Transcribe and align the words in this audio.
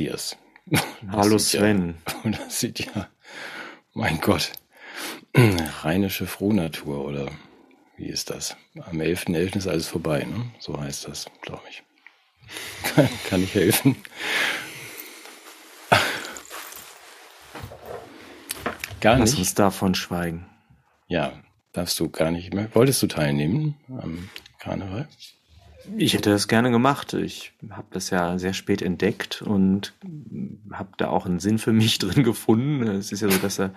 Hallo 0.02 0.08
Matthias. 0.08 0.36
Hallo 1.12 1.38
Sven. 1.38 1.94
Ja, 2.24 2.30
das 2.30 2.60
sieht 2.60 2.80
ja, 2.80 3.08
mein 3.92 4.18
Gott, 4.20 4.52
rheinische 5.82 6.26
Frohnatur 6.26 7.04
oder 7.04 7.30
wie 7.98 8.06
ist 8.06 8.30
das? 8.30 8.56
Am 8.76 8.98
11.11. 8.98 9.26
.11. 9.26 9.56
ist 9.58 9.66
alles 9.66 9.88
vorbei, 9.88 10.24
ne? 10.24 10.50
So 10.58 10.80
heißt 10.80 11.06
das, 11.06 11.26
glaube 11.42 11.62
ich. 11.68 11.82
Kann, 12.94 13.08
kann 13.28 13.42
ich 13.42 13.54
helfen? 13.54 13.96
Gar 19.00 19.16
nicht. 19.16 19.30
Lass 19.30 19.38
uns 19.38 19.54
davon 19.54 19.94
schweigen. 19.94 20.46
Ja, 21.08 21.32
darfst 21.72 22.00
du 22.00 22.08
gar 22.08 22.30
nicht 22.30 22.54
mehr. 22.54 22.74
Wolltest 22.74 23.02
du 23.02 23.06
teilnehmen 23.06 23.76
am 23.88 24.30
Karneval? 24.58 25.08
Ich 25.96 26.14
hätte 26.14 26.30
das 26.30 26.48
gerne 26.48 26.70
gemacht. 26.70 27.14
Ich 27.14 27.52
habe 27.70 27.86
das 27.90 28.10
ja 28.10 28.38
sehr 28.38 28.52
spät 28.52 28.82
entdeckt 28.82 29.42
und 29.42 29.94
habe 30.72 30.90
da 30.98 31.08
auch 31.08 31.26
einen 31.26 31.40
Sinn 31.40 31.58
für 31.58 31.72
mich 31.72 31.98
drin 31.98 32.22
gefunden. 32.22 32.82
Es 32.82 33.12
ist 33.12 33.20
ja 33.22 33.30
so, 33.30 33.38
dass 33.38 33.58
er 33.58 33.72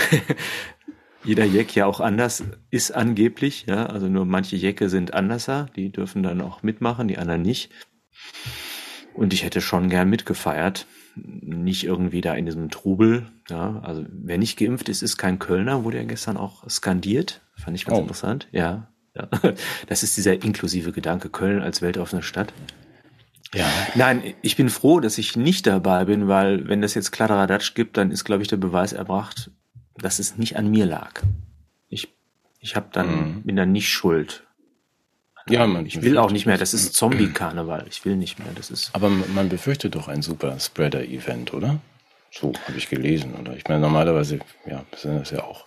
jeder 1.24 1.44
Jeck 1.44 1.74
ja 1.74 1.86
auch 1.86 2.00
anders 2.00 2.44
ist 2.70 2.92
angeblich. 2.92 3.66
Ja, 3.66 3.86
also 3.86 4.08
nur 4.08 4.24
manche 4.24 4.56
Jecke 4.56 4.88
sind 4.88 5.14
anderser, 5.14 5.68
die 5.76 5.90
dürfen 5.90 6.22
dann 6.22 6.40
auch 6.40 6.62
mitmachen, 6.62 7.08
die 7.08 7.18
anderen 7.18 7.42
nicht. 7.42 7.70
Und 9.14 9.32
ich 9.32 9.44
hätte 9.44 9.60
schon 9.60 9.88
gern 9.88 10.10
mitgefeiert. 10.10 10.86
Nicht 11.16 11.84
irgendwie 11.84 12.20
da 12.20 12.34
in 12.34 12.44
diesem 12.44 12.68
Trubel. 12.68 13.26
Ja, 13.48 13.80
also 13.82 14.04
wer 14.10 14.36
nicht 14.36 14.58
geimpft 14.58 14.90
ist, 14.90 15.02
ist 15.02 15.16
kein 15.16 15.38
Kölner, 15.38 15.82
wurde 15.82 15.96
ja 15.96 16.04
gestern 16.04 16.36
auch 16.36 16.68
skandiert. 16.68 17.40
Fand 17.54 17.74
ich 17.74 17.86
ganz 17.86 17.98
oh. 17.98 18.02
interessant. 18.02 18.48
Ja, 18.52 18.88
ja. 19.16 19.28
Das 19.86 20.02
ist 20.02 20.16
dieser 20.16 20.34
inklusive 20.34 20.92
Gedanke, 20.92 21.28
Köln 21.28 21.62
als 21.62 21.82
weltoffene 21.82 22.22
Stadt. 22.22 22.52
Ja. 23.54 23.66
Nein, 23.94 24.34
ich 24.42 24.56
bin 24.56 24.68
froh, 24.68 25.00
dass 25.00 25.18
ich 25.18 25.36
nicht 25.36 25.66
dabei 25.66 26.04
bin, 26.04 26.28
weil 26.28 26.68
wenn 26.68 26.82
das 26.82 26.94
jetzt 26.94 27.12
Kladderadatsch 27.12 27.74
gibt, 27.74 27.96
dann 27.96 28.10
ist, 28.10 28.24
glaube 28.24 28.42
ich, 28.42 28.48
der 28.48 28.56
Beweis 28.56 28.92
erbracht, 28.92 29.50
dass 29.96 30.18
es 30.18 30.36
nicht 30.36 30.56
an 30.56 30.70
mir 30.70 30.84
lag. 30.84 31.22
Ich, 31.88 32.12
ich 32.60 32.76
habe 32.76 32.88
dann, 32.92 33.08
mhm. 33.08 33.42
bin 33.44 33.56
dann 33.56 33.72
nicht 33.72 33.88
schuld. 33.88 34.44
Ja, 35.48 35.66
man 35.66 35.86
ich 35.86 36.02
will 36.02 36.18
auch 36.18 36.32
nicht 36.32 36.46
mehr. 36.46 36.58
Das 36.58 36.74
ist 36.74 36.94
Zombie-Karneval. 36.94 37.86
Ich 37.88 38.04
will 38.04 38.16
nicht 38.16 38.40
mehr. 38.40 38.48
Das 38.54 38.70
ist. 38.70 38.90
Aber 38.94 39.08
man 39.08 39.48
befürchtet 39.48 39.94
doch 39.94 40.08
ein 40.08 40.20
super 40.20 40.58
Spreader-Event, 40.58 41.54
oder? 41.54 41.78
So 42.32 42.52
habe 42.66 42.76
ich 42.76 42.88
gelesen. 42.88 43.34
Oder 43.36 43.56
ich 43.56 43.64
meine, 43.68 43.80
normalerweise, 43.80 44.40
ja, 44.68 44.84
sind 44.96 45.20
das 45.20 45.30
ja 45.30 45.44
auch 45.44 45.66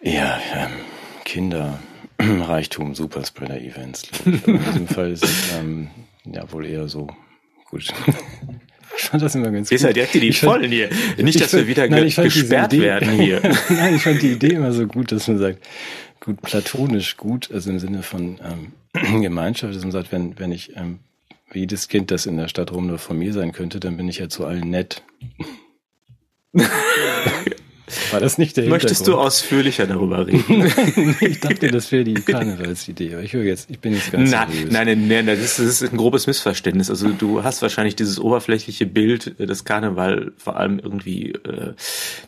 eher 0.00 0.40
ähm, 0.54 0.70
Kinder, 1.24 1.80
Reichtum, 2.20 2.94
Superspreader-Events. 2.94 4.04
In 4.24 4.40
diesem 4.42 4.88
Fall 4.88 5.12
ist 5.12 5.24
es 5.24 5.52
ähm, 5.58 5.88
ja 6.24 6.50
wohl 6.52 6.66
eher 6.66 6.88
so 6.88 7.08
gut. 7.70 7.88
Ich 8.98 9.04
fand 9.04 9.22
das 9.22 9.34
immer 9.34 9.50
ganz 9.50 9.68
gut. 9.68 9.76
Ist 9.76 9.82
ja 9.82 9.92
direkt 9.92 10.14
die 10.14 10.32
Vollen 10.32 10.72
hier. 10.72 10.88
Nicht, 11.18 11.38
dass 11.38 11.52
wir 11.52 11.66
wieder 11.66 11.86
nein, 11.86 12.04
gesperrt 12.08 12.72
werden 12.72 13.10
hier. 13.20 13.42
nein, 13.68 13.96
ich 13.96 14.02
fand 14.02 14.22
die 14.22 14.32
Idee 14.32 14.54
immer 14.54 14.72
so 14.72 14.86
gut, 14.86 15.12
dass 15.12 15.28
man 15.28 15.36
sagt, 15.36 15.58
gut, 16.20 16.40
platonisch 16.40 17.18
gut, 17.18 17.50
also 17.52 17.68
im 17.68 17.78
Sinne 17.78 18.02
von 18.02 18.40
ähm, 18.42 19.20
Gemeinschaft, 19.22 19.74
dass 19.74 19.82
man 19.82 19.92
sagt, 19.92 20.12
wenn, 20.12 20.38
wenn 20.38 20.50
ich 20.50 20.76
ähm, 20.76 21.00
wie 21.50 21.60
jedes 21.60 21.88
Kind, 21.88 22.10
das 22.10 22.26
in 22.26 22.36
der 22.36 22.48
Stadt 22.48 22.72
rum 22.72 22.86
nur 22.86 22.98
von 22.98 23.18
mir 23.18 23.32
sein 23.32 23.52
könnte, 23.52 23.80
dann 23.80 23.96
bin 23.96 24.08
ich 24.08 24.18
ja 24.18 24.28
zu 24.28 24.46
allen 24.46 24.70
nett. 24.70 25.02
War 28.10 28.20
das 28.20 28.38
nicht 28.38 28.56
der 28.56 28.68
Möchtest 28.68 29.06
du 29.06 29.16
ausführlicher 29.16 29.86
darüber 29.86 30.26
reden? 30.26 30.72
ich 31.20 31.40
dachte, 31.40 31.68
das 31.68 31.90
wäre 31.92 32.04
die 32.04 32.14
Karnevalsidee, 32.14 33.14
aber 33.14 33.22
ich 33.22 33.32
höre 33.32 33.44
jetzt, 33.44 33.70
ich 33.70 33.78
bin 33.78 33.94
jetzt 33.94 34.12
ganz 34.12 34.30
nein, 34.30 34.48
seriös. 34.50 34.72
Nein, 34.72 34.86
nein, 34.86 35.24
nein, 35.24 35.26
das 35.26 35.58
ist 35.58 35.82
ein 35.82 35.96
grobes 35.96 36.26
Missverständnis. 36.26 36.90
Also 36.90 37.08
du 37.08 37.42
hast 37.44 37.62
wahrscheinlich 37.62 37.96
dieses 37.96 38.18
oberflächliche 38.18 38.86
Bild, 38.86 39.38
äh, 39.38 39.46
das 39.46 39.64
Karneval 39.64 40.32
vor 40.36 40.56
allem 40.56 40.78
irgendwie 40.78 41.32
äh, 41.32 41.74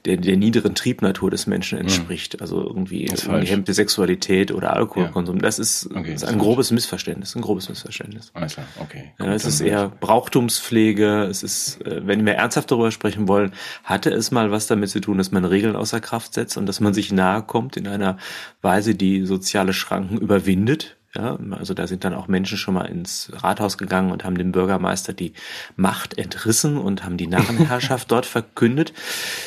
der, 0.05 0.17
der 0.17 0.37
niederen 0.37 0.75
Triebnatur 0.75 1.31
des 1.31 1.47
Menschen 1.47 1.79
hm. 1.79 1.87
entspricht. 1.87 2.41
Also 2.41 2.63
irgendwie 2.63 3.05
gehemmte 3.05 3.75
Sexualität 3.75 4.53
oder 4.53 4.75
Alkoholkonsum. 4.75 5.37
Ja. 5.37 5.43
Das 5.43 5.59
ist, 5.59 5.89
okay, 5.95 6.15
ist 6.15 6.25
ein 6.25 6.39
grobes 6.39 6.71
Missverständnis, 6.71 7.35
ein 7.35 7.43
grobes 7.43 7.69
Missverständnis. 7.69 8.31
Alles 8.35 8.55
klar, 8.55 8.67
okay. 8.81 9.13
Ja, 9.19 9.33
es 9.33 9.45
ist 9.45 9.61
eher 9.61 9.89
Brauchtumspflege. 9.89 11.25
Es 11.25 11.43
ist, 11.43 11.81
äh, 11.83 12.07
wenn 12.07 12.25
wir 12.27 12.35
ernsthaft 12.35 12.71
darüber 12.71 12.91
sprechen 12.91 13.29
wollen, 13.29 13.53
hatte 13.85 14.11
es 14.11 14.31
mal 14.31 14.51
was 14.51 14.67
damit 14.67 14.91
zu 14.91 15.01
tun, 15.01 15.19
dass 15.19 15.31
man 15.31 15.45
Regeln 15.59 15.77
außer 15.77 16.01
Kraft 16.01 16.35
setzt 16.35 16.57
und 16.57 16.67
dass 16.67 16.79
man 16.79 16.95
sich 16.95 17.11
nahe 17.11 17.43
kommt 17.43 17.77
in 17.77 17.89
einer 17.89 18.17
Weise, 18.63 18.95
die 18.95 19.27
soziale 19.27 19.73
Schranken 19.73 20.19
überwindet. 20.19 20.97
Ja, 21.17 21.37
also 21.51 21.75
da 21.75 21.89
sind 21.89 22.05
dann 22.05 22.15
auch 22.15 22.29
Menschen 22.29 22.59
schon 22.59 22.75
mal 22.75 22.85
ins 22.85 23.33
Rathaus 23.35 23.77
gegangen 23.77 24.13
und 24.13 24.25
haben 24.25 24.39
dem 24.39 24.53
Bürgermeister 24.53 25.13
die 25.15 25.33
Macht 25.75 26.17
entrissen 26.17 26.77
und 26.77 27.03
haben 27.03 27.17
die 27.17 27.27
Narrenherrschaft 27.27 28.09
dort 28.13 28.27
verkündet. 28.27 28.93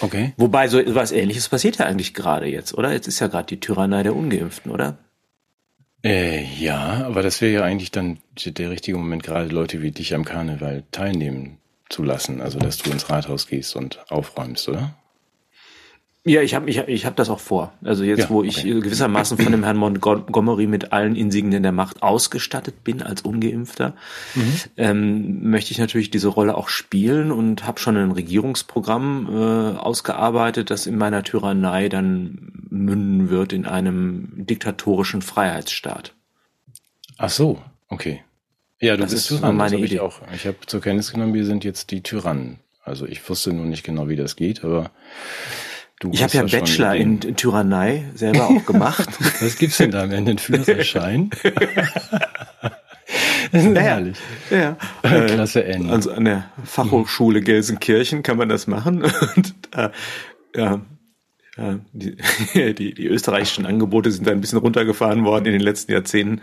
Okay. 0.01 0.33
Wobei 0.37 0.67
so 0.67 0.79
etwas 0.79 1.13
Ähnliches 1.13 1.47
passiert 1.47 1.77
ja 1.77 1.85
eigentlich 1.85 2.13
gerade 2.13 2.47
jetzt, 2.47 2.73
oder? 2.73 2.91
Jetzt 2.91 3.07
ist 3.07 3.19
ja 3.19 3.27
gerade 3.27 3.45
die 3.45 3.59
Tyrannei 3.59 4.03
der 4.03 4.15
Ungeimpften, 4.15 4.71
oder? 4.71 4.97
Äh, 6.03 6.43
ja, 6.59 7.05
aber 7.05 7.21
das 7.21 7.39
wäre 7.41 7.53
ja 7.53 7.63
eigentlich 7.63 7.91
dann 7.91 8.17
der 8.43 8.71
richtige 8.71 8.97
Moment, 8.97 9.23
gerade 9.23 9.47
Leute 9.47 9.81
wie 9.81 9.91
dich 9.91 10.15
am 10.15 10.25
Karneval 10.25 10.83
teilnehmen 10.91 11.59
zu 11.89 12.03
lassen. 12.03 12.41
Also, 12.41 12.57
dass 12.57 12.77
du 12.77 12.89
ins 12.91 13.09
Rathaus 13.09 13.47
gehst 13.47 13.75
und 13.75 13.99
aufräumst, 14.09 14.67
oder? 14.67 14.95
Ja, 16.23 16.43
ich 16.43 16.53
habe 16.53 16.69
ich, 16.69 16.77
ich 16.77 17.05
hab 17.07 17.15
das 17.15 17.29
auch 17.29 17.39
vor. 17.39 17.73
Also 17.83 18.03
jetzt, 18.03 18.19
ja, 18.19 18.29
wo 18.29 18.43
ich 18.43 18.59
okay. 18.59 18.79
gewissermaßen 18.79 19.39
von 19.39 19.51
dem 19.51 19.63
Herrn 19.63 19.77
Montgomery 19.77 20.67
mit 20.67 20.93
allen 20.93 21.15
Insignien 21.15 21.63
der 21.63 21.71
Macht 21.71 22.03
ausgestattet 22.03 22.83
bin 22.83 23.01
als 23.01 23.23
Ungeimpfter, 23.23 23.95
mhm. 24.35 24.53
ähm, 24.77 25.49
möchte 25.49 25.71
ich 25.71 25.79
natürlich 25.79 26.11
diese 26.11 26.27
Rolle 26.27 26.55
auch 26.55 26.69
spielen 26.69 27.31
und 27.31 27.65
habe 27.65 27.79
schon 27.79 27.97
ein 27.97 28.11
Regierungsprogramm 28.11 29.29
äh, 29.31 29.77
ausgearbeitet, 29.79 30.69
das 30.69 30.85
in 30.85 30.95
meiner 30.95 31.23
Tyrannei 31.23 31.89
dann 31.89 32.51
münden 32.69 33.31
wird 33.31 33.51
in 33.51 33.65
einem 33.65 34.45
diktatorischen 34.45 35.23
Freiheitsstaat. 35.23 36.13
Ach 37.17 37.31
so, 37.31 37.59
okay. 37.89 38.21
Ja, 38.79 38.95
du 38.95 39.03
das 39.03 39.11
bist 39.11 39.31
ist 39.31 39.41
meine 39.41 39.77
Idee. 39.77 39.95
Ich 39.95 39.99
auch. 39.99 40.19
Ich 40.35 40.45
habe 40.45 40.57
zur 40.67 40.81
Kenntnis 40.81 41.11
genommen, 41.11 41.33
wir 41.33 41.45
sind 41.45 41.63
jetzt 41.63 41.89
die 41.89 42.01
Tyrannen. 42.01 42.59
Also 42.83 43.07
ich 43.07 43.27
wusste 43.27 43.53
nur 43.53 43.65
nicht 43.65 43.83
genau, 43.83 44.07
wie 44.07 44.15
das 44.15 44.35
geht, 44.35 44.63
aber 44.63 44.91
Du 46.01 46.11
ich 46.11 46.21
habe 46.23 46.33
ja 46.33 46.41
Bachelor 46.41 46.95
in, 46.95 47.19
in 47.19 47.35
Tyrannei 47.35 48.05
selber 48.15 48.47
auch 48.47 48.65
gemacht. 48.65 49.07
Was 49.39 49.55
gibt's 49.55 49.77
denn 49.77 49.91
da 49.91 50.01
am 50.01 50.11
Ende? 50.11 50.31
Einen 50.31 50.39
Führerschein? 50.39 51.29
naja, 53.51 53.81
herrlich. 53.81 54.17
Ja. 54.49 54.77
Klasse 55.03 55.63
N. 55.63 55.91
Also 55.91 56.11
an 56.11 56.25
der 56.25 56.49
Fachhochschule 56.63 57.41
Gelsenkirchen 57.41 58.23
kann 58.23 58.37
man 58.37 58.49
das 58.49 58.65
machen. 58.65 59.03
Und 59.35 59.53
äh, 59.75 59.89
ja, 60.55 60.81
ja, 61.55 61.79
die, 61.93 62.17
die, 62.73 62.95
die 62.95 63.05
österreichischen 63.05 63.67
Angebote 63.67 64.09
sind 64.09 64.25
da 64.25 64.31
ein 64.31 64.41
bisschen 64.41 64.57
runtergefahren 64.57 65.23
worden 65.23 65.45
in 65.45 65.51
den 65.51 65.61
letzten 65.61 65.91
Jahrzehnten. 65.91 66.41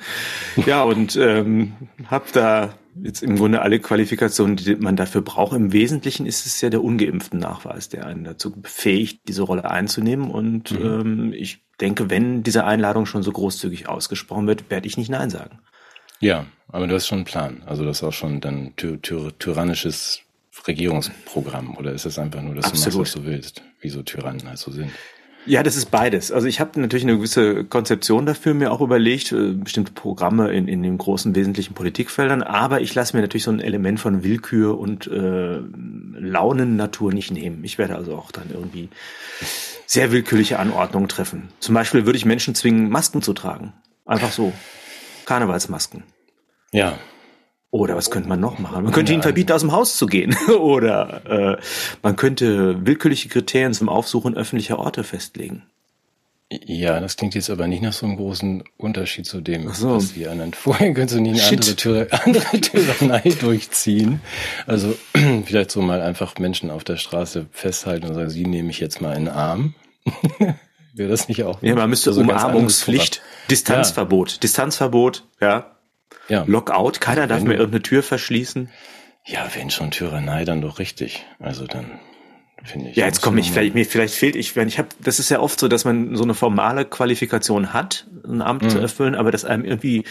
Ja, 0.66 0.84
und 0.84 1.16
ähm, 1.16 1.72
habe 2.06 2.26
da 2.32 2.74
jetzt 3.02 3.22
im 3.22 3.36
Grunde 3.36 3.62
alle 3.62 3.78
Qualifikationen, 3.80 4.56
die 4.56 4.76
man 4.76 4.96
dafür 4.96 5.22
braucht. 5.22 5.56
Im 5.56 5.72
Wesentlichen 5.72 6.26
ist 6.26 6.46
es 6.46 6.60
ja 6.60 6.70
der 6.70 6.82
ungeimpften 6.82 7.38
Nachweis, 7.38 7.88
der 7.88 8.06
einen 8.06 8.24
dazu 8.24 8.50
befähigt, 8.50 9.20
diese 9.28 9.42
Rolle 9.42 9.70
einzunehmen. 9.70 10.30
Und 10.30 10.72
mhm. 10.72 10.84
ähm, 10.84 11.32
ich 11.32 11.64
denke, 11.80 12.10
wenn 12.10 12.42
diese 12.42 12.64
Einladung 12.64 13.06
schon 13.06 13.22
so 13.22 13.32
großzügig 13.32 13.88
ausgesprochen 13.88 14.46
wird, 14.46 14.70
werde 14.70 14.86
ich 14.86 14.96
nicht 14.96 15.10
Nein 15.10 15.30
sagen. 15.30 15.58
Ja, 16.20 16.46
aber 16.68 16.86
du 16.86 16.94
hast 16.94 17.06
schon 17.06 17.18
einen 17.18 17.24
Plan. 17.24 17.62
Also 17.66 17.84
das 17.84 17.98
ist 17.98 18.04
auch 18.04 18.12
schon 18.12 18.40
dann 18.40 18.74
ty 18.76 18.98
ty 18.98 19.30
tyrannisches 19.38 20.22
Regierungsprogramm. 20.66 21.76
Oder 21.76 21.92
ist 21.92 22.06
es 22.06 22.18
einfach 22.18 22.42
nur, 22.42 22.54
dass 22.54 22.66
Absolut. 22.66 22.94
du 22.94 22.98
machst, 22.98 23.16
was 23.16 23.22
du 23.22 23.28
willst, 23.28 23.62
wie 23.80 23.88
so 23.88 24.02
Tyrannen 24.02 24.48
halt 24.48 24.58
so 24.58 24.72
sind? 24.72 24.90
Ja, 25.48 25.62
das 25.62 25.76
ist 25.76 25.90
beides. 25.90 26.30
Also 26.30 26.46
ich 26.46 26.60
habe 26.60 26.78
natürlich 26.78 27.04
eine 27.04 27.16
gewisse 27.16 27.64
Konzeption 27.64 28.26
dafür 28.26 28.52
mir 28.52 28.70
auch 28.70 28.82
überlegt, 28.82 29.32
äh, 29.32 29.52
bestimmte 29.52 29.92
Programme 29.92 30.52
in, 30.52 30.68
in 30.68 30.82
den 30.82 30.98
großen 30.98 31.34
wesentlichen 31.34 31.72
Politikfeldern, 31.72 32.42
aber 32.42 32.82
ich 32.82 32.94
lasse 32.94 33.16
mir 33.16 33.22
natürlich 33.22 33.44
so 33.44 33.50
ein 33.50 33.60
Element 33.60 33.98
von 33.98 34.22
Willkür 34.22 34.78
und 34.78 35.06
äh, 35.06 35.60
Launennatur 36.18 37.14
nicht 37.14 37.30
nehmen. 37.30 37.64
Ich 37.64 37.78
werde 37.78 37.96
also 37.96 38.14
auch 38.14 38.30
dann 38.30 38.50
irgendwie 38.52 38.90
sehr 39.86 40.12
willkürliche 40.12 40.58
Anordnungen 40.58 41.08
treffen. 41.08 41.48
Zum 41.60 41.74
Beispiel 41.74 42.04
würde 42.04 42.18
ich 42.18 42.26
Menschen 42.26 42.54
zwingen, 42.54 42.90
Masken 42.90 43.22
zu 43.22 43.32
tragen. 43.32 43.72
Einfach 44.04 44.32
so. 44.32 44.52
Karnevalsmasken. 45.24 46.02
Ja, 46.72 46.98
oder 47.70 47.96
was 47.96 48.10
könnte 48.10 48.28
man 48.28 48.40
noch 48.40 48.58
machen? 48.58 48.84
Man 48.84 48.92
könnte 48.92 49.12
ihnen 49.12 49.22
verbieten, 49.22 49.52
aus 49.52 49.60
dem 49.60 49.72
Haus 49.72 49.96
zu 49.96 50.06
gehen. 50.06 50.34
Oder 50.58 51.58
äh, 51.58 51.62
man 52.02 52.16
könnte 52.16 52.86
willkürliche 52.86 53.28
Kriterien 53.28 53.74
zum 53.74 53.90
Aufsuchen 53.90 54.34
öffentlicher 54.36 54.78
Orte 54.78 55.04
festlegen. 55.04 55.64
Ja, 56.50 56.98
das 56.98 57.18
klingt 57.18 57.34
jetzt 57.34 57.50
aber 57.50 57.66
nicht 57.66 57.82
nach 57.82 57.92
so 57.92 58.06
einem 58.06 58.16
großen 58.16 58.64
Unterschied 58.78 59.26
zu 59.26 59.42
dem, 59.42 59.70
so. 59.74 59.96
was 59.96 60.14
die 60.14 60.26
anderen. 60.26 60.54
Vorher 60.54 60.94
könntest 60.94 61.18
du 61.18 61.20
nicht 61.20 61.42
eine 61.42 61.58
andere, 61.58 61.76
Tür, 61.76 62.06
andere 62.24 62.60
Tyrannei 62.60 63.34
durchziehen. 63.38 64.22
Also 64.66 64.96
vielleicht 65.44 65.70
so 65.70 65.82
mal 65.82 66.00
einfach 66.00 66.38
Menschen 66.38 66.70
auf 66.70 66.84
der 66.84 66.96
Straße 66.96 67.46
festhalten 67.50 68.06
und 68.06 68.14
sagen, 68.14 68.30
sie 68.30 68.46
nehme 68.46 68.70
ich 68.70 68.80
jetzt 68.80 69.02
mal 69.02 69.14
in 69.14 69.26
den 69.26 69.34
Arm. 69.34 69.74
Wäre 70.94 71.10
das 71.10 71.28
nicht 71.28 71.44
auch? 71.44 71.62
Ja, 71.62 71.74
man 71.74 71.90
müsste 71.90 72.10
also 72.10 72.22
Umarmungspflicht, 72.22 73.20
Distanzverbot, 73.50 74.32
ja. 74.32 74.38
Distanzverbot, 74.38 75.26
ja, 75.42 75.77
ja. 76.28 76.44
Lockout, 76.46 77.00
keiner 77.00 77.26
darf 77.26 77.42
mehr 77.42 77.58
irgendeine 77.58 77.82
Tür 77.82 78.02
verschließen. 78.02 78.68
Ja, 79.24 79.46
wenn 79.54 79.70
schon 79.70 79.90
Tyrannei, 79.90 80.44
dann 80.44 80.60
doch 80.60 80.78
richtig. 80.78 81.24
Also 81.38 81.66
dann 81.66 81.98
finde 82.64 82.90
ich. 82.90 82.96
Ja, 82.96 83.06
jetzt 83.06 83.20
komme 83.20 83.40
ich, 83.40 83.50
vielleicht, 83.50 83.74
mir, 83.74 83.84
vielleicht 83.84 84.14
fehlt 84.14 84.36
ich, 84.36 84.56
wenn 84.56 84.68
ich 84.68 84.78
habe, 84.78 84.88
das 85.02 85.18
ist 85.18 85.28
ja 85.28 85.40
oft 85.40 85.58
so, 85.60 85.68
dass 85.68 85.84
man 85.84 86.16
so 86.16 86.24
eine 86.24 86.34
formale 86.34 86.84
Qualifikation 86.84 87.72
hat, 87.72 88.06
ein 88.26 88.42
Amt 88.42 88.62
mhm. 88.62 88.70
zu 88.70 88.78
erfüllen, 88.78 89.14
aber 89.14 89.30
dass 89.30 89.44
einem 89.44 89.64
irgendwie 89.64 90.04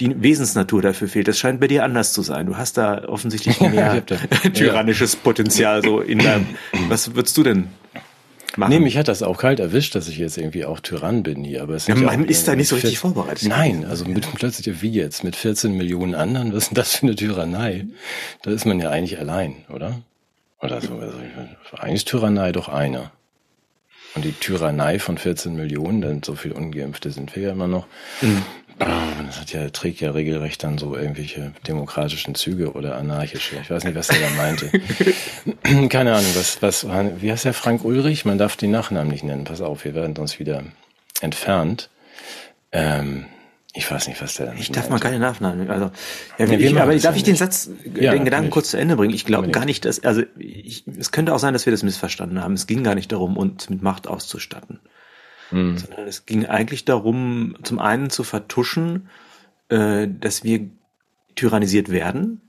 die 0.00 0.22
Wesensnatur 0.22 0.82
dafür 0.82 1.08
fehlt. 1.08 1.28
Das 1.28 1.38
scheint 1.38 1.60
bei 1.60 1.68
dir 1.68 1.84
anders 1.84 2.12
zu 2.12 2.22
sein. 2.22 2.46
Du 2.46 2.56
hast 2.56 2.76
da 2.76 3.04
offensichtlich 3.08 3.60
mehr 3.60 4.04
tyrannisches 4.54 5.16
Potenzial 5.16 5.82
so 5.82 6.00
in 6.00 6.18
deinem, 6.18 6.46
was 6.88 7.14
würdest 7.14 7.36
du 7.36 7.42
denn 7.42 7.68
machen. 8.58 8.70
Nee, 8.70 8.80
mich 8.80 8.96
hat 8.98 9.08
das 9.08 9.22
auch 9.22 9.38
kalt 9.38 9.60
erwischt, 9.60 9.94
dass 9.94 10.08
ich 10.08 10.18
jetzt 10.18 10.38
irgendwie 10.38 10.64
auch 10.64 10.80
Tyrann 10.80 11.22
bin 11.22 11.44
hier. 11.44 11.62
Aber 11.62 11.74
es 11.74 11.86
ja, 11.86 11.94
man 11.94 12.24
ist 12.26 12.48
da 12.48 12.56
nicht 12.56 12.68
so 12.68 12.76
richtig 12.76 12.98
vorbereitet. 12.98 13.48
Nein, 13.48 13.84
also 13.84 14.04
mit 14.04 14.26
plötzlich 14.34 14.82
wie 14.82 14.90
jetzt, 14.90 15.24
mit 15.24 15.36
14 15.36 15.76
Millionen 15.76 16.14
anderen, 16.14 16.52
was 16.52 16.64
ist 16.64 16.70
denn 16.70 16.76
das 16.76 16.96
für 16.96 17.06
eine 17.06 17.16
Tyrannei? 17.16 17.86
Da 18.42 18.50
ist 18.50 18.64
man 18.64 18.80
ja 18.80 18.90
eigentlich 18.90 19.18
allein, 19.18 19.56
oder? 19.68 20.00
Oder 20.60 20.80
so, 20.80 20.94
also 20.94 21.18
eigentlich 21.78 21.94
ist 21.94 22.08
Tyrannei 22.08 22.52
doch 22.52 22.68
eine. 22.68 23.10
Und 24.14 24.24
die 24.24 24.32
Tyrannei 24.32 24.98
von 24.98 25.16
14 25.16 25.56
Millionen, 25.56 26.02
denn 26.02 26.22
so 26.22 26.34
viel 26.34 26.52
Ungeimpfte 26.52 27.10
sind 27.10 27.34
wir 27.34 27.44
ja 27.44 27.52
immer 27.52 27.66
noch. 27.66 27.86
Mhm. 28.20 28.42
Das 28.84 29.40
hat 29.40 29.52
ja, 29.52 29.68
trägt 29.70 30.00
ja 30.00 30.10
regelrecht 30.10 30.62
dann 30.62 30.78
so 30.78 30.96
irgendwelche 30.96 31.52
demokratischen 31.66 32.34
Züge 32.34 32.72
oder 32.72 32.96
anarchische. 32.96 33.56
Ich 33.62 33.70
weiß 33.70 33.84
nicht, 33.84 33.94
was 33.94 34.08
er 34.08 34.20
da 34.20 34.30
meinte. 34.36 34.70
Keine 35.88 36.14
Ahnung, 36.14 36.30
was, 36.34 36.62
was, 36.62 36.86
wie 37.20 37.30
heißt 37.30 37.44
der 37.44 37.54
Frank 37.54 37.84
Ulrich? 37.84 38.24
Man 38.24 38.38
darf 38.38 38.56
den 38.56 38.70
Nachnamen 38.70 39.10
nicht 39.10 39.24
nennen. 39.24 39.44
Pass 39.44 39.60
auf, 39.60 39.84
wir 39.84 39.94
werden 39.94 40.16
uns 40.16 40.38
wieder 40.38 40.64
entfernt. 41.20 41.90
Ähm, 42.72 43.26
ich 43.74 43.90
weiß 43.90 44.08
nicht, 44.08 44.20
was 44.20 44.34
der 44.34 44.46
dann 44.46 44.58
Ich 44.58 44.70
darf 44.70 44.90
mal 44.90 44.98
keine 44.98 45.18
Nachnamen. 45.18 45.70
Also, 45.70 45.90
ja, 46.38 46.46
ja, 46.46 46.58
ich, 46.58 46.78
aber 46.78 46.94
darf 46.96 47.16
ich 47.16 47.22
den 47.22 47.36
Satz, 47.36 47.70
ja, 47.94 48.12
den 48.12 48.24
Gedanken 48.24 48.46
nicht. 48.46 48.52
kurz 48.52 48.70
zu 48.70 48.76
Ende 48.76 48.96
bringen? 48.96 49.14
Ich 49.14 49.24
glaube 49.24 49.48
gar 49.48 49.64
nicht, 49.64 49.86
dass, 49.86 50.04
also, 50.04 50.22
ich, 50.38 50.84
es 50.86 51.10
könnte 51.10 51.34
auch 51.34 51.38
sein, 51.38 51.54
dass 51.54 51.64
wir 51.64 51.70
das 51.70 51.82
missverstanden 51.82 52.42
haben. 52.42 52.52
Es 52.52 52.66
ging 52.66 52.84
gar 52.84 52.94
nicht 52.94 53.12
darum, 53.12 53.38
uns 53.38 53.70
mit 53.70 53.80
Macht 53.82 54.08
auszustatten. 54.08 54.80
Mhm. 55.52 55.78
Sondern 55.78 56.08
es 56.08 56.26
ging 56.26 56.46
eigentlich 56.46 56.84
darum, 56.84 57.56
zum 57.62 57.78
einen 57.78 58.10
zu 58.10 58.24
vertuschen, 58.24 59.08
äh, 59.68 60.08
dass 60.08 60.44
wir 60.44 60.68
tyrannisiert 61.34 61.90
werden. 61.90 62.40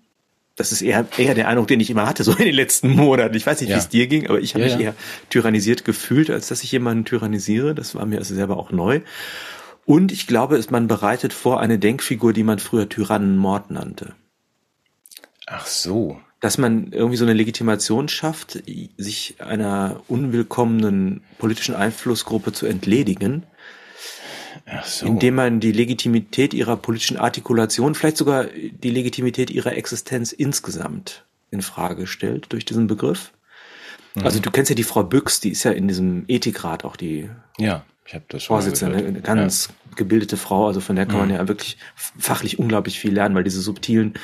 Das 0.56 0.72
ist 0.72 0.82
eher, 0.82 1.08
eher 1.18 1.34
der 1.34 1.48
Eindruck, 1.48 1.68
den 1.68 1.80
ich 1.80 1.90
immer 1.90 2.08
hatte, 2.08 2.24
so 2.24 2.32
in 2.34 2.46
den 2.46 2.56
letzten 2.56 2.90
Monaten. 2.92 3.36
Ich 3.36 3.46
weiß 3.46 3.62
nicht, 3.62 3.70
ja. 3.70 3.76
wie 3.76 3.80
es 3.80 3.90
dir 3.90 4.08
ging, 4.08 4.28
aber 4.28 4.40
ich 4.40 4.54
habe 4.54 4.66
ja, 4.66 4.70
mich 4.70 4.80
ja. 4.80 4.92
eher 4.92 4.96
tyrannisiert 5.30 5.84
gefühlt, 5.84 6.30
als 6.30 6.48
dass 6.48 6.64
ich 6.64 6.72
jemanden 6.72 7.06
tyrannisiere. 7.06 7.74
Das 7.74 7.96
war 7.96 8.06
mir 8.06 8.20
also 8.20 8.36
selber 8.36 8.58
auch 8.58 8.72
neu. 8.72 9.02
Und 9.86 10.12
ich 10.12 10.28
glaube, 10.28 10.64
man 10.70 10.88
bereitet 10.88 11.34
vor 11.34 11.60
eine 11.60 11.80
Denkfigur, 11.80 12.34
die 12.34 12.44
man 12.44 12.60
früher 12.60 12.88
Tyrannenmord 12.88 13.72
nannte. 13.72 14.14
Ach 15.46 15.66
so 15.66 16.22
dass 16.44 16.58
man 16.58 16.92
irgendwie 16.92 17.16
so 17.16 17.24
eine 17.24 17.32
Legitimation 17.32 18.10
schafft, 18.10 18.62
sich 18.98 19.36
einer 19.40 20.02
unwillkommenen 20.10 21.24
politischen 21.38 21.74
Einflussgruppe 21.74 22.52
zu 22.52 22.66
entledigen, 22.66 23.44
so. 24.84 25.06
indem 25.06 25.36
man 25.36 25.62
die 25.62 25.72
Legitimität 25.72 26.54
ihrer 26.54 26.76
politischen 26.76 27.16
Artikulation, 27.16 27.96
vielleicht 27.96 28.18
sogar 28.18 28.48
die 28.48 28.90
Legitimität 28.90 29.52
ihrer 29.52 29.78
Existenz 29.78 30.34
insgesamt 30.34 31.24
in 31.50 31.62
Frage 31.62 32.08
stellt 32.08 32.52
durch 32.52 32.66
diesen 32.66 32.88
Begriff. 32.88 33.32
Mhm. 34.16 34.26
Also 34.26 34.42
du 34.42 34.52
kennst 34.52 34.68
ja 34.70 34.76
die 34.76 34.84
Frau 34.84 35.04
Büchs, 35.04 35.40
die 35.40 35.52
ist 35.52 35.64
ja 35.64 35.72
in 35.72 35.88
diesem 35.88 36.26
Ethikrat 36.28 36.84
auch 36.84 36.98
die 36.98 37.30
ja, 37.58 37.86
ich 38.06 38.16
hab 38.16 38.28
das 38.28 38.44
schon 38.44 38.56
Vorsitzende, 38.58 38.98
eine 38.98 39.22
ganz 39.22 39.70
ja. 39.70 39.96
gebildete 39.96 40.36
Frau, 40.36 40.68
also 40.68 40.82
von 40.82 40.98
der 40.98 41.06
kann 41.06 41.20
man 41.20 41.30
mhm. 41.30 41.36
ja 41.36 41.48
wirklich 41.48 41.78
fachlich 41.96 42.60
unglaublich 42.60 43.00
viel 43.00 43.14
lernen, 43.14 43.34
weil 43.34 43.46
diese 43.46 43.62
subtilen 43.62 44.16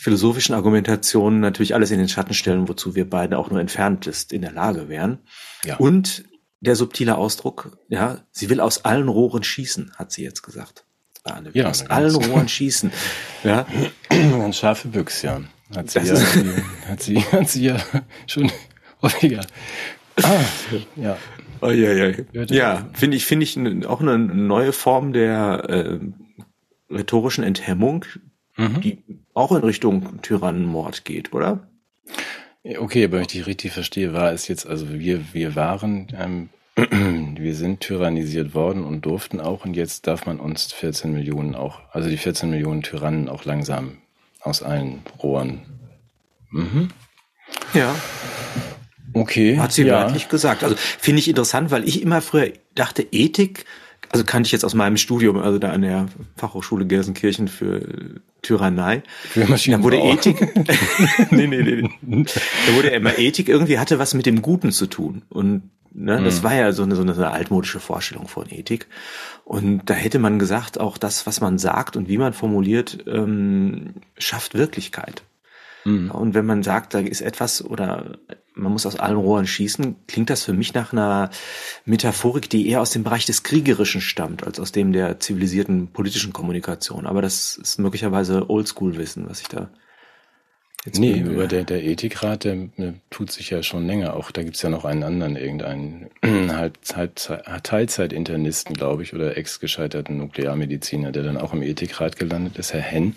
philosophischen 0.00 0.54
Argumentationen 0.54 1.40
natürlich 1.40 1.74
alles 1.74 1.90
in 1.90 1.98
den 1.98 2.08
Schatten 2.08 2.32
stellen, 2.32 2.68
wozu 2.68 2.94
wir 2.94 3.08
beide 3.08 3.36
auch 3.36 3.50
nur 3.50 3.60
entferntest 3.60 4.32
in 4.32 4.40
der 4.40 4.50
Lage 4.50 4.88
wären. 4.88 5.18
Ja. 5.62 5.76
Und 5.76 6.24
der 6.60 6.74
subtile 6.74 7.18
Ausdruck, 7.18 7.76
ja, 7.88 8.20
sie 8.30 8.48
will 8.48 8.60
aus 8.60 8.86
allen 8.86 9.08
Rohren 9.08 9.42
schießen, 9.42 9.92
hat 9.96 10.10
sie 10.10 10.22
jetzt 10.22 10.40
gesagt. 10.40 10.86
Arne, 11.24 11.50
ja, 11.52 11.68
aus 11.68 11.84
allen 11.90 12.14
Rohren 12.14 12.48
schießen. 12.48 12.90
Ja. 13.44 13.66
Ganz 14.08 14.56
scharfe 14.56 14.88
Büchs, 14.88 15.20
ja. 15.20 15.42
Hat 15.76 15.90
sie, 15.90 15.98
ja, 15.98 16.14
hat 16.88 17.02
sie, 17.02 17.20
hat 17.20 17.48
sie 17.50 17.64
ja 17.64 17.76
schon 18.26 18.50
häufiger. 19.02 19.44
Ah, 20.22 20.40
ja. 20.96 21.18
Oh, 21.60 21.68
ja, 21.68 21.92
ja, 21.92 22.14
ja 22.32 22.88
finde 22.94 23.18
ich, 23.18 23.26
finde 23.26 23.44
ich 23.44 23.86
auch 23.86 24.00
eine 24.00 24.16
neue 24.18 24.72
Form 24.72 25.12
der 25.12 25.68
äh, 25.68 25.98
rhetorischen 26.90 27.44
Enthemmung, 27.44 28.06
mhm. 28.56 28.80
die 28.80 29.02
auch 29.40 29.52
in 29.52 29.62
Richtung 29.62 30.22
Tyrannenmord 30.22 31.04
geht, 31.04 31.32
oder? 31.32 31.66
Okay, 32.78 33.04
aber 33.04 33.14
wenn 33.14 33.22
ich 33.22 33.28
dich 33.28 33.46
richtig 33.46 33.72
verstehe, 33.72 34.12
war 34.12 34.32
es 34.32 34.46
jetzt, 34.48 34.66
also 34.66 34.90
wir, 34.90 35.32
wir 35.32 35.56
waren, 35.56 36.08
ähm, 36.16 36.48
wir 37.38 37.54
sind 37.54 37.80
tyrannisiert 37.80 38.54
worden 38.54 38.84
und 38.84 39.06
durften 39.06 39.40
auch 39.40 39.64
und 39.64 39.74
jetzt 39.74 40.06
darf 40.06 40.26
man 40.26 40.38
uns 40.38 40.72
14 40.72 41.12
Millionen 41.12 41.54
auch, 41.54 41.80
also 41.90 42.08
die 42.08 42.18
14 42.18 42.50
Millionen 42.50 42.82
Tyrannen 42.82 43.28
auch 43.28 43.44
langsam 43.44 43.98
aus 44.40 44.62
allen 44.62 45.02
Rohren. 45.22 45.62
Mhm. 46.50 46.88
Ja. 47.74 47.94
Okay. 49.12 49.58
Hat 49.58 49.72
sie 49.72 49.84
ja. 49.84 50.02
wörtlich 50.02 50.28
gesagt. 50.28 50.62
Also 50.62 50.76
finde 50.76 51.20
ich 51.20 51.28
interessant, 51.28 51.70
weil 51.70 51.88
ich 51.88 52.02
immer 52.02 52.20
früher 52.20 52.52
dachte, 52.74 53.06
Ethik 53.10 53.64
also 54.08 54.24
kannte 54.24 54.48
ich 54.48 54.52
jetzt 54.52 54.64
aus 54.64 54.74
meinem 54.74 54.96
Studium, 54.96 55.38
also 55.38 55.58
da 55.58 55.70
an 55.70 55.82
der 55.82 56.06
Fachhochschule 56.36 56.86
Gelsenkirchen 56.86 57.48
für 57.48 58.20
Tyrannei. 58.42 59.02
Für 59.22 59.44
da 59.44 59.82
wurde 59.82 59.98
Ethik, 59.98 60.40
nee, 61.30 61.46
nee, 61.46 61.62
nee, 61.62 61.88
nee. 62.00 62.24
Da 62.24 62.74
wurde 62.74 62.88
immer 62.88 63.18
Ethik 63.18 63.48
irgendwie 63.48 63.78
hatte 63.78 63.98
was 63.98 64.14
mit 64.14 64.26
dem 64.26 64.42
Guten 64.42 64.72
zu 64.72 64.86
tun. 64.86 65.22
Und 65.28 65.70
ne, 65.92 66.20
das 66.22 66.40
mhm. 66.40 66.44
war 66.44 66.54
ja 66.54 66.72
so 66.72 66.82
eine, 66.82 66.96
so 66.96 67.02
eine 67.02 67.30
altmodische 67.30 67.78
Vorstellung 67.78 68.26
von 68.26 68.50
Ethik. 68.50 68.88
Und 69.44 69.82
da 69.86 69.94
hätte 69.94 70.18
man 70.18 70.38
gesagt, 70.38 70.80
auch 70.80 70.98
das, 70.98 71.26
was 71.26 71.40
man 71.40 71.58
sagt 71.58 71.96
und 71.96 72.08
wie 72.08 72.18
man 72.18 72.32
formuliert, 72.32 73.04
ähm, 73.06 73.94
schafft 74.18 74.54
Wirklichkeit. 74.54 75.22
Mhm. 75.84 76.10
Und 76.10 76.34
wenn 76.34 76.46
man 76.46 76.62
sagt, 76.62 76.94
da 76.94 76.98
ist 76.98 77.20
etwas 77.20 77.64
oder 77.64 78.18
man 78.54 78.72
muss 78.72 78.86
aus 78.86 78.98
allen 78.98 79.16
Rohren 79.16 79.46
schießen, 79.46 79.96
klingt 80.06 80.30
das 80.30 80.44
für 80.44 80.52
mich 80.52 80.74
nach 80.74 80.92
einer 80.92 81.30
Metaphorik, 81.84 82.50
die 82.50 82.68
eher 82.68 82.80
aus 82.80 82.90
dem 82.90 83.04
Bereich 83.04 83.26
des 83.26 83.42
Kriegerischen 83.42 84.00
stammt, 84.00 84.44
als 84.44 84.60
aus 84.60 84.72
dem 84.72 84.92
der 84.92 85.20
zivilisierten 85.20 85.88
politischen 85.88 86.32
Kommunikation. 86.32 87.06
Aber 87.06 87.22
das 87.22 87.56
ist 87.56 87.78
möglicherweise 87.78 88.48
Oldschool-Wissen, 88.50 89.28
was 89.28 89.40
ich 89.40 89.48
da 89.48 89.70
jetzt 90.84 90.98
Nee, 90.98 91.20
über 91.20 91.46
der, 91.46 91.64
der 91.64 91.84
Ethikrat, 91.84 92.44
der, 92.44 92.56
der, 92.76 92.94
tut 93.10 93.30
sich 93.30 93.50
ja 93.50 93.62
schon 93.62 93.86
länger. 93.86 94.14
Auch 94.14 94.30
da 94.30 94.42
gibt's 94.42 94.62
ja 94.62 94.70
noch 94.70 94.84
einen 94.84 95.02
anderen, 95.02 95.36
irgendeinen 95.36 96.10
halt, 96.52 96.78
Teilzeitinternisten, 97.62 98.74
glaube 98.74 99.02
ich, 99.02 99.14
oder 99.14 99.36
ex-gescheiterten 99.36 100.16
Nuklearmediziner, 100.16 101.12
der 101.12 101.22
dann 101.22 101.36
auch 101.36 101.52
im 101.52 101.62
Ethikrat 101.62 102.16
gelandet 102.16 102.58
ist, 102.58 102.72
Herr 102.72 102.80
Henn. 102.80 103.14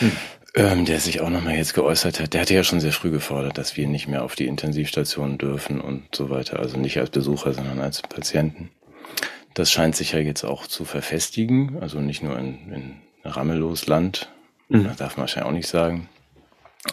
Hm 0.00 0.12
ähm, 0.54 0.84
der 0.84 1.00
sich 1.00 1.20
auch 1.20 1.30
nochmal 1.30 1.56
jetzt 1.56 1.74
geäußert 1.74 2.20
hat, 2.20 2.34
der 2.34 2.40
hatte 2.42 2.54
ja 2.54 2.64
schon 2.64 2.80
sehr 2.80 2.92
früh 2.92 3.10
gefordert, 3.10 3.58
dass 3.58 3.76
wir 3.76 3.86
nicht 3.86 4.08
mehr 4.08 4.24
auf 4.24 4.34
die 4.34 4.46
Intensivstation 4.46 5.38
dürfen 5.38 5.80
und 5.80 6.14
so 6.14 6.30
weiter. 6.30 6.58
Also 6.58 6.76
nicht 6.76 6.98
als 6.98 7.10
Besucher, 7.10 7.52
sondern 7.52 7.80
als 7.80 8.02
Patienten. 8.02 8.70
Das 9.54 9.70
scheint 9.70 9.96
sich 9.96 10.12
ja 10.12 10.18
jetzt 10.18 10.44
auch 10.44 10.66
zu 10.66 10.84
verfestigen, 10.84 11.78
also 11.80 12.00
nicht 12.00 12.22
nur 12.22 12.38
in, 12.38 12.72
in 12.72 12.94
Rammelos 13.24 13.86
Land, 13.86 14.30
mhm. 14.68 14.84
das 14.84 14.96
darf 14.96 15.16
man 15.16 15.22
wahrscheinlich 15.22 15.48
auch 15.48 15.54
nicht 15.54 15.68
sagen. 15.68 16.08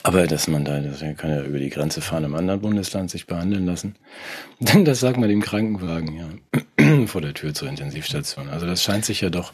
Aber 0.03 0.27
dass 0.27 0.47
man 0.47 0.65
da, 0.65 0.81
das 0.81 0.99
kann 1.15 1.29
ja 1.29 1.43
über 1.43 1.59
die 1.59 1.69
Grenze 1.69 2.01
fahren 2.01 2.25
im 2.25 2.35
anderen 2.35 2.59
Bundesland 2.59 3.09
sich 3.09 3.25
behandeln 3.25 3.65
lassen. 3.65 3.95
Dann 4.59 4.83
das 4.83 4.99
sagt 4.99 5.17
man 5.17 5.29
dem 5.29 5.41
Krankenwagen, 5.41 6.13
ja, 6.15 7.05
vor 7.07 7.21
der 7.21 7.33
Tür 7.33 7.53
zur 7.53 7.69
Intensivstation. 7.69 8.49
Also 8.49 8.65
das 8.65 8.83
scheint 8.83 9.05
sich 9.05 9.21
ja 9.21 9.29
doch 9.29 9.53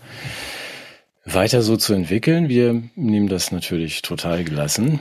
weiter 1.25 1.61
so 1.61 1.77
zu 1.77 1.93
entwickeln. 1.93 2.49
Wir 2.49 2.83
nehmen 2.95 3.27
das 3.27 3.51
natürlich 3.51 4.01
total 4.01 4.43
gelassen. 4.43 4.99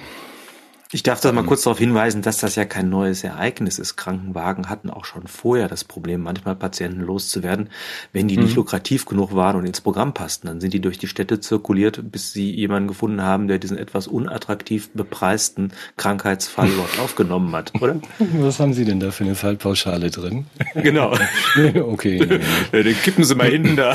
Ich 0.94 1.02
darf 1.02 1.20
da 1.22 1.32
mal 1.32 1.40
ähm. 1.40 1.46
kurz 1.46 1.62
darauf 1.62 1.78
hinweisen, 1.78 2.20
dass 2.20 2.36
das 2.36 2.54
ja 2.54 2.66
kein 2.66 2.90
neues 2.90 3.24
Ereignis 3.24 3.78
ist. 3.78 3.96
Krankenwagen 3.96 4.68
hatten 4.68 4.90
auch 4.90 5.06
schon 5.06 5.26
vorher 5.26 5.66
das 5.66 5.84
Problem, 5.84 6.20
manchmal 6.20 6.54
Patienten 6.54 7.00
loszuwerden, 7.00 7.70
wenn 8.12 8.28
die 8.28 8.36
mhm. 8.36 8.44
nicht 8.44 8.56
lukrativ 8.56 9.06
genug 9.06 9.34
waren 9.34 9.56
und 9.56 9.64
ins 9.64 9.80
Programm 9.80 10.12
passten. 10.12 10.48
Dann 10.48 10.60
sind 10.60 10.74
die 10.74 10.80
durch 10.80 10.98
die 10.98 11.08
Städte 11.08 11.40
zirkuliert, 11.40 12.12
bis 12.12 12.34
sie 12.34 12.54
jemanden 12.54 12.88
gefunden 12.88 13.22
haben, 13.22 13.48
der 13.48 13.58
diesen 13.58 13.78
etwas 13.78 14.06
unattraktiv 14.06 14.90
bepreisten 14.90 15.72
Krankheitsfall 15.96 16.68
dort 16.76 17.00
aufgenommen 17.00 17.56
hat, 17.56 17.72
oder? 17.80 17.98
Was 18.18 18.60
haben 18.60 18.74
Sie 18.74 18.84
denn 18.84 19.00
da 19.00 19.12
für 19.12 19.24
eine 19.24 19.34
Fallpauschale 19.34 20.10
drin? 20.10 20.46
Genau. 20.82 21.14
okay. 21.82 22.40
Den 22.72 22.96
kippen 23.02 23.24
Sie 23.24 23.34
mal 23.34 23.48
hinten 23.48 23.76
da. 23.76 23.94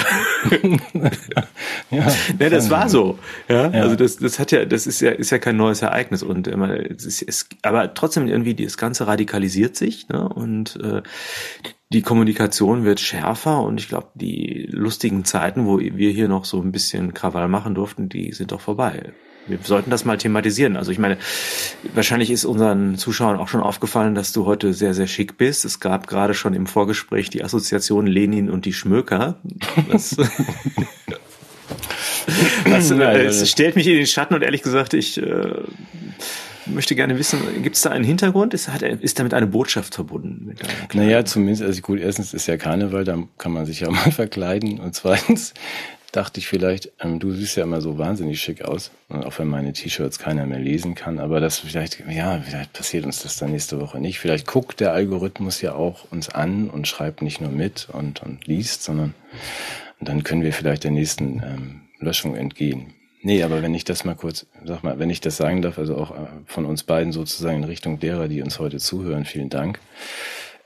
ja, 1.92 2.08
ja, 2.40 2.50
das 2.50 2.70
war 2.70 2.88
so. 2.88 3.20
Ja, 3.50 3.70
ja, 3.70 3.82
also 3.82 3.96
das, 3.96 4.18
das 4.18 4.40
hat 4.40 4.52
ja, 4.52 4.64
das 4.66 4.88
ist 4.88 5.02
ja, 5.02 5.12
ist 5.12 5.32
ja 5.32 5.40
kein 5.40 5.58
neues 5.58 5.82
Ereignis 5.82 6.24
und 6.24 6.48
immer 6.48 6.70
es 6.90 7.06
ist, 7.06 7.22
es, 7.22 7.50
aber 7.62 7.94
trotzdem 7.94 8.28
irgendwie 8.28 8.54
das 8.56 8.78
Ganze 8.78 9.08
radikalisiert 9.08 9.76
sich 9.76 10.10
ne? 10.10 10.28
und 10.28 10.78
äh, 10.82 11.02
die 11.90 12.02
Kommunikation 12.02 12.84
wird 12.84 13.00
schärfer 13.00 13.62
und 13.62 13.80
ich 13.80 13.88
glaube, 13.88 14.08
die 14.16 14.68
lustigen 14.72 15.24
Zeiten, 15.24 15.66
wo 15.66 15.80
wir 15.80 16.12
hier 16.12 16.28
noch 16.28 16.44
so 16.44 16.62
ein 16.62 16.74
bisschen 16.74 17.14
Krawall 17.14 17.48
machen 17.48 17.76
durften, 17.76 18.10
die 18.10 18.34
sind 18.34 18.52
doch 18.52 18.60
vorbei. 18.60 19.14
wir 19.48 19.58
sollten 19.64 19.90
das 19.90 20.04
mal 20.04 20.18
thematisieren. 20.18 20.76
Also 20.76 20.92
ich 20.92 21.00
meine, 21.00 21.18
wahrscheinlich 21.94 22.30
ist 22.30 22.44
unseren 22.44 22.98
Zuschauern 22.98 23.38
auch 23.38 23.48
schon 23.48 23.62
aufgefallen, 23.62 24.16
dass 24.16 24.34
du 24.34 24.46
heute 24.46 24.74
sehr, 24.74 24.94
sehr 24.94 25.08
schick 25.08 25.38
bist. 25.38 25.64
Es 25.64 25.80
gab 25.80 26.08
gerade 26.08 26.34
schon 26.34 26.54
im 26.54 26.68
Vorgespräch 26.68 27.30
die 27.30 27.42
Assoziation 27.42 28.06
Lenin 28.06 28.50
und 28.50 28.66
die 28.66 28.74
Schmöker. 28.74 29.40
Das, 29.90 30.18
das, 32.66 32.92
äh, 32.92 33.24
es 33.24 33.50
stellt 33.50 33.78
mich 33.78 33.88
in 33.88 33.96
den 33.96 34.08
Schatten 34.08 34.34
und 34.34 34.42
ehrlich 34.42 34.62
gesagt, 34.62 34.94
ich 34.94 35.22
äh, 35.22 35.54
möchte 36.74 36.96
gerne 36.96 37.18
wissen, 37.18 37.40
gibt 37.64 37.76
es 37.76 37.82
da 37.82 37.90
einen 37.90 38.04
Hintergrund? 38.04 38.54
Ist, 38.54 38.70
hat, 38.70 38.82
ist 38.82 39.20
damit 39.20 39.34
eine 39.34 39.48
Botschaft 39.48 39.96
verbunden? 39.96 40.56
naja, 40.94 41.26
zumindest, 41.26 41.64
also 41.64 41.82
gut, 41.82 42.00
erstens 42.00 42.34
ist 42.34 42.48
ja 42.48 42.58
Karneval, 42.58 43.04
da 43.04 43.18
kann 43.38 43.52
man 43.52 43.66
sich 43.66 43.82
ja 43.82 43.92
mal 43.92 44.12
verkleiden. 44.12 44.80
Und 44.80 44.96
zweitens 44.96 45.54
dachte 46.12 46.40
ich 46.40 46.48
vielleicht, 46.48 46.92
ähm, 47.00 47.20
du 47.20 47.32
siehst 47.32 47.58
ja 47.58 47.64
immer 47.64 47.82
so 47.82 47.98
wahnsinnig 47.98 48.42
schick 48.42 48.64
aus, 48.64 48.92
auch 49.10 49.38
wenn 49.40 49.48
meine 49.48 49.74
T-Shirts 49.74 50.20
keiner 50.20 50.46
mehr 50.46 50.60
lesen 50.60 50.96
kann, 50.96 51.20
aber 51.20 51.40
das 51.40 51.60
vielleicht, 51.60 52.04
ja, 52.10 52.40
vielleicht 52.40 52.74
passiert 52.74 53.06
uns 53.06 53.22
das 53.22 53.38
dann 53.38 53.52
nächste 53.52 53.80
Woche 53.80 54.00
nicht. 54.00 54.20
Vielleicht 54.20 54.48
guckt 54.48 54.80
der 54.80 54.94
Algorithmus 54.94 55.62
ja 55.62 55.74
auch 55.74 56.12
uns 56.12 56.30
an 56.30 56.70
und 56.70 56.88
schreibt 56.88 57.22
nicht 57.22 57.42
nur 57.42 57.52
mit 57.52 57.88
und, 57.92 58.24
und 58.24 58.48
liest, 58.48 58.84
sondern 58.84 59.14
dann 60.00 60.24
können 60.24 60.44
wir 60.44 60.54
vielleicht 60.54 60.84
der 60.84 60.92
nächsten 60.92 61.42
ähm, 61.44 61.82
Löschung 62.00 62.36
entgehen. 62.36 62.94
Nee, 63.22 63.44
aber 63.44 63.62
wenn 63.62 63.74
ich 63.74 63.84
das 63.84 64.06
mal 64.06 64.16
kurz, 64.16 64.46
sag 64.64 64.84
mal, 64.84 65.00
wenn 65.00 65.10
ich 65.10 65.22
das 65.22 65.38
sagen 65.38 65.62
darf, 65.62 65.80
also 65.80 65.98
auch 65.98 66.12
äh, 66.12 66.28
von 66.46 66.66
uns 66.66 66.84
beiden 66.84 67.12
sozusagen 67.12 67.58
in 67.58 67.64
Richtung 67.64 68.00
derer, 68.00 68.28
die 68.28 68.42
uns 68.42 68.60
heute 68.60 68.78
zuhören, 68.78 69.26
vielen 69.26 69.50
Dank. 69.50 69.80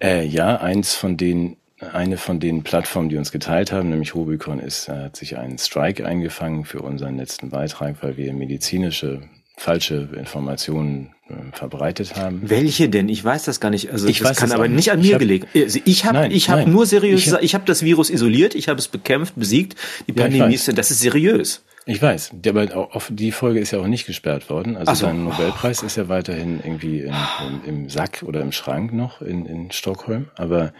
Äh, 0.02 0.26
ja, 0.26 0.58
eins 0.58 0.96
von 0.96 1.16
den, 1.16 1.58
eine 1.80 2.18
von 2.18 2.40
den 2.40 2.64
Plattformen, 2.64 3.10
die 3.10 3.18
uns 3.18 3.32
geteilt 3.32 3.72
haben, 3.72 3.90
nämlich 3.90 4.16
Rubicon, 4.16 4.60
ist, 4.60 4.90
äh, 4.90 5.06
hat 5.06 5.16
sich 5.16 5.38
einen 5.38 5.58
Strike 5.58 6.06
eingefangen 6.06 6.66
für 6.66 6.82
unseren 6.82 7.18
letzten 7.18 7.50
Beitrag, 7.50 7.98
weil 8.02 8.18
wir 8.18 8.34
medizinische 8.34 9.22
falsche 9.58 10.10
Informationen 10.18 11.12
äh, 11.30 11.56
verbreitet 11.56 12.16
haben. 12.16 12.42
Welche 12.44 12.90
denn? 12.90 13.10
Ich 13.10 13.24
weiß 13.24 13.44
das 13.44 13.60
gar 13.60 13.70
nicht. 13.70 13.92
Also 13.92 14.08
ich 14.08 14.20
das 14.20 14.32
weiß 14.32 14.38
kann 14.38 14.52
aber 14.52 14.68
nicht 14.68 14.92
an 14.92 15.02
mir 15.02 15.20
gelegen. 15.20 15.46
Also 15.54 15.80
ich 15.86 16.06
habe 16.06 16.28
ich 16.28 16.50
habe 16.50 16.68
nur 16.68 16.88
seriös 16.88 17.28
ich 17.28 17.32
hab, 17.32 17.44
ich 17.44 17.54
habe 17.54 17.66
das 17.66 17.84
Virus 17.84 18.10
isoliert, 18.10 18.56
ich 18.56 18.68
habe 18.68 18.80
es 18.80 18.88
bekämpft, 18.88 19.36
besiegt. 19.36 19.76
Die 20.08 20.14
Pandemie 20.14 20.56
ist 20.56 20.76
das 20.76 20.90
ist 20.90 21.02
seriös. 21.02 21.64
Ich 21.86 22.00
weiß, 22.00 22.34
aber 22.48 22.68
die 23.10 23.32
Folge 23.32 23.60
ist 23.60 23.72
ja 23.72 23.80
auch 23.80 23.88
nicht 23.88 24.06
gesperrt 24.06 24.52
worden. 24.52 24.78
Also 24.78 24.94
so. 24.94 25.06
sein 25.08 25.24
Nobelpreis 25.24 25.82
ist 25.82 25.98
ja 25.98 26.10
weiterhin 26.10 26.60
irgendwie 26.64 27.02
in, 27.02 27.16
in, 27.48 27.64
im 27.66 27.90
Sack 27.90 28.24
oder 28.24 28.42
im 28.42 28.52
Schrank 28.52 28.94
noch 28.94 29.22
in, 29.22 29.48
in 29.48 29.72
Stockholm. 29.72 30.30
Aber 30.36 30.74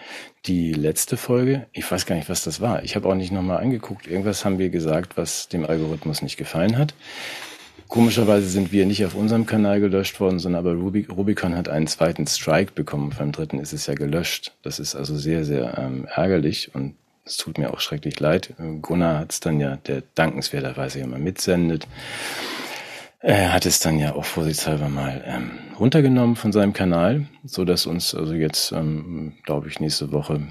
die 0.46 0.74
letzte 0.74 1.18
Folge, 1.18 1.66
ich 1.72 1.90
weiß 1.90 2.06
gar 2.06 2.16
nicht, 2.16 2.30
was 2.30 2.44
das 2.44 2.62
war. 2.62 2.84
Ich 2.84 2.96
habe 2.96 3.10
auch 3.10 3.16
nicht 3.16 3.32
nochmal 3.32 3.64
angeguckt. 3.64 4.06
Irgendwas 4.06 4.46
haben 4.46 4.60
wir 4.60 4.70
gesagt, 4.70 5.18
was 5.18 5.50
dem 5.50 5.66
Algorithmus 5.66 6.22
nicht 6.22 6.38
gefallen 6.38 6.78
hat. 6.78 6.94
Komischerweise 7.88 8.48
sind 8.48 8.72
wir 8.72 8.86
nicht 8.86 9.04
auf 9.04 9.16
unserem 9.16 9.46
Kanal 9.46 9.82
gelöscht 9.82 10.20
worden, 10.20 10.40
sondern 10.40 10.66
aber 10.66 10.76
Rubicon 10.76 11.58
hat 11.58 11.68
einen 11.68 11.88
zweiten 11.88 12.26
Strike 12.28 12.74
bekommen. 12.74 13.14
Beim 13.18 13.32
dritten 13.32 13.60
ist 13.60 13.74
es 13.74 13.88
ja 13.88 13.96
gelöscht. 13.96 14.54
Das 14.62 14.80
ist 14.80 14.96
also 14.96 15.18
sehr, 15.18 15.44
sehr 15.46 15.78
ähm, 15.78 16.08
ärgerlich 16.16 16.74
und 16.74 16.96
es 17.26 17.38
tut 17.38 17.58
mir 17.58 17.74
auch 17.74 17.80
schrecklich 17.80 18.20
leid. 18.20 18.54
Gunnar 18.82 19.20
hat 19.20 19.32
es 19.32 19.40
dann 19.40 19.60
ja, 19.60 19.78
der 19.78 20.04
dankenswerterweise 20.16 21.00
immer 21.00 21.18
mitsendet, 21.18 21.88
er 23.24 23.54
hat 23.54 23.68
es 23.68 23.80
dann 23.80 24.00
ja 24.00 24.16
auch 24.16 24.26
vorsichtshalber 24.26 24.90
mal 24.90 25.24
ähm, 25.28 25.52
runtergenommen 25.80 26.36
von 26.36 26.52
seinem 26.52 26.74
Kanal, 26.74 27.28
so 27.44 27.66
dass 27.66 27.86
uns 27.86 28.16
also 28.16 28.34
jetzt, 28.34 28.72
ähm, 28.72 29.34
glaube 29.44 29.68
ich, 29.68 29.80
nächste 29.80 30.12
Woche 30.12 30.42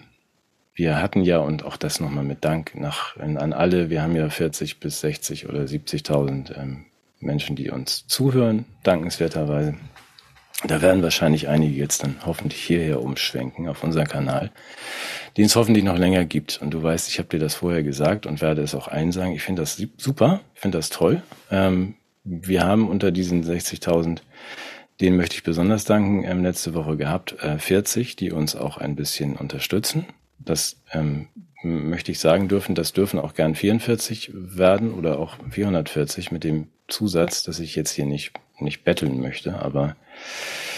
wir 0.80 1.02
hatten 1.02 1.22
ja, 1.22 1.38
und 1.40 1.62
auch 1.62 1.76
das 1.76 2.00
nochmal 2.00 2.24
mit 2.24 2.42
Dank 2.42 2.74
nach, 2.74 3.14
an 3.18 3.52
alle, 3.52 3.90
wir 3.90 4.02
haben 4.02 4.16
ja 4.16 4.30
40 4.30 4.80
bis 4.80 5.00
60 5.00 5.46
oder 5.46 5.60
70.000 5.64 6.56
ähm, 6.56 6.86
Menschen, 7.18 7.54
die 7.54 7.70
uns 7.70 8.06
zuhören, 8.06 8.64
dankenswerterweise. 8.82 9.74
Da 10.64 10.82
werden 10.82 11.02
wahrscheinlich 11.02 11.48
einige 11.48 11.74
jetzt 11.74 12.02
dann 12.02 12.16
hoffentlich 12.26 12.62
hierher 12.62 13.02
umschwenken 13.02 13.68
auf 13.68 13.82
unseren 13.82 14.06
Kanal, 14.06 14.50
den 15.36 15.46
es 15.46 15.56
hoffentlich 15.56 15.84
noch 15.84 15.96
länger 15.96 16.26
gibt. 16.26 16.60
Und 16.60 16.72
du 16.72 16.82
weißt, 16.82 17.08
ich 17.08 17.18
habe 17.18 17.28
dir 17.28 17.38
das 17.38 17.54
vorher 17.54 17.82
gesagt 17.82 18.26
und 18.26 18.42
werde 18.42 18.62
es 18.62 18.74
auch 18.74 18.86
einsagen. 18.86 19.32
Ich 19.32 19.42
finde 19.42 19.62
das 19.62 19.82
super, 19.96 20.40
ich 20.54 20.60
finde 20.60 20.78
das 20.78 20.90
toll. 20.90 21.22
Ähm, 21.50 21.94
wir 22.24 22.64
haben 22.64 22.88
unter 22.88 23.10
diesen 23.10 23.42
60.000, 23.42 24.18
denen 25.00 25.16
möchte 25.16 25.36
ich 25.36 25.42
besonders 25.42 25.84
danken, 25.84 26.24
ähm, 26.24 26.42
letzte 26.42 26.74
Woche 26.74 26.98
gehabt, 26.98 27.42
äh, 27.42 27.58
40, 27.58 28.16
die 28.16 28.30
uns 28.30 28.54
auch 28.54 28.76
ein 28.76 28.96
bisschen 28.96 29.36
unterstützen. 29.36 30.04
Das 30.38 30.76
ähm, 30.92 31.28
möchte 31.62 32.12
ich 32.12 32.18
sagen 32.18 32.48
dürfen, 32.48 32.74
das 32.74 32.92
dürfen 32.92 33.18
auch 33.18 33.34
gern 33.34 33.54
44 33.54 34.32
werden 34.34 34.92
oder 34.92 35.18
auch 35.18 35.36
440 35.50 36.32
mit 36.32 36.44
dem 36.44 36.68
Zusatz, 36.88 37.42
dass 37.42 37.60
ich 37.60 37.76
jetzt 37.76 37.92
hier 37.92 38.06
nicht, 38.06 38.32
nicht 38.58 38.84
betteln 38.84 39.20
möchte, 39.20 39.58
aber 39.60 39.96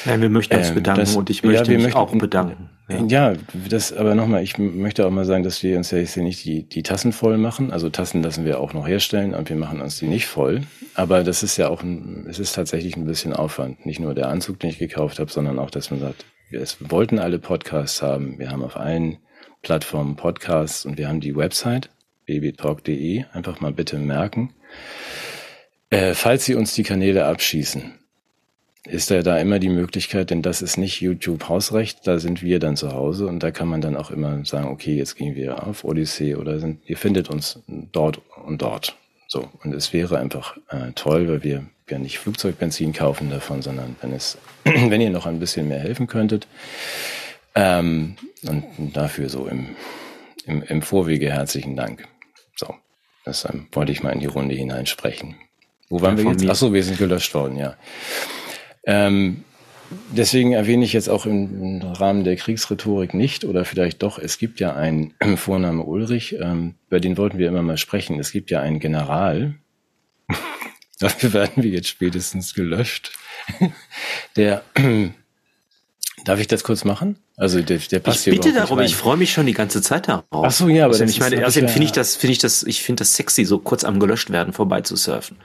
Nein, 0.05 0.21
wir 0.21 0.31
möchten 0.31 0.57
uns 0.57 0.69
ähm, 0.69 0.75
bedanken 0.75 1.01
das, 1.01 1.17
und 1.17 1.31
ich 1.31 1.43
möchte 1.43 1.71
ja, 1.71 1.77
mich 1.77 1.87
möchten, 1.87 1.99
auch 1.99 2.15
bedanken. 2.15 2.71
Ja. 2.89 3.05
ja, 3.07 3.35
das, 3.69 3.93
aber 3.93 4.15
nochmal, 4.15 4.43
ich 4.43 4.59
möchte 4.59 5.07
auch 5.07 5.11
mal 5.11 5.25
sagen, 5.25 5.45
dass 5.45 5.63
wir 5.63 5.77
uns 5.77 5.91
ja 5.93 5.99
jetzt 5.99 6.15
hier 6.15 6.25
nicht 6.25 6.45
die, 6.45 6.69
die 6.69 6.83
Tassen 6.83 7.13
voll 7.13 7.39
machen. 7.39 7.71
Also 7.71 7.89
Tassen 7.89 8.23
lassen 8.23 8.45
wir 8.45 8.61
auch 8.61 8.73
noch 8.73 8.87
herstellen 8.87 9.35
und 9.35 9.49
wir 9.49 9.57
machen 9.57 9.81
uns 9.81 9.99
die 9.99 10.09
nicht 10.09 10.27
voll. 10.27 10.63
Aber 10.95 11.23
das 11.23 11.43
ist 11.43 11.57
ja 11.57 11.69
auch, 11.69 11.83
ein, 11.83 12.27
es 12.29 12.39
ist 12.39 12.55
tatsächlich 12.55 12.97
ein 12.97 13.07
bisschen 13.07 13.33
Aufwand. 13.33 13.87
Nicht 13.87 14.01
nur 14.01 14.15
der 14.15 14.29
Anzug, 14.29 14.59
den 14.59 14.71
ich 14.71 14.79
gekauft 14.79 15.21
habe, 15.21 15.31
sondern 15.31 15.59
auch, 15.59 15.71
dass 15.71 15.91
man 15.91 16.01
sagt, 16.01 16.27
wir 16.51 16.67
wollten 16.81 17.19
alle 17.19 17.39
Podcasts 17.39 18.03
haben. 18.03 18.39
Wir 18.39 18.51
haben 18.51 18.63
auf 18.63 18.77
allen 18.77 19.19
Plattformen 19.63 20.17
Podcasts 20.17 20.85
und 20.85 20.99
wir 20.99 21.09
haben 21.09 21.21
die 21.21 21.37
Website 21.37 21.91
babytalk.de. 22.27 23.25
Einfach 23.33 23.61
mal 23.61 23.73
bitte 23.73 23.99
merken. 23.99 24.55
Äh, 25.91 26.15
falls 26.15 26.45
Sie 26.45 26.55
uns 26.55 26.75
die 26.75 26.83
Kanäle 26.83 27.27
abschießen, 27.27 27.93
ist 28.85 29.11
ja 29.11 29.23
da 29.23 29.39
immer 29.39 29.59
die 29.59 29.69
Möglichkeit, 29.69 30.31
denn 30.31 30.43
das 30.43 30.61
ist 30.61 30.77
nicht 30.77 31.01
YouTube 31.01 31.49
Hausrecht, 31.49 32.07
da 32.07 32.19
sind 32.19 32.43
wir 32.43 32.59
dann 32.59 32.77
zu 32.77 32.93
Hause 32.93 33.27
und 33.27 33.43
da 33.43 33.53
kann 33.53 33.69
man 33.69 33.81
dann 33.81 33.97
auch 33.97 34.11
immer 34.11 34.45
sagen, 34.45 34.69
okay, 34.69 34.97
jetzt 34.97 35.17
gehen 35.17 35.37
wir 35.37 35.67
auf 35.67 35.85
Odyssee 35.85 36.35
oder 36.35 36.59
sind, 36.59 36.81
ihr 36.87 36.97
findet 36.97 37.31
uns 37.31 37.61
dort 37.69 38.21
und 38.45 38.61
dort. 38.61 38.97
So. 39.29 39.49
Und 39.63 39.73
es 39.73 39.93
wäre 39.93 40.19
einfach 40.19 40.57
äh, 40.69 40.93
toll, 40.95 41.29
weil 41.29 41.45
wir 41.45 41.67
ja 41.89 41.99
nicht 41.99 42.19
Flugzeugbenzin 42.19 42.93
kaufen 42.93 43.31
davon, 43.31 43.63
sondern 43.63 43.97
wenn 44.01 44.13
es, 44.13 44.37
wenn 44.65 45.01
ihr 45.01 45.11
noch 45.11 45.27
ein 45.27 45.39
bisschen 45.39 45.69
mehr 45.69 45.81
helfen 45.81 46.07
könntet. 46.07 46.49
Ähm, 47.55 48.17
und 48.43 48.97
dafür 48.97 49.29
so 49.29 49.47
im, 49.47 49.77
im, 50.45 50.63
im 50.63 50.83
Vorwege 50.83 51.31
herzlichen 51.31 51.77
Dank. 51.77 52.09
So. 52.57 52.75
Das 53.25 53.45
ähm, 53.45 53.69
wollte 53.73 53.93
ich 53.93 54.03
mal 54.03 54.11
in 54.11 54.21
die 54.21 54.27
Runde 54.27 54.55
hineinsprechen. 54.55 55.37
Wo 55.89 56.01
waren 56.01 56.19
ja, 56.19 56.25
wir 56.25 56.33
jetzt? 56.33 56.49
Ach 56.49 56.57
so, 56.57 56.73
wir 56.73 56.83
sind 56.83 56.99
gelöscht 56.99 57.35
worden, 57.35 57.57
ja. 57.57 57.77
Ähm, 58.85 59.45
deswegen 60.11 60.53
erwähne 60.53 60.85
ich 60.85 60.93
jetzt 60.93 61.09
auch 61.09 61.27
im, 61.27 61.81
im, 61.81 61.83
Rahmen 61.83 62.25
der 62.25 62.37
Kriegsrhetorik 62.37 63.15
nicht 63.15 63.45
oder 63.45 63.65
vielleicht 63.65 64.03
doch, 64.03 64.19
es 64.19 64.39
gibt 64.39 64.61
ja 64.61 64.75
einen 64.75 65.15
Vorname 65.37 65.83
Ulrich, 65.83 66.37
ähm, 66.41 66.75
bei 66.89 66.99
den 66.99 67.17
wollten 67.17 67.39
wir 67.39 67.49
immer 67.49 67.63
mal 67.63 67.79
sprechen. 67.79 68.19
Es 68.19 68.33
gibt 68.33 68.51
ja 68.51 68.61
einen 68.61 68.81
General, 68.81 69.55
dafür 70.99 71.33
werden 71.33 71.63
wir 71.63 71.71
jetzt 71.71 71.89
spätestens 71.89 72.55
gelöscht, 72.55 73.13
der 74.37 74.63
Darf 76.25 76.39
ich 76.39 76.47
das 76.47 76.63
kurz 76.63 76.85
machen? 76.85 77.17
Also 77.37 77.61
der, 77.63 77.79
der 77.79 77.99
passt 77.99 78.27
ich 78.27 78.35
bitte 78.35 78.53
darum, 78.53 78.79
ich 78.81 78.95
freue 78.95 79.17
mich 79.17 79.33
schon 79.33 79.47
die 79.47 79.55
ganze 79.55 79.83
Zeit 79.83 80.09
darauf. 80.09 80.25
Ach 80.31 80.51
so, 80.51 80.69
ja, 80.69 80.85
aber 80.85 80.93
also, 80.93 81.05
ich 81.05 81.19
meine, 81.19 81.45
außerdem 81.45 81.69
finde 81.69 81.87
ich 81.87 81.93
das, 81.93 82.15
finde 82.15 82.33
ich 82.33 82.39
das, 82.39 82.63
ich 82.63 82.83
finde 82.83 83.01
das 83.01 83.15
sexy, 83.17 83.45
so 83.45 83.59
kurz 83.59 83.83
am 83.83 83.99
gelöscht 83.99 84.31
werden 84.31 84.53
vorbei 84.53 84.83
zu 84.83 84.95
surfen. 84.95 85.37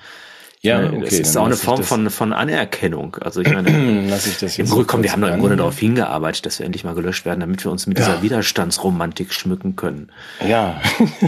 Ja, 0.62 0.84
okay. 0.88 1.02
Das 1.02 1.14
ist 1.14 1.38
auch 1.38 1.46
eine 1.46 1.56
Form 1.56 1.84
von, 1.84 2.10
von 2.10 2.34
Anerkennung. 2.34 3.16
Also 3.22 3.42
ich 3.42 3.50
meine, 3.50 4.06
lass 4.10 4.26
ich 4.26 4.40
das 4.40 4.58
jetzt 4.58 4.60
im 4.60 4.68
Grunde, 4.68 4.86
komm, 4.86 5.04
wir 5.04 5.12
haben 5.12 5.22
doch 5.22 5.30
im 5.30 5.40
Grunde 5.40 5.56
darauf 5.56 5.78
hingearbeitet, 5.78 6.48
dass 6.48 6.58
wir 6.58 6.66
endlich 6.66 6.84
mal 6.84 6.96
gelöscht 6.96 7.26
werden, 7.26 7.42
damit 7.42 7.64
wir 7.64 7.72
uns 7.72 7.86
mit 7.86 8.00
ja. 8.00 8.06
dieser 8.06 8.22
Widerstandsromantik 8.24 9.34
schmücken 9.34 9.76
können. 9.76 10.12
Ja, 10.48 10.82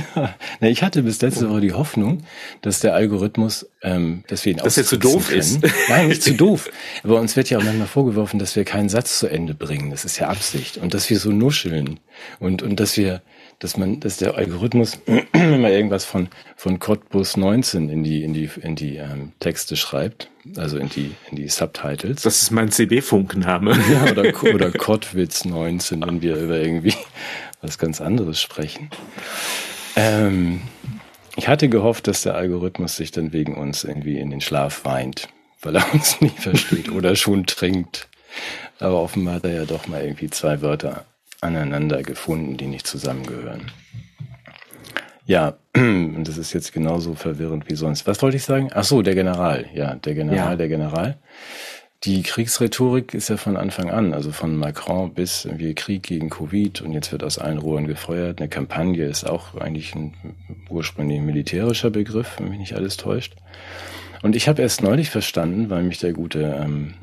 ich 0.61 0.81
hatte 0.81 1.03
bis 1.03 1.21
letzte 1.21 1.49
Woche 1.49 1.61
die 1.61 1.73
Hoffnung, 1.73 2.23
dass 2.61 2.79
der 2.79 2.95
Algorithmus, 2.95 3.69
ähm, 3.83 4.23
dass 4.27 4.45
wir 4.45 4.53
ihn 4.53 4.57
Dass 4.57 4.77
er 4.77 4.83
zu 4.83 4.97
doof 4.97 5.27
können. 5.27 5.39
ist. 5.39 5.59
Nein, 5.89 6.07
nicht 6.07 6.23
zu 6.23 6.33
doof. 6.35 6.69
Aber 7.03 7.19
uns 7.19 7.35
wird 7.35 7.51
ja 7.51 7.59
auch 7.59 7.63
manchmal 7.63 7.87
vorgeworfen, 7.87 8.39
dass 8.39 8.55
wir 8.55 8.65
keinen 8.65 8.89
Satz 8.89 9.19
zu 9.19 9.27
Ende 9.27 9.53
bringen. 9.53 9.91
Das 9.91 10.05
ist 10.05 10.17
ja 10.17 10.27
Absicht. 10.27 10.77
Und 10.77 10.95
dass 10.95 11.09
wir 11.09 11.19
so 11.19 11.31
nuscheln. 11.31 11.99
Und, 12.39 12.63
und 12.63 12.79
dass 12.79 12.97
wir, 12.97 13.21
dass 13.59 13.75
man, 13.75 13.99
dass 13.99 14.17
der 14.17 14.35
Algorithmus 14.35 14.99
immer 15.33 15.69
irgendwas 15.69 16.05
von 16.05 16.29
von 16.55 16.79
Cottbus 16.79 17.37
19 17.37 17.89
in 17.89 18.03
die 18.03 18.23
in 18.23 18.33
die 18.33 18.49
in 18.61 18.75
die 18.75 18.97
ähm, 18.97 19.33
Texte 19.39 19.75
schreibt, 19.75 20.29
also 20.55 20.77
in 20.77 20.89
die 20.89 21.11
in 21.29 21.35
die 21.35 21.49
Subtitles. 21.49 22.21
Das 22.21 22.41
ist 22.41 22.51
mein 22.51 22.71
CB-Funkname. 22.71 23.77
Ja, 23.91 24.11
oder 24.11 24.53
oder 24.53 24.71
Kottwitz 24.71 25.45
19, 25.45 26.01
wenn 26.05 26.21
wir 26.21 26.37
über 26.37 26.57
irgendwie 26.57 26.93
was 27.61 27.77
ganz 27.77 27.99
anderes 27.99 28.41
sprechen. 28.41 28.89
Ähm, 29.95 30.61
ich 31.35 31.47
hatte 31.47 31.69
gehofft, 31.69 32.07
dass 32.07 32.23
der 32.23 32.35
Algorithmus 32.35 32.95
sich 32.95 33.11
dann 33.11 33.33
wegen 33.33 33.55
uns 33.55 33.83
irgendwie 33.83 34.19
in 34.19 34.29
den 34.29 34.41
Schlaf 34.41 34.85
weint, 34.85 35.27
weil 35.61 35.75
er 35.75 35.93
uns 35.93 36.21
nicht 36.21 36.39
versteht 36.39 36.89
oder 36.91 37.15
schon 37.15 37.45
trinkt. 37.45 38.07
Aber 38.79 39.01
offenbar 39.01 39.35
hat 39.35 39.43
er 39.43 39.53
ja 39.53 39.65
doch 39.65 39.87
mal 39.87 40.01
irgendwie 40.01 40.29
zwei 40.29 40.61
Wörter 40.61 41.05
aneinander 41.41 42.03
gefunden, 42.03 42.57
die 42.57 42.67
nicht 42.67 42.87
zusammengehören. 42.87 43.71
Ja, 45.25 45.57
und 45.75 46.23
das 46.23 46.37
ist 46.37 46.53
jetzt 46.53 46.73
genauso 46.73 47.13
verwirrend 47.13 47.69
wie 47.69 47.75
sonst. 47.75 48.07
Was 48.07 48.21
wollte 48.21 48.37
ich 48.37 48.43
sagen? 48.43 48.69
Ach 48.73 48.83
so, 48.83 49.01
der 49.01 49.15
General. 49.15 49.65
Ja, 49.73 49.95
der 49.95 50.15
General, 50.15 50.37
ja. 50.51 50.55
der 50.55 50.67
General. 50.67 51.17
Die 52.05 52.23
Kriegsrhetorik 52.23 53.13
ist 53.13 53.29
ja 53.29 53.35
von 53.35 53.57
Anfang 53.57 53.91
an, 53.91 54.13
also 54.13 54.31
von 54.31 54.55
Macron 54.55 55.13
bis 55.13 55.47
wir 55.53 55.75
Krieg 55.75 56.03
gegen 56.03 56.29
Covid 56.29 56.81
und 56.81 56.93
jetzt 56.93 57.11
wird 57.11 57.23
aus 57.23 57.37
allen 57.37 57.57
Rohren 57.57 57.87
gefeuert. 57.87 58.39
Eine 58.39 58.47
Kampagne 58.47 59.05
ist 59.05 59.29
auch 59.29 59.55
eigentlich 59.55 59.93
ein 59.95 60.13
ursprünglich 60.69 61.19
militärischer 61.19 61.89
Begriff, 61.89 62.37
wenn 62.39 62.49
mich 62.49 62.59
nicht 62.59 62.75
alles 62.75 62.95
täuscht. 62.95 63.35
Und 64.21 64.37
ich 64.37 64.47
habe 64.47 64.61
erst 64.61 64.81
neulich 64.81 65.09
verstanden, 65.09 65.69
weil 65.69 65.83
mich 65.83 65.99
der 65.99 66.13
gute 66.13 66.57
ähm, 66.63 66.93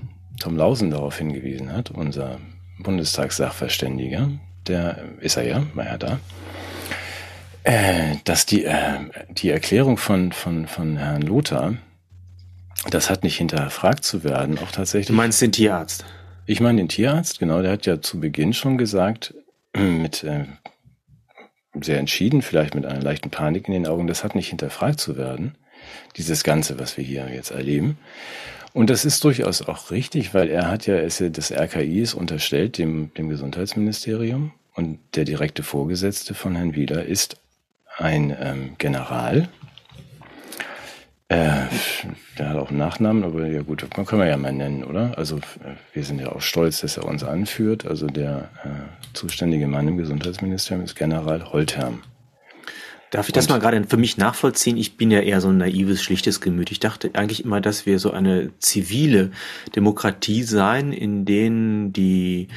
Tom 0.40 0.56
Lausen 0.56 0.90
darauf 0.90 1.18
hingewiesen 1.18 1.72
hat, 1.72 1.90
unser 1.90 2.38
Bundestagssachverständiger, 2.78 4.30
der 4.66 4.98
ist 5.20 5.36
er 5.36 5.44
ja, 5.44 5.62
war 5.74 5.84
ja 5.86 5.98
da, 5.98 6.18
äh, 7.64 8.16
dass 8.24 8.46
die, 8.46 8.64
äh, 8.64 9.00
die 9.30 9.50
Erklärung 9.50 9.96
von, 9.96 10.32
von, 10.32 10.66
von 10.66 10.96
Herrn 10.96 11.22
Lothar, 11.22 11.74
das 12.90 13.10
hat 13.10 13.24
nicht 13.24 13.38
hinterfragt 13.38 14.04
zu 14.04 14.22
werden, 14.22 14.58
auch 14.58 14.70
tatsächlich. 14.70 15.08
Du 15.08 15.12
meinst 15.14 15.40
den 15.42 15.52
Tierarzt? 15.52 16.04
Ich 16.46 16.60
meine 16.60 16.78
den 16.78 16.88
Tierarzt, 16.88 17.40
genau, 17.40 17.62
der 17.62 17.72
hat 17.72 17.86
ja 17.86 18.00
zu 18.00 18.20
Beginn 18.20 18.52
schon 18.52 18.78
gesagt, 18.78 19.34
mit 19.76 20.22
äh, 20.22 20.44
sehr 21.80 21.98
entschieden, 21.98 22.42
vielleicht 22.42 22.74
mit 22.74 22.86
einer 22.86 23.02
leichten 23.02 23.30
Panik 23.30 23.66
in 23.66 23.72
den 23.72 23.86
Augen, 23.86 24.06
das 24.06 24.24
hat 24.24 24.34
nicht 24.34 24.48
hinterfragt 24.48 25.00
zu 25.00 25.16
werden, 25.16 25.56
dieses 26.16 26.44
Ganze, 26.44 26.78
was 26.78 26.96
wir 26.96 27.04
hier 27.04 27.28
jetzt 27.28 27.50
erleben. 27.50 27.98
Und 28.76 28.90
das 28.90 29.06
ist 29.06 29.24
durchaus 29.24 29.62
auch 29.62 29.90
richtig, 29.90 30.34
weil 30.34 30.50
er 30.50 30.70
hat 30.70 30.86
ja, 30.86 30.98
ist 30.98 31.18
ja 31.18 31.30
das 31.30 31.50
RKI 31.50 32.02
ist 32.02 32.12
unterstellt 32.12 32.76
dem, 32.76 33.10
dem 33.14 33.30
Gesundheitsministerium 33.30 34.52
und 34.74 34.98
der 35.14 35.24
direkte 35.24 35.62
Vorgesetzte 35.62 36.34
von 36.34 36.54
Herrn 36.54 36.74
Wieler 36.74 37.02
ist 37.06 37.38
ein 37.96 38.36
ähm, 38.38 38.74
General, 38.76 39.48
äh, 41.28 41.62
der 42.38 42.50
hat 42.50 42.56
auch 42.58 42.68
einen 42.68 42.76
Nachnamen, 42.76 43.24
aber 43.24 43.46
ja 43.46 43.62
gut, 43.62 43.88
man 43.96 44.04
kann 44.04 44.18
man 44.18 44.28
ja 44.28 44.36
mal 44.36 44.52
nennen, 44.52 44.84
oder? 44.84 45.16
Also 45.16 45.38
äh, 45.38 45.76
wir 45.94 46.04
sind 46.04 46.20
ja 46.20 46.32
auch 46.32 46.42
stolz, 46.42 46.82
dass 46.82 46.98
er 46.98 47.06
uns 47.06 47.24
anführt. 47.24 47.86
Also 47.86 48.08
der 48.08 48.50
äh, 48.62 49.14
zuständige 49.14 49.68
Mann 49.68 49.88
im 49.88 49.96
Gesundheitsministerium 49.96 50.84
ist 50.84 50.96
General 50.96 51.50
Holtherm. 51.50 52.02
Darf 53.10 53.28
ich 53.28 53.32
das 53.32 53.48
mal 53.48 53.60
gerade 53.60 53.84
für 53.84 53.96
mich 53.96 54.16
nachvollziehen? 54.16 54.76
Ich 54.76 54.96
bin 54.96 55.10
ja 55.10 55.20
eher 55.20 55.40
so 55.40 55.48
ein 55.48 55.58
naives, 55.58 56.02
schlichtes 56.02 56.40
Gemüt. 56.40 56.72
Ich 56.72 56.80
dachte 56.80 57.10
eigentlich 57.14 57.44
immer, 57.44 57.60
dass 57.60 57.86
wir 57.86 57.98
so 57.98 58.10
eine 58.10 58.50
zivile 58.58 59.30
Demokratie 59.74 60.42
seien, 60.42 60.92
in 60.92 61.24
denen 61.24 61.92
die 61.92 62.48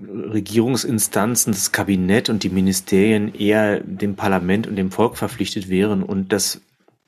Regierungsinstanzen, 0.00 1.52
das 1.52 1.72
Kabinett 1.72 2.28
und 2.28 2.42
die 2.42 2.50
Ministerien 2.50 3.34
eher 3.34 3.80
dem 3.80 4.16
Parlament 4.16 4.66
und 4.66 4.76
dem 4.76 4.90
Volk 4.90 5.16
verpflichtet 5.16 5.68
wären 5.68 6.02
und 6.02 6.32
das 6.32 6.60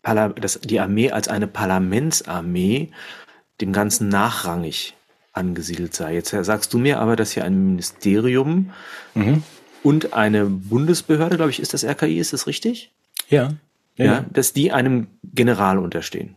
dass 0.02 0.60
die 0.60 0.80
Armee 0.80 1.10
als 1.10 1.28
eine 1.28 1.46
Parlamentsarmee 1.46 2.88
dem 3.60 3.72
Ganzen 3.74 4.08
nachrangig 4.08 4.94
angesiedelt 5.32 5.94
sei. 5.94 6.14
Jetzt 6.14 6.30
sagst 6.30 6.72
du 6.72 6.78
mir 6.78 6.98
aber, 7.00 7.14
dass 7.14 7.32
hier 7.32 7.44
ein 7.44 7.70
Ministerium 7.70 8.70
mhm. 9.14 9.42
Und 9.82 10.12
eine 10.12 10.44
Bundesbehörde, 10.46 11.36
glaube 11.36 11.50
ich, 11.50 11.60
ist 11.60 11.74
das 11.74 11.84
RKI, 11.84 12.18
ist 12.18 12.32
das 12.32 12.46
richtig? 12.46 12.92
Ja. 13.28 13.50
Ja, 13.96 14.04
ja 14.04 14.24
dass 14.32 14.52
die 14.52 14.72
einem 14.72 15.08
General 15.34 15.78
unterstehen. 15.78 16.36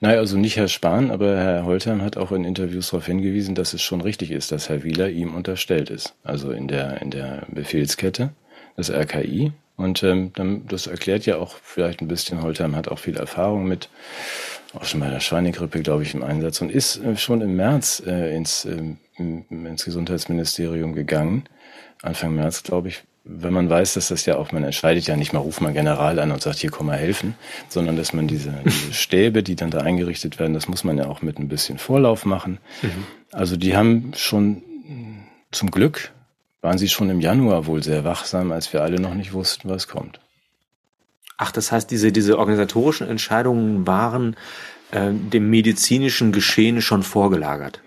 Nein, 0.00 0.18
also 0.18 0.36
nicht 0.38 0.56
Herr 0.56 0.68
Spahn, 0.68 1.10
aber 1.10 1.36
Herr 1.36 1.64
Holtern 1.64 2.02
hat 2.02 2.16
auch 2.16 2.32
in 2.32 2.44
Interviews 2.44 2.90
darauf 2.90 3.06
hingewiesen, 3.06 3.54
dass 3.54 3.74
es 3.74 3.82
schon 3.82 4.00
richtig 4.00 4.30
ist, 4.30 4.52
dass 4.52 4.68
Herr 4.68 4.84
Wieler 4.84 5.08
ihm 5.08 5.34
unterstellt 5.34 5.90
ist. 5.90 6.14
Also 6.22 6.50
in 6.50 6.68
der, 6.68 7.00
in 7.02 7.10
der 7.10 7.46
Befehlskette, 7.48 8.30
das 8.76 8.90
RKI. 8.90 9.52
Und 9.76 10.02
ähm, 10.02 10.32
das 10.68 10.86
erklärt 10.86 11.26
ja 11.26 11.36
auch 11.36 11.56
vielleicht 11.62 12.00
ein 12.00 12.08
bisschen, 12.08 12.42
Holtheim 12.42 12.76
hat 12.76 12.88
auch 12.88 12.98
viel 12.98 13.16
Erfahrung 13.16 13.66
mit, 13.66 13.90
auch 14.74 14.84
schon 14.84 15.00
bei 15.00 15.10
der 15.10 15.20
Schweinegrippe, 15.20 15.80
glaube 15.80 16.02
ich, 16.02 16.14
im 16.14 16.22
Einsatz 16.22 16.60
und 16.60 16.70
ist 16.70 17.02
äh, 17.02 17.16
schon 17.16 17.40
im 17.42 17.56
März 17.56 18.02
äh, 18.06 18.34
ins, 18.34 18.64
äh, 18.64 18.94
ins 19.18 19.84
Gesundheitsministerium 19.84 20.94
gegangen. 20.94 21.44
Anfang 22.02 22.34
März, 22.34 22.62
glaube 22.62 22.88
ich, 22.88 23.04
wenn 23.24 23.52
man 23.52 23.68
weiß, 23.68 23.94
dass 23.94 24.08
das 24.08 24.24
ja 24.26 24.36
auch, 24.36 24.52
man 24.52 24.62
entscheidet 24.62 25.06
ja 25.06 25.16
nicht 25.16 25.32
mal, 25.32 25.40
ruft 25.40 25.60
mal 25.60 25.72
General 25.72 26.18
an 26.18 26.30
und 26.30 26.40
sagt, 26.40 26.58
hier 26.58 26.70
komm 26.70 26.86
mal 26.86 26.98
helfen, 26.98 27.34
sondern 27.68 27.96
dass 27.96 28.12
man 28.12 28.28
diese, 28.28 28.54
diese 28.64 28.92
Stäbe, 28.92 29.42
die 29.42 29.56
dann 29.56 29.70
da 29.70 29.78
eingerichtet 29.78 30.38
werden, 30.38 30.54
das 30.54 30.68
muss 30.68 30.84
man 30.84 30.96
ja 30.96 31.06
auch 31.06 31.22
mit 31.22 31.38
ein 31.38 31.48
bisschen 31.48 31.78
Vorlauf 31.78 32.24
machen. 32.24 32.58
Mhm. 32.82 33.06
Also 33.32 33.56
die 33.56 33.76
haben 33.76 34.12
schon 34.14 34.62
zum 35.50 35.70
Glück 35.70 36.12
waren 36.66 36.78
Sie 36.78 36.88
schon 36.88 37.10
im 37.10 37.20
Januar 37.20 37.66
wohl 37.66 37.80
sehr 37.80 38.02
wachsam, 38.02 38.50
als 38.50 38.72
wir 38.72 38.82
alle 38.82 39.00
noch 39.00 39.14
nicht 39.14 39.32
wussten, 39.32 39.68
was 39.68 39.86
kommt. 39.86 40.18
Ach, 41.38 41.52
das 41.52 41.70
heißt, 41.70 41.88
diese, 41.92 42.10
diese 42.10 42.38
organisatorischen 42.38 43.08
Entscheidungen 43.08 43.86
waren 43.86 44.36
äh, 44.90 45.12
dem 45.12 45.48
medizinischen 45.48 46.32
Geschehen 46.32 46.82
schon 46.82 47.04
vorgelagert. 47.04 47.82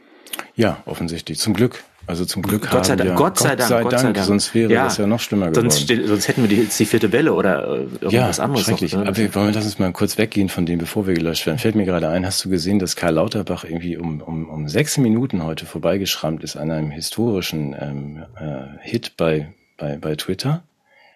Ja, 0.55 0.81
offensichtlich. 0.85 1.39
Zum 1.39 1.53
Glück. 1.53 1.83
Also 2.09 2.25
zum 2.25 2.41
Glück 2.41 2.67
Gott 2.71 2.87
sei 2.87 2.95
Dank, 2.95 3.11
wir, 3.11 3.15
Gott 3.15 3.37
sei 3.37 3.55
Dank, 3.55 3.83
Gott 3.83 3.99
sei 3.99 4.11
Dank, 4.11 4.17
sonst 4.25 4.55
wäre 4.55 4.73
ja. 4.73 4.85
das 4.85 4.97
ja 4.97 5.05
noch 5.05 5.19
schlimmer 5.19 5.51
geworden. 5.51 5.69
Sonst, 5.69 6.07
sonst 6.07 6.27
hätten 6.27 6.41
wir 6.41 6.49
die, 6.49 6.63
jetzt 6.63 6.79
die 6.79 6.87
vierte 6.87 7.11
Welle 7.11 7.35
oder 7.35 7.67
äh, 7.67 7.75
irgendwas 8.01 8.37
ja, 8.37 8.43
anderes. 8.43 8.65
Schrecklich. 8.65 8.93
Noch, 8.93 9.03
ne? 9.03 9.09
Aber 9.09 9.17
wir 9.17 9.35
wollen 9.35 9.53
lass 9.53 9.65
uns 9.65 9.77
mal 9.77 9.91
kurz 9.91 10.17
weggehen 10.17 10.49
von 10.49 10.65
dem, 10.65 10.79
bevor 10.79 11.05
wir 11.05 11.13
gelöscht 11.13 11.45
werden. 11.45 11.59
Fällt 11.59 11.75
mir 11.75 11.85
gerade 11.85 12.09
ein, 12.09 12.25
hast 12.25 12.43
du 12.43 12.49
gesehen, 12.49 12.79
dass 12.79 12.95
Karl 12.95 13.13
Lauterbach 13.13 13.63
irgendwie 13.63 13.95
um, 13.95 14.21
um, 14.21 14.49
um 14.49 14.67
sechs 14.67 14.97
Minuten 14.97 15.43
heute 15.43 15.67
vorbeigeschrammt 15.67 16.43
ist 16.43 16.55
an 16.55 16.71
einem 16.71 16.89
historischen 16.89 17.75
ähm, 17.79 18.25
äh, 18.39 18.79
Hit 18.81 19.15
bei, 19.15 19.53
bei, 19.77 19.97
bei 19.97 20.15
Twitter? 20.15 20.63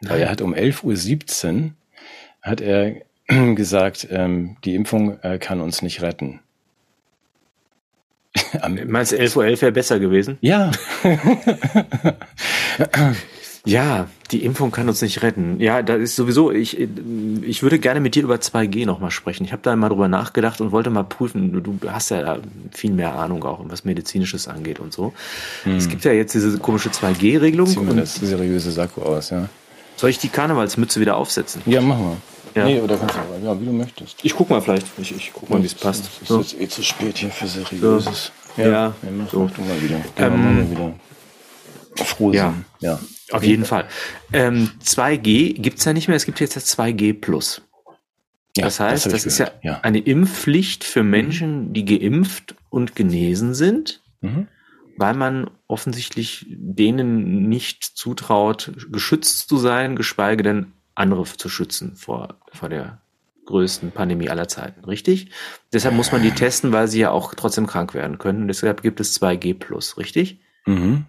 Nein. 0.01 0.11
Weil 0.11 0.21
er 0.21 0.29
hat 0.29 0.41
um 0.41 0.53
11.17 0.53 1.55
Uhr 1.55 1.71
hat 2.43 2.61
er 2.61 2.97
gesagt, 3.55 4.09
ähm, 4.11 4.57
die 4.63 4.75
Impfung 4.75 5.19
äh, 5.23 5.39
kann 5.39 5.59
uns 5.59 5.81
nicht 5.81 6.03
retten. 6.03 6.41
Meinst 8.87 9.11
du 9.11 9.17
11.11 9.17 9.37
Uhr 9.37 9.45
11 9.45 9.61
wäre 9.61 9.71
besser 9.71 9.99
gewesen? 9.99 10.37
Ja. 10.41 10.71
ja, 13.65 14.07
die 14.31 14.43
Impfung 14.43 14.71
kann 14.71 14.87
uns 14.89 15.01
nicht 15.01 15.21
retten. 15.21 15.59
Ja, 15.59 15.81
da 15.81 15.95
ist 15.95 16.15
sowieso, 16.15 16.51
ich, 16.51 16.79
ich 17.41 17.63
würde 17.63 17.79
gerne 17.79 17.99
mit 17.99 18.15
dir 18.15 18.23
über 18.23 18.35
2G 18.35 18.85
nochmal 18.85 19.11
sprechen. 19.11 19.43
Ich 19.45 19.51
habe 19.51 19.61
da 19.61 19.75
mal 19.75 19.89
drüber 19.89 20.07
nachgedacht 20.07 20.61
und 20.61 20.71
wollte 20.71 20.89
mal 20.89 21.03
prüfen. 21.03 21.63
Du 21.63 21.77
hast 21.89 22.09
ja 22.09 22.39
viel 22.71 22.91
mehr 22.91 23.15
Ahnung 23.15 23.43
auch, 23.43 23.61
was 23.67 23.85
Medizinisches 23.85 24.47
angeht 24.47 24.79
und 24.79 24.93
so. 24.93 25.13
Hm. 25.63 25.77
Es 25.77 25.89
gibt 25.89 26.03
ja 26.05 26.11
jetzt 26.11 26.33
diese 26.33 26.57
komische 26.57 26.89
2G-Regelung. 26.89 27.67
Ziehen 27.67 27.87
wir 27.87 27.95
das 27.95 28.15
seriöse 28.15 28.71
Sakko 28.71 29.01
aus, 29.01 29.29
ja. 29.29 29.47
Soll 29.95 30.09
ich 30.09 30.17
die 30.17 30.29
Karnevalsmütze 30.29 30.99
wieder 30.99 31.15
aufsetzen? 31.15 31.61
Ja, 31.65 31.81
mach 31.81 31.97
mal. 31.97 32.17
Ja. 32.55 32.65
Nee, 32.65 32.79
oder 32.79 32.97
kannst 32.97 33.15
du, 33.15 33.45
ja, 33.45 33.59
wie 33.59 33.65
du 33.65 33.71
möchtest. 33.71 34.23
Ich 34.23 34.35
guck 34.35 34.49
mal 34.49 34.61
vielleicht. 34.61 34.87
Ich, 34.97 35.15
ich 35.15 35.31
guck 35.33 35.49
mal, 35.49 35.61
wie 35.61 35.65
es 35.65 35.73
passt. 35.73 36.05
Es 36.05 36.21
ist 36.21 36.27
so. 36.27 36.39
jetzt 36.39 36.59
eh 36.59 36.67
zu 36.67 36.83
spät 36.83 37.17
hier 37.17 37.31
für 37.31 37.47
seriöses. 37.47 38.31
Ja, 38.57 38.67
ja 38.67 38.95
mach, 39.11 39.29
so. 39.29 39.39
mach 39.39 39.51
du 39.51 39.61
mal 39.61 39.81
wieder. 39.81 40.01
Ähm, 40.17 40.55
mal 40.55 40.71
wieder. 40.71 40.93
Froh 41.95 42.31
ja. 42.31 42.53
ja. 42.79 42.99
Auf 43.31 43.43
jeden 43.43 43.65
Fall. 43.65 43.87
Ähm, 44.31 44.69
2G 44.83 45.59
gibt's 45.59 45.85
ja 45.85 45.93
nicht 45.93 46.07
mehr, 46.07 46.17
es 46.17 46.25
gibt 46.25 46.39
jetzt 46.39 46.55
das 46.55 46.77
2G 46.77 47.19
Plus. 47.19 47.61
Ja, 48.55 48.65
das 48.65 48.79
heißt, 48.79 49.07
das, 49.07 49.13
das 49.13 49.25
ist 49.25 49.39
ja, 49.39 49.51
ja, 49.63 49.79
eine 49.81 49.99
Impfpflicht 49.99 50.83
für 50.83 51.01
Menschen, 51.01 51.73
die 51.73 51.85
geimpft 51.85 52.55
und 52.69 52.95
genesen 52.95 53.55
sind, 53.55 54.01
mhm. 54.21 54.47
weil 54.95 55.15
man 55.15 55.49
offensichtlich 55.67 56.45
denen 56.49 57.49
nicht 57.49 57.83
zutraut, 57.83 58.71
geschützt 58.91 59.49
zu 59.49 59.57
sein, 59.57 59.95
geschweige 59.95 60.43
denn 60.43 60.73
andere 60.95 61.23
zu 61.23 61.49
schützen 61.49 61.95
vor, 61.95 62.35
vor 62.51 62.69
der 62.69 62.99
größten 63.45 63.91
Pandemie 63.91 64.29
aller 64.29 64.47
Zeiten, 64.47 64.85
richtig? 64.85 65.29
Deshalb 65.71 65.95
muss 65.95 66.11
man 66.11 66.21
die 66.21 66.31
testen, 66.31 66.71
weil 66.71 66.87
sie 66.87 66.99
ja 66.99 67.11
auch 67.11 67.33
trotzdem 67.35 67.67
krank 67.67 67.93
werden 67.93 68.17
können. 68.17 68.47
deshalb 68.47 68.81
gibt 68.81 68.99
es 68.99 69.21
2G 69.21 69.53
plus, 69.53 69.97
richtig? 69.97 70.39
Mhm. 70.65 71.05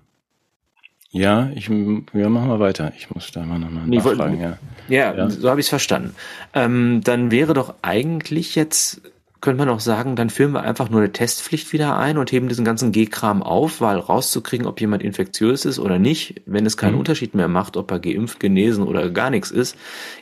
Ja, 1.10 1.48
ich 1.54 1.68
ja, 1.68 2.28
machen 2.28 2.48
wir 2.48 2.58
weiter. 2.58 2.92
Ich 2.96 3.08
muss 3.14 3.30
da 3.30 3.44
mal 3.44 3.60
nochmal 3.60 3.86
nee, 3.86 3.98
nachfragen. 3.98 4.40
Ja, 4.40 4.58
ja, 4.88 5.14
ja. 5.14 5.30
so 5.30 5.48
habe 5.48 5.60
ich 5.60 5.66
es 5.66 5.70
verstanden. 5.70 6.12
Ähm, 6.54 7.02
dann 7.04 7.30
wäre 7.30 7.54
doch 7.54 7.74
eigentlich 7.82 8.56
jetzt, 8.56 9.00
könnte 9.44 9.58
man 9.58 9.68
auch 9.68 9.80
sagen, 9.80 10.16
dann 10.16 10.30
führen 10.30 10.52
wir 10.52 10.62
einfach 10.62 10.88
nur 10.88 11.00
eine 11.00 11.12
Testpflicht 11.12 11.74
wieder 11.74 11.98
ein 11.98 12.16
und 12.16 12.32
heben 12.32 12.48
diesen 12.48 12.64
ganzen 12.64 12.92
G-Kram 12.92 13.42
auf, 13.42 13.82
weil 13.82 13.98
rauszukriegen, 13.98 14.66
ob 14.66 14.80
jemand 14.80 15.02
infektiös 15.02 15.66
ist 15.66 15.78
oder 15.78 15.98
nicht, 15.98 16.40
wenn 16.46 16.64
es 16.64 16.78
keinen 16.78 16.94
mhm. 16.94 17.00
Unterschied 17.00 17.34
mehr 17.34 17.46
macht, 17.46 17.76
ob 17.76 17.90
er 17.90 18.00
geimpft, 18.00 18.40
genesen 18.40 18.84
oder 18.84 19.10
gar 19.10 19.28
nichts 19.28 19.50
ist, 19.50 19.76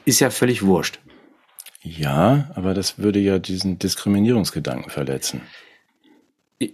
ist 0.05 0.19
ja 0.19 0.31
völlig 0.31 0.65
wurscht. 0.65 0.99
Ja, 1.83 2.51
aber 2.57 2.75
das 2.75 2.99
würde 2.99 3.21
ja 3.21 3.39
diesen 3.39 3.79
Diskriminierungsgedanken 3.79 4.91
verletzen. 4.91 5.43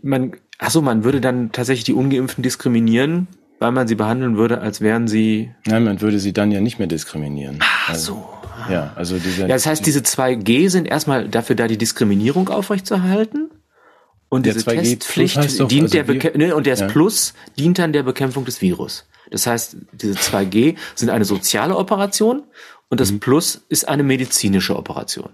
Man, 0.01 0.33
achso, 0.57 0.81
man 0.81 1.05
würde 1.05 1.21
dann 1.21 1.53
tatsächlich 1.53 1.85
die 1.85 1.93
Ungeimpften 1.93 2.43
diskriminieren, 2.43 3.29
weil 3.59 3.73
man 3.73 3.87
sie 3.87 3.95
behandeln 3.95 4.39
würde, 4.39 4.63
als 4.63 4.81
wären 4.81 5.07
sie. 5.07 5.51
Nein, 5.67 5.85
man 5.85 6.01
würde 6.01 6.19
sie 6.19 6.33
dann 6.33 6.51
ja 6.51 6.63
nicht 6.63 6.79
mehr 6.79 6.89
diskriminieren. 6.89 7.59
Ach 7.61 7.91
also, 7.91 8.15
so. 8.15 8.38
Ja, 8.71 8.93
also 8.97 9.19
diese. 9.19 9.43
Ja, 9.43 9.49
das 9.49 9.67
heißt, 9.67 9.85
diese 9.85 10.01
2G 10.01 10.71
sind 10.71 10.87
erstmal 10.87 11.29
dafür 11.29 11.57
da, 11.57 11.69
die 11.69 11.79
Diskriminierung 11.79 12.49
aufrechtzuerhalten. 12.49 13.51
Und 14.31 14.45
diese 14.45 14.63
Testpflicht 14.63 15.37
doch, 15.59 15.69
dient 15.69 15.85
also 15.85 15.97
der 15.97 16.03
Beke 16.05 16.37
ne, 16.37 16.55
und 16.55 16.67
das 16.67 16.81
ja. 16.81 16.87
Plus 16.89 17.33
dient 17.59 17.79
dann 17.79 17.95
der 17.95 18.03
Bekämpfung 18.03 18.45
des 18.45 18.61
Virus. 18.61 19.07
Das 19.31 19.47
heißt, 19.47 19.77
diese 19.93 20.15
2G 20.15 20.77
sind 20.95 21.11
eine 21.11 21.25
soziale 21.25 21.77
Operation 21.77 22.43
und 22.91 23.01
das 23.01 23.11
mhm. 23.11 23.21
Plus 23.21 23.65
ist 23.69 23.89
eine 23.89 24.03
medizinische 24.03 24.77
Operation. 24.77 25.31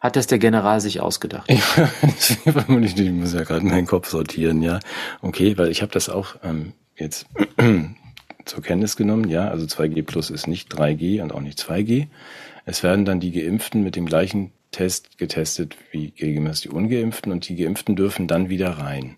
Hat 0.00 0.16
das 0.16 0.28
der 0.28 0.38
General 0.38 0.80
sich 0.80 1.00
ausgedacht? 1.00 1.50
Ja, 1.50 1.56
ich 2.18 3.10
muss 3.10 3.34
ja 3.34 3.42
gerade 3.42 3.66
meinen 3.66 3.86
Kopf 3.86 4.08
sortieren, 4.08 4.62
ja. 4.62 4.78
Okay, 5.22 5.58
weil 5.58 5.70
ich 5.70 5.82
habe 5.82 5.92
das 5.92 6.08
auch 6.08 6.36
ähm, 6.42 6.72
jetzt 6.96 7.26
zur 8.44 8.62
Kenntnis 8.62 8.96
genommen, 8.96 9.28
ja, 9.28 9.48
also 9.48 9.66
2G 9.66 10.04
plus 10.04 10.30
ist 10.30 10.46
nicht 10.46 10.72
3G 10.72 11.20
und 11.20 11.34
auch 11.34 11.40
nicht 11.40 11.58
2G. 11.58 12.06
Es 12.68 12.82
werden 12.82 13.06
dann 13.06 13.18
die 13.18 13.32
Geimpften 13.32 13.82
mit 13.82 13.96
dem 13.96 14.04
gleichen 14.04 14.52
Test 14.72 15.16
getestet 15.16 15.78
wie 15.90 16.10
gegebenenfalls 16.10 16.60
die 16.60 16.68
Ungeimpften 16.68 17.32
und 17.32 17.48
die 17.48 17.56
Geimpften 17.56 17.96
dürfen 17.96 18.28
dann 18.28 18.50
wieder 18.50 18.72
rein. 18.72 19.16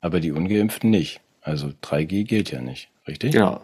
Aber 0.00 0.18
die 0.18 0.32
Ungeimpften 0.32 0.90
nicht. 0.90 1.20
Also 1.40 1.68
3G 1.68 2.24
gilt 2.24 2.50
ja 2.50 2.60
nicht, 2.60 2.88
richtig? 3.06 3.30
Genau. 3.30 3.60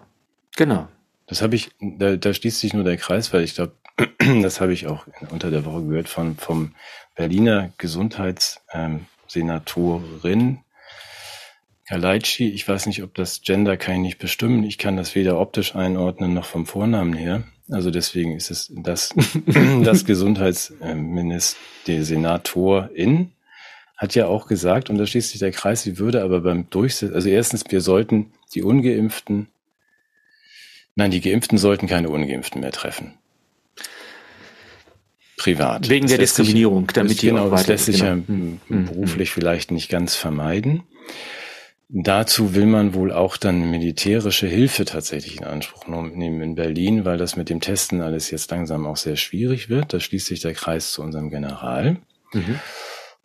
Genau. 0.56 0.86
Das 1.26 1.42
habe 1.42 1.56
ich, 1.56 1.70
da, 1.80 2.14
da 2.14 2.32
schließt 2.32 2.60
sich 2.60 2.72
nur 2.72 2.84
der 2.84 2.98
Kreis, 2.98 3.32
weil 3.32 3.42
ich 3.42 3.56
glaube, 3.56 3.72
das 4.42 4.60
habe 4.60 4.72
ich 4.72 4.86
auch 4.86 5.08
unter 5.30 5.50
der 5.50 5.64
Woche 5.64 5.82
gehört 5.82 6.08
von 6.08 6.36
vom 6.36 6.76
Berliner 7.16 7.72
Gesundheitssenatorin 7.78 10.40
ähm, 10.40 10.58
Kaleitschi. 11.88 12.48
Ich 12.50 12.68
weiß 12.68 12.86
nicht, 12.86 13.02
ob 13.02 13.12
das 13.16 13.42
Gender 13.42 13.76
kann 13.76 13.96
ich 13.96 14.02
nicht 14.02 14.18
bestimmen. 14.18 14.62
Ich 14.62 14.78
kann 14.78 14.96
das 14.96 15.16
weder 15.16 15.40
optisch 15.40 15.74
einordnen 15.74 16.32
noch 16.32 16.44
vom 16.44 16.64
Vornamen 16.64 17.14
her. 17.14 17.42
Also 17.70 17.90
deswegen 17.90 18.36
ist 18.36 18.50
es 18.50 18.72
das, 18.74 19.14
das 19.84 20.04
Gesundheitsminister, 20.04 21.58
der 21.86 22.04
Senatorin 22.04 23.32
hat 23.96 24.14
ja 24.14 24.26
auch 24.26 24.46
gesagt, 24.46 24.90
und 24.90 24.98
da 24.98 25.06
schließt 25.06 25.30
sich 25.30 25.40
der 25.40 25.52
Kreis, 25.52 25.82
sie 25.82 25.98
würde 25.98 26.22
aber 26.22 26.40
beim 26.42 26.68
Durchsetzen, 26.68 27.14
also 27.14 27.28
erstens, 27.28 27.64
wir 27.68 27.80
sollten 27.80 28.32
die 28.54 28.62
Ungeimpften, 28.62 29.48
nein, 30.94 31.10
die 31.10 31.20
Geimpften 31.20 31.58
sollten 31.58 31.86
keine 31.86 32.10
Ungeimpften 32.10 32.60
mehr 32.60 32.72
treffen 32.72 33.14
privat. 35.46 35.88
Wegen 35.88 36.06
das 36.06 36.10
der 36.10 36.18
Diskriminierung, 36.18 36.84
sich, 36.88 36.94
damit 36.94 37.22
die 37.22 37.28
genau, 37.28 37.50
das 37.50 37.66
lässt 37.66 37.86
sich 37.86 38.00
genau. 38.00 38.16
ja 38.16 38.22
hm. 38.26 38.60
beruflich 38.86 39.30
hm. 39.30 39.34
vielleicht 39.34 39.70
nicht 39.70 39.88
ganz 39.88 40.16
vermeiden. 40.16 40.82
Dazu 41.88 42.54
will 42.54 42.66
man 42.66 42.94
wohl 42.94 43.12
auch 43.12 43.36
dann 43.36 43.70
militärische 43.70 44.48
Hilfe 44.48 44.84
tatsächlich 44.84 45.38
in 45.38 45.44
Anspruch 45.44 45.86
nehmen 45.86 46.40
in 46.40 46.54
Berlin, 46.56 47.04
weil 47.04 47.16
das 47.16 47.36
mit 47.36 47.48
dem 47.48 47.60
Testen 47.60 48.00
alles 48.00 48.30
jetzt 48.32 48.50
langsam 48.50 48.86
auch 48.86 48.96
sehr 48.96 49.14
schwierig 49.16 49.68
wird. 49.68 49.92
Da 49.92 50.00
schließt 50.00 50.26
sich 50.26 50.40
der 50.40 50.54
Kreis 50.54 50.90
zu 50.92 51.02
unserem 51.02 51.30
General. 51.30 51.98
Mhm. 52.32 52.58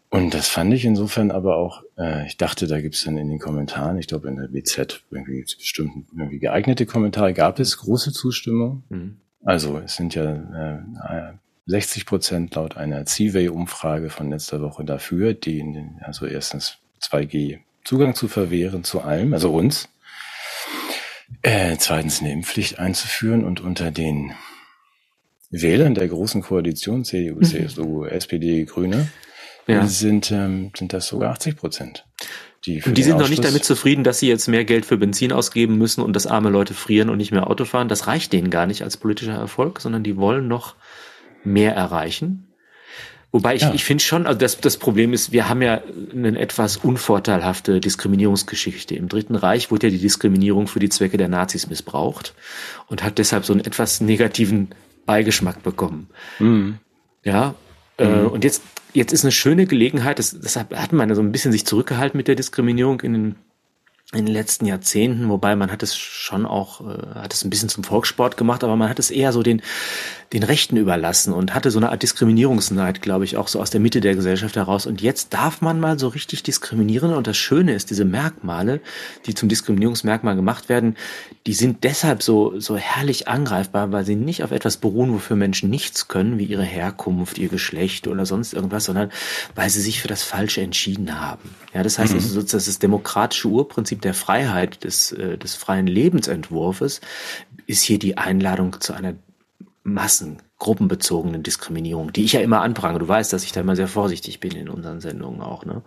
Und 0.09 0.33
das 0.33 0.47
fand 0.47 0.73
ich 0.73 0.85
insofern 0.85 1.31
aber 1.31 1.55
auch, 1.55 1.83
äh, 1.97 2.27
ich 2.27 2.37
dachte, 2.37 2.67
da 2.67 2.81
gibt's 2.81 3.05
dann 3.05 3.17
in 3.17 3.29
den 3.29 3.39
Kommentaren, 3.39 3.97
ich 3.97 4.07
glaube 4.07 4.27
in 4.27 4.35
der 4.35 4.49
BZ 4.49 5.01
irgendwie 5.09 5.41
bestimmt 5.41 6.07
irgendwie 6.15 6.39
geeignete 6.39 6.85
Kommentare, 6.85 7.33
gab 7.33 7.59
es 7.59 7.77
große 7.77 8.11
Zustimmung. 8.11 8.83
Mhm. 8.89 9.17
Also 9.43 9.79
es 9.79 9.95
sind 9.95 10.13
ja 10.13 10.33
äh, 10.33 11.33
60 11.65 12.05
Prozent 12.05 12.53
laut 12.53 12.77
einer 12.77 13.05
CIVEY-Umfrage 13.05 14.09
von 14.09 14.29
letzter 14.29 14.61
Woche 14.61 14.83
dafür, 14.83 15.33
die 15.33 15.59
in 15.59 15.73
den, 15.73 16.01
also 16.03 16.27
erstens 16.27 16.77
2G 17.01 17.59
Zugang 17.83 18.15
zu 18.15 18.27
verwehren 18.27 18.83
zu 18.83 19.01
allem, 19.01 19.33
also 19.33 19.53
uns. 19.53 19.89
Äh, 21.41 21.77
zweitens 21.77 22.21
eine 22.21 22.31
Impfpflicht 22.31 22.79
einzuführen 22.79 23.43
und 23.43 23.61
unter 23.61 23.91
den 23.91 24.33
Wählern 25.49 25.95
der 25.95 26.07
großen 26.07 26.41
Koalition, 26.41 27.03
CDU, 27.03 27.35
mhm. 27.35 27.43
CSU, 27.43 28.05
SPD, 28.05 28.63
Grüne, 28.65 29.09
ja. 29.67 29.85
sind, 29.87 30.31
ähm, 30.31 30.71
sind 30.77 30.93
das 30.93 31.07
sogar 31.07 31.31
80 31.31 31.57
Prozent. 31.57 32.05
Die, 32.65 32.81
und 32.83 32.95
die 32.95 33.03
sind 33.03 33.17
noch 33.17 33.29
nicht 33.29 33.43
damit 33.43 33.65
zufrieden, 33.65 34.03
dass 34.03 34.19
sie 34.19 34.27
jetzt 34.27 34.47
mehr 34.47 34.65
Geld 34.65 34.85
für 34.85 34.97
Benzin 34.97 35.31
ausgeben 35.31 35.79
müssen 35.79 36.01
und 36.01 36.15
dass 36.15 36.27
arme 36.27 36.49
Leute 36.49 36.75
frieren 36.75 37.09
und 37.09 37.17
nicht 37.17 37.31
mehr 37.31 37.49
Auto 37.49 37.65
fahren. 37.65 37.87
Das 37.87 38.05
reicht 38.05 38.33
denen 38.33 38.51
gar 38.51 38.67
nicht 38.67 38.83
als 38.83 38.97
politischer 38.97 39.33
Erfolg, 39.33 39.81
sondern 39.81 40.03
die 40.03 40.15
wollen 40.15 40.47
noch 40.47 40.75
mehr 41.43 41.73
erreichen. 41.75 42.50
Wobei 43.31 43.55
ich, 43.55 43.61
ja. 43.61 43.73
ich 43.73 43.85
finde 43.85 44.03
schon, 44.03 44.27
also 44.27 44.37
das, 44.37 44.59
das 44.59 44.75
Problem 44.77 45.13
ist, 45.13 45.31
wir 45.31 45.47
haben 45.47 45.61
ja 45.61 45.81
eine 46.13 46.37
etwas 46.37 46.77
unvorteilhafte 46.77 47.79
Diskriminierungsgeschichte. 47.79 48.95
Im 48.95 49.07
Dritten 49.07 49.35
Reich 49.35 49.71
wurde 49.71 49.87
ja 49.87 49.91
die 49.91 49.99
Diskriminierung 49.99 50.67
für 50.67 50.79
die 50.79 50.89
Zwecke 50.89 51.17
der 51.17 51.29
Nazis 51.29 51.67
missbraucht 51.67 52.33
und 52.87 53.03
hat 53.03 53.17
deshalb 53.19 53.45
so 53.45 53.53
einen 53.53 53.63
etwas 53.63 54.01
negativen 54.01 54.69
Beigeschmack 55.05 55.63
bekommen. 55.63 56.09
Mhm. 56.39 56.79
Ja, 57.23 57.55
äh, 57.97 58.05
mhm. 58.05 58.13
äh, 58.13 58.27
und 58.27 58.43
jetzt, 58.43 58.63
jetzt 58.93 59.13
ist 59.13 59.23
eine 59.23 59.31
schöne 59.31 59.65
Gelegenheit, 59.65 60.19
das, 60.19 60.37
deshalb 60.37 60.75
hat 60.75 60.91
man 60.91 61.13
so 61.15 61.21
ein 61.21 61.31
bisschen 61.31 61.53
sich 61.53 61.65
zurückgehalten 61.65 62.17
mit 62.17 62.27
der 62.27 62.35
Diskriminierung 62.35 62.99
in 62.99 63.13
den 63.13 63.35
in 64.13 64.25
den 64.25 64.33
letzten 64.33 64.65
Jahrzehnten, 64.65 65.29
wobei 65.29 65.55
man 65.55 65.71
hat 65.71 65.83
es 65.83 65.95
schon 65.95 66.45
auch, 66.45 66.81
äh, 66.81 67.15
hat 67.15 67.33
es 67.33 67.45
ein 67.45 67.49
bisschen 67.49 67.69
zum 67.69 67.85
Volkssport 67.85 68.35
gemacht, 68.35 68.63
aber 68.63 68.75
man 68.75 68.89
hat 68.89 68.99
es 68.99 69.09
eher 69.09 69.31
so 69.31 69.41
den, 69.41 69.61
den 70.33 70.43
Rechten 70.43 70.75
überlassen 70.75 71.33
und 71.33 71.53
hatte 71.53 71.71
so 71.71 71.79
eine 71.79 71.91
Art 71.91 72.03
Diskriminierungsneid, 72.03 73.01
glaube 73.01 73.23
ich, 73.23 73.37
auch 73.37 73.47
so 73.47 73.61
aus 73.61 73.69
der 73.69 73.79
Mitte 73.79 74.01
der 74.01 74.15
Gesellschaft 74.15 74.57
heraus. 74.57 74.85
Und 74.85 75.01
jetzt 75.01 75.33
darf 75.33 75.61
man 75.61 75.79
mal 75.79 75.97
so 75.97 76.09
richtig 76.09 76.43
diskriminieren. 76.43 77.13
Und 77.13 77.27
das 77.27 77.37
Schöne 77.37 77.73
ist, 77.73 77.89
diese 77.89 78.03
Merkmale, 78.03 78.81
die 79.25 79.33
zum 79.33 79.47
Diskriminierungsmerkmal 79.47 80.35
gemacht 80.35 80.67
werden, 80.67 80.95
die 81.47 81.53
sind 81.53 81.83
deshalb 81.83 82.21
so, 82.21 82.59
so 82.59 82.75
herrlich 82.75 83.29
angreifbar, 83.29 83.91
weil 83.91 84.05
sie 84.05 84.15
nicht 84.15 84.43
auf 84.43 84.51
etwas 84.51 84.77
beruhen, 84.77 85.13
wofür 85.13 85.37
Menschen 85.37 85.69
nichts 85.69 86.07
können, 86.09 86.37
wie 86.37 86.45
ihre 86.45 86.63
Herkunft, 86.63 87.37
ihr 87.37 87.49
Geschlecht 87.49 88.07
oder 88.07 88.25
sonst 88.25 88.53
irgendwas, 88.53 88.85
sondern 88.85 89.11
weil 89.55 89.69
sie 89.69 89.81
sich 89.81 90.01
für 90.01 90.07
das 90.07 90.23
Falsche 90.23 90.61
entschieden 90.61 91.19
haben. 91.19 91.55
Ja, 91.73 91.83
das 91.83 91.97
heißt, 91.97 92.11
mhm. 92.11 92.19
also 92.19 92.29
sozusagen 92.33 92.65
das 92.65 92.79
demokratische 92.79 93.47
Urprinzip 93.47 94.00
der 94.03 94.13
Freiheit, 94.13 94.83
des, 94.83 95.11
äh, 95.11 95.37
des 95.37 95.55
freien 95.55 95.87
Lebensentwurfes, 95.87 97.01
ist 97.67 97.83
hier 97.83 97.99
die 97.99 98.17
Einladung 98.17 98.79
zu 98.79 98.93
einer 98.93 99.13
massengruppenbezogenen 99.83 101.43
Diskriminierung, 101.43 102.13
die 102.13 102.23
ich 102.23 102.33
ja 102.33 102.41
immer 102.41 102.61
anprange. 102.61 102.99
Du 102.99 103.07
weißt, 103.07 103.31
dass 103.33 103.43
ich 103.43 103.51
da 103.51 103.61
immer 103.61 103.75
sehr 103.75 103.87
vorsichtig 103.87 104.39
bin 104.39 104.51
in 104.51 104.69
unseren 104.69 105.01
Sendungen 105.01 105.41
auch, 105.41 105.65
ne? 105.65 105.81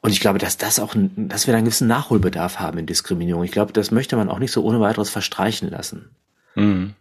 Und 0.00 0.10
ich 0.10 0.20
glaube, 0.20 0.38
dass 0.38 0.58
das 0.58 0.80
auch, 0.80 0.94
dass 1.16 1.46
wir 1.46 1.52
da 1.52 1.58
einen 1.58 1.64
gewissen 1.64 1.88
Nachholbedarf 1.88 2.60
haben 2.60 2.76
in 2.76 2.84
Diskriminierung. 2.84 3.42
Ich 3.42 3.52
glaube, 3.52 3.72
das 3.72 3.90
möchte 3.90 4.16
man 4.16 4.28
auch 4.28 4.38
nicht 4.38 4.52
so 4.52 4.62
ohne 4.62 4.78
weiteres 4.78 5.08
verstreichen 5.08 5.70
lassen. 5.70 6.10
Mhm. 6.56 6.92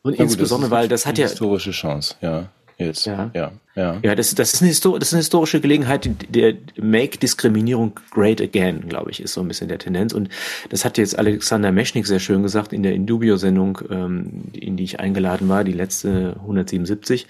Und 0.00 0.14
ja, 0.14 0.24
insbesondere, 0.24 0.70
gut, 0.70 0.78
weil 0.78 0.88
das 0.88 1.04
hat 1.04 1.18
ja 1.18 1.26
historische 1.26 1.72
Chance, 1.72 2.14
ja 2.22 2.48
jetzt. 2.76 3.06
Ja, 3.06 3.30
ja, 3.34 3.52
ja. 3.74 3.98
ja 4.02 4.14
das, 4.14 4.34
das, 4.34 4.54
ist 4.54 4.62
eine 4.62 4.68
Histor 4.68 4.98
das 4.98 5.08
ist 5.08 5.14
eine 5.14 5.20
historische 5.20 5.60
Gelegenheit, 5.60 6.08
der 6.28 6.54
Make 6.80 7.18
Diskriminierung 7.18 7.98
Great 8.10 8.40
Again, 8.40 8.88
glaube 8.88 9.10
ich, 9.10 9.20
ist 9.20 9.32
so 9.32 9.40
ein 9.40 9.48
bisschen 9.48 9.68
der 9.68 9.78
Tendenz. 9.78 10.12
Und 10.12 10.28
das 10.70 10.84
hat 10.84 10.98
jetzt 10.98 11.18
Alexander 11.18 11.72
Meschnik 11.72 12.06
sehr 12.06 12.20
schön 12.20 12.42
gesagt 12.42 12.72
in 12.72 12.82
der 12.82 12.94
Indubio-Sendung, 12.94 13.80
ähm, 13.90 14.44
in 14.52 14.76
die 14.76 14.84
ich 14.84 15.00
eingeladen 15.00 15.48
war, 15.48 15.64
die 15.64 15.72
letzte 15.72 16.36
177, 16.40 17.26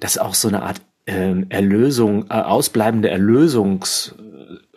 dass 0.00 0.18
auch 0.18 0.34
so 0.34 0.48
eine 0.48 0.62
Art 0.62 0.80
ähm, 1.06 1.46
Erlösung, 1.50 2.26
äh, 2.30 2.34
ausbleibende 2.34 3.10
Erlösungs 3.10 4.14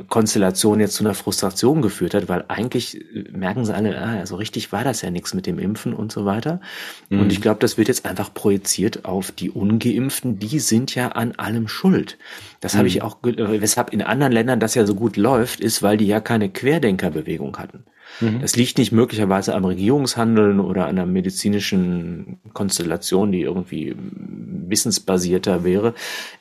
Konstellation 0.10 0.79
jetzt 0.79 0.95
zu 0.95 1.03
einer 1.03 1.13
Frustration 1.13 1.81
geführt 1.81 2.13
hat, 2.13 2.29
weil 2.29 2.45
eigentlich 2.47 3.03
merken 3.31 3.65
sie 3.65 3.73
alle, 3.73 3.99
ah, 3.99 4.25
so 4.25 4.36
richtig 4.36 4.71
war 4.71 4.83
das 4.83 5.01
ja 5.01 5.10
nichts 5.10 5.33
mit 5.33 5.47
dem 5.47 5.60
Impfen 5.60 5.93
und 5.93 6.12
so 6.12 6.25
weiter. 6.25 6.62
Mhm. 7.10 7.21
Und 7.21 7.31
ich 7.31 7.41
glaube, 7.41 7.60
das 7.60 7.77
wird 7.77 7.88
jetzt 7.88 8.05
einfach 8.05 8.33
projiziert 8.33 9.05
auf 9.05 9.31
die 9.31 9.49
Ungeimpften. 9.49 10.39
Die 10.39 10.60
sind 10.60 10.93
ja 10.95 11.10
an 11.10 11.33
allem 11.33 11.67
schuld. 11.67 12.17
Das 12.60 12.73
mhm. 12.73 12.77
habe 12.77 12.88
ich 12.88 13.01
auch, 13.01 13.17
weshalb 13.23 13.91
in 13.91 14.01
anderen 14.01 14.33
Ländern 14.33 14.60
das 14.60 14.75
ja 14.75 14.86
so 14.86 14.95
gut 14.95 15.17
läuft, 15.17 15.60
ist, 15.60 15.81
weil 15.81 15.97
die 15.97 16.07
ja 16.07 16.19
keine 16.19 16.49
Querdenkerbewegung 16.49 17.57
hatten. 17.57 17.83
Mhm. 18.19 18.41
Das 18.41 18.56
liegt 18.56 18.77
nicht 18.77 18.91
möglicherweise 18.91 19.53
am 19.56 19.65
Regierungshandeln 19.65 20.60
oder 20.60 20.84
an 20.84 20.97
einer 20.97 21.06
medizinischen 21.06 22.39
Konstellation, 22.53 23.32
die 23.32 23.41
irgendwie 23.41 23.95
wissensbasierter 23.97 25.63
wäre. 25.63 25.93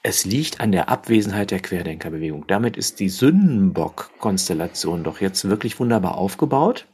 Es 0.02 0.24
liegt 0.24 0.60
an 0.60 0.72
der 0.72 0.88
Abwesenheit 0.88 1.50
der 1.50 1.60
Querdenkerbewegung. 1.60 2.46
Damit 2.46 2.76
ist 2.76 3.00
die 3.00 3.08
Sündenbock-Konstellation 3.08 5.04
doch 5.04 5.20
jetzt 5.20 5.48
wirklich 5.48 5.78
wunderbar 5.78 6.16
aufgebaut. 6.16 6.86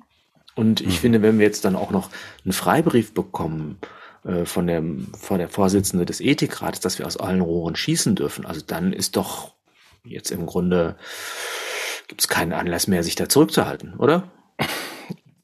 Und 0.54 0.80
ich 0.80 0.86
mhm. 0.88 1.00
finde, 1.00 1.22
wenn 1.22 1.38
wir 1.38 1.46
jetzt 1.46 1.64
dann 1.64 1.76
auch 1.76 1.90
noch 1.90 2.10
einen 2.44 2.52
Freibrief 2.52 3.14
bekommen, 3.14 3.78
äh, 4.24 4.44
von 4.44 4.66
der, 4.66 4.82
von 5.18 5.38
der 5.38 5.48
Vorsitzende 5.48 6.06
des 6.06 6.20
Ethikrats, 6.20 6.80
dass 6.80 6.98
wir 6.98 7.06
aus 7.06 7.16
allen 7.16 7.40
Rohren 7.40 7.74
schießen 7.74 8.14
dürfen. 8.14 8.46
Also 8.46 8.60
dann 8.64 8.92
ist 8.92 9.16
doch 9.16 9.54
jetzt 10.04 10.30
im 10.30 10.46
Grunde 10.46 10.96
gibt 12.08 12.20
es 12.20 12.28
keinen 12.28 12.52
Anlass 12.52 12.88
mehr, 12.88 13.02
sich 13.02 13.14
da 13.14 13.28
zurückzuhalten, 13.28 13.94
oder? 13.94 14.30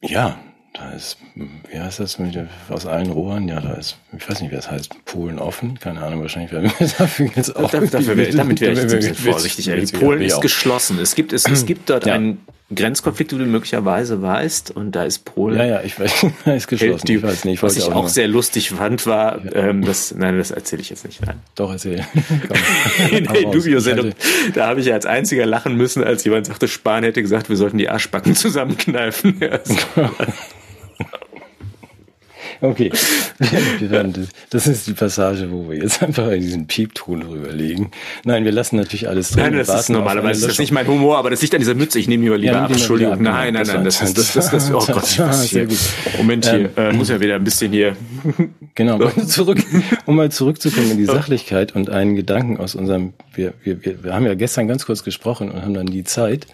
Ja, 0.01 0.39
da 0.73 0.91
ist, 0.91 1.17
wie 1.35 1.79
heißt 1.79 1.99
das 1.99 2.19
mit, 2.19 2.37
aus 2.69 2.85
allen 2.85 3.11
Rohren? 3.11 3.47
Ja, 3.47 3.59
da 3.59 3.73
ist, 3.73 3.97
ich 4.15 4.29
weiß 4.29 4.41
nicht, 4.41 4.51
wie 4.51 4.55
das 4.55 4.69
heißt, 4.69 5.03
Polen 5.05 5.39
offen. 5.39 5.79
Keine 5.79 6.01
Ahnung, 6.01 6.21
wahrscheinlich 6.21 6.51
werden 6.51 6.71
wir 6.77 6.87
dafür 6.97 7.29
jetzt 7.35 7.55
auch. 7.55 7.69
Dafür, 7.69 7.87
dafür, 7.89 8.31
damit 8.31 8.61
wäre 8.61 8.73
ich 8.73 8.79
ein 8.79 8.87
bisschen 8.87 9.15
vorsichtig. 9.15 9.93
Polen 9.93 10.21
ist 10.21 10.41
geschlossen. 10.41 10.99
Es 10.99 11.15
gibt, 11.15 11.33
es, 11.33 11.45
es 11.45 11.65
gibt 11.65 11.89
dort 11.89 12.05
ja. 12.05 12.13
einen 12.13 12.39
Grenzkonflikt, 12.73 13.33
wie 13.33 13.37
du 13.39 13.45
möglicherweise 13.45 14.21
weißt, 14.21 14.71
und 14.71 14.91
da 14.91 15.03
ist 15.03 15.25
Polen. 15.25 15.57
Ja, 15.57 15.65
ja, 15.65 15.81
ich 15.81 15.99
weiß, 15.99 16.27
da 16.45 16.53
ist 16.53 16.67
geschlossen. 16.67 17.05
Die, 17.07 17.15
ich 17.15 17.23
weiß 17.23 17.45
nicht, 17.45 17.55
ich 17.55 17.63
was 17.63 17.77
ich 17.77 17.83
auch, 17.85 17.95
auch 17.95 18.07
sehr 18.07 18.27
lustig 18.27 18.69
fand, 18.69 19.07
war, 19.07 19.43
ja. 19.43 19.69
ähm, 19.69 19.83
das, 19.83 20.13
nein, 20.15 20.37
das 20.37 20.51
erzähle 20.51 20.81
ich 20.83 20.89
jetzt 20.89 21.05
nicht. 21.05 21.25
Nein. 21.25 21.39
Doch, 21.55 21.71
erzähl. 21.71 22.05
In 23.11 23.23
der 23.25 23.41
Dubio-Sendung, 23.43 24.13
da 24.53 24.67
habe 24.67 24.81
ich 24.81 24.93
als 24.93 25.07
einziger 25.07 25.47
lachen 25.47 25.75
müssen, 25.75 26.03
als 26.03 26.23
jemand 26.23 26.45
sagte, 26.45 26.67
Spahn 26.67 27.03
hätte 27.03 27.21
gesagt, 27.21 27.49
wir 27.49 27.57
sollten 27.57 27.79
die 27.79 27.89
Arschbacken 27.89 28.35
zusammenkneifen. 28.35 29.39
Okay. 32.61 32.91
Das 34.49 34.67
ist 34.67 34.87
die 34.87 34.93
Passage, 34.93 35.49
wo 35.49 35.69
wir 35.69 35.77
jetzt 35.77 36.03
einfach 36.03 36.29
diesen 36.31 36.67
Piepton 36.67 37.21
rüberlegen. 37.21 37.91
Nein, 38.25 38.43
wir 38.43 38.51
lassen 38.51 38.75
natürlich 38.75 39.07
alles 39.07 39.31
drin. 39.31 39.43
Nein, 39.43 39.57
das 39.57 39.69
ist 39.69 39.89
normalerweise 39.89 40.41
das 40.41 40.53
ist 40.53 40.59
nicht 40.59 40.71
mein 40.73 40.87
Humor, 40.87 41.17
aber 41.17 41.29
das 41.29 41.41
liegt 41.41 41.53
an 41.53 41.61
dieser 41.61 41.73
Mütze. 41.73 41.99
Ich 41.99 42.09
nehme 42.09 42.23
die 42.23 42.29
lieber 42.29 42.53
ja, 42.53 42.65
ab. 42.65 42.71
Entschuldigung. 42.71 43.13
Ab. 43.13 43.21
Nein, 43.21 43.53
nein, 43.53 43.65
nein. 43.65 43.83
Das, 43.85 44.01
ist, 44.01 44.17
das, 44.17 44.33
das, 44.33 44.51
das, 44.51 44.71
oh 44.73 44.79
Gott, 44.85 45.19
was 45.19 45.43
hier? 45.43 45.67
Moment 46.17 46.49
hier. 46.49 46.69
Ähm, 46.75 46.89
äh, 46.89 46.93
muss 46.93 47.07
ja 47.09 47.21
wieder 47.21 47.35
ein 47.35 47.43
bisschen 47.43 47.71
hier. 47.71 47.95
Genau. 48.75 49.09
Zurück, 49.09 49.57
um 50.05 50.15
mal 50.15 50.31
zurückzukommen 50.31 50.91
in 50.91 50.97
die 50.97 51.05
Sachlichkeit 51.05 51.75
und 51.75 51.89
einen 51.89 52.15
Gedanken 52.15 52.57
aus 52.57 52.75
unserem, 52.75 53.13
wir, 53.33 53.53
wir, 53.63 53.83
wir, 53.83 54.03
wir 54.05 54.13
haben 54.13 54.25
ja 54.25 54.35
gestern 54.35 54.69
ganz 54.69 54.85
kurz 54.85 55.03
gesprochen 55.03 55.51
und 55.51 55.61
haben 55.63 55.73
dann 55.73 55.87
die 55.87 56.05
Zeit 56.05 56.47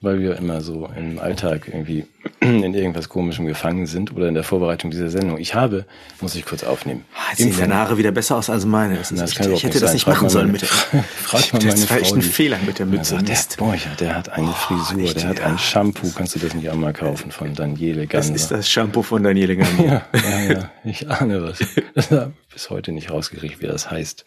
weil 0.00 0.20
wir 0.20 0.36
immer 0.36 0.60
so 0.60 0.88
im 0.96 1.18
Alltag 1.18 1.68
irgendwie 1.68 2.06
in 2.40 2.74
irgendwas 2.74 3.08
Komischem 3.08 3.46
gefangen 3.46 3.86
sind 3.86 4.14
oder 4.14 4.28
in 4.28 4.34
der 4.34 4.44
Vorbereitung 4.44 4.90
dieser 4.90 5.10
Sendung. 5.10 5.38
Ich 5.38 5.54
habe, 5.54 5.86
muss 6.20 6.34
ich 6.34 6.44
kurz 6.44 6.64
aufnehmen. 6.64 7.04
Ah, 7.14 7.30
jetzt 7.30 7.38
sehen 7.38 7.54
deine 7.58 7.76
Haare 7.76 7.98
wieder 7.98 8.10
besser 8.10 8.36
aus 8.36 8.50
als 8.50 8.64
meine. 8.64 8.96
Das 8.96 9.08
das 9.10 9.34
kann 9.34 9.52
ich 9.52 9.62
hätte 9.62 9.80
das 9.80 9.92
nicht 9.92 10.06
machen 10.06 10.28
sollen 10.28 10.52
mit 10.52 10.62
der, 10.62 10.68
Frag 10.68 11.52
mal 11.52 11.60
meine 11.60 11.72
das 11.72 11.90
war 11.90 11.98
echt 12.00 12.14
ein 12.14 12.22
Fehler 12.22 12.58
mit 12.66 12.78
der 12.78 12.86
Mütze. 12.86 13.16
Ja, 13.16 13.22
der, 13.22 13.36
boah, 13.56 13.74
der 13.98 14.16
hat 14.16 14.28
eine 14.30 14.52
Frisur, 14.52 15.08
oh, 15.08 15.12
der 15.12 15.28
hat 15.28 15.40
ein 15.40 15.58
Shampoo. 15.58 16.10
Kannst 16.14 16.34
du 16.34 16.38
das 16.38 16.54
nicht 16.54 16.68
auch 16.70 16.74
mal 16.74 16.92
kaufen 16.92 17.30
von 17.30 17.54
Daniele 17.54 18.06
Ganser? 18.06 18.32
Das 18.32 18.42
ist 18.42 18.50
das 18.50 18.70
Shampoo 18.70 19.02
von 19.02 19.22
Daniele 19.22 19.56
Ganser. 19.58 19.84
ja, 19.84 20.02
ja, 20.12 20.52
ja, 20.52 20.70
ich 20.84 21.08
ahne 21.10 21.42
was. 21.42 21.58
Das 21.94 22.10
habe 22.10 22.32
bis 22.52 22.70
heute 22.70 22.92
nicht 22.92 23.10
rausgekriegt, 23.10 23.62
wie 23.62 23.66
das 23.66 23.90
heißt. 23.90 24.24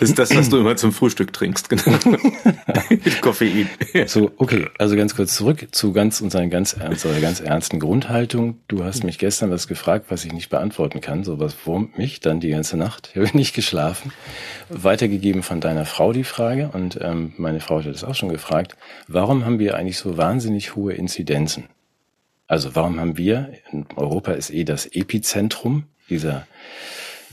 Das 0.00 0.10
ist 0.10 0.18
das, 0.18 0.34
was 0.34 0.50
du 0.50 0.56
immer 0.60 0.76
zum 0.76 0.92
Frühstück 0.92 1.32
trinkst, 1.32 1.68
genau. 1.68 1.98
mit 2.88 3.22
Koffein. 3.22 3.68
So, 4.06 4.32
okay, 4.36 4.66
also 4.78 4.96
ganz 4.96 5.14
kurz 5.14 5.36
zurück 5.36 5.68
zu 5.70 5.92
ganz 5.92 6.20
unseren 6.20 6.50
ganz, 6.50 6.76
unserer 7.16 7.30
ganz 7.30 7.40
ernsten 7.40 7.80
Grundhaltung. 7.80 8.60
Du 8.68 8.84
hast 8.84 9.02
mich 9.02 9.18
gestern 9.18 9.50
was 9.50 9.68
gefragt, 9.68 10.06
was 10.10 10.24
ich 10.24 10.32
nicht 10.32 10.50
beantworten 10.50 11.00
kann. 11.00 11.24
So 11.24 11.38
wurmt 11.64 11.96
mich 11.96 12.20
dann 12.20 12.40
die 12.40 12.50
ganze 12.50 12.76
Nacht. 12.76 13.10
Ich 13.14 13.16
habe 13.16 13.30
nicht 13.36 13.54
geschlafen. 13.54 14.12
Weitergegeben 14.68 15.42
von 15.42 15.60
deiner 15.60 15.86
Frau 15.86 16.12
die 16.12 16.24
Frage 16.24 16.70
und 16.72 16.98
ähm, 17.00 17.32
meine 17.38 17.60
Frau 17.60 17.78
hat 17.78 17.86
das 17.86 18.04
auch 18.04 18.14
schon 18.14 18.28
gefragt. 18.28 18.76
Warum 19.08 19.46
haben 19.46 19.58
wir 19.58 19.76
eigentlich 19.76 19.98
so 19.98 20.18
wahnsinnig 20.18 20.76
hohe 20.76 20.92
Inzidenzen? 20.92 21.64
Also 22.48 22.74
warum 22.74 23.00
haben 23.00 23.16
wir, 23.16 23.52
in 23.72 23.86
Europa 23.96 24.32
ist 24.32 24.50
eh 24.50 24.64
das 24.64 24.86
Epizentrum 24.86 25.84
dieser 26.10 26.46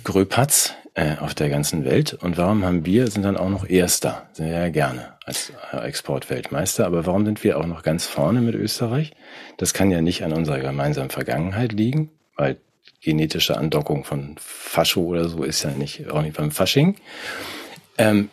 Gröpatz 0.04 0.76
äh, 0.96 1.18
auf 1.18 1.34
der 1.34 1.50
ganzen 1.50 1.86
Welt. 1.86 2.14
Und 2.14 2.38
warum 2.38 2.64
haben 2.64 2.86
wir, 2.86 3.08
sind 3.08 3.24
dann 3.24 3.38
auch 3.38 3.50
noch 3.50 3.68
Erster, 3.68 4.28
ja 4.38 4.70
gerne 4.70 5.14
als 5.26 5.52
äh, 5.72 5.78
Exportweltmeister, 5.78 6.86
aber 6.86 7.06
warum 7.06 7.26
sind 7.26 7.44
wir 7.44 7.58
auch 7.58 7.66
noch 7.66 7.84
ganz 7.84 8.06
vorne 8.06 8.42
mit 8.42 8.56
Österreich? 8.56 9.14
Das 9.58 9.74
kann 9.74 9.92
ja 9.92 10.02
nicht 10.02 10.24
an 10.24 10.34
unserer 10.34 10.60
gemeinsamen 10.60 11.10
Vergangenheit 11.10 11.72
liegen, 11.72 12.10
weil 12.36 12.58
genetische 13.02 13.58
Andockung 13.58 14.04
von 14.04 14.36
Fascho 14.38 15.02
oder 15.02 15.28
so 15.28 15.44
ist 15.44 15.64
ja 15.64 15.72
nicht, 15.72 16.10
auch 16.10 16.22
nicht 16.22 16.38
beim 16.38 16.52
Fasching. 16.52 16.96
Ähm, 17.98 18.30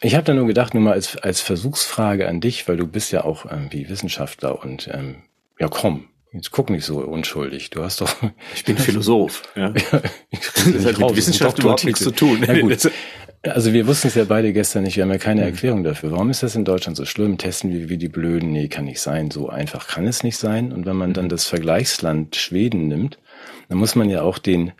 ich 0.00 0.14
habe 0.14 0.24
da 0.24 0.34
nur 0.34 0.46
gedacht, 0.46 0.74
nur 0.74 0.82
mal 0.82 0.92
als, 0.92 1.16
als 1.16 1.40
Versuchsfrage 1.40 2.28
an 2.28 2.40
dich, 2.40 2.68
weil 2.68 2.76
du 2.76 2.86
bist 2.86 3.10
ja 3.10 3.24
auch 3.24 3.44
irgendwie 3.44 3.88
Wissenschaftler 3.88 4.62
und 4.62 4.88
ähm, 4.92 5.22
ja 5.58 5.68
komm, 5.68 6.08
Jetzt 6.32 6.50
guck 6.50 6.70
nicht 6.70 6.84
so 6.84 6.98
unschuldig. 6.98 7.70
Du 7.70 7.82
hast 7.82 8.00
doch. 8.00 8.14
Ich 8.54 8.64
bin 8.64 8.76
Philosoph. 8.76 9.42
Ja. 9.56 9.70
das 9.70 10.84
hat 10.84 10.98
mit 10.98 11.16
Wissenschaft 11.16 11.58
überhaupt 11.58 11.84
nichts 11.84 12.02
zu 12.02 12.10
tun. 12.10 12.44
Also 13.42 13.72
wir 13.72 13.86
wussten 13.86 14.08
es 14.08 14.16
ja 14.16 14.24
beide 14.24 14.52
gestern 14.52 14.82
nicht. 14.82 14.96
Wir 14.96 15.04
haben 15.04 15.12
ja 15.12 15.18
keine 15.18 15.42
mhm. 15.42 15.46
Erklärung 15.46 15.84
dafür. 15.84 16.10
Warum 16.10 16.28
ist 16.28 16.42
das 16.42 16.56
in 16.56 16.64
Deutschland 16.64 16.96
so 16.96 17.04
schlimm? 17.04 17.38
Testen 17.38 17.72
wir 17.72 17.88
wie 17.88 17.96
die 17.96 18.08
Blöden? 18.08 18.50
Nee, 18.50 18.66
kann 18.66 18.86
nicht 18.86 19.00
sein. 19.00 19.30
So 19.30 19.48
einfach 19.48 19.86
kann 19.86 20.08
es 20.08 20.24
nicht 20.24 20.36
sein. 20.36 20.72
Und 20.72 20.86
wenn 20.86 20.96
man 20.96 21.12
dann 21.12 21.26
mhm. 21.26 21.28
das 21.28 21.46
Vergleichsland 21.46 22.34
Schweden 22.34 22.88
nimmt, 22.88 23.20
dann 23.68 23.78
muss 23.78 23.94
man 23.94 24.10
ja 24.10 24.22
auch 24.22 24.38
den 24.38 24.72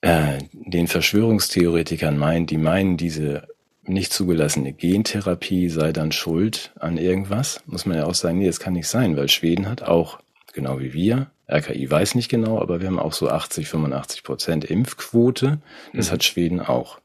äh, 0.00 0.38
den 0.52 0.88
Verschwörungstheoretikern 0.88 2.18
meinen, 2.18 2.46
die 2.46 2.56
meinen, 2.56 2.96
diese 2.96 3.46
nicht 3.84 4.12
zugelassene 4.12 4.72
Gentherapie 4.72 5.68
sei 5.68 5.92
dann 5.92 6.12
schuld 6.12 6.72
an 6.78 6.98
irgendwas, 6.98 7.60
muss 7.66 7.86
man 7.86 7.96
ja 7.96 8.04
auch 8.04 8.14
sagen, 8.14 8.38
nee, 8.38 8.46
das 8.46 8.60
kann 8.60 8.74
nicht 8.74 8.88
sein, 8.88 9.16
weil 9.16 9.28
Schweden 9.28 9.68
hat 9.68 9.82
auch 9.82 10.18
genau 10.52 10.80
wie 10.80 10.92
wir. 10.92 11.30
RKI 11.50 11.90
weiß 11.90 12.14
nicht 12.14 12.28
genau, 12.28 12.60
aber 12.60 12.80
wir 12.80 12.88
haben 12.88 12.98
auch 12.98 13.12
so 13.12 13.28
80, 13.28 13.68
85 13.68 14.22
Prozent 14.22 14.64
Impfquote. 14.64 15.58
Das 15.92 16.08
mhm. 16.08 16.12
hat 16.12 16.24
Schweden 16.24 16.60
auch. 16.60 17.00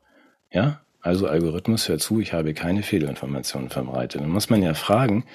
Ja, 0.51 0.81
also 1.01 1.27
Algorithmus, 1.27 1.87
hör 1.87 1.99
zu, 1.99 2.19
ich 2.19 2.33
habe 2.33 2.53
keine 2.53 2.83
Fehlinformationen 2.83 3.69
verbreitet. 3.69 4.21
Dann 4.21 4.29
muss 4.29 4.49
man 4.49 4.61
ja 4.61 4.73
fragen, 4.73 5.25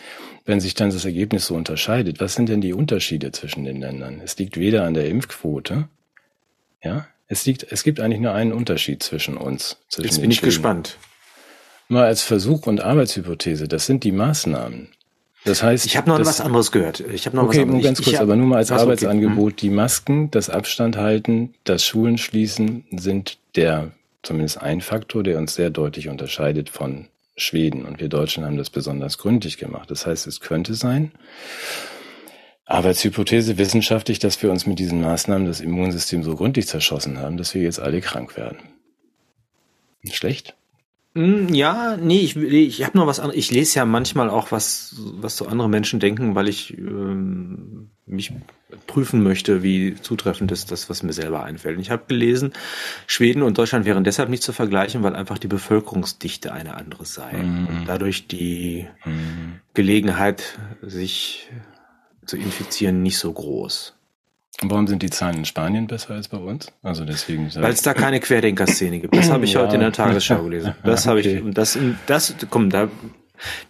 wenn 0.45 0.61
sich 0.61 0.75
dann 0.75 0.91
das 0.91 1.05
Ergebnis 1.05 1.47
so 1.47 1.55
unterscheidet, 1.55 2.21
was 2.21 2.35
sind 2.35 2.49
denn 2.49 2.61
die 2.61 2.75
Unterschiede 2.75 3.33
zwischen 3.33 3.65
den 3.65 3.81
Ländern? 3.81 4.21
Es 4.23 4.37
liegt 4.39 4.57
weder 4.59 4.85
an 4.85 4.95
der 4.95 5.09
Impfquote, 5.09 5.89
ja, 6.83 7.07
es 7.27 7.47
liegt, 7.47 7.71
es 7.71 7.85
gibt 7.85 8.01
eigentlich 8.01 8.21
nur 8.21 8.35
einen 8.35 8.53
Unterschied 8.53 9.03
zwischen 9.03 9.37
uns. 9.37 9.79
Zwischen 9.89 10.09
Jetzt 10.09 10.21
bin 10.21 10.31
ich 10.31 10.43
gespannt. 10.43 10.99
Mal 11.89 12.05
als 12.05 12.23
Versuch 12.23 12.67
und 12.67 12.83
Arbeitshypothese, 12.83 13.69
das 13.69 13.87
sind 13.87 14.05
die 14.05 14.13
Maßnahmen. 14.13 14.89
Das 15.45 15.63
heißt, 15.63 15.87
ich 15.87 15.97
habe 15.97 16.09
noch 16.09 16.19
das, 16.19 16.29
was 16.29 16.41
anderes 16.41 16.71
gehört. 16.71 17.01
Ich 17.01 17.27
habe 17.27 17.37
noch 17.37 17.45
okay, 17.45 17.59
was 17.59 17.63
anderes. 17.63 17.75
nur 17.75 17.83
ganz 17.83 18.03
kurz, 18.03 18.17
hab, 18.17 18.23
aber 18.23 18.37
nur 18.37 18.47
mal 18.47 18.59
als 18.59 18.71
Arbeitsangebot: 18.71 19.53
okay. 19.53 19.61
Die 19.63 19.71
Masken, 19.71 20.31
das 20.31 20.49
Abstand 20.49 20.97
halten, 20.97 21.55
das 21.65 21.85
Schulen 21.85 22.19
schließen 22.19 22.85
sind 22.93 23.39
der 23.57 23.93
zumindest 24.23 24.63
ein 24.63 24.81
Faktor, 24.81 25.23
der 25.23 25.39
uns 25.39 25.55
sehr 25.55 25.71
deutlich 25.71 26.09
unterscheidet 26.09 26.71
von 26.71 27.09
Schweden. 27.37 27.85
Und 27.85 28.01
wir 28.01 28.09
Deutschen 28.09 28.45
haben 28.45 28.57
das 28.57 28.71
besonders 28.71 29.19
gründlich 29.19 29.59
gemacht. 29.59 29.91
Das 29.91 30.07
heißt, 30.07 30.27
es 30.27 30.41
könnte 30.41 30.75
sein, 30.75 31.13
Arbeitshypothese 32.65 33.59
wissenschaftlich, 33.59 34.19
dass 34.19 34.41
wir 34.43 34.51
uns 34.51 34.67
mit 34.67 34.79
diesen 34.79 35.01
Maßnahmen 35.01 35.47
das 35.47 35.61
Immunsystem 35.61 36.23
so 36.23 36.37
gründlich 36.37 36.69
zerschossen 36.69 37.19
haben, 37.19 37.37
dass 37.37 37.55
wir 37.55 37.63
jetzt 37.63 37.81
alle 37.81 38.01
krank 38.01 38.37
werden. 38.37 38.59
Schlecht? 40.11 40.55
Hm, 41.15 41.53
ja, 41.53 41.99
nee, 41.99 42.21
ich, 42.21 42.37
ich 42.37 42.85
habe 42.85 42.97
nur 42.97 43.07
was 43.07 43.21
anderes. 43.21 43.39
Ich 43.39 43.51
lese 43.51 43.79
ja 43.79 43.85
manchmal 43.85 44.31
auch, 44.31 44.51
was, 44.51 44.95
was 44.99 45.37
so 45.37 45.47
andere 45.47 45.69
Menschen 45.69 46.01
denken, 46.01 46.35
weil 46.35 46.49
ich 46.49 46.77
ähm, 46.79 47.91
mich 48.07 48.33
prüfen 48.87 49.23
möchte, 49.23 49.63
wie 49.63 49.95
zutreffend 50.01 50.53
ist 50.53 50.71
das, 50.71 50.89
was 50.89 51.03
mir 51.03 51.13
selber 51.13 51.45
einfällt. 51.45 51.79
ich 51.81 51.91
habe 51.91 52.05
gelesen, 52.09 52.53
Schweden 53.07 53.43
und 53.43 53.59
Deutschland 53.59 53.85
wären 53.85 54.05
deshalb 54.05 54.31
nicht 54.31 54.43
zu 54.43 54.55
vergleichen, 54.55 55.03
weil 55.03 55.15
einfach 55.15 55.39
die 55.39 55.49
Bevölkerungsdichte 55.49 56.53
eine 56.53 56.77
andere 56.77 57.05
sei. 57.05 57.35
Mhm. 57.35 57.67
Und 57.67 57.85
dadurch 57.87 58.27
die 58.27 58.89
mhm. 59.05 59.61
Gelegenheit, 59.75 60.59
sich 60.81 61.51
zu 62.25 62.39
infizieren, 62.39 63.03
nicht 63.03 63.19
so 63.19 63.33
groß. 63.33 63.95
Warum 64.61 64.87
sind 64.87 65.03
die 65.03 65.11
Zahlen 65.11 65.39
in 65.39 65.45
Spanien 65.45 65.87
besser 65.87 66.15
als 66.15 66.29
bei 66.29 66.37
uns? 66.37 66.71
Also 66.83 67.05
deswegen. 67.05 67.51
Weil 67.55 67.73
es 67.73 67.83
da 67.83 67.95
keine 67.95 68.21
Querdenker-Szene 68.21 69.01
gibt. 69.01 69.17
Das 69.17 69.31
habe 69.31 69.45
ich 69.45 69.55
ja. 69.55 69.63
heute 69.63 69.75
in 69.75 69.81
der 69.81 69.93
Tagesschau 69.93 70.45
gelesen. 70.45 70.75
Das 70.85 71.07
habe 71.07 71.21
okay. 71.21 71.43
ich. 71.45 71.55
Das, 71.55 71.79
das, 72.07 72.35
komm, 72.51 72.71
da. 72.71 72.89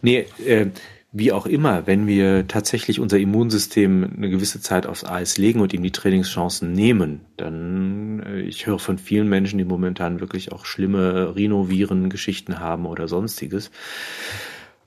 Nee, 0.03 0.27
äh, 0.45 0.67
wie 1.13 1.31
auch 1.31 1.45
immer, 1.45 1.87
wenn 1.87 2.07
wir 2.07 2.49
tatsächlich 2.49 2.99
unser 2.99 3.19
Immunsystem 3.19 4.13
eine 4.17 4.31
gewisse 4.31 4.61
Zeit 4.61 4.87
aufs 4.87 5.05
Eis 5.05 5.37
legen 5.37 5.61
und 5.61 5.75
ihm 5.75 5.83
die 5.83 5.93
Trainingschancen 5.93 6.73
nehmen, 6.73 7.21
dann, 7.37 8.21
äh, 8.21 8.41
ich 8.41 8.67
höre 8.67 8.79
von 8.79 8.99
vielen 8.99 9.29
Menschen, 9.29 9.59
die 9.59 9.65
momentan 9.65 10.21
wirklich 10.21 10.53
auch 10.53 10.65
schlimme 10.65 11.35
Rhinoviren-Geschichten 11.37 12.61
haben 12.61 12.87
oder 12.87 13.09
sonstiges, 13.09 13.71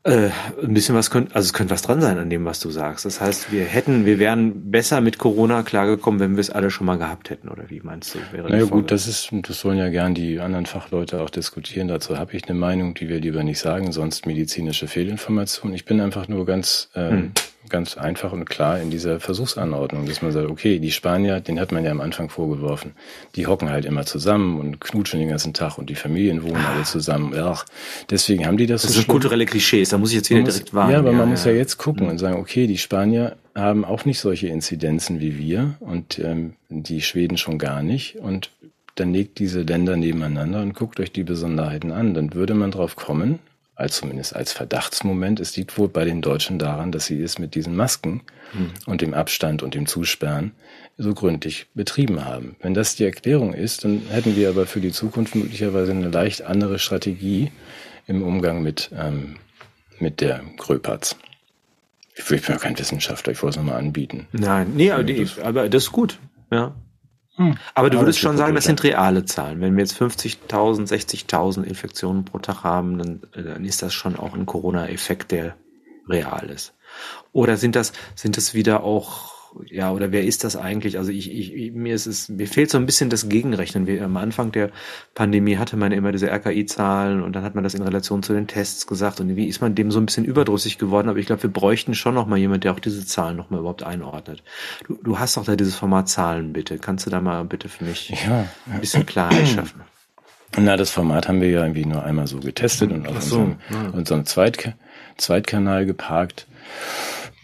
äh, 0.06 0.30
ein 0.62 0.74
bisschen 0.76 0.94
was 0.94 1.10
könnte, 1.10 1.34
also 1.36 1.48
es 1.48 1.54
könnte 1.54 1.74
was 1.74 1.82
dran 1.82 2.00
sein 2.00 2.20
an 2.20 2.30
dem, 2.30 2.46
was 2.46 2.60
du 2.60 2.70
sagst. 2.70 3.06
Das 3.06 3.20
heißt, 3.22 3.52
wir 3.52 3.64
hätten, 3.64 4.06
wir 4.06 4.20
wären 4.20 4.70
besser 4.70 5.02
mit 5.02 5.18
Corona 5.18 5.64
klargekommen, 5.64 6.20
wenn 6.20 6.36
wir 6.36 6.42
es 6.42 6.52
alle 6.52 6.70
schon 6.70 6.86
mal 6.86 6.98
gehabt 6.98 7.32
hätten, 7.32 7.50
oder 7.50 7.70
wie 7.70 7.82
meinst 7.82 8.14
du? 8.14 8.20
Wäre 8.32 8.50
naja 8.50 8.66
gut, 8.66 8.92
das 8.92 9.08
ist, 9.08 9.30
das 9.32 9.60
sollen 9.60 9.80
ja 9.80 9.90
gern 9.90 10.14
die 10.14 10.40
anderen 10.40 10.68
Fachleute 10.68 11.22
auch 11.22 11.32
diskutieren. 11.32 11.88
Dazu 11.88 12.20
habe 12.20 12.38
ich 12.38 12.48
eine 12.48 12.58
Meinung, 12.58 12.94
die 12.94 13.10
wir 13.10 13.20
lieber 13.20 13.44
nicht 13.44 13.60
sagen, 13.60 13.92
sonst 13.92 14.28
medizinische 14.28 14.88
Fehlinformation. 14.88 15.74
Ich 15.74 15.86
bin 15.86 16.00
einfach 16.00 16.28
nur 16.28 16.46
ganz 16.46 16.90
äh, 16.94 17.10
hm 17.10 17.32
ganz 17.70 17.98
einfach 17.98 18.32
und 18.32 18.46
klar 18.46 18.80
in 18.80 18.90
dieser 18.90 19.20
Versuchsanordnung, 19.20 20.06
dass 20.06 20.22
man 20.22 20.32
sagt, 20.32 20.50
okay, 20.50 20.80
die 20.80 20.92
Spanier, 20.92 21.40
den 21.40 21.60
hat 21.60 21.72
man 21.72 21.84
ja 21.84 21.92
am 21.92 22.02
Anfang 22.02 22.30
vorgeworfen, 22.30 22.94
die 23.36 23.48
hocken 23.48 23.70
halt 23.70 23.86
immer 23.86 24.06
zusammen 24.06 24.60
und 24.60 24.80
knutschen 24.80 25.20
den 25.20 25.30
ganzen 25.30 25.54
Tag 25.54 25.78
und 25.78 25.90
die 25.90 25.96
Familien 25.96 26.44
wohnen 26.44 26.64
ah. 26.66 26.74
alle 26.74 26.84
zusammen. 26.84 27.34
Ach, 27.38 27.66
deswegen 28.10 28.46
haben 28.46 28.58
die 28.58 28.68
das. 28.68 28.84
Das 28.84 28.92
so 28.92 29.00
sind 29.00 29.08
kulturelle 29.08 29.46
Klischees, 29.46 29.90
da 29.90 29.98
muss 29.98 30.12
ich 30.12 30.18
jetzt 30.18 30.30
wieder 30.30 30.42
muss, 30.42 30.54
direkt 30.54 30.74
warnen. 30.74 30.94
Ja, 30.94 31.00
aber 31.00 31.12
ja, 31.12 31.18
man 31.18 31.28
ja. 31.28 31.32
muss 31.32 31.46
ja 31.46 31.52
jetzt 31.52 31.78
gucken 31.78 32.06
mhm. 32.06 32.12
und 32.12 32.18
sagen, 32.18 32.38
okay, 32.38 32.68
die 32.68 32.78
Spanier 32.78 33.36
haben 33.56 33.86
auch 33.86 34.06
nicht 34.06 34.20
solche 34.20 34.48
Inzidenzen 34.48 35.20
wie 35.20 35.38
wir 35.38 35.76
und 35.80 36.20
ähm, 36.20 36.54
die 36.70 37.02
Schweden 37.02 37.38
schon 37.38 37.58
gar 37.58 37.82
nicht 37.82 38.18
und 38.18 38.52
dann 38.96 39.14
legt 39.14 39.40
diese 39.40 39.62
Länder 39.62 39.98
nebeneinander 39.98 40.62
und 40.62 40.74
guckt 40.74 41.00
euch 41.00 41.12
die 41.12 41.24
Besonderheiten 41.24 41.92
an. 41.92 42.14
Dann 42.14 42.34
würde 42.34 42.54
man 42.54 42.72
drauf 42.72 42.96
kommen, 42.96 43.40
als 43.76 43.98
zumindest 43.98 44.36
als 44.36 44.54
Verdachtsmoment. 44.54 45.40
Es 45.40 45.56
liegt 45.56 45.78
wohl 45.78 45.90
bei 45.90 46.06
den 46.06 46.22
Deutschen 46.22 46.60
daran, 46.60 46.92
dass 46.92 47.06
sie 47.06 47.22
es 47.22 47.38
mit 47.40 47.56
diesen 47.56 47.76
Masken 47.76 48.22
mhm. 48.54 48.72
und 48.86 49.02
dem 49.02 49.14
Abstand 49.14 49.64
und 49.64 49.76
dem 49.76 49.86
Zusperren 49.86 50.52
so 50.98 51.14
gründlich 51.14 51.68
betrieben 51.74 52.24
haben. 52.24 52.56
Wenn 52.62 52.74
das 52.74 52.96
die 52.96 53.04
Erklärung 53.04 53.54
ist, 53.54 53.84
dann 53.84 54.04
hätten 54.10 54.36
wir 54.36 54.50
aber 54.50 54.66
für 54.66 54.80
die 54.80 54.92
Zukunft 54.92 55.36
möglicherweise 55.36 55.92
eine 55.92 56.10
leicht 56.10 56.44
andere 56.44 56.80
Strategie 56.80 57.52
im 58.08 58.24
Umgang 58.24 58.64
mit, 58.64 58.92
ähm, 58.98 59.36
mit 60.00 60.22
der 60.22 60.42
Gröpatz. 60.58 61.18
Ich 62.18 62.24
bin 62.24 62.40
ja 62.48 62.58
kein 62.58 62.80
Wissenschaftler, 62.80 63.34
ich 63.34 63.44
wollte 63.44 63.60
es 63.60 63.66
nochmal 63.66 63.80
anbieten. 63.80 64.28
Nein, 64.32 64.72
nee, 64.76 64.92
aber, 64.92 65.04
die, 65.04 65.28
aber 65.44 65.68
das 65.68 65.84
ist 65.84 65.92
gut, 65.92 66.18
ja. 66.50 66.74
Hm. 67.38 67.58
Aber 67.74 67.90
du 67.90 68.00
würdest 68.00 68.20
schon 68.20 68.38
sagen, 68.38 68.56
das 68.56 68.64
sind 68.64 68.84
reale 68.84 69.26
Zahlen. 69.26 69.60
Wenn 69.62 69.76
wir 69.76 69.84
jetzt 69.84 70.00
50.000, 70.00 70.88
60.000 70.88 71.64
Infektionen 71.64 72.24
pro 72.24 72.40
Tag 72.40 72.64
haben, 72.64 72.98
dann, 72.98 73.22
dann 73.34 73.66
ist 73.66 73.82
das 73.82 73.94
schon 73.94 74.16
auch 74.16 74.34
ein 74.34 74.46
Corona-Effekt, 74.46 75.32
der 75.32 75.56
real 76.08 76.50
ist. 76.50 76.74
Oder 77.34 77.58
sind 77.58 77.76
das, 77.76 77.92
sind 78.16 78.38
das 78.38 78.54
wieder 78.54 78.84
auch 78.84 79.35
ja, 79.70 79.92
oder 79.92 80.12
wer 80.12 80.24
ist 80.24 80.44
das 80.44 80.56
eigentlich? 80.56 80.98
Also 80.98 81.12
ich, 81.12 81.32
ich 81.32 81.72
mir 81.74 81.96
ist 81.96 82.06
es, 82.06 82.30
mir 82.30 82.48
fehlt 82.48 82.70
so 82.70 82.78
ein 82.78 82.86
bisschen 82.86 83.10
das 83.10 83.30
Gegenrechnen. 83.30 83.88
Wie 83.88 84.00
am 84.00 84.18
Anfang 84.18 84.52
der 84.52 84.70
Pandemie 85.14 85.58
hatte 85.58 85.78
man 85.78 85.92
immer 85.92 86.12
diese 86.12 86.30
RKI-Zahlen 86.30 87.22
und 87.22 87.34
dann 87.34 87.44
hat 87.44 87.56
man 87.56 87.64
das 87.64 87.74
in 87.74 87.82
Relation 87.82 88.24
zu 88.24 88.34
den 88.34 88.48
Tests 88.48 88.88
gesagt 88.88 89.20
und 89.20 89.36
wie 89.36 89.48
ist 89.48 89.62
man 89.62 89.76
dem 89.76 89.92
so 89.92 90.00
ein 90.00 90.06
bisschen 90.06 90.26
überdrüssig 90.26 90.78
geworden. 90.78 91.10
Aber 91.10 91.20
ich 91.20 91.26
glaube, 91.26 91.44
wir 91.44 91.52
bräuchten 91.52 91.96
schon 91.96 92.16
noch 92.16 92.28
mal 92.28 92.38
jemand, 92.38 92.64
der 92.64 92.74
auch 92.74 92.80
diese 92.80 93.06
Zahlen 93.06 93.38
noch 93.38 93.50
mal 93.50 93.60
überhaupt 93.60 93.84
einordnet. 93.84 94.44
Du, 94.88 95.00
du 95.04 95.20
hast 95.20 95.38
doch 95.38 95.46
da 95.46 95.56
dieses 95.56 95.76
Format 95.76 96.10
Zahlen, 96.10 96.54
bitte. 96.54 96.78
Kannst 96.78 97.06
du 97.06 97.10
da 97.10 97.22
mal 97.22 97.44
bitte 97.46 97.70
für 97.70 97.86
mich 97.86 98.10
ja. 98.10 98.48
ein 98.72 98.82
bisschen 98.82 99.06
Klarheit 99.06 99.48
schaffen? 99.48 99.82
Na, 100.58 100.78
das 100.78 100.90
Format 100.90 101.28
haben 101.28 101.42
wir 101.42 101.50
ja 101.50 101.62
irgendwie 101.62 101.86
nur 101.86 102.04
einmal 102.04 102.28
so 102.28 102.40
getestet 102.40 102.92
und 102.92 103.08
auf 103.08 103.22
so, 103.22 103.40
unserem, 103.40 103.60
ja. 103.70 103.90
unserem 103.90 104.26
Zweit 104.26 104.76
Zweitkanal 105.18 105.86
geparkt. 105.86 106.48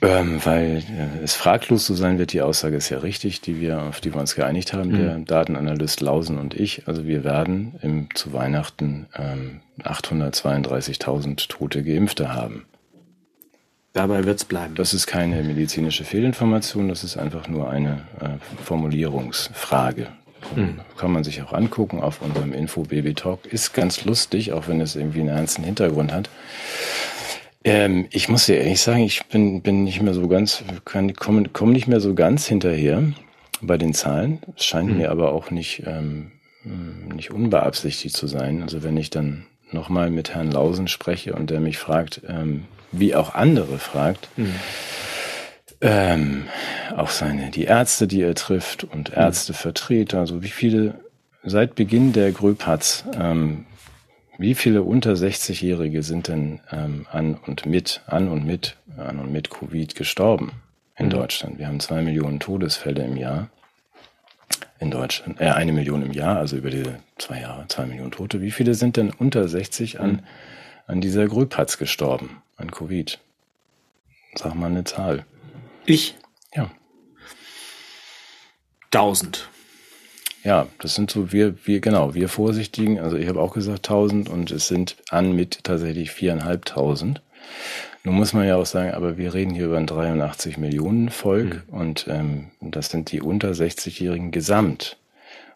Ähm, 0.04 0.44
weil 0.44 0.78
äh, 0.78 1.24
es 1.24 1.36
fraglos 1.36 1.86
zu 1.86 1.94
sein 1.94 2.18
wird, 2.18 2.34
die 2.34 2.42
Aussage 2.42 2.76
ist 2.76 2.90
ja 2.90 3.00
richtig, 3.00 3.42
die 3.42 3.62
wir, 3.62 3.84
auf 3.84 4.02
die 4.02 4.12
wir 4.14 4.20
uns 4.20 4.34
geeinigt 4.34 4.74
haben, 4.74 4.90
mhm. 4.90 4.98
der 4.98 5.20
Datenanalyst 5.20 6.02
Lausen 6.02 6.40
und 6.40 6.56
ich. 6.56 6.88
Also 6.88 7.06
wir 7.06 7.24
werden 7.24 7.76
im, 7.84 8.10
zu 8.16 8.34
Weihnachten 8.34 9.06
ähm, 9.16 9.62
832.000 9.84 11.48
tote 11.50 11.84
Geimpfte 11.84 12.34
haben. 12.34 12.66
Dabei 13.94 14.24
wird's 14.24 14.46
bleiben. 14.46 14.74
Das 14.74 14.94
ist 14.94 15.06
keine 15.06 15.44
medizinische 15.44 16.04
Fehlinformation, 16.04 16.88
das 16.88 17.04
ist 17.04 17.18
einfach 17.18 17.48
nur 17.48 17.70
eine 17.70 18.06
äh, 18.20 18.64
Formulierungsfrage. 18.64 20.08
Mhm. 20.56 20.80
Kann 20.98 21.12
man 21.12 21.24
sich 21.24 21.44
auch 21.44 21.54
angucken 21.54 22.02
auf 22.02 22.22
unserem 22.22 22.54
Info 22.54 22.84
Baby 22.84 23.14
Talk. 23.14 23.46
Ist 23.46 23.74
ganz 23.74 24.06
lustig, 24.06 24.54
auch 24.54 24.68
wenn 24.68 24.82
es 24.82 24.96
irgendwie 24.96 25.20
einen 25.20 25.30
ernsten 25.30 25.64
Hintergrund 25.64 26.12
hat. 26.12 26.30
Ähm, 27.64 28.08
ich 28.12 28.30
muss 28.30 28.48
dir 28.48 28.58
ehrlich 28.58 28.82
sagen, 28.82 29.04
ich 29.04 29.26
bin, 29.26 29.62
bin 29.62 29.84
nicht 29.84 30.02
mehr 30.02 30.14
so 30.14 30.28
ganz, 30.28 30.64
kann, 30.86 31.14
komme, 31.14 31.48
komme 31.50 31.74
nicht 31.74 31.88
mehr 31.88 32.00
so 32.00 32.14
ganz 32.16 32.48
hinterher 32.48 33.04
bei 33.62 33.78
den 33.78 33.94
Zahlen. 33.94 34.40
Es 34.56 34.66
scheint 34.66 34.90
mhm. 34.90 34.98
mir 34.98 35.12
aber 35.12 35.32
auch 35.32 35.52
nicht, 35.52 35.84
ähm, 35.86 36.32
nicht 37.14 37.32
unbeabsichtigt 37.32 38.16
zu 38.16 38.28
sein. 38.28 38.64
Also 38.64 38.84
wenn 38.84 38.98
ich 38.98 39.10
dann 39.10 39.46
nochmal 39.72 40.10
mit 40.10 40.34
Herrn 40.34 40.52
Lausen 40.52 40.88
spreche 40.88 41.34
und 41.34 41.50
der 41.50 41.60
mich 41.60 41.78
fragt, 41.78 42.22
ähm, 42.28 42.66
wie 42.92 43.16
auch 43.16 43.36
andere 43.36 43.78
fragt, 43.78 44.28
mhm. 44.38 44.56
ähm, 45.82 46.46
auch 46.96 47.10
seine, 47.10 47.52
die 47.52 47.64
Ärzte, 47.64 48.08
die 48.08 48.22
er 48.22 48.36
trifft 48.36 48.84
und 48.84 49.12
mhm. 49.12 49.18
Ärztevertreter, 49.18 50.20
also 50.20 50.44
wie 50.44 50.50
viele 50.50 50.96
seit 51.44 51.76
Beginn 51.76 52.14
der 52.14 52.32
Gröpatz 52.32 53.06
ähm, 53.20 53.66
wie 54.42 54.56
viele 54.56 54.82
unter 54.82 55.14
60-Jährige 55.14 56.04
sind 56.04 56.28
denn 56.28 56.60
ähm, 56.72 57.06
an 57.12 57.36
und 57.36 57.66
mit, 57.66 58.02
an 58.08 58.28
und 58.28 58.46
mit, 58.46 58.76
an 58.98 59.20
und 59.20 59.32
mit 59.32 59.50
Covid 59.50 59.96
gestorben 59.96 60.52
in 60.98 61.06
mhm. 61.06 61.12
Deutschland? 61.12 61.60
Wir 61.60 61.68
haben 61.68 61.80
zwei 61.80 62.02
Millionen 62.02 62.40
Todesfälle 62.40 63.04
im 63.04 63.18
Jahr 63.18 63.50
in 64.80 64.90
Deutschland, 64.90 65.40
äh, 65.40 65.50
eine 65.50 65.72
Million 65.72 66.02
im 66.02 66.12
Jahr, 66.12 66.38
also 66.38 66.58
über 66.58 66.72
die 66.72 66.84
zwei 67.20 67.40
Jahre, 67.40 67.68
zwei 67.68 67.86
Millionen 67.86 68.12
Tote. 68.12 68.42
Wie 68.42 68.52
viele 68.52 68.74
sind 68.74 68.98
denn 68.98 69.12
unter 69.12 69.48
60 69.48 70.00
an, 70.00 70.12
mhm. 70.12 70.20
an 70.88 71.02
dieser 71.02 71.28
Gröpatz 71.28 71.78
gestorben, 71.78 72.42
an 72.58 72.72
Covid? 72.72 73.20
Sag 74.34 74.56
mal 74.56 74.68
eine 74.68 74.84
Zahl. 74.84 75.26
Ich? 75.86 76.16
Ja. 76.56 76.72
Tausend. 78.90 79.51
Ja, 80.44 80.68
das 80.80 80.96
sind 80.96 81.12
so 81.12 81.32
wir, 81.32 81.56
wir 81.66 81.82
genau, 81.82 82.16
wir 82.16 82.28
Vorsichtigen. 82.28 83.00
Also 83.00 83.16
ich 83.16 83.28
habe 83.28 83.40
auch 83.40 83.54
gesagt 83.54 83.88
1000 83.90 84.28
und 84.28 84.50
es 84.52 84.68
sind 84.68 84.96
an 85.10 85.36
mit 85.36 85.64
tatsächlich 85.64 86.12
viereinhalbtausend. 86.12 87.22
Nun 88.04 88.16
muss 88.16 88.34
man 88.34 88.48
ja 88.48 88.56
auch 88.56 88.66
sagen, 88.66 88.92
aber 88.92 89.18
wir 89.18 89.36
reden 89.36 89.54
hier 89.54 89.66
über 89.66 89.78
ein 89.78 89.86
83 89.86 90.58
Millionen 90.58 91.10
Volk 91.10 91.64
mhm. 91.68 91.78
und 91.78 92.08
ähm, 92.10 92.48
das 92.60 92.90
sind 92.90 93.12
die 93.12 93.22
unter 93.22 93.52
60-Jährigen 93.52 94.32
gesamt. 94.32 94.98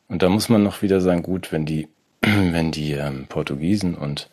Und 0.08 0.21
da 0.21 0.30
muss 0.30 0.50
man 0.50 0.62
noch 0.62 0.84
wieder 0.84 1.02
sagen, 1.02 1.24
gut, 1.24 1.52
wenn 1.52 1.65
die, 1.65 1.88
wenn 2.21 2.71
die 2.71 2.91
ähm, 2.91 3.26
Portugiesen 3.28 3.95
und 3.95 4.30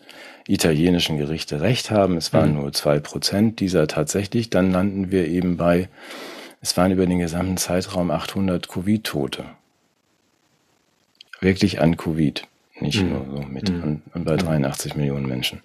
italienischen 0.47 1.17
Gerichte 1.17 1.62
recht 1.62 1.91
haben, 1.91 2.19
es 2.19 2.35
waren 2.35 2.51
mhm. 2.51 2.61
nur 2.61 2.73
zwei 2.75 3.01
Prozent 3.01 3.61
dieser 3.61 3.87
tatsächlich, 3.87 4.51
dann 4.51 4.71
landen 4.71 5.11
wir 5.11 5.27
eben 5.29 5.57
bei, 5.57 5.88
es 6.61 6.77
waren 6.77 6.93
über 6.93 7.07
den 7.07 7.21
gesamten 7.21 7.57
Zeitraum 7.57 8.11
800 8.11 8.69
Covid-Tote 8.69 9.47
wirklich 11.42 11.81
an 11.81 11.96
Covid, 11.96 12.44
nicht 12.81 13.02
mhm. 13.02 13.09
nur 13.09 13.26
so 13.31 13.42
mit 13.42 13.70
mhm. 13.70 13.83
und, 13.83 14.02
und 14.14 14.24
bei 14.24 14.37
83 14.37 14.96
Millionen 14.96 15.26
Menschen. 15.26 15.61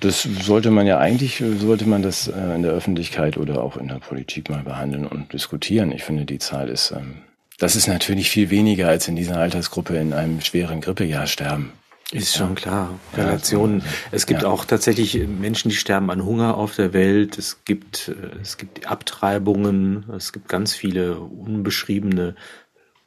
Das 0.00 0.22
sollte 0.22 0.70
man 0.72 0.86
ja 0.86 0.98
eigentlich, 0.98 1.42
sollte 1.60 1.86
man 1.86 2.02
das 2.02 2.26
äh, 2.26 2.54
in 2.54 2.62
der 2.62 2.72
Öffentlichkeit 2.72 3.36
oder 3.36 3.62
auch 3.62 3.76
in 3.76 3.86
der 3.86 4.00
Politik 4.00 4.50
mal 4.50 4.64
behandeln 4.64 5.06
und 5.06 5.32
diskutieren. 5.32 5.92
Ich 5.92 6.02
finde, 6.02 6.24
die 6.24 6.38
Zahl 6.38 6.68
ist, 6.68 6.90
ähm, 6.90 7.18
das 7.58 7.76
ist 7.76 7.86
natürlich 7.86 8.28
viel 8.28 8.50
weniger 8.50 8.88
als 8.88 9.06
in 9.06 9.14
dieser 9.14 9.36
Altersgruppe 9.36 9.96
in 9.96 10.12
einem 10.12 10.40
schweren 10.40 10.80
Grippejahr 10.80 11.28
sterben. 11.28 11.72
Ist 12.12 12.36
schon 12.36 12.54
klar. 12.54 12.98
Relationen. 13.16 13.78
Ja, 13.78 13.86
es 14.10 14.26
gibt 14.26 14.42
ja. 14.42 14.48
auch 14.48 14.66
tatsächlich 14.66 15.26
Menschen, 15.26 15.70
die 15.70 15.76
sterben 15.76 16.10
an 16.10 16.24
Hunger 16.24 16.58
auf 16.58 16.76
der 16.76 16.92
Welt. 16.92 17.38
Es 17.38 17.64
gibt, 17.64 18.08
äh, 18.08 18.40
es 18.42 18.58
gibt 18.58 18.86
Abtreibungen. 18.86 20.04
Es 20.14 20.32
gibt 20.32 20.48
ganz 20.48 20.74
viele 20.74 21.20
unbeschriebene 21.20 22.34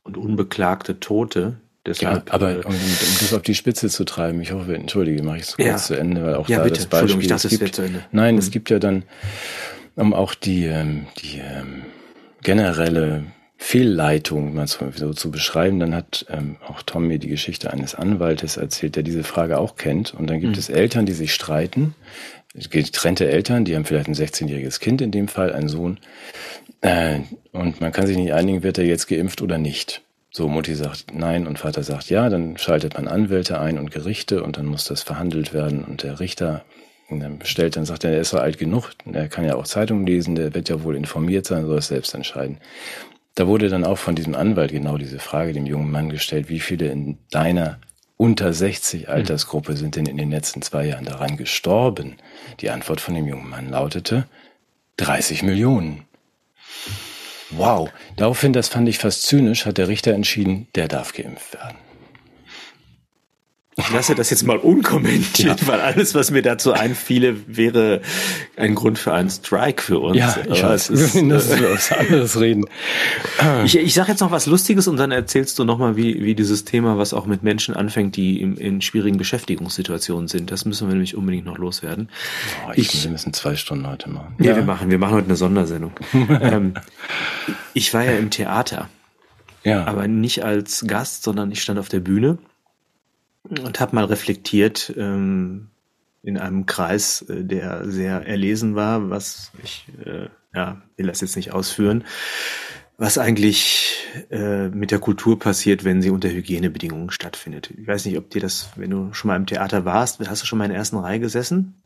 und 0.06 0.16
unbeklagte 0.16 1.02
Tote. 1.02 1.58
Deshalb, 1.86 2.30
ja, 2.30 2.34
aber 2.34 2.52
äh, 2.52 2.66
um, 2.66 2.74
um, 2.74 2.80
das 3.20 3.34
auf 3.34 3.42
die 3.42 3.54
Spitze 3.54 3.90
zu 3.90 4.06
treiben, 4.06 4.42
ich 4.42 4.54
hoffe, 4.54 4.74
entschuldige, 4.74 5.22
mache 5.22 5.38
ich 5.38 5.44
es 5.44 5.56
kurz 5.56 5.68
ja. 5.68 5.78
zu 5.78 5.94
Ende, 5.96 6.24
weil 6.24 6.36
auch 6.36 6.48
ja, 6.48 6.60
da 6.60 6.64
bitte. 6.64 6.78
das 6.78 6.88
Beispiel. 6.88 7.22
Ich 7.22 7.28
dachte, 7.28 7.48
es 7.48 7.60
gibt, 7.60 7.76
zu 7.76 7.84
Ende. 7.84 8.04
Nein, 8.12 8.36
mhm. 8.36 8.40
es 8.40 8.50
gibt 8.50 8.70
ja 8.70 8.80
dann 8.80 9.04
um 9.96 10.14
auch 10.14 10.34
die, 10.34 10.66
ähm, 10.66 11.08
die 11.22 11.40
ähm, 11.40 11.84
generelle 12.42 13.26
Fehlleitung 13.58 14.54
mal 14.54 14.68
so, 14.68 14.92
so 14.94 15.14
zu 15.14 15.32
beschreiben, 15.32 15.80
dann 15.80 15.96
hat 15.96 16.26
ähm, 16.30 16.58
auch 16.68 16.82
Tom 16.82 17.08
mir 17.08 17.20
die 17.20 17.30
Geschichte 17.30 17.72
eines 17.72 17.96
Anwaltes 17.96 18.58
erzählt, 18.58 18.96
der 18.96 19.04
diese 19.04 19.24
Frage 19.24 19.58
auch 19.58 19.76
kennt. 19.76 20.14
Und 20.14 20.30
dann 20.30 20.40
gibt 20.42 20.54
mhm. 20.54 20.60
es 20.60 20.70
Eltern, 20.70 21.06
die 21.06 21.14
sich 21.14 21.34
streiten, 21.34 21.96
getrennte 22.70 23.30
Eltern, 23.30 23.66
die 23.66 23.76
haben 23.76 23.86
vielleicht 23.86 24.08
ein 24.08 24.16
16-jähriges 24.16 24.80
Kind 24.80 25.02
in 25.02 25.12
dem 25.12 25.28
Fall, 25.28 25.54
einen 25.54 25.70
Sohn, 25.70 26.00
äh, 26.82 27.20
und 27.52 27.82
man 27.82 27.92
kann 27.92 28.08
sich 28.08 28.18
nicht 28.18 28.34
einigen, 28.34 28.64
wird 28.64 28.78
er 28.78 28.86
jetzt 28.86 29.08
geimpft 29.08 29.42
oder 29.42 29.58
nicht. 29.58 30.02
So, 30.32 30.48
Mutti 30.48 30.76
sagt 30.76 31.14
nein 31.14 31.48
und 31.48 31.60
Vater 31.60 31.82
sagt 31.82 32.10
ja, 32.10 32.30
dann 32.30 32.58
schaltet 32.58 32.96
man 32.96 33.08
Anwälte 33.08 33.60
ein 33.60 33.80
und 33.80 33.90
Gerichte 33.90 34.44
und 34.44 34.58
dann 34.58 34.66
muss 34.66 34.84
das 34.84 35.02
verhandelt 35.02 35.54
werden 35.54 35.84
und 35.84 36.04
der 36.04 36.20
Richter 36.20 36.66
dann 37.10 37.40
bestellt, 37.40 37.76
dann 37.76 37.86
sagt 37.86 38.04
er, 38.04 38.12
er 38.12 38.22
ist 38.22 38.32
so 38.32 38.40
alt 38.40 38.58
genug, 38.58 38.92
er 39.12 39.30
kann 39.30 39.46
ja 39.46 39.56
auch 39.56 39.66
Zeitungen 39.66 40.06
lesen, 40.06 40.36
der 40.36 40.54
wird 40.54 40.70
ja 40.70 40.84
wohl 40.84 40.96
informiert 40.96 41.46
sein, 41.46 41.66
soll 41.66 41.78
es 41.78 41.88
selbst 41.88 42.14
entscheiden. 42.16 42.58
Da 43.36 43.48
wurde 43.48 43.70
dann 43.70 43.84
auch 43.84 43.98
von 43.98 44.16
diesem 44.16 44.34
Anwalt 44.34 44.72
genau 44.72 44.98
diese 44.98 45.20
Frage 45.20 45.54
dem 45.54 45.66
jungen 45.66 45.92
Mann 45.92 46.10
gestellt, 46.10 46.50
wie 46.50 46.60
viele 46.60 46.88
in 46.88 47.18
deiner 47.32 47.80
unter 48.18 48.54
60 48.54 49.10
Altersgruppe 49.10 49.76
sind 49.76 49.96
denn 49.96 50.06
in 50.06 50.18
den 50.18 50.32
letzten 50.32 50.62
zwei 50.62 50.86
Jahren 50.86 51.06
daran 51.06 51.38
gestorben? 51.38 52.18
Die 52.62 52.70
Antwort 52.70 53.02
von 53.02 53.14
dem 53.14 53.28
jungen 53.28 53.50
Mann 53.50 53.70
lautete 53.70 54.28
30 54.98 55.44
Millionen. 55.44 56.06
Wow. 57.52 57.90
Daraufhin, 58.16 58.54
das 58.54 58.70
fand 58.70 58.90
ich 58.90 58.98
fast 58.98 59.24
zynisch, 59.24 59.66
hat 59.66 59.78
der 59.78 59.88
Richter 59.88 60.14
entschieden, 60.14 60.68
der 60.76 60.88
darf 60.88 61.14
geimpft 61.14 61.54
werden. 61.54 61.78
Ich 63.78 63.92
lasse 63.92 64.16
das 64.16 64.30
jetzt 64.30 64.48
mal 64.48 64.58
unkommentiert, 64.58 65.62
ja. 65.62 65.68
weil 65.68 65.82
alles, 65.82 66.16
was 66.16 66.32
mir 66.32 66.42
dazu 66.42 66.72
einfiele, 66.72 67.36
wäre 67.46 68.02
ein 68.56 68.74
Grund 68.74 68.98
für 68.98 69.14
einen 69.14 69.30
Strike 69.30 69.84
für 69.84 70.00
uns. 70.00 70.18
Ja, 70.18 70.34
ich 70.50 70.64
Aber 70.64 70.74
weiß. 70.74 70.90
Ist, 70.92 71.16
das 71.16 71.50
ist 71.50 71.62
was 71.62 71.92
anderes 71.92 72.40
reden. 72.40 72.66
Ich, 73.66 73.78
ich 73.78 73.94
sage 73.94 74.12
jetzt 74.12 74.22
noch 74.22 74.32
was 74.32 74.46
Lustiges 74.46 74.88
und 74.88 74.96
dann 74.96 75.12
erzählst 75.12 75.60
du 75.60 75.66
nochmal, 75.66 75.98
wie, 75.98 76.24
wie 76.24 76.36
dieses 76.36 76.64
Thema, 76.64 76.98
was 76.98 77.14
auch 77.14 77.26
mit 77.26 77.44
Menschen 77.44 77.76
anfängt, 77.76 78.16
die 78.16 78.40
in, 78.40 78.56
in 78.56 78.82
schwierigen 78.82 79.18
Beschäftigungssituationen 79.18 80.30
sind. 80.30 80.52
Das 80.52 80.64
müssen 80.64 80.88
wir 80.88 80.94
nämlich 80.94 81.18
unbedingt 81.18 81.46
noch 81.46 81.58
loswerden. 81.58 82.08
Oh, 82.66 82.72
ich, 82.76 82.94
ich, 82.94 83.04
wir 83.04 83.12
müssen 83.12 83.34
zwei 83.34 83.58
Stunden 83.58 83.88
heute 83.88 84.10
machen. 84.10 84.36
Ja, 84.40 84.52
ja. 84.52 84.56
wir 84.56 84.64
machen, 84.64 84.90
wir 84.90 85.00
machen 85.00 85.16
heute 85.16 85.28
eine 85.28 85.36
Sondersendung. 85.36 85.92
ähm, 86.14 86.76
ich 87.74 87.94
war 87.94 88.06
ja 88.06 88.14
im 88.14 88.30
Theater. 88.30 88.88
Ja. 89.66 89.84
Aber 89.86 90.08
nicht 90.08 90.46
als 90.46 90.86
Gast, 90.88 91.24
sondern 91.24 91.52
ich 91.52 91.62
stand 91.62 91.78
auf 91.78 91.90
der 91.90 92.00
Bühne 92.00 92.38
und 93.50 93.80
habe 93.80 93.96
mal 93.96 94.06
reflektiert 94.06 94.94
ähm, 94.98 95.70
in 96.24 96.38
einem 96.38 96.66
Kreis, 96.66 97.22
äh, 97.24 97.44
der 97.44 97.90
sehr 97.90 98.26
erlesen 98.26 98.76
war, 98.76 99.10
was 99.10 99.52
ich 99.64 99.88
äh, 100.06 100.28
ja 100.54 100.82
will 100.98 101.08
das 101.08 101.22
jetzt 101.22 101.36
nicht 101.36 101.54
ausführen, 101.54 102.04
was 102.98 103.18
eigentlich 103.18 104.08
äh, 104.32 104.70
mit 104.70 104.92
der 104.92 105.00
Kultur 105.00 105.38
passiert, 105.38 105.84
wenn 105.84 106.02
sie 106.02 106.10
unter 106.10 106.30
Hygienebedingungen 106.30 107.12
stattfindet. 107.12 107.72
Ich 107.78 107.88
weiß 107.88 108.06
nicht, 108.06 108.18
ob 108.18 108.30
dir 108.30 108.42
das, 108.42 108.70
wenn 108.76 108.90
du 108.90 109.14
schon 109.14 109.28
mal 109.28 109.36
im 109.36 109.46
Theater 109.46 109.86
warst, 109.86 110.20
hast 110.28 110.42
du 110.42 110.46
schon 110.46 110.58
mal 110.58 110.66
in 110.66 110.72
der 110.72 110.80
ersten 110.80 110.98
Reihe 110.98 111.20
gesessen? 111.20 111.82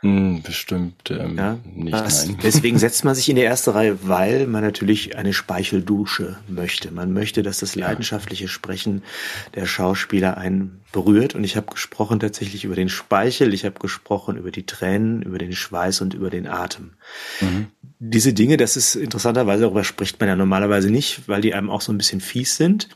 Hm, 0.00 0.42
bestimmt 0.42 1.10
ähm, 1.10 1.36
ja, 1.36 1.58
nicht. 1.64 1.92
Was, 1.92 2.26
nein. 2.26 2.38
Deswegen 2.42 2.78
setzt 2.78 3.04
man 3.04 3.14
sich 3.16 3.28
in 3.28 3.36
die 3.36 3.42
erste 3.42 3.74
Reihe, 3.74 3.98
weil 4.06 4.46
man 4.46 4.62
natürlich 4.62 5.16
eine 5.16 5.32
Speicheldusche 5.32 6.38
möchte. 6.46 6.92
Man 6.92 7.12
möchte, 7.12 7.42
dass 7.42 7.58
das 7.58 7.74
leidenschaftliche 7.74 8.46
Sprechen 8.46 9.02
der 9.54 9.66
Schauspieler 9.66 10.38
einen 10.38 10.80
berührt. 10.92 11.34
Und 11.34 11.42
ich 11.42 11.56
habe 11.56 11.72
gesprochen 11.72 12.20
tatsächlich 12.20 12.64
über 12.64 12.76
den 12.76 12.88
Speichel, 12.88 13.52
ich 13.52 13.64
habe 13.64 13.80
gesprochen 13.80 14.36
über 14.36 14.52
die 14.52 14.66
Tränen, 14.66 15.22
über 15.22 15.38
den 15.38 15.52
Schweiß 15.52 16.00
und 16.00 16.14
über 16.14 16.30
den 16.30 16.46
Atem. 16.46 16.92
Mhm. 17.40 17.66
Diese 17.98 18.32
Dinge, 18.32 18.56
das 18.56 18.76
ist 18.76 18.94
interessanterweise, 18.94 19.62
darüber 19.62 19.82
spricht 19.82 20.20
man 20.20 20.28
ja 20.28 20.36
normalerweise 20.36 20.90
nicht, 20.90 21.28
weil 21.28 21.40
die 21.40 21.54
einem 21.54 21.70
auch 21.70 21.80
so 21.80 21.92
ein 21.92 21.98
bisschen 21.98 22.20
fies 22.20 22.56
sind 22.56 22.88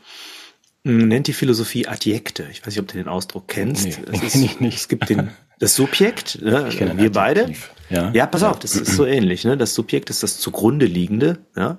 nennt 0.83 1.27
die 1.27 1.33
Philosophie 1.33 1.87
Adjekte. 1.87 2.47
Ich 2.51 2.61
weiß 2.61 2.67
nicht, 2.67 2.79
ob 2.79 2.87
du 2.87 2.97
den 2.97 3.07
Ausdruck 3.07 3.47
kennst. 3.47 3.85
Nee, 3.85 3.95
es, 4.11 4.21
ist, 4.35 4.35
ich 4.35 4.59
nicht. 4.59 4.77
es 4.77 4.87
gibt 4.87 5.09
den, 5.09 5.29
das 5.63 5.75
Subjekt, 5.75 6.41
ne, 6.41 6.67
wir 6.97 7.11
beide. 7.11 7.53
Ja. 7.89 8.11
ja, 8.11 8.25
pass 8.25 8.43
auf, 8.43 8.59
das 8.59 8.75
ist 8.75 8.95
so 8.95 9.05
ähnlich. 9.17 9.45
Ne? 9.45 9.55
Das 9.55 9.73
Subjekt 9.73 10.09
ist 10.09 10.23
das 10.23 10.39
zugrunde 10.39 10.85
liegende. 10.85 11.37
Ja? 11.55 11.77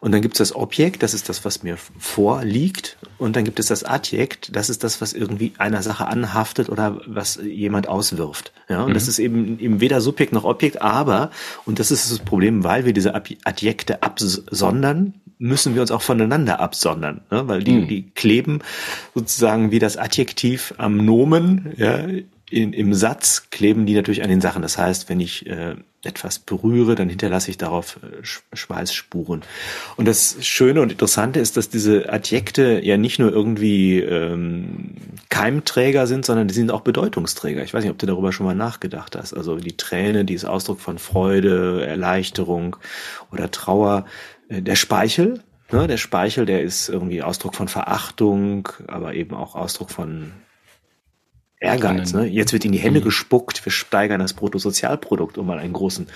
Und 0.00 0.12
dann 0.12 0.22
gibt 0.22 0.34
es 0.34 0.38
das 0.38 0.56
Objekt, 0.56 1.02
das 1.02 1.12
ist 1.12 1.28
das, 1.28 1.44
was 1.44 1.62
mir 1.62 1.76
vorliegt. 1.76 2.96
Und 3.18 3.36
dann 3.36 3.44
gibt 3.44 3.60
es 3.60 3.66
das 3.66 3.84
Adjekt, 3.84 4.56
das 4.56 4.70
ist 4.70 4.82
das, 4.82 5.02
was 5.02 5.12
irgendwie 5.12 5.52
einer 5.58 5.82
Sache 5.82 6.06
anhaftet 6.06 6.70
oder 6.70 7.02
was 7.06 7.36
jemand 7.36 7.88
auswirft. 7.88 8.52
Ja, 8.70 8.84
und 8.84 8.90
mhm. 8.90 8.94
das 8.94 9.08
ist 9.08 9.18
eben, 9.18 9.58
eben 9.58 9.80
weder 9.80 10.00
Subjekt 10.00 10.32
noch 10.32 10.44
Objekt, 10.44 10.80
aber, 10.80 11.30
und 11.66 11.78
das 11.78 11.90
ist 11.90 12.10
das 12.10 12.20
Problem, 12.20 12.64
weil 12.64 12.86
wir 12.86 12.94
diese 12.94 13.14
Adjekte 13.14 14.02
absondern, 14.02 15.20
müssen 15.36 15.74
wir 15.74 15.82
uns 15.82 15.90
auch 15.90 16.02
voneinander 16.02 16.60
absondern, 16.60 17.22
ne? 17.30 17.48
weil 17.48 17.62
die, 17.62 17.72
mhm. 17.72 17.88
die 17.88 18.10
kleben 18.10 18.60
sozusagen 19.14 19.70
wie 19.70 19.78
das 19.78 19.96
Adjektiv 19.96 20.74
am 20.78 20.96
Nomen, 21.04 21.74
ja, 21.76 22.06
in, 22.50 22.72
im 22.72 22.92
Satz 22.94 23.48
kleben 23.50 23.86
die 23.86 23.94
natürlich 23.94 24.22
an 24.22 24.28
den 24.28 24.40
Sachen. 24.40 24.62
Das 24.62 24.76
heißt, 24.76 25.08
wenn 25.08 25.20
ich 25.20 25.46
äh, 25.46 25.76
etwas 26.02 26.38
berühre, 26.38 26.96
dann 26.96 27.08
hinterlasse 27.08 27.50
ich 27.50 27.58
darauf 27.58 28.00
äh, 28.02 28.24
Schweißspuren. 28.52 29.42
Und 29.96 30.08
das 30.08 30.36
Schöne 30.40 30.80
und 30.80 30.90
Interessante 30.90 31.38
ist, 31.38 31.56
dass 31.56 31.68
diese 31.68 32.12
Adjekte 32.12 32.80
ja 32.82 32.96
nicht 32.96 33.18
nur 33.18 33.32
irgendwie 33.32 34.00
ähm, 34.00 34.96
Keimträger 35.28 36.08
sind, 36.08 36.24
sondern 36.26 36.48
die 36.48 36.54
sind 36.54 36.72
auch 36.72 36.80
Bedeutungsträger. 36.80 37.62
Ich 37.62 37.72
weiß 37.72 37.84
nicht, 37.84 37.92
ob 37.92 37.98
du 37.98 38.06
darüber 38.06 38.32
schon 38.32 38.46
mal 38.46 38.54
nachgedacht 38.54 39.14
hast. 39.14 39.32
Also 39.32 39.56
die 39.56 39.76
Träne, 39.76 40.24
die 40.24 40.34
ist 40.34 40.44
Ausdruck 40.44 40.80
von 40.80 40.98
Freude, 40.98 41.86
Erleichterung 41.86 42.76
oder 43.30 43.50
Trauer. 43.50 44.06
Äh, 44.48 44.62
der 44.62 44.76
Speichel, 44.76 45.40
ne, 45.70 45.86
der 45.86 45.98
Speichel, 45.98 46.46
der 46.46 46.62
ist 46.62 46.88
irgendwie 46.88 47.22
Ausdruck 47.22 47.54
von 47.54 47.68
Verachtung, 47.68 48.68
aber 48.88 49.14
eben 49.14 49.36
auch 49.36 49.54
Ausdruck 49.54 49.90
von 49.90 50.32
Ehrgeiz. 51.60 52.14
Ne? 52.14 52.26
Jetzt 52.26 52.52
wird 52.52 52.64
in 52.64 52.72
die 52.72 52.78
Hände 52.78 53.00
mhm. 53.00 53.04
gespuckt, 53.04 53.64
wir 53.64 53.72
steigern 53.72 54.20
das 54.20 54.32
Bruttosozialprodukt, 54.32 55.38
um 55.38 55.46
mal 55.46 55.58
einen 55.58 55.74
großen 55.74 56.06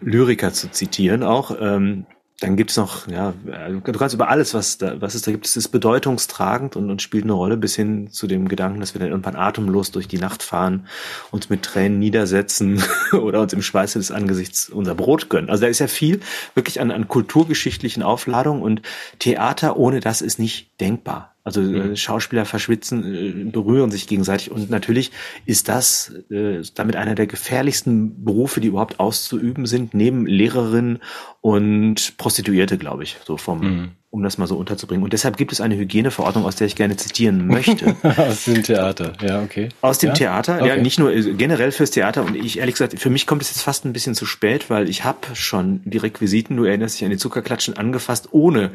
Lyriker 0.00 0.52
zu 0.52 0.70
zitieren 0.70 1.22
auch. 1.22 1.56
Ähm, 1.60 2.06
dann 2.40 2.56
gibt's 2.56 2.76
noch, 2.76 3.08
ja, 3.08 3.34
du 3.44 3.80
kannst 3.80 4.14
über 4.14 4.28
alles, 4.28 4.54
was 4.54 4.78
da, 4.78 5.00
was 5.00 5.16
es 5.16 5.22
da 5.22 5.32
gibt, 5.32 5.44
es 5.44 5.56
ist 5.56 5.68
bedeutungstragend 5.68 6.76
und, 6.76 6.88
und 6.88 7.02
spielt 7.02 7.24
eine 7.24 7.32
Rolle 7.32 7.56
bis 7.56 7.74
hin 7.74 8.12
zu 8.12 8.28
dem 8.28 8.46
Gedanken, 8.46 8.78
dass 8.78 8.94
wir 8.94 9.00
dann 9.00 9.10
irgendwann 9.10 9.34
atemlos 9.34 9.90
durch 9.90 10.06
die 10.06 10.18
Nacht 10.18 10.44
fahren, 10.44 10.86
uns 11.32 11.50
mit 11.50 11.64
Tränen 11.64 11.98
niedersetzen 11.98 12.80
oder 13.12 13.40
uns 13.40 13.52
im 13.54 13.62
Schweiße 13.62 13.98
des 13.98 14.12
Angesichts 14.12 14.68
unser 14.68 14.94
Brot 14.94 15.30
gönnen. 15.30 15.50
Also 15.50 15.62
da 15.62 15.68
ist 15.68 15.80
ja 15.80 15.88
viel 15.88 16.20
wirklich 16.54 16.80
an, 16.80 16.92
an 16.92 17.08
kulturgeschichtlichen 17.08 18.04
Aufladungen 18.04 18.62
und 18.62 18.82
Theater 19.18 19.76
ohne 19.76 19.98
das 19.98 20.22
ist 20.22 20.38
nicht 20.38 20.80
denkbar. 20.80 21.34
Also 21.44 21.62
mhm. 21.62 21.96
Schauspieler 21.96 22.44
verschwitzen, 22.44 23.04
äh, 23.04 23.50
berühren 23.50 23.90
sich 23.90 24.06
gegenseitig 24.06 24.50
und 24.50 24.68
natürlich 24.70 25.12
ist 25.46 25.68
das 25.68 26.12
äh, 26.30 26.60
damit 26.74 26.96
einer 26.96 27.14
der 27.14 27.26
gefährlichsten 27.26 28.24
Berufe, 28.24 28.60
die 28.60 28.68
überhaupt 28.68 29.00
auszuüben 29.00 29.64
sind, 29.64 29.94
neben 29.94 30.26
Lehrerin 30.26 30.98
und 31.40 32.18
Prostituierte, 32.18 32.76
glaube 32.76 33.04
ich, 33.04 33.16
so 33.24 33.36
vom, 33.38 33.60
mhm. 33.60 33.90
um 34.10 34.22
das 34.22 34.36
mal 34.36 34.46
so 34.46 34.56
unterzubringen. 34.56 35.04
Und 35.04 35.14
deshalb 35.14 35.36
gibt 35.36 35.52
es 35.52 35.62
eine 35.62 35.76
Hygieneverordnung, 35.76 36.44
aus 36.44 36.56
der 36.56 36.66
ich 36.66 36.76
gerne 36.76 36.96
zitieren 36.96 37.46
möchte. 37.46 37.96
aus 38.16 38.44
dem 38.44 38.62
Theater, 38.62 39.14
ja, 39.22 39.40
okay. 39.42 39.70
Aus 39.80 39.98
dem 39.98 40.08
ja? 40.08 40.14
Theater, 40.14 40.56
okay. 40.56 40.68
ja, 40.68 40.76
nicht 40.76 40.98
nur 40.98 41.12
generell 41.12 41.72
fürs 41.72 41.92
Theater. 41.92 42.24
Und 42.24 42.36
ich 42.36 42.58
ehrlich 42.58 42.74
gesagt, 42.74 42.98
für 42.98 43.10
mich 43.10 43.26
kommt 43.26 43.40
es 43.40 43.48
jetzt 43.48 43.62
fast 43.62 43.86
ein 43.86 43.94
bisschen 43.94 44.14
zu 44.14 44.26
spät, 44.26 44.68
weil 44.68 44.88
ich 44.88 45.04
habe 45.04 45.18
schon 45.34 45.80
die 45.84 45.98
Requisiten, 45.98 46.56
du 46.56 46.64
erinnerst 46.64 46.96
dich 46.96 47.04
an 47.04 47.10
die 47.10 47.16
Zuckerklatschen, 47.16 47.76
angefasst, 47.76 48.28
ohne 48.32 48.72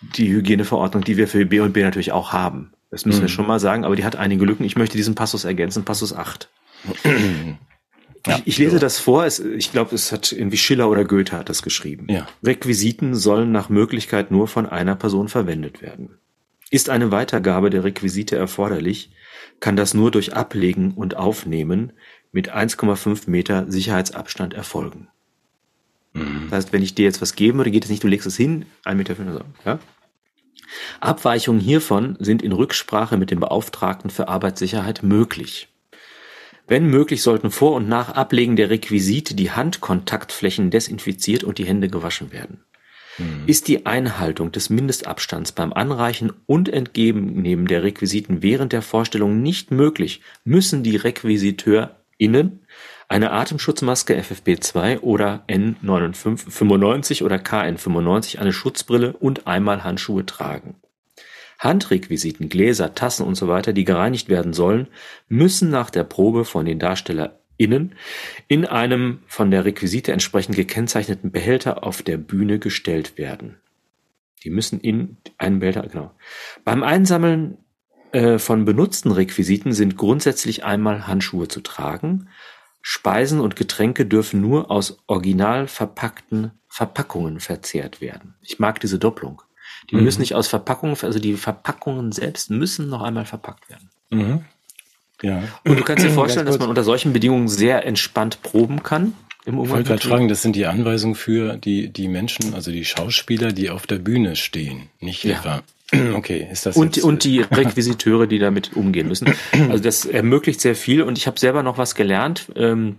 die 0.00 0.28
Hygieneverordnung, 0.28 1.04
die 1.04 1.16
wir 1.16 1.28
für 1.28 1.44
B 1.46 1.60
und 1.60 1.72
B 1.72 1.82
natürlich 1.82 2.12
auch 2.12 2.32
haben. 2.32 2.72
Das 2.90 3.04
müssen 3.04 3.18
mhm. 3.18 3.22
wir 3.22 3.28
schon 3.28 3.46
mal 3.46 3.60
sagen, 3.60 3.84
aber 3.84 3.96
die 3.96 4.04
hat 4.04 4.16
einige 4.16 4.44
Lücken. 4.44 4.64
Ich 4.64 4.76
möchte 4.76 4.96
diesen 4.96 5.14
Passus 5.14 5.44
ergänzen, 5.44 5.84
Passus 5.84 6.12
8. 6.12 6.48
Ja, 8.26 8.38
ich, 8.38 8.46
ich, 8.46 8.58
lese 8.58 8.72
so. 8.72 8.78
das 8.80 8.98
vor, 8.98 9.24
es, 9.24 9.38
ich 9.38 9.70
glaube, 9.70 9.94
es 9.94 10.10
hat 10.10 10.32
irgendwie 10.32 10.56
Schiller 10.56 10.90
oder 10.90 11.04
Goethe 11.04 11.36
hat 11.36 11.48
das 11.48 11.62
geschrieben. 11.62 12.08
Ja. 12.10 12.26
Requisiten 12.42 13.14
sollen 13.14 13.52
nach 13.52 13.68
Möglichkeit 13.68 14.32
nur 14.32 14.48
von 14.48 14.66
einer 14.66 14.96
Person 14.96 15.28
verwendet 15.28 15.80
werden. 15.80 16.18
Ist 16.70 16.90
eine 16.90 17.12
Weitergabe 17.12 17.70
der 17.70 17.84
Requisite 17.84 18.34
erforderlich, 18.34 19.12
kann 19.60 19.76
das 19.76 19.94
nur 19.94 20.10
durch 20.10 20.34
Ablegen 20.34 20.92
und 20.94 21.16
Aufnehmen 21.16 21.92
mit 22.32 22.52
1,5 22.52 23.30
Meter 23.30 23.70
Sicherheitsabstand 23.70 24.54
erfolgen. 24.54 25.06
Mhm. 26.16 26.46
Das 26.50 26.58
heißt, 26.58 26.72
wenn 26.72 26.82
ich 26.82 26.94
dir 26.94 27.04
jetzt 27.04 27.22
was 27.22 27.34
geben 27.34 27.58
würde, 27.58 27.70
geht 27.70 27.84
es 27.84 27.90
nicht, 27.90 28.02
du 28.02 28.08
legst 28.08 28.26
es 28.26 28.36
hin, 28.36 28.66
ein 28.84 28.96
Meter 28.96 29.16
fünf, 29.16 29.40
ja? 29.64 29.78
Abweichungen 31.00 31.60
hiervon 31.60 32.16
sind 32.18 32.42
in 32.42 32.52
Rücksprache 32.52 33.16
mit 33.16 33.30
dem 33.30 33.40
Beauftragten 33.40 34.10
für 34.10 34.28
Arbeitssicherheit 34.28 35.02
möglich. 35.02 35.68
Wenn 36.66 36.86
möglich, 36.86 37.22
sollten 37.22 37.50
vor 37.50 37.74
und 37.74 37.88
nach 37.88 38.10
Ablegen 38.10 38.56
der 38.56 38.70
Requisite 38.70 39.34
die 39.34 39.52
Handkontaktflächen 39.52 40.70
desinfiziert 40.70 41.44
und 41.44 41.58
die 41.58 41.64
Hände 41.64 41.88
gewaschen 41.88 42.32
werden. 42.32 42.64
Mhm. 43.18 43.44
Ist 43.46 43.68
die 43.68 43.86
Einhaltung 43.86 44.50
des 44.52 44.68
Mindestabstands 44.68 45.52
beim 45.52 45.72
Anreichen 45.72 46.32
und 46.46 46.68
Entgegennehmen 46.68 47.66
der 47.66 47.84
Requisiten 47.84 48.42
während 48.42 48.72
der 48.72 48.82
Vorstellung 48.82 49.42
nicht 49.42 49.70
möglich, 49.70 50.22
müssen 50.44 50.82
die 50.82 50.96
RequisiteurInnen 50.96 52.65
eine 53.08 53.30
Atemschutzmaske 53.30 54.20
FFP2 54.20 55.00
oder 55.00 55.44
N95 55.48 57.22
oder 57.22 57.36
KN95, 57.36 58.38
eine 58.38 58.52
Schutzbrille 58.52 59.12
und 59.12 59.46
einmal 59.46 59.84
Handschuhe 59.84 60.26
tragen. 60.26 60.76
Handrequisiten, 61.58 62.48
Gläser, 62.48 62.94
Tassen 62.94 63.26
und 63.26 63.34
so 63.34 63.46
die 63.58 63.84
gereinigt 63.84 64.28
werden 64.28 64.52
sollen, 64.52 64.88
müssen 65.28 65.70
nach 65.70 65.90
der 65.90 66.04
Probe 66.04 66.44
von 66.44 66.66
den 66.66 66.78
DarstellerInnen 66.78 67.94
in 68.48 68.66
einem 68.66 69.20
von 69.26 69.50
der 69.50 69.64
Requisite 69.64 70.12
entsprechend 70.12 70.56
gekennzeichneten 70.56 71.30
Behälter 71.30 71.84
auf 71.84 72.02
der 72.02 72.18
Bühne 72.18 72.58
gestellt 72.58 73.16
werden. 73.16 73.56
Die 74.44 74.50
müssen 74.50 74.80
in 74.80 75.16
einen 75.38 75.60
Behälter, 75.60 75.86
genau. 75.88 76.12
Beim 76.64 76.82
Einsammeln 76.82 77.56
äh, 78.12 78.38
von 78.38 78.64
benutzten 78.64 79.10
Requisiten 79.10 79.72
sind 79.72 79.96
grundsätzlich 79.96 80.64
einmal 80.64 81.06
Handschuhe 81.06 81.48
zu 81.48 81.60
tragen, 81.60 82.28
Speisen 82.88 83.40
und 83.40 83.56
Getränke 83.56 84.06
dürfen 84.06 84.40
nur 84.40 84.70
aus 84.70 84.98
original 85.08 85.66
verpackten 85.66 86.52
Verpackungen 86.68 87.40
verzehrt 87.40 88.00
werden. 88.00 88.36
Ich 88.42 88.60
mag 88.60 88.78
diese 88.78 89.00
Doppelung. 89.00 89.42
Die 89.90 89.96
mhm. 89.96 90.04
müssen 90.04 90.20
nicht 90.20 90.36
aus 90.36 90.46
Verpackungen, 90.46 90.96
also 91.02 91.18
die 91.18 91.34
Verpackungen 91.34 92.12
selbst 92.12 92.48
müssen 92.48 92.88
noch 92.88 93.02
einmal 93.02 93.24
verpackt 93.24 93.68
werden. 93.68 93.90
Mhm. 94.10 94.44
Ja. 95.20 95.42
Und 95.64 95.80
du 95.80 95.82
kannst 95.82 96.04
dir 96.04 96.10
vorstellen, 96.12 96.46
dass 96.46 96.60
man 96.60 96.68
unter 96.68 96.84
solchen 96.84 97.12
Bedingungen 97.12 97.48
sehr 97.48 97.84
entspannt 97.84 98.42
proben 98.42 98.84
kann. 98.84 99.14
Im 99.46 99.60
ich 99.60 99.68
wollte 99.68 99.88
gerade 99.88 100.06
fragen, 100.06 100.28
das 100.28 100.42
sind 100.42 100.54
die 100.54 100.66
Anweisungen 100.66 101.16
für 101.16 101.56
die, 101.56 101.88
die 101.88 102.06
Menschen, 102.06 102.54
also 102.54 102.70
die 102.70 102.84
Schauspieler, 102.84 103.50
die 103.50 103.68
auf 103.68 103.88
der 103.88 103.98
Bühne 103.98 104.36
stehen, 104.36 104.90
nicht 105.00 105.24
ja. 105.24 105.38
etwa 105.38 105.62
Okay, 106.14 106.48
ist 106.50 106.66
das 106.66 106.76
und, 106.76 106.96
jetzt, 106.96 107.04
und 107.04 107.24
die 107.24 107.40
Requisiteure, 107.50 108.26
die 108.26 108.38
damit 108.38 108.76
umgehen 108.76 109.08
müssen. 109.08 109.32
Also 109.52 109.82
das 109.82 110.04
ermöglicht 110.04 110.60
sehr 110.60 110.74
viel 110.74 111.02
und 111.02 111.16
ich 111.16 111.26
habe 111.26 111.38
selber 111.38 111.62
noch 111.62 111.78
was 111.78 111.94
gelernt. 111.94 112.50
Ähm, 112.56 112.96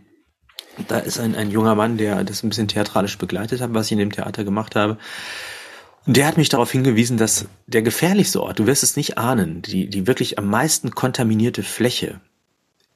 da 0.88 1.00
ist 1.00 1.20
ein, 1.20 1.36
ein 1.36 1.52
junger 1.52 1.76
Mann, 1.76 1.98
der 1.98 2.24
das 2.24 2.44
ein 2.44 2.50
bisschen 2.50 2.68
theatralisch 2.68 3.18
begleitet 3.18 3.62
hat, 3.62 3.74
was 3.74 3.88
ich 3.88 3.94
in 3.94 3.98
dem 3.98 4.12
Theater 4.12 4.44
gemacht 4.44 4.76
habe. 4.76 4.98
Und 6.06 6.16
der 6.16 6.26
hat 6.26 6.38
mich 6.38 6.50
darauf 6.50 6.72
hingewiesen, 6.72 7.18
dass 7.18 7.48
der 7.66 7.82
gefährlichste 7.82 8.42
Ort, 8.42 8.60
du 8.60 8.68
wirst 8.68 8.84
es 8.84 8.96
nicht 8.96 9.18
ahnen, 9.18 9.62
die, 9.62 9.90
die 9.90 10.08
wirklich 10.08 10.38
am 10.38 10.48
meisten 10.48 10.92
kontaminierte 10.92 11.64
Fläche 11.64 12.22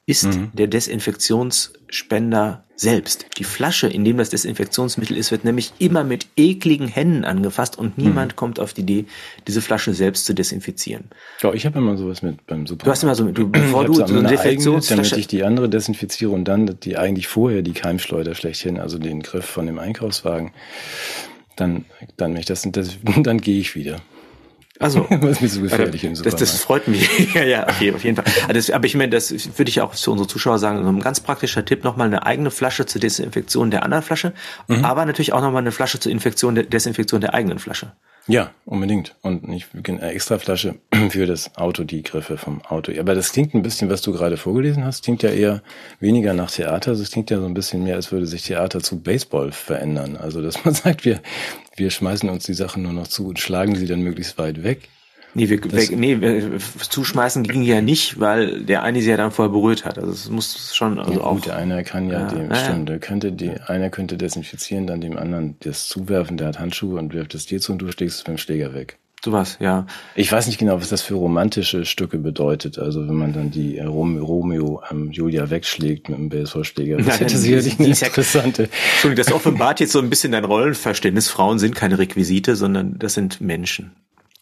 ist 0.04 0.24
mhm. 0.24 0.50
der 0.52 0.66
Desinfektionsspender 0.66 2.64
selbst. 2.74 3.26
Die 3.38 3.44
Flasche, 3.44 3.86
in 3.86 4.04
dem 4.04 4.18
das 4.18 4.30
Desinfektionsmittel 4.30 5.16
ist, 5.16 5.30
wird 5.30 5.44
nämlich 5.44 5.72
immer 5.78 6.02
mit 6.02 6.26
ekligen 6.36 6.88
Händen 6.88 7.24
angefasst 7.24 7.78
und 7.78 7.96
niemand 7.96 8.32
mhm. 8.32 8.36
kommt 8.36 8.58
auf 8.58 8.72
die 8.72 8.80
Idee, 8.80 9.04
diese 9.46 9.62
Flasche 9.62 9.94
selbst 9.94 10.26
zu 10.26 10.34
desinfizieren. 10.34 11.04
Ja, 11.40 11.52
ich 11.52 11.64
habe 11.64 11.78
immer 11.78 11.96
sowas 11.96 12.22
mit 12.22 12.44
beim 12.46 12.66
Supermarkt. 12.66 12.86
Du 12.86 12.90
hast 12.90 13.02
immer 13.04 13.14
so 13.14 13.24
mit, 13.24 13.38
du, 13.38 13.48
bevor 13.48 13.84
du 13.84 13.94
so 13.94 14.02
eine 14.04 14.22
Desinfektionsflasche... 14.22 15.10
damit 15.10 15.18
ich 15.18 15.28
die 15.28 15.44
andere 15.44 15.68
desinfiziere 15.68 16.32
und 16.32 16.44
dann 16.44 16.78
die 16.80 16.96
eigentlich 16.96 17.28
vorher 17.28 17.62
die 17.62 17.72
Keimschleuder 17.72 18.34
schlechthin, 18.34 18.80
also 18.80 18.98
den 18.98 19.22
Griff 19.22 19.44
von 19.44 19.66
dem 19.66 19.78
Einkaufswagen, 19.78 20.50
dann, 21.54 21.84
dann, 22.16 22.36
ich 22.36 22.46
das, 22.46 22.66
das 22.72 22.98
dann 23.22 23.40
gehe 23.40 23.60
ich 23.60 23.76
wieder. 23.76 24.00
Also, 24.78 25.06
was 25.10 25.40
mir 25.40 25.48
so 25.48 25.60
gefährlich 25.60 26.04
im 26.04 26.14
das, 26.14 26.36
das 26.36 26.60
freut 26.60 26.88
mich. 26.88 27.34
ja, 27.34 27.44
ja, 27.44 27.68
okay, 27.68 27.92
auf 27.92 28.04
jeden 28.04 28.16
Fall. 28.16 28.24
Also 28.42 28.52
das, 28.52 28.70
aber 28.70 28.86
ich 28.86 28.94
meine, 28.94 29.10
das 29.10 29.30
würde 29.58 29.68
ich 29.68 29.80
auch 29.80 29.94
zu 29.94 30.10
unseren 30.12 30.28
Zuschauern 30.28 30.58
sagen, 30.58 30.82
so 30.82 30.88
ein 30.88 31.00
ganz 31.00 31.20
praktischer 31.20 31.64
Tipp, 31.64 31.84
nochmal 31.84 32.06
eine 32.06 32.24
eigene 32.26 32.50
Flasche 32.50 32.86
zur 32.86 33.00
Desinfektion 33.00 33.70
der 33.70 33.82
anderen 33.84 34.02
Flasche, 34.02 34.32
mhm. 34.68 34.84
aber 34.84 35.04
natürlich 35.04 35.32
auch 35.32 35.40
nochmal 35.40 35.62
eine 35.62 35.72
Flasche 35.72 36.00
zur 36.00 36.10
Infektion 36.10 36.54
der 36.54 36.64
Desinfektion 36.64 37.20
der 37.20 37.34
eigenen 37.34 37.58
Flasche. 37.58 37.92
Ja, 38.28 38.52
unbedingt. 38.64 39.16
Und 39.22 39.48
nicht 39.48 39.68
eine 39.74 40.00
extra 40.12 40.38
Flasche 40.38 40.76
für 41.10 41.26
das 41.26 41.56
Auto, 41.56 41.82
die 41.82 42.02
Griffe 42.02 42.38
vom 42.38 42.62
Auto. 42.62 42.92
Aber 42.98 43.14
das 43.14 43.32
klingt 43.32 43.54
ein 43.54 43.62
bisschen, 43.62 43.90
was 43.90 44.00
du 44.02 44.12
gerade 44.12 44.36
vorgelesen 44.36 44.84
hast, 44.84 45.04
klingt 45.04 45.22
ja 45.24 45.30
eher 45.30 45.62
weniger 45.98 46.32
nach 46.32 46.50
Theater. 46.50 46.92
Also 46.92 47.02
es 47.02 47.10
klingt 47.10 47.30
ja 47.30 47.40
so 47.40 47.46
ein 47.46 47.54
bisschen 47.54 47.82
mehr, 47.82 47.96
als 47.96 48.12
würde 48.12 48.26
sich 48.26 48.44
Theater 48.44 48.80
zu 48.80 49.00
Baseball 49.00 49.50
verändern. 49.50 50.16
Also 50.16 50.40
dass 50.40 50.64
man 50.64 50.74
sagt, 50.74 51.04
wir, 51.04 51.20
wir 51.76 51.90
schmeißen 51.90 52.28
uns 52.28 52.44
die 52.44 52.54
Sachen 52.54 52.82
nur 52.82 52.92
noch 52.92 53.08
zu 53.08 53.28
und 53.28 53.38
schlagen 53.38 53.74
sie 53.74 53.86
dann 53.86 54.00
möglichst 54.00 54.38
weit 54.38 54.62
weg. 54.62 54.88
Nee, 55.34 55.48
wir, 55.48 55.72
weg, 55.72 55.96
nee, 55.96 56.20
wir, 56.20 56.58
zuschmeißen 56.58 57.44
ging 57.44 57.62
ja 57.62 57.80
nicht, 57.80 58.20
weil 58.20 58.64
der 58.64 58.82
eine 58.82 59.00
sie 59.00 59.08
ja 59.08 59.16
dann 59.16 59.30
vorher 59.30 59.50
berührt 59.50 59.86
hat. 59.86 59.98
Also 59.98 60.10
es 60.10 60.28
muss 60.28 60.74
schon 60.74 60.98
also 60.98 61.20
ja, 61.20 61.20
auch. 61.20 61.34
Gut, 61.36 61.46
der 61.46 61.56
eine 61.56 61.84
kann 61.84 62.08
ja, 62.08 62.20
ja 62.20 62.26
dem, 62.26 62.50
ja, 62.50 62.56
stimmt, 62.56 62.90
der 62.90 62.98
könnte 62.98 63.32
die, 63.32 63.50
einer 63.66 63.88
könnte 63.88 64.18
desinfizieren, 64.18 64.86
dann 64.86 65.00
dem 65.00 65.16
anderen 65.16 65.56
das 65.60 65.88
zuwerfen, 65.88 66.36
der 66.36 66.48
hat 66.48 66.58
Handschuhe 66.58 66.98
und 66.98 67.14
wirft 67.14 67.34
es 67.34 67.46
dir 67.46 67.60
zu 67.60 67.72
und 67.72 67.78
du 67.78 67.90
schlägst 67.90 68.16
es 68.16 68.26
mit 68.26 68.36
dem 68.36 68.38
Schläger 68.38 68.74
weg. 68.74 68.98
Sowas, 69.24 69.58
ja. 69.60 69.86
Ich 70.16 70.32
weiß 70.32 70.48
nicht 70.48 70.58
genau, 70.58 70.80
was 70.80 70.88
das 70.88 71.02
für 71.02 71.14
romantische 71.14 71.84
Stücke 71.84 72.18
bedeutet. 72.18 72.78
Also 72.78 73.06
wenn 73.06 73.14
man 73.14 73.32
dann 73.32 73.52
die 73.52 73.78
äh, 73.78 73.84
Romeo 73.84 74.82
ähm, 74.90 75.12
Julia 75.12 75.48
wegschlägt 75.48 76.08
mit 76.08 76.18
dem 76.18 76.28
Baseballschläger. 76.28 76.96
Das 76.96 77.20
hätte 77.20 77.38
sicherlich 77.38 77.78
eine 77.78 77.88
interessante. 77.88 78.64
Entschuldigung, 78.64 79.24
das 79.24 79.32
offenbart 79.32 79.78
jetzt 79.78 79.92
so 79.92 80.00
ein 80.00 80.10
bisschen 80.10 80.32
dein 80.32 80.44
Rollenverständnis. 80.44 81.28
Frauen 81.28 81.60
sind 81.60 81.76
keine 81.76 81.98
Requisite, 81.98 82.56
sondern 82.56 82.98
das 82.98 83.14
sind 83.14 83.40
Menschen. 83.40 83.92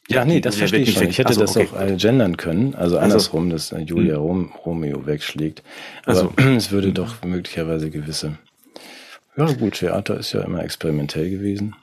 Ja, 0.09 0.25
nee, 0.25 0.41
das 0.41 0.57
verstehe 0.57 0.81
ich 0.81 0.95
schon. 0.95 1.09
Ich 1.09 1.19
hätte 1.19 1.29
also, 1.29 1.43
das 1.43 1.57
okay. 1.57 1.69
auch 1.73 1.81
äh, 1.81 1.97
gendern 1.97 2.37
können, 2.37 2.75
also, 2.75 2.97
also 2.97 2.99
andersrum, 2.99 3.51
dass 3.51 3.73
äh, 3.73 3.81
Julia 3.81 4.17
hm. 4.17 4.23
Rom, 4.23 4.53
Romeo 4.65 5.07
wegschlägt. 5.07 5.63
Aber 6.05 6.21
also. 6.21 6.33
es 6.57 6.71
würde 6.73 6.93
doch 6.93 7.23
möglicherweise 7.23 7.91
gewisse. 7.91 8.39
Ja, 9.37 9.45
gut, 9.53 9.75
Theater 9.75 10.19
ist 10.19 10.33
ja 10.33 10.41
immer 10.41 10.65
experimentell 10.65 11.31
gewesen. 11.31 11.77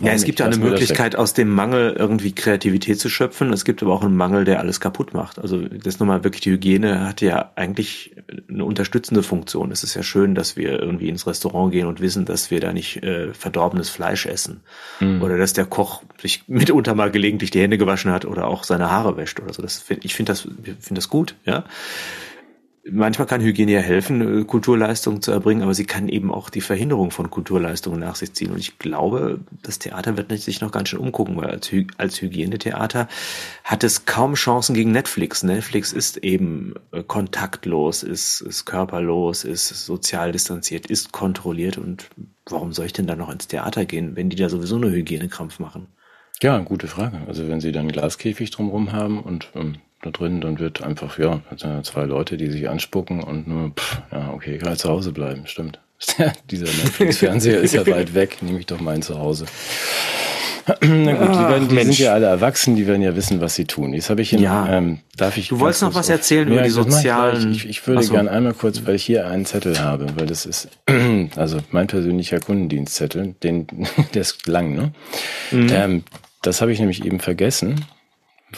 Ja, 0.00 0.12
es 0.12 0.24
gibt 0.24 0.40
ja 0.40 0.46
eine 0.46 0.56
Möglichkeit, 0.56 1.16
aus 1.16 1.34
dem 1.34 1.48
Mangel 1.48 1.94
irgendwie 1.96 2.32
Kreativität 2.32 2.98
zu 2.98 3.08
schöpfen. 3.08 3.52
Es 3.52 3.64
gibt 3.64 3.82
aber 3.82 3.92
auch 3.92 4.02
einen 4.02 4.16
Mangel, 4.16 4.44
der 4.44 4.58
alles 4.58 4.80
kaputt 4.80 5.14
macht. 5.14 5.38
Also 5.38 5.60
das 5.60 6.00
nochmal 6.00 6.24
wirklich, 6.24 6.40
die 6.40 6.50
Hygiene 6.50 7.06
hat 7.06 7.20
ja 7.20 7.52
eigentlich 7.54 8.16
eine 8.48 8.64
unterstützende 8.64 9.22
Funktion. 9.22 9.70
Es 9.70 9.84
ist 9.84 9.94
ja 9.94 10.02
schön, 10.02 10.34
dass 10.34 10.56
wir 10.56 10.80
irgendwie 10.80 11.08
ins 11.08 11.26
Restaurant 11.26 11.72
gehen 11.72 11.86
und 11.86 12.00
wissen, 12.00 12.24
dass 12.24 12.50
wir 12.50 12.60
da 12.60 12.72
nicht 12.72 13.02
äh, 13.02 13.32
verdorbenes 13.32 13.88
Fleisch 13.88 14.26
essen. 14.26 14.60
Mhm. 15.00 15.22
Oder 15.22 15.38
dass 15.38 15.52
der 15.52 15.66
Koch 15.66 16.02
sich 16.20 16.44
mitunter 16.48 16.94
mal 16.94 17.10
gelegentlich 17.10 17.50
die 17.50 17.60
Hände 17.60 17.78
gewaschen 17.78 18.10
hat 18.10 18.24
oder 18.24 18.48
auch 18.48 18.64
seine 18.64 18.90
Haare 18.90 19.16
wäscht 19.16 19.40
oder 19.40 19.52
so. 19.52 19.62
Das 19.62 19.84
ich 19.88 20.14
finde 20.14 20.32
das, 20.32 20.40
finde 20.40 20.94
das 20.94 21.08
gut, 21.08 21.36
ja 21.44 21.64
manchmal 22.90 23.26
kann 23.26 23.40
Hygiene 23.40 23.72
ja 23.72 23.80
helfen, 23.80 24.40
äh, 24.40 24.44
Kulturleistungen 24.44 25.22
zu 25.22 25.30
erbringen, 25.30 25.62
aber 25.62 25.74
sie 25.74 25.84
kann 25.84 26.08
eben 26.08 26.32
auch 26.32 26.50
die 26.50 26.60
Verhinderung 26.60 27.10
von 27.10 27.30
Kulturleistungen 27.30 28.00
nach 28.00 28.16
sich 28.16 28.32
ziehen. 28.32 28.50
Und 28.50 28.58
ich 28.58 28.78
glaube, 28.78 29.40
das 29.62 29.78
Theater 29.78 30.16
wird 30.16 30.30
sich 30.38 30.60
noch 30.60 30.72
ganz 30.72 30.88
schön 30.88 31.00
umgucken, 31.00 31.36
weil 31.36 31.50
als, 31.50 31.70
Hy 31.70 31.86
als 31.96 32.20
Hygienetheater 32.20 33.08
hat 33.64 33.84
es 33.84 34.06
kaum 34.06 34.34
Chancen 34.34 34.74
gegen 34.74 34.92
Netflix. 34.92 35.42
Netflix 35.42 35.92
ist 35.92 36.18
eben 36.18 36.74
äh, 36.92 37.02
kontaktlos, 37.02 38.02
ist, 38.02 38.40
ist 38.40 38.64
körperlos, 38.64 39.44
ist 39.44 39.68
sozial 39.68 40.32
distanziert, 40.32 40.86
ist 40.86 41.12
kontrolliert. 41.12 41.78
Und 41.78 42.08
warum 42.46 42.72
soll 42.72 42.86
ich 42.86 42.92
denn 42.92 43.06
da 43.06 43.16
noch 43.16 43.30
ins 43.30 43.48
Theater 43.48 43.84
gehen, 43.84 44.16
wenn 44.16 44.30
die 44.30 44.36
da 44.36 44.48
sowieso 44.48 44.76
eine 44.76 44.90
Hygienekrampf 44.90 45.58
machen? 45.58 45.88
Ja, 46.42 46.58
gute 46.58 46.86
Frage. 46.86 47.20
Also 47.26 47.48
wenn 47.48 47.60
sie 47.60 47.72
dann 47.72 47.88
Glaskäfig 47.88 48.50
drumherum 48.50 48.92
haben 48.92 49.20
und 49.20 49.50
ähm, 49.54 49.78
da 50.02 50.10
drin, 50.10 50.40
dann 50.40 50.58
wird 50.58 50.82
einfach, 50.82 51.18
ja, 51.18 51.40
zwei 51.82 52.04
Leute, 52.04 52.36
die 52.36 52.50
sich 52.50 52.68
anspucken 52.68 53.22
und 53.22 53.48
nur, 53.48 53.70
pff, 53.70 54.02
ja, 54.12 54.30
okay, 54.32 54.54
ich 54.54 54.60
kann 54.60 54.70
halt 54.70 54.78
zu 54.78 54.88
Hause 54.88 55.12
bleiben, 55.12 55.46
stimmt. 55.46 55.80
Dieser 56.50 56.66
Netflix-Fernseher 56.66 57.60
ist 57.60 57.74
ja 57.74 57.86
weit 57.86 58.14
weg, 58.14 58.38
nehme 58.40 58.60
ich 58.60 58.66
doch 58.66 58.80
mein 58.80 59.02
Zuhause. 59.02 59.46
Na 60.82 61.12
gut, 61.14 61.34
die, 61.34 61.38
werden, 61.38 61.68
die 61.68 61.82
sind 61.82 61.98
ja 61.98 62.12
alle 62.12 62.26
erwachsen, 62.26 62.76
die 62.76 62.86
werden 62.86 63.00
ja 63.00 63.16
wissen, 63.16 63.40
was 63.40 63.54
sie 63.54 63.64
tun. 63.64 63.94
Jetzt 63.94 64.10
habe 64.10 64.20
ich 64.20 64.34
in, 64.34 64.40
ja. 64.40 64.68
ähm, 64.70 64.98
darf 65.16 65.38
ich. 65.38 65.48
Du 65.48 65.60
wolltest 65.60 65.82
noch 65.82 65.94
was 65.94 66.10
erzählen 66.10 66.46
über 66.46 66.62
die 66.62 66.68
sozialen. 66.68 67.52
Ich, 67.52 67.66
ich, 67.66 67.86
würde 67.86 68.02
so. 68.02 68.12
gern 68.12 68.28
einmal 68.28 68.52
kurz, 68.52 68.84
weil 68.84 68.94
ich 68.94 69.04
hier 69.04 69.26
einen 69.26 69.46
Zettel 69.46 69.80
habe, 69.80 70.06
weil 70.16 70.26
das 70.26 70.44
ist 70.44 70.68
also 71.36 71.58
mein 71.70 71.86
persönlicher 71.86 72.40
Kundendienstzettel, 72.40 73.34
den 73.42 73.66
der 74.14 74.20
ist 74.20 74.46
lang, 74.46 74.74
ne? 74.74 74.92
Mhm. 75.50 75.68
Ähm, 75.72 76.04
das 76.42 76.60
habe 76.60 76.70
ich 76.70 76.78
nämlich 76.78 77.04
eben 77.04 77.18
vergessen 77.18 77.86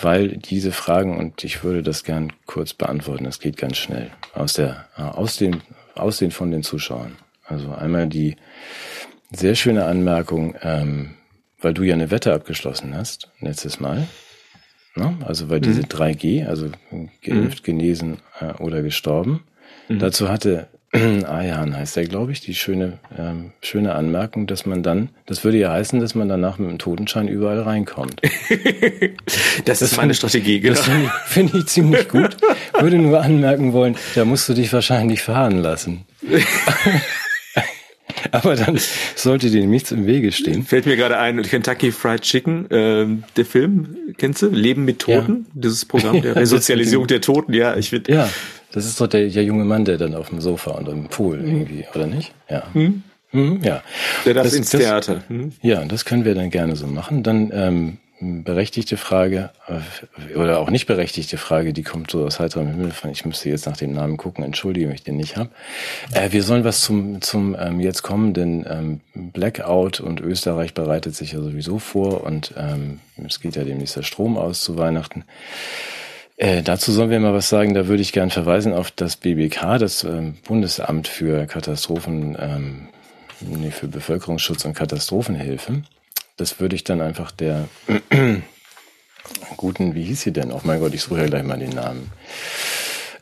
weil 0.01 0.37
diese 0.37 0.73
Fragen, 0.73 1.17
und 1.17 1.43
ich 1.45 1.65
würde 1.65 1.83
das 1.83 2.05
gern 2.05 2.33
kurz 2.47 2.75
beantworten, 2.75 3.25
das 3.25 3.41
geht 3.41 3.57
ganz 3.57 3.77
schnell, 3.77 4.11
aus, 4.35 4.55
der, 4.55 4.87
äh, 4.97 5.03
aus, 5.03 5.37
den, 5.37 5.63
aus 5.95 6.19
den 6.19 6.31
von 6.31 6.51
den 6.51 6.63
Zuschauern. 6.63 7.17
Also 7.45 7.73
einmal 7.73 8.07
die 8.07 8.37
sehr 9.33 9.55
schöne 9.55 9.85
Anmerkung, 9.85 10.55
ähm, 10.63 11.15
weil 11.61 11.75
du 11.75 11.83
ja 11.83 11.95
eine 11.95 12.11
Wette 12.11 12.33
abgeschlossen 12.33 12.95
hast, 12.95 13.31
letztes 13.41 13.81
Mal. 13.81 14.07
Ne? 14.95 15.17
Also 15.25 15.47
bei 15.49 15.57
mhm. 15.57 15.63
diese 15.63 15.83
3G, 15.83 16.47
also 16.47 16.71
geimpft, 17.23 17.61
mhm. 17.61 17.65
genesen 17.65 18.19
äh, 18.41 18.53
oder 18.63 18.83
gestorben. 18.83 19.45
Mhm. 19.89 19.99
Dazu 19.99 20.29
hatte 20.29 20.69
Ayan 20.93 21.77
heißt 21.77 21.95
der, 21.95 22.05
glaube 22.05 22.33
ich, 22.33 22.41
die 22.41 22.55
schöne, 22.55 22.99
ähm, 23.17 23.53
schöne 23.63 23.95
Anmerkung, 23.95 24.49
dass 24.49 24.67
man 24.67 24.83
dann, 24.83 25.11
das 25.27 25.45
würde 25.45 25.59
ja 25.59 25.71
heißen, 25.71 26.01
dass 26.01 26.17
man 26.17 26.29
danach 26.29 26.59
mit 26.59 26.69
dem 26.69 26.79
Totenschein 26.79 27.29
überall 27.29 27.61
reinkommt. 27.61 28.21
das, 28.23 28.31
das, 29.65 29.83
ist 29.83 29.97
meine 29.97 30.15
Strategie, 30.15 30.59
genau. 30.59 30.75
Das 30.75 30.85
finde 30.85 31.05
ich, 31.05 31.13
find 31.33 31.55
ich 31.55 31.67
ziemlich 31.67 32.09
gut. 32.09 32.37
Würde 32.79 32.99
nur 32.99 33.23
anmerken 33.23 33.73
wollen, 33.73 33.95
da 34.17 34.25
musst 34.25 34.49
du 34.49 34.55
dich 34.55 34.73
wahrscheinlich 34.73 35.23
fahren 35.23 35.59
lassen. 35.59 36.07
Aber 38.33 38.57
dann 38.57 38.79
sollte 39.15 39.51
dir 39.51 39.65
nichts 39.67 39.93
im 39.93 40.07
Wege 40.07 40.33
stehen. 40.33 40.65
Fällt 40.65 40.87
mir 40.87 40.97
gerade 40.97 41.19
ein, 41.19 41.41
Kentucky 41.43 41.93
Fried 41.93 42.23
Chicken, 42.23 42.67
ähm, 42.71 43.25
der 43.37 43.47
Film, 43.47 43.97
kennst 44.19 44.43
du? 44.43 44.49
Leben 44.49 44.85
mit 44.85 44.99
Toten, 45.01 45.47
ja. 45.49 45.63
dieses 45.63 45.85
Programm 45.85 46.21
der 46.21 46.37
Resozialisierung 46.37 47.07
der 47.07 47.21
Toten, 47.21 47.53
ja, 47.55 47.77
ich 47.77 47.91
finde. 47.91 48.13
Ja. 48.13 48.29
Das 48.73 48.87
ist 48.87 49.01
doch 49.01 49.07
der, 49.07 49.29
der 49.29 49.45
junge 49.45 49.65
Mann, 49.65 49.85
der 49.85 49.99
dann 49.99 50.15
auf 50.15 50.29
dem 50.31 50.41
Sofa 50.41 50.73
und 50.73 50.89
im 50.89 51.09
Pool 51.09 51.39
mhm. 51.39 51.49
irgendwie, 51.49 51.85
oder 51.95 52.07
nicht? 52.07 52.33
Ja. 52.49 52.63
Hm? 52.73 53.03
Hm, 53.31 53.63
ja. 53.63 53.83
Der 54.25 54.35
darf 54.35 54.45
das, 54.45 54.55
ins 54.55 54.71
das, 54.71 54.81
Theater. 54.81 55.23
Hm? 55.29 55.53
Ja, 55.63 55.85
das 55.85 56.05
können 56.05 56.25
wir 56.25 56.35
dann 56.35 56.51
gerne 56.51 56.75
so 56.77 56.87
machen. 56.87 57.23
Dann 57.23 57.51
ähm, 57.53 57.99
berechtigte 58.21 58.97
Frage 58.97 59.51
äh, 59.67 60.37
oder 60.37 60.59
auch 60.59 60.69
nicht 60.69 60.87
berechtigte 60.87 61.39
Frage, 61.39 61.73
die 61.73 61.83
kommt 61.83 62.11
so 62.11 62.25
aus 62.25 62.39
heiterem 62.39 62.69
Himmel. 62.69 62.93
Ich 63.13 63.25
müsste 63.25 63.49
jetzt 63.49 63.67
nach 63.67 63.77
dem 63.77 63.93
Namen 63.93 64.17
gucken, 64.17 64.45
entschuldige, 64.45 64.89
wenn 64.89 64.95
ich 64.95 65.05
den 65.05 65.17
nicht 65.17 65.37
habe. 65.37 65.51
Äh, 66.13 66.33
wir 66.33 66.43
sollen 66.43 66.65
was 66.65 66.83
zum, 66.83 67.23
zum 67.23 67.57
ähm, 67.59 67.81
jetzt 67.81 68.03
kommenden 68.03 68.67
ähm, 68.69 69.01
Blackout 69.15 70.01
und 70.01 70.21
Österreich 70.21 70.75
bereitet 70.75 71.15
sich 71.17 71.33
ja 71.33 71.41
sowieso 71.41 71.79
vor 71.79 72.25
und 72.25 72.53
ähm, 72.57 73.01
es 73.27 73.41
geht 73.41 73.57
ja 73.57 73.65
demnächst 73.65 73.97
der 73.97 74.03
Strom 74.03 74.37
aus 74.37 74.61
zu 74.61 74.77
Weihnachten. 74.77 75.25
Äh, 76.41 76.63
dazu 76.63 76.91
sollen 76.91 77.11
wir 77.11 77.21
mal 77.21 77.35
was 77.35 77.51
sagen. 77.51 77.75
Da 77.75 77.87
würde 77.87 78.01
ich 78.01 78.13
gern 78.13 78.31
verweisen 78.31 78.73
auf 78.73 78.91
das 78.91 79.17
BBK, 79.17 79.77
das 79.79 80.05
äh, 80.05 80.33
Bundesamt 80.47 81.07
für 81.07 81.45
Katastrophen, 81.45 82.35
ähm, 82.41 82.89
nee, 83.41 83.71
für 83.71 83.89
Bevölkerungsschutz 83.89 84.65
und 84.65 84.73
Katastrophenhilfe. 84.73 85.83
Das 86.39 86.59
würde 86.59 86.77
ich 86.77 86.85
dann 86.85 87.03
einfach 87.03 87.31
der 87.31 87.69
guten, 89.59 89.95
wie 89.95 90.05
hieß 90.05 90.23
sie 90.23 90.33
denn? 90.33 90.51
Oh 90.51 90.63
mein 90.65 90.81
Gott, 90.81 90.95
ich 90.95 91.03
suche 91.03 91.21
ja 91.21 91.27
gleich 91.27 91.43
mal 91.43 91.59
den 91.59 91.75
Namen. 91.75 92.11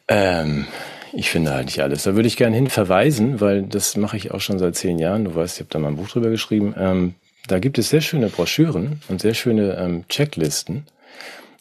Ähm, 0.07 0.69
ich 1.12 1.29
finde 1.29 1.51
halt 1.51 1.66
nicht 1.66 1.83
alles. 1.83 2.05
Da 2.05 2.14
würde 2.14 2.29
ich 2.29 2.37
gern 2.37 2.53
hin 2.53 2.69
verweisen, 2.69 3.41
weil 3.41 3.62
das 3.64 3.97
mache 3.97 4.16
ich 4.16 4.31
auch 4.31 4.41
schon 4.41 4.61
seit 4.61 4.77
zehn 4.77 5.01
Jahren. 5.01 5.25
Du 5.25 5.35
weißt, 5.35 5.57
ich 5.57 5.61
habe 5.62 5.71
da 5.71 5.81
mal 5.81 5.89
ein 5.89 5.97
Buch 5.97 6.09
drüber 6.09 6.31
geschrieben. 6.31 6.73
Ähm, 6.79 7.16
da 7.49 7.59
gibt 7.59 7.79
es 7.79 7.89
sehr 7.89 8.01
schöne 8.01 8.29
Broschüren 8.29 9.01
und 9.09 9.21
sehr 9.21 9.35
schöne 9.35 9.77
ähm, 9.77 10.05
Checklisten 10.09 10.87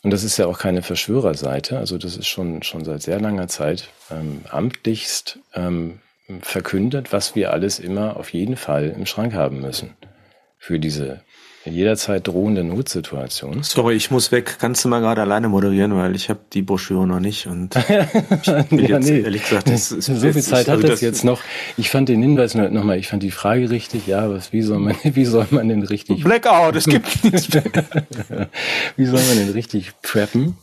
und 0.07 0.11
das 0.11 0.23
ist 0.23 0.37
ja 0.37 0.45
auch 0.45 0.57
keine 0.57 0.83
Verschwörerseite, 0.83 1.77
also 1.77 1.97
das 1.97 2.15
ist 2.15 2.27
schon, 2.27 2.63
schon 2.63 2.85
seit 2.85 3.01
sehr 3.01 3.19
langer 3.19 3.49
Zeit 3.49 3.89
ähm, 4.09 4.39
amtlichst 4.49 5.39
ähm, 5.53 5.99
verkündet, 6.39 7.11
was 7.11 7.35
wir 7.35 7.51
alles 7.51 7.77
immer 7.77 8.15
auf 8.15 8.31
jeden 8.31 8.55
Fall 8.55 8.95
im 8.97 9.05
Schrank 9.05 9.33
haben 9.33 9.59
müssen 9.59 9.97
für 10.57 10.79
diese 10.79 11.19
jederzeit 11.67 12.27
drohende 12.27 12.63
Notsituation. 12.63 13.63
Sorry, 13.63 13.95
ich 13.95 14.11
muss 14.11 14.31
weg. 14.31 14.57
Kannst 14.59 14.83
du 14.83 14.89
mal 14.89 14.99
gerade 14.99 15.21
alleine 15.21 15.49
moderieren, 15.49 15.95
weil 15.95 16.15
ich 16.15 16.29
habe 16.29 16.39
die 16.53 16.61
Broschüre 16.61 17.07
noch 17.07 17.19
nicht 17.19 17.47
und 17.47 17.75
ich 17.75 17.89
ja, 17.89 18.07
jetzt 18.71 19.09
nee. 19.09 19.21
ehrlich 19.21 19.43
gesagt, 19.43 19.69
das 19.69 19.91
ist, 19.91 20.05
so 20.05 20.31
viel 20.31 20.41
Zeit 20.41 20.67
hat 20.67 20.77
also 20.77 20.87
das 20.87 21.01
jetzt 21.01 21.23
noch. 21.23 21.41
Ich 21.77 21.89
fand 21.89 22.09
den 22.09 22.21
Hinweis 22.21 22.55
nochmal, 22.55 22.97
ich 22.97 23.07
fand 23.07 23.23
die 23.23 23.31
Frage 23.31 23.69
richtig, 23.69 24.07
ja, 24.07 24.29
was, 24.29 24.53
wie 24.53 24.61
soll 24.61 24.79
man, 24.79 24.95
wie 25.03 25.25
soll 25.25 25.47
man 25.51 25.67
denn 25.69 25.83
richtig 25.83 26.23
Blackout, 26.23 26.75
es 26.75 26.85
gibt 26.85 27.23
nichts. 27.23 27.49
wie 28.95 29.05
soll 29.05 29.19
man 29.19 29.37
denn 29.37 29.49
richtig 29.49 29.93
preppen? 30.01 30.55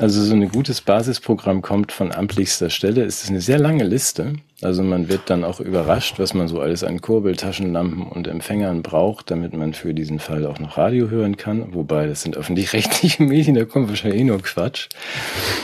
Also 0.00 0.22
so 0.22 0.34
ein 0.34 0.48
gutes 0.48 0.80
Basisprogramm 0.80 1.62
kommt 1.62 1.92
von 1.92 2.12
amtlichster 2.12 2.70
Stelle. 2.70 3.04
Es 3.04 3.24
ist 3.24 3.30
eine 3.30 3.40
sehr 3.40 3.58
lange 3.58 3.84
Liste. 3.84 4.34
Also 4.62 4.82
man 4.82 5.08
wird 5.08 5.22
dann 5.26 5.44
auch 5.44 5.60
überrascht, 5.60 6.18
was 6.18 6.34
man 6.34 6.48
so 6.48 6.60
alles 6.60 6.84
an 6.84 7.00
Kurbeltaschenlampen 7.00 8.04
und 8.06 8.28
Empfängern 8.28 8.82
braucht, 8.82 9.30
damit 9.30 9.54
man 9.54 9.74
für 9.74 9.92
diesen 9.92 10.18
Fall 10.22 10.46
auch 10.46 10.58
noch 10.58 10.78
Radio 10.78 11.10
hören 11.10 11.36
kann, 11.36 11.74
wobei 11.74 12.06
das 12.06 12.22
sind 12.22 12.36
öffentlich-rechtliche 12.36 13.22
Medien, 13.24 13.54
da 13.54 13.64
kommt 13.64 13.88
wahrscheinlich 13.88 14.20
eh 14.20 14.24
nur 14.24 14.40
Quatsch. 14.40 14.88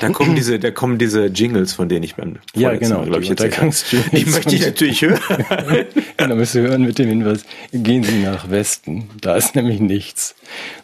Da 0.00 0.10
kommen 0.10 0.34
diese, 0.34 0.58
da 0.58 0.70
kommen 0.70 0.98
diese 0.98 1.26
Jingles, 1.26 1.72
von 1.72 1.88
denen 1.88 2.02
ich 2.02 2.16
beim 2.16 2.36
Ja, 2.54 2.74
genau, 2.74 3.02
glaube 3.04 3.22
ich, 3.22 3.34
Die 3.34 4.24
möchte 4.26 4.54
ich 4.54 4.66
natürlich 4.66 5.02
hören. 5.02 5.20
da 6.16 6.34
müsst 6.34 6.54
ihr 6.54 6.62
hören 6.62 6.82
mit 6.82 6.98
dem 6.98 7.08
Hinweis, 7.08 7.44
gehen 7.72 8.02
Sie 8.02 8.22
nach 8.22 8.50
Westen, 8.50 9.08
da 9.20 9.36
ist 9.36 9.54
nämlich 9.54 9.80
nichts. 9.80 10.34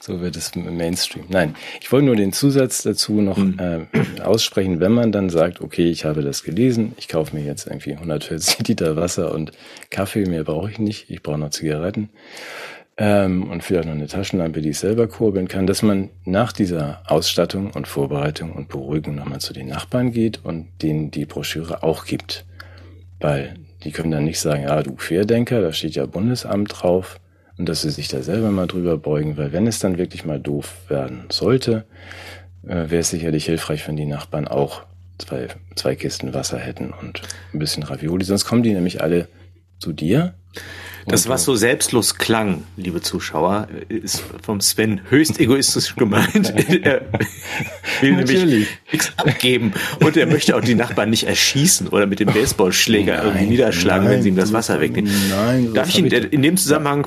So 0.00 0.20
wird 0.20 0.36
es 0.36 0.52
im 0.54 0.76
Mainstream. 0.76 1.24
Nein, 1.28 1.54
ich 1.80 1.90
wollte 1.90 2.06
nur 2.06 2.16
den 2.16 2.32
Zusatz 2.32 2.82
dazu 2.82 3.20
noch 3.20 3.36
hm. 3.36 3.58
äh, 3.58 4.20
aussprechen, 4.22 4.80
wenn 4.80 4.92
man 4.92 5.12
dann 5.12 5.30
sagt, 5.30 5.60
okay, 5.60 5.90
ich 5.90 6.04
habe 6.04 6.22
das 6.22 6.42
gelesen, 6.42 6.94
ich 6.96 7.08
kaufe 7.08 7.34
mir 7.34 7.44
jetzt 7.44 7.66
irgendwie 7.66 7.92
140 7.92 8.68
Liter 8.68 8.96
Wasser 8.96 9.32
und 9.32 9.52
Kaffee, 9.90 10.26
mehr 10.26 10.44
brauche 10.44 10.70
ich 10.70 10.78
nicht, 10.78 11.10
ich 11.10 11.22
brauche 11.22 11.38
noch 11.38 11.50
Zigaretten 11.50 12.08
ähm, 12.96 13.50
und 13.50 13.64
vielleicht 13.64 13.86
noch 13.86 13.94
eine 13.94 14.06
Taschenlampe, 14.06 14.60
die 14.60 14.70
ich 14.70 14.78
selber 14.78 15.08
kurbeln 15.08 15.48
kann, 15.48 15.66
dass 15.66 15.82
man 15.82 16.10
nach 16.24 16.52
dieser 16.52 17.02
Ausstattung 17.06 17.70
und 17.72 17.88
Vorbereitung 17.88 18.52
und 18.52 18.68
Beruhigung 18.68 19.16
nochmal 19.16 19.40
zu 19.40 19.52
den 19.52 19.68
Nachbarn 19.68 20.12
geht 20.12 20.44
und 20.44 20.68
denen 20.82 21.10
die 21.10 21.26
Broschüre 21.26 21.82
auch 21.82 22.04
gibt. 22.04 22.44
Weil 23.20 23.56
die 23.82 23.90
können 23.90 24.10
dann 24.10 24.24
nicht 24.24 24.38
sagen, 24.38 24.62
ja, 24.62 24.82
du 24.82 24.94
Querdenker, 24.94 25.60
da 25.60 25.72
steht 25.72 25.96
ja 25.96 26.06
Bundesamt 26.06 26.82
drauf 26.82 27.20
und 27.58 27.68
dass 27.68 27.82
sie 27.82 27.90
sich 27.90 28.08
da 28.08 28.22
selber 28.22 28.50
mal 28.50 28.66
drüber 28.66 28.96
beugen, 28.96 29.36
weil 29.36 29.52
wenn 29.52 29.66
es 29.66 29.78
dann 29.80 29.98
wirklich 29.98 30.24
mal 30.24 30.40
doof 30.40 30.72
werden 30.88 31.24
sollte, 31.30 31.84
äh, 32.62 32.90
wäre 32.90 32.98
es 32.98 33.10
sicherlich 33.10 33.46
hilfreich, 33.46 33.86
wenn 33.88 33.96
die 33.96 34.06
Nachbarn 34.06 34.46
auch 34.46 34.82
zwei, 35.18 35.48
zwei 35.74 35.96
Kisten 35.96 36.34
Wasser 36.34 36.58
hätten 36.58 36.92
und 36.92 37.22
ein 37.52 37.58
bisschen 37.58 37.82
Ravioli, 37.82 38.24
sonst 38.24 38.44
kommen 38.44 38.62
die 38.62 38.72
nämlich 38.72 39.02
alle 39.02 39.28
zu 39.78 39.92
dir 39.92 40.34
das, 41.06 41.28
was 41.28 41.44
so 41.44 41.54
selbstlos 41.54 42.16
klang, 42.16 42.64
liebe 42.76 43.00
Zuschauer, 43.00 43.68
ist 43.88 44.22
vom 44.42 44.60
Sven 44.60 45.00
höchst 45.10 45.38
egoistisch 45.40 45.94
gemeint. 45.96 46.54
er 46.82 47.02
will 48.00 48.16
nämlich 48.16 48.68
nichts 48.92 49.12
abgeben 49.16 49.72
und 50.00 50.16
er 50.16 50.26
möchte 50.26 50.56
auch 50.56 50.60
die 50.60 50.74
Nachbarn 50.74 51.10
nicht 51.10 51.24
erschießen 51.24 51.88
oder 51.88 52.06
mit 52.06 52.20
dem 52.20 52.28
Baseballschläger 52.28 53.16
nein, 53.16 53.26
irgendwie 53.26 53.46
niederschlagen, 53.46 54.04
nein, 54.04 54.14
wenn 54.14 54.22
sie 54.22 54.28
ihm 54.30 54.36
das 54.36 54.52
Wasser 54.52 54.80
wegnehmen. 54.80 55.12
Nein, 55.30 55.74
Darf 55.74 55.88
ich 55.88 55.98
ihn 55.98 56.06
in 56.06 56.42
dem 56.42 56.56
Zusammenhang, 56.56 57.06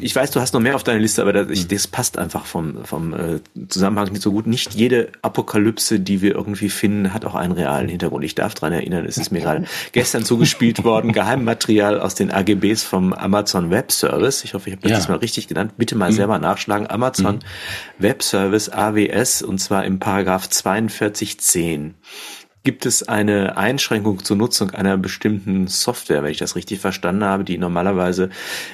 ich 0.00 0.14
weiß, 0.14 0.30
du 0.30 0.40
hast 0.40 0.54
noch 0.54 0.60
mehr 0.60 0.76
auf 0.76 0.84
deiner 0.84 1.00
Liste, 1.00 1.22
aber 1.22 1.32
das, 1.32 1.50
ich, 1.50 1.68
das 1.68 1.86
passt 1.86 2.18
einfach 2.18 2.46
vom, 2.46 2.84
vom 2.84 3.12
äh, 3.12 3.40
Zusammenhang 3.68 4.12
nicht 4.12 4.22
so 4.22 4.32
gut. 4.32 4.46
Nicht 4.46 4.74
jede 4.74 5.08
Apokalypse, 5.22 6.00
die 6.00 6.22
wir 6.22 6.34
irgendwie 6.34 6.68
finden, 6.68 7.12
hat 7.12 7.24
auch 7.24 7.34
einen 7.34 7.52
realen 7.52 7.88
Hintergrund. 7.88 8.24
Ich 8.24 8.34
darf 8.34 8.54
daran 8.54 8.72
erinnern, 8.72 9.04
es 9.06 9.18
ist 9.18 9.32
mir 9.32 9.40
gerade 9.40 9.64
gestern 9.92 10.24
zugespielt 10.24 10.84
worden, 10.84 11.12
Geheimmaterial 11.12 12.00
aus 12.00 12.14
den 12.14 12.30
AGBs 12.30 12.82
vom 12.82 13.12
Amazon 13.34 13.70
Web 13.70 13.90
Service. 13.90 14.44
Ich 14.44 14.54
hoffe, 14.54 14.68
ich 14.68 14.76
habe 14.76 14.82
das 14.82 14.92
ja. 14.92 14.96
diesmal 14.98 15.18
richtig 15.18 15.48
genannt. 15.48 15.72
Bitte 15.76 15.96
mal 15.96 16.12
mhm. 16.12 16.14
selber 16.14 16.38
nachschlagen. 16.38 16.88
Amazon 16.88 17.36
mhm. 17.36 17.40
Web 17.98 18.22
Service 18.22 18.68
AWS 18.68 19.42
und 19.42 19.58
zwar 19.58 19.84
im 19.84 19.98
Paragraph 19.98 20.48
4210 20.52 21.94
gibt 22.62 22.86
es 22.86 23.06
eine 23.06 23.58
Einschränkung 23.58 24.24
zur 24.24 24.36
Nutzung 24.36 24.70
einer 24.70 24.96
bestimmten 24.96 25.66
Software, 25.66 26.22
wenn 26.22 26.30
ich 26.30 26.38
das 26.38 26.56
richtig 26.56 26.80
verstanden 26.80 27.22
habe, 27.22 27.44
die 27.44 27.58
normalerweise 27.58 28.30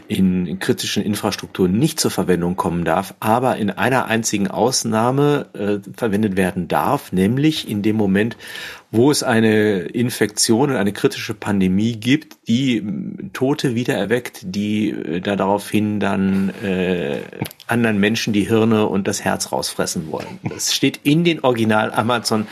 in 0.07 0.61
kritischen 0.61 1.03
Infrastrukturen 1.03 1.73
nicht 1.73 1.99
zur 1.99 2.13
Verwendung 2.13 2.55
kommen 2.55 2.85
darf, 2.85 3.15
aber 3.19 3.57
in 3.57 3.71
einer 3.71 4.05
einzigen 4.05 4.47
Ausnahme 4.47 5.47
äh, 5.55 5.79
verwendet 5.97 6.37
werden 6.37 6.69
darf, 6.69 7.11
nämlich 7.11 7.69
in 7.69 7.83
dem 7.83 7.97
Moment, 7.97 8.37
wo 8.93 9.11
es 9.11 9.23
eine 9.23 9.81
Infektion 9.81 10.71
und 10.71 10.77
eine 10.77 10.93
kritische 10.93 11.35
Pandemie 11.35 11.97
gibt, 11.97 12.49
die 12.49 12.85
Tote 13.33 13.75
wiedererweckt, 13.75 14.41
die 14.43 14.91
äh, 14.91 15.21
da 15.21 15.37
daraufhin 15.37 16.01
dann 16.01 16.51
äh, 16.63 17.21
anderen 17.67 17.99
Menschen 17.99 18.33
die 18.33 18.49
Hirne 18.49 18.87
und 18.87 19.07
das 19.07 19.25
Herz 19.25 19.53
rausfressen 19.53 20.11
wollen. 20.11 20.41
Das 20.43 20.75
steht 20.75 21.01
in 21.05 21.25
den 21.25 21.41
Original 21.41 21.93
Amazon 21.93 22.47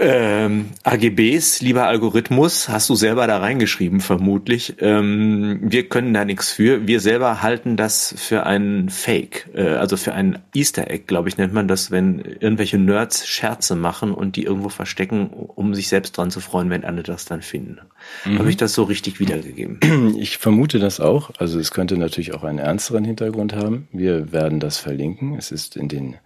ähm, 0.00 0.66
AGBs, 0.84 1.60
lieber 1.60 1.86
Algorithmus, 1.86 2.68
hast 2.68 2.88
du 2.88 2.94
selber 2.94 3.26
da 3.26 3.38
reingeschrieben, 3.38 4.00
vermutlich. 4.00 4.74
Ähm, 4.80 5.58
wir 5.62 5.88
können 5.88 6.14
da 6.14 6.24
nichts 6.24 6.52
für. 6.52 6.86
Wir 6.86 7.00
selber 7.00 7.42
halten 7.42 7.76
das 7.76 8.14
für 8.16 8.46
ein 8.46 8.88
Fake, 8.88 9.48
äh, 9.54 9.68
also 9.68 9.96
für 9.96 10.14
ein 10.14 10.38
Easter 10.54 10.90
Egg, 10.90 11.04
glaube 11.06 11.28
ich, 11.28 11.36
nennt 11.36 11.52
man 11.52 11.68
das, 11.68 11.90
wenn 11.90 12.20
irgendwelche 12.20 12.78
Nerds 12.78 13.26
Scherze 13.26 13.76
machen 13.76 14.12
und 14.12 14.36
die 14.36 14.44
irgendwo 14.44 14.68
verstecken, 14.68 15.28
um 15.28 15.74
sich 15.74 15.88
selbst 15.88 16.16
dran 16.16 16.30
zu 16.30 16.40
freuen, 16.40 16.70
wenn 16.70 16.84
andere 16.84 17.04
das 17.04 17.24
dann 17.24 17.42
finden. 17.42 17.78
Mhm. 18.24 18.38
Habe 18.38 18.50
ich 18.50 18.56
das 18.56 18.74
so 18.74 18.84
richtig 18.84 19.20
wiedergegeben? 19.20 19.78
Ich 20.18 20.38
vermute 20.38 20.78
das 20.78 21.00
auch. 21.00 21.30
Also 21.38 21.58
es 21.58 21.70
könnte 21.70 21.96
natürlich 21.96 22.34
auch 22.34 22.42
einen 22.42 22.58
ernsteren 22.58 23.04
Hintergrund 23.04 23.54
haben. 23.54 23.88
Wir 23.92 24.32
werden 24.32 24.58
das 24.58 24.78
verlinken. 24.78 25.36
Es 25.36 25.52
ist 25.52 25.76
in 25.76 25.88
den 25.88 26.16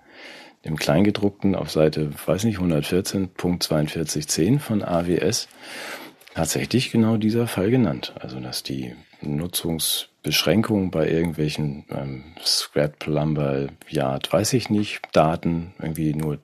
dem 0.65 0.77
Kleingedruckten 0.77 1.55
auf 1.55 1.71
Seite, 1.71 2.11
weiß 2.27 2.45
nicht, 2.45 2.59
114.4210 2.59 4.59
von 4.59 4.83
AWS 4.83 5.49
tatsächlich 6.35 6.91
genau 6.91 7.17
dieser 7.17 7.47
Fall 7.47 7.71
genannt. 7.71 8.15
Also, 8.21 8.41
dass 8.41 8.63
die 8.63 8.95
Nutzungsbeschränkungen 9.21 10.91
bei 10.91 11.09
irgendwelchen 11.09 11.85
ähm, 11.91 12.25
Scrap, 12.45 12.99
Plumber, 12.99 13.69
Yard, 13.89 14.33
weiß 14.33 14.53
ich 14.55 14.71
nicht, 14.71 15.01
Daten 15.13 15.75
irgendwie 15.81 16.15
nur 16.15 16.39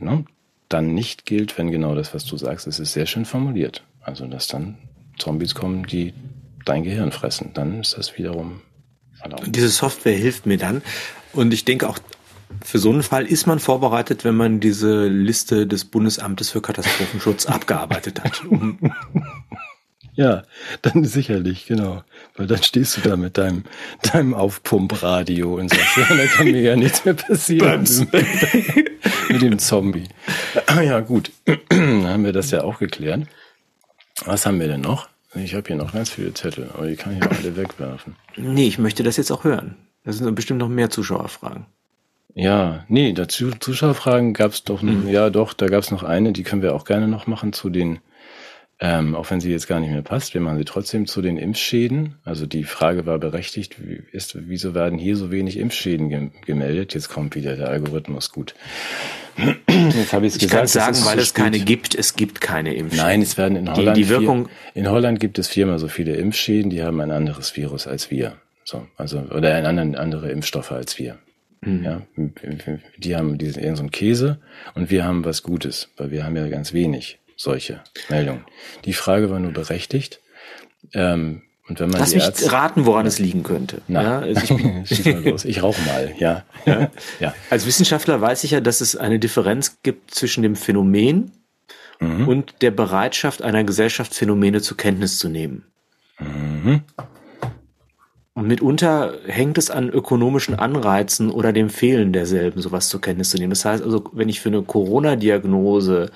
ne, 0.00 0.24
dann 0.68 0.94
nicht 0.94 1.26
gilt, 1.26 1.58
wenn 1.58 1.70
genau 1.70 1.94
das, 1.94 2.14
was 2.14 2.24
du 2.24 2.36
sagst, 2.36 2.66
es 2.66 2.80
ist 2.80 2.92
sehr 2.92 3.06
schön 3.06 3.24
formuliert. 3.24 3.84
Also, 4.00 4.26
dass 4.26 4.46
dann 4.46 4.78
Zombies 5.18 5.54
kommen, 5.54 5.86
die 5.86 6.14
dein 6.64 6.82
Gehirn 6.82 7.12
fressen. 7.12 7.50
Dann 7.54 7.80
ist 7.80 7.96
das 7.96 8.16
wiederum 8.18 8.60
erlaubt. 9.20 9.44
Diese 9.46 9.68
Software 9.68 10.16
hilft 10.16 10.46
mir 10.46 10.58
dann. 10.58 10.82
Und 11.32 11.52
ich 11.52 11.64
denke 11.64 11.88
auch 11.88 11.98
für 12.64 12.78
so 12.78 12.90
einen 12.90 13.02
Fall 13.02 13.26
ist 13.26 13.46
man 13.46 13.58
vorbereitet, 13.58 14.24
wenn 14.24 14.36
man 14.36 14.60
diese 14.60 15.06
Liste 15.06 15.66
des 15.66 15.84
Bundesamtes 15.84 16.50
für 16.50 16.62
Katastrophenschutz 16.62 17.46
abgearbeitet 17.46 18.22
hat. 18.22 18.42
ja, 20.14 20.42
dann 20.82 21.04
sicherlich, 21.04 21.66
genau. 21.66 22.02
Weil 22.36 22.46
dann 22.46 22.62
stehst 22.62 22.96
du 22.96 23.00
da 23.00 23.16
mit 23.16 23.38
deinem, 23.38 23.64
deinem 24.02 24.34
Aufpumpradio 24.34 25.54
und 25.54 25.70
sagst, 25.70 25.96
ja, 25.96 26.16
da 26.16 26.26
kann 26.26 26.46
mir 26.46 26.60
ja 26.60 26.76
nichts 26.76 27.04
mehr 27.04 27.14
passieren. 27.14 27.82
mit 29.28 29.42
dem 29.42 29.58
Zombie. 29.58 30.08
Ah, 30.66 30.80
ja, 30.80 31.00
gut. 31.00 31.32
dann 31.68 32.06
haben 32.06 32.24
wir 32.24 32.32
das 32.32 32.50
ja 32.50 32.62
auch 32.62 32.78
geklärt. 32.78 33.26
Was 34.24 34.46
haben 34.46 34.60
wir 34.60 34.68
denn 34.68 34.80
noch? 34.80 35.08
Ich 35.34 35.54
habe 35.54 35.66
hier 35.66 35.76
noch 35.76 35.92
ganz 35.92 36.10
viele 36.10 36.32
Zettel, 36.32 36.70
aber 36.72 36.86
die 36.86 36.96
kann 36.96 37.16
ich 37.16 37.22
auch 37.22 37.30
alle 37.30 37.56
wegwerfen. 37.56 38.16
Nee, 38.36 38.66
ich 38.66 38.78
möchte 38.78 39.02
das 39.02 39.18
jetzt 39.18 39.30
auch 39.30 39.44
hören. 39.44 39.76
Da 40.04 40.12
sind 40.12 40.34
bestimmt 40.34 40.60
noch 40.60 40.68
mehr 40.68 40.88
Zuschauerfragen. 40.88 41.66
Ja, 42.38 42.84
nee, 42.88 43.14
dazu 43.14 43.50
Zuschauerfragen 43.50 44.34
gab 44.34 44.52
es 44.52 44.62
doch, 44.62 44.82
mhm. 44.82 45.08
ja 45.08 45.30
doch, 45.30 45.54
da 45.54 45.68
gab 45.68 45.82
es 45.82 45.90
noch 45.90 46.02
eine, 46.02 46.32
die 46.32 46.42
können 46.42 46.60
wir 46.60 46.74
auch 46.74 46.84
gerne 46.84 47.08
noch 47.08 47.26
machen 47.26 47.54
zu 47.54 47.70
den, 47.70 47.98
ähm, 48.78 49.14
auch 49.14 49.30
wenn 49.30 49.40
sie 49.40 49.50
jetzt 49.50 49.66
gar 49.66 49.80
nicht 49.80 49.90
mehr 49.90 50.02
passt, 50.02 50.34
wir 50.34 50.42
machen 50.42 50.58
sie 50.58 50.66
trotzdem 50.66 51.06
zu 51.06 51.22
den 51.22 51.38
Impfschäden. 51.38 52.16
Also 52.24 52.44
die 52.44 52.64
Frage 52.64 53.06
war 53.06 53.18
berechtigt, 53.18 53.76
wie 53.82 54.02
ist, 54.12 54.36
wieso 54.50 54.74
werden 54.74 54.98
hier 54.98 55.16
so 55.16 55.30
wenig 55.30 55.56
Impfschäden 55.56 56.10
ge 56.10 56.28
gemeldet? 56.44 56.92
Jetzt 56.92 57.08
kommt 57.08 57.36
wieder 57.36 57.56
der 57.56 57.70
Algorithmus 57.70 58.30
gut. 58.32 58.54
Jetzt 59.66 60.12
habe 60.12 60.26
ich 60.26 60.34
gesagt. 60.34 60.52
kann 60.52 60.66
sagen, 60.66 60.98
weil 61.06 61.18
es 61.18 61.32
keine 61.32 61.58
gibt, 61.58 61.94
es 61.94 62.16
gibt 62.16 62.42
keine 62.42 62.74
Impfschäden. 62.74 63.06
Nein, 63.06 63.22
es 63.22 63.38
werden 63.38 63.56
in 63.56 63.72
Holland, 63.72 63.96
die, 63.96 64.02
die 64.02 64.08
Wirkung 64.10 64.48
vier, 64.48 64.82
in 64.82 64.90
Holland 64.90 65.20
gibt 65.20 65.38
es 65.38 65.48
viermal 65.48 65.78
so 65.78 65.88
viele 65.88 66.14
Impfschäden, 66.16 66.68
die 66.68 66.82
haben 66.82 67.00
ein 67.00 67.12
anderes 67.12 67.56
Virus 67.56 67.86
als 67.86 68.10
wir. 68.10 68.34
So, 68.62 68.86
also, 68.98 69.20
oder 69.20 69.54
ein 69.54 69.64
anderen, 69.64 69.94
andere 69.94 70.30
Impfstoffe 70.30 70.72
als 70.72 70.98
wir. 70.98 71.16
Mhm. 71.66 71.84
Ja, 71.84 72.02
die 72.96 73.16
haben 73.16 73.38
diesen 73.38 73.62
eher 73.62 73.76
so 73.76 73.82
einen 73.82 73.90
Käse 73.90 74.38
und 74.74 74.90
wir 74.90 75.04
haben 75.04 75.24
was 75.24 75.42
Gutes, 75.42 75.88
weil 75.96 76.10
wir 76.10 76.24
haben 76.24 76.36
ja 76.36 76.48
ganz 76.48 76.72
wenig 76.72 77.18
solche 77.36 77.82
Meldungen. 78.08 78.44
Die 78.84 78.92
Frage 78.92 79.30
war 79.30 79.40
nur 79.40 79.52
berechtigt. 79.52 80.20
Ähm, 80.94 81.42
und 81.68 81.80
wenn 81.80 81.90
man 81.90 82.00
Lass 82.00 82.14
mich 82.14 82.22
Ärzte, 82.22 82.52
raten, 82.52 82.86
woran 82.86 83.06
es 83.06 83.18
liegen 83.18 83.42
könnte. 83.42 83.82
Na, 83.88 84.02
ja, 84.02 84.18
also 84.20 84.54
ich, 84.88 85.04
los. 85.24 85.44
ich 85.44 85.62
rauche 85.62 85.82
mal, 85.82 86.14
ja. 86.18 86.44
ja. 86.64 86.90
ja. 87.20 87.34
Als 87.50 87.66
Wissenschaftler 87.66 88.20
weiß 88.20 88.44
ich 88.44 88.52
ja, 88.52 88.60
dass 88.60 88.80
es 88.80 88.94
eine 88.94 89.18
Differenz 89.18 89.78
gibt 89.82 90.14
zwischen 90.14 90.44
dem 90.44 90.54
Phänomen 90.54 91.32
mhm. 91.98 92.28
und 92.28 92.62
der 92.62 92.70
Bereitschaft 92.70 93.42
einer 93.42 93.64
Gesellschaft, 93.64 94.14
Phänomene 94.14 94.60
zur 94.60 94.76
Kenntnis 94.76 95.18
zu 95.18 95.28
nehmen. 95.28 95.64
Mhm. 96.20 96.82
Und 98.36 98.48
mitunter 98.48 99.14
hängt 99.24 99.56
es 99.56 99.70
an 99.70 99.88
ökonomischen 99.88 100.56
Anreizen 100.56 101.30
oder 101.30 101.54
dem 101.54 101.70
Fehlen 101.70 102.12
derselben, 102.12 102.60
sowas 102.60 102.90
zur 102.90 103.00
Kenntnis 103.00 103.30
zu 103.30 103.38
nehmen. 103.38 103.48
Das 103.48 103.64
heißt 103.64 103.82
also, 103.82 104.04
wenn 104.12 104.28
ich 104.28 104.42
für 104.42 104.50
eine 104.50 104.60
Corona-Diagnose 104.60 106.10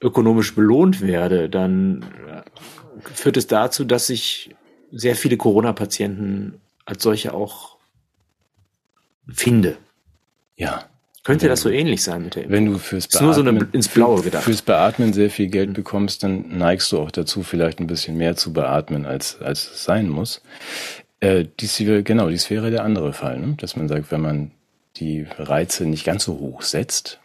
ökonomisch 0.00 0.54
belohnt 0.54 1.00
werde, 1.00 1.48
dann 1.48 2.06
führt 3.12 3.36
es 3.36 3.48
dazu, 3.48 3.82
dass 3.84 4.08
ich 4.08 4.54
sehr 4.92 5.16
viele 5.16 5.36
Corona-Patienten 5.36 6.60
als 6.84 7.02
solche 7.02 7.34
auch 7.34 7.76
finde. 9.28 9.78
Ja. 10.54 10.84
Könnte 11.24 11.48
das 11.48 11.62
so 11.62 11.70
ähnlich 11.70 12.04
sein 12.04 12.22
mit 12.22 12.36
der 12.36 12.44
Impfung? 12.44 12.56
Wenn 12.56 12.66
du 12.66 12.78
fürs 12.78 13.08
Beatmen, 13.08 13.26
nur 13.26 13.34
so 13.34 13.40
eine, 13.40 13.68
ins 13.72 13.88
Blaue 13.88 14.22
gedacht. 14.22 14.44
fürs 14.44 14.62
Beatmen 14.62 15.12
sehr 15.12 15.30
viel 15.30 15.48
Geld 15.48 15.72
bekommst, 15.72 16.22
dann 16.22 16.56
neigst 16.56 16.90
du 16.92 16.98
auch 16.98 17.10
dazu, 17.10 17.42
vielleicht 17.42 17.80
ein 17.80 17.88
bisschen 17.88 18.16
mehr 18.16 18.36
zu 18.36 18.52
beatmen, 18.52 19.06
als, 19.06 19.40
als 19.40 19.70
es 19.72 19.84
sein 19.84 20.08
muss. 20.08 20.40
Äh, 21.22 21.46
dies, 21.60 21.76
genau, 21.78 22.30
dies 22.30 22.50
wäre 22.50 22.72
der 22.72 22.82
andere 22.82 23.12
Fall, 23.12 23.38
ne? 23.38 23.54
dass 23.56 23.76
man 23.76 23.86
sagt, 23.86 24.10
wenn 24.10 24.20
man 24.20 24.50
die 24.96 25.24
Reize 25.38 25.86
nicht 25.86 26.04
ganz 26.04 26.24
so 26.24 26.40
hoch 26.40 26.62
setzt, 26.62 27.20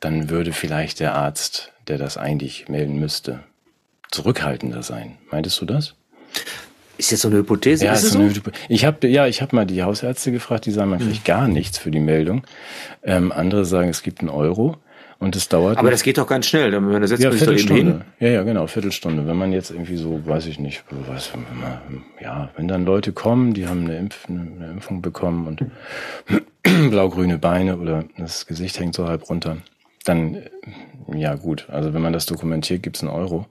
dann 0.00 0.30
würde 0.30 0.54
vielleicht 0.54 0.98
der 0.98 1.14
Arzt, 1.14 1.70
der 1.86 1.98
das 1.98 2.16
eigentlich 2.16 2.70
melden 2.70 2.98
müsste, 2.98 3.40
zurückhaltender 4.10 4.82
sein. 4.82 5.18
Meintest 5.30 5.60
du 5.60 5.66
das? 5.66 5.94
Ist 6.96 7.10
jetzt 7.10 7.20
so 7.20 7.28
eine 7.28 7.36
Hypothese? 7.38 7.84
Ja, 7.84 7.92
ist 7.92 8.10
so? 8.10 8.18
eine, 8.18 8.32
ich 8.70 8.86
habe 8.86 9.06
ja, 9.06 9.26
ich 9.26 9.42
habe 9.42 9.54
mal 9.54 9.66
die 9.66 9.82
Hausärzte 9.82 10.32
gefragt, 10.32 10.64
die 10.64 10.70
sagen, 10.70 10.90
man 10.90 10.98
kriegt 10.98 11.16
hm. 11.16 11.24
gar 11.24 11.48
nichts 11.48 11.76
für 11.76 11.90
die 11.90 12.00
Meldung. 12.00 12.46
Ähm, 13.02 13.32
andere 13.32 13.66
sagen, 13.66 13.90
es 13.90 14.02
gibt 14.02 14.20
einen 14.20 14.30
Euro. 14.30 14.78
Und 15.22 15.36
es 15.36 15.48
dauert. 15.48 15.78
Aber 15.78 15.92
das 15.92 16.02
geht 16.02 16.18
doch 16.18 16.26
ganz 16.26 16.46
schnell, 16.46 16.72
dann 16.72 16.90
man 16.90 17.06
setzt 17.06 17.22
ja, 17.22 17.30
Viertelstunde. 17.30 18.04
Ja, 18.18 18.28
ja, 18.28 18.42
genau, 18.42 18.66
Viertelstunde. 18.66 19.24
Wenn 19.24 19.36
man 19.36 19.52
jetzt 19.52 19.70
irgendwie 19.70 19.96
so, 19.96 20.20
weiß 20.26 20.46
ich 20.46 20.58
nicht, 20.58 20.82
was, 20.90 21.32
wenn 21.32 21.60
man, 21.60 22.04
ja, 22.20 22.50
wenn 22.56 22.66
dann 22.66 22.84
Leute 22.84 23.12
kommen, 23.12 23.54
die 23.54 23.68
haben 23.68 23.84
eine, 23.84 23.98
Impf, 23.98 24.28
eine 24.28 24.70
Impfung 24.72 25.00
bekommen 25.00 25.46
und 25.46 25.64
blau-grüne 26.90 27.38
Beine 27.38 27.76
oder 27.76 28.04
das 28.18 28.46
Gesicht 28.46 28.80
hängt 28.80 28.96
so 28.96 29.06
halb 29.06 29.30
runter, 29.30 29.58
dann, 30.04 30.42
ja 31.14 31.36
gut, 31.36 31.66
also 31.70 31.94
wenn 31.94 32.02
man 32.02 32.12
das 32.12 32.26
dokumentiert, 32.26 32.82
gibt's 32.82 33.02
einen 33.02 33.12
Euro. 33.12 33.46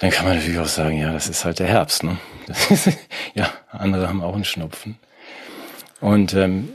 Dann 0.00 0.10
kann 0.10 0.24
man 0.24 0.36
natürlich 0.36 0.60
auch 0.60 0.66
sagen, 0.66 1.00
ja, 1.00 1.12
das 1.12 1.28
ist 1.28 1.44
halt 1.44 1.58
der 1.58 1.66
Herbst, 1.66 2.04
ne? 2.04 2.16
ja, 3.34 3.48
andere 3.72 4.06
haben 4.06 4.22
auch 4.22 4.36
einen 4.36 4.44
Schnupfen. 4.44 4.98
Und 6.00 6.34
ähm, 6.34 6.68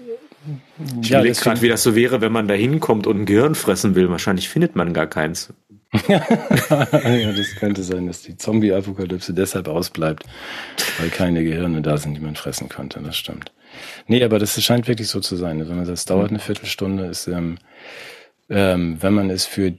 ich 1.02 1.10
ja, 1.10 1.20
überlege 1.20 1.40
gerade, 1.40 1.62
wie 1.62 1.70
das 1.70 1.84
so 1.84 1.96
wäre, 1.96 2.22
wenn 2.22 2.32
man 2.32 2.48
da 2.48 2.54
hinkommt 2.54 3.08
und 3.08 3.22
ein 3.22 3.26
Gehirn 3.26 3.56
fressen 3.56 3.96
will. 3.96 4.10
Wahrscheinlich 4.10 4.50
findet 4.50 4.76
man 4.76 4.94
gar 4.94 5.08
keins. 5.08 5.54
ja, 6.08 6.20
das 6.20 7.56
könnte 7.56 7.84
sein, 7.84 8.08
dass 8.08 8.24
die 8.24 8.36
Zombie-Apokalypse 8.36 9.34
deshalb 9.34 9.68
ausbleibt, 9.68 10.24
weil 11.00 11.10
keine 11.10 11.44
Gehirne 11.44 11.82
da 11.82 11.98
sind, 11.98 12.16
die 12.16 12.22
man 12.22 12.36
fressen 12.36 12.68
könnte. 12.68 13.00
Das 13.02 13.16
stimmt. 13.16 13.52
Nee, 14.08 14.24
aber 14.24 14.40
das 14.40 14.62
scheint 14.62 14.88
wirklich 14.88 15.08
so 15.08 15.20
zu 15.20 15.36
sein. 15.36 15.60
Wenn 15.68 15.78
man 15.78 15.86
das 15.86 16.06
dauert 16.06 16.30
eine 16.30 16.40
Viertelstunde, 16.40 17.06
ist, 17.06 17.28
ähm, 17.28 17.58
ähm, 18.50 18.98
wenn 19.02 19.14
man 19.14 19.30
es 19.30 19.46
für 19.46 19.74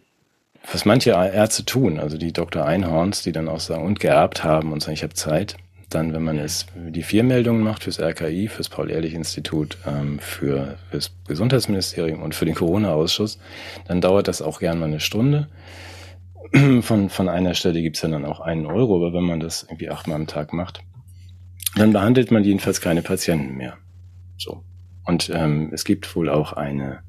was 0.73 0.85
manche 0.85 1.11
Ärzte 1.11 1.65
tun, 1.65 1.99
also 1.99 2.17
die 2.17 2.33
Dr. 2.33 2.65
Einhorns, 2.65 3.23
die 3.23 3.33
dann 3.33 3.49
auch 3.49 3.61
sagen 3.61 3.85
und 3.85 4.01
geerbt 4.01 4.45
haben 4.45 4.73
und 4.73 4.83
sagen, 4.83 4.95
ich 4.95 5.03
habe 5.03 5.15
Zeit, 5.15 5.57
dann, 5.95 6.13
wenn 6.13 6.23
man 6.23 6.39
es 6.39 6.67
die 6.75 7.03
vier 7.03 7.23
Meldungen 7.23 7.63
macht 7.63 7.85
fürs 7.85 8.01
RKI, 8.01 8.49
fürs 8.49 8.69
Paul-Ehrlich-Institut, 8.69 9.79
ähm, 9.87 10.19
für 10.19 10.77
fürs 10.91 11.17
Gesundheitsministerium 11.27 12.23
und 12.23 12.35
für 12.35 12.45
den 12.45 12.55
Corona-Ausschuss, 12.55 13.39
dann 13.87 14.01
dauert 14.01 14.29
das 14.29 14.43
auch 14.43 14.59
gerne 14.59 14.81
mal 14.81 14.87
eine 14.87 15.01
Stunde. 15.01 15.49
Von, 16.83 17.09
von 17.09 17.29
einer 17.29 17.55
Stelle 17.55 17.83
gibt's 17.83 18.03
ja 18.03 18.09
dann 18.09 18.25
auch 18.25 18.39
einen 18.39 18.67
Euro, 18.67 18.97
aber 18.97 19.13
wenn 19.13 19.25
man 19.25 19.41
das 19.41 19.65
irgendwie 19.65 19.91
achtmal 19.91 20.17
am 20.17 20.29
Tag 20.29 20.53
macht, 20.53 20.83
dann 21.75 21.93
behandelt 21.93 22.31
man 22.31 22.45
jedenfalls 22.45 22.81
keine 22.81 23.03
Patienten 23.03 23.57
mehr. 23.57 23.77
So. 24.37 24.63
Und 25.05 25.31
ähm, 25.35 25.71
es 25.73 25.85
gibt 25.85 26.15
wohl 26.15 26.29
auch 26.29 26.53
eine, 26.53 27.01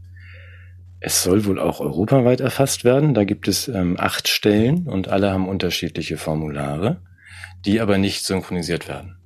es 1.00 1.22
soll 1.22 1.46
wohl 1.46 1.60
auch 1.60 1.80
europaweit 1.80 2.40
erfasst 2.40 2.86
werden. 2.86 3.14
Da 3.14 3.24
gibt 3.24 3.48
es 3.48 3.68
ähm, 3.68 3.98
acht 4.00 4.28
Stellen 4.30 4.88
und 4.88 5.10
alle 5.10 5.32
haben 5.32 5.48
unterschiedliche 5.48 6.18
Formulare 6.18 7.02
die 7.66 7.82
aber 7.82 7.98
nicht 7.98 8.26
synchronisiert 8.26 8.88
werden. 8.88 9.18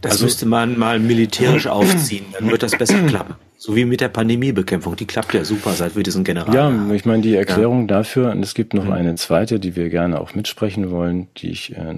Das 0.00 0.12
also, 0.12 0.24
müsste 0.24 0.46
man 0.46 0.78
mal 0.78 0.98
militärisch 0.98 1.66
aufziehen, 1.66 2.26
dann 2.32 2.50
wird 2.50 2.62
das 2.62 2.72
besser 2.72 3.02
klappen. 3.02 3.34
So 3.58 3.74
wie 3.74 3.84
mit 3.84 4.00
der 4.00 4.08
Pandemiebekämpfung, 4.08 4.96
die 4.96 5.06
klappt 5.06 5.32
ja 5.34 5.44
super, 5.44 5.72
seit 5.72 5.96
wir 5.96 6.02
diesen 6.02 6.24
General 6.24 6.54
Ja, 6.54 6.64
haben. 6.64 6.92
ich 6.94 7.04
meine, 7.04 7.22
die 7.22 7.34
Erklärung 7.34 7.82
ja. 7.82 7.86
dafür, 7.86 8.30
und 8.30 8.42
es 8.42 8.54
gibt 8.54 8.74
noch 8.74 8.84
mhm. 8.84 8.92
eine 8.92 9.14
zweite, 9.14 9.58
die 9.58 9.74
wir 9.74 9.88
gerne 9.88 10.20
auch 10.20 10.34
mitsprechen 10.34 10.90
wollen, 10.90 11.28
die 11.38 11.50
ich 11.50 11.74
äh, 11.74 11.94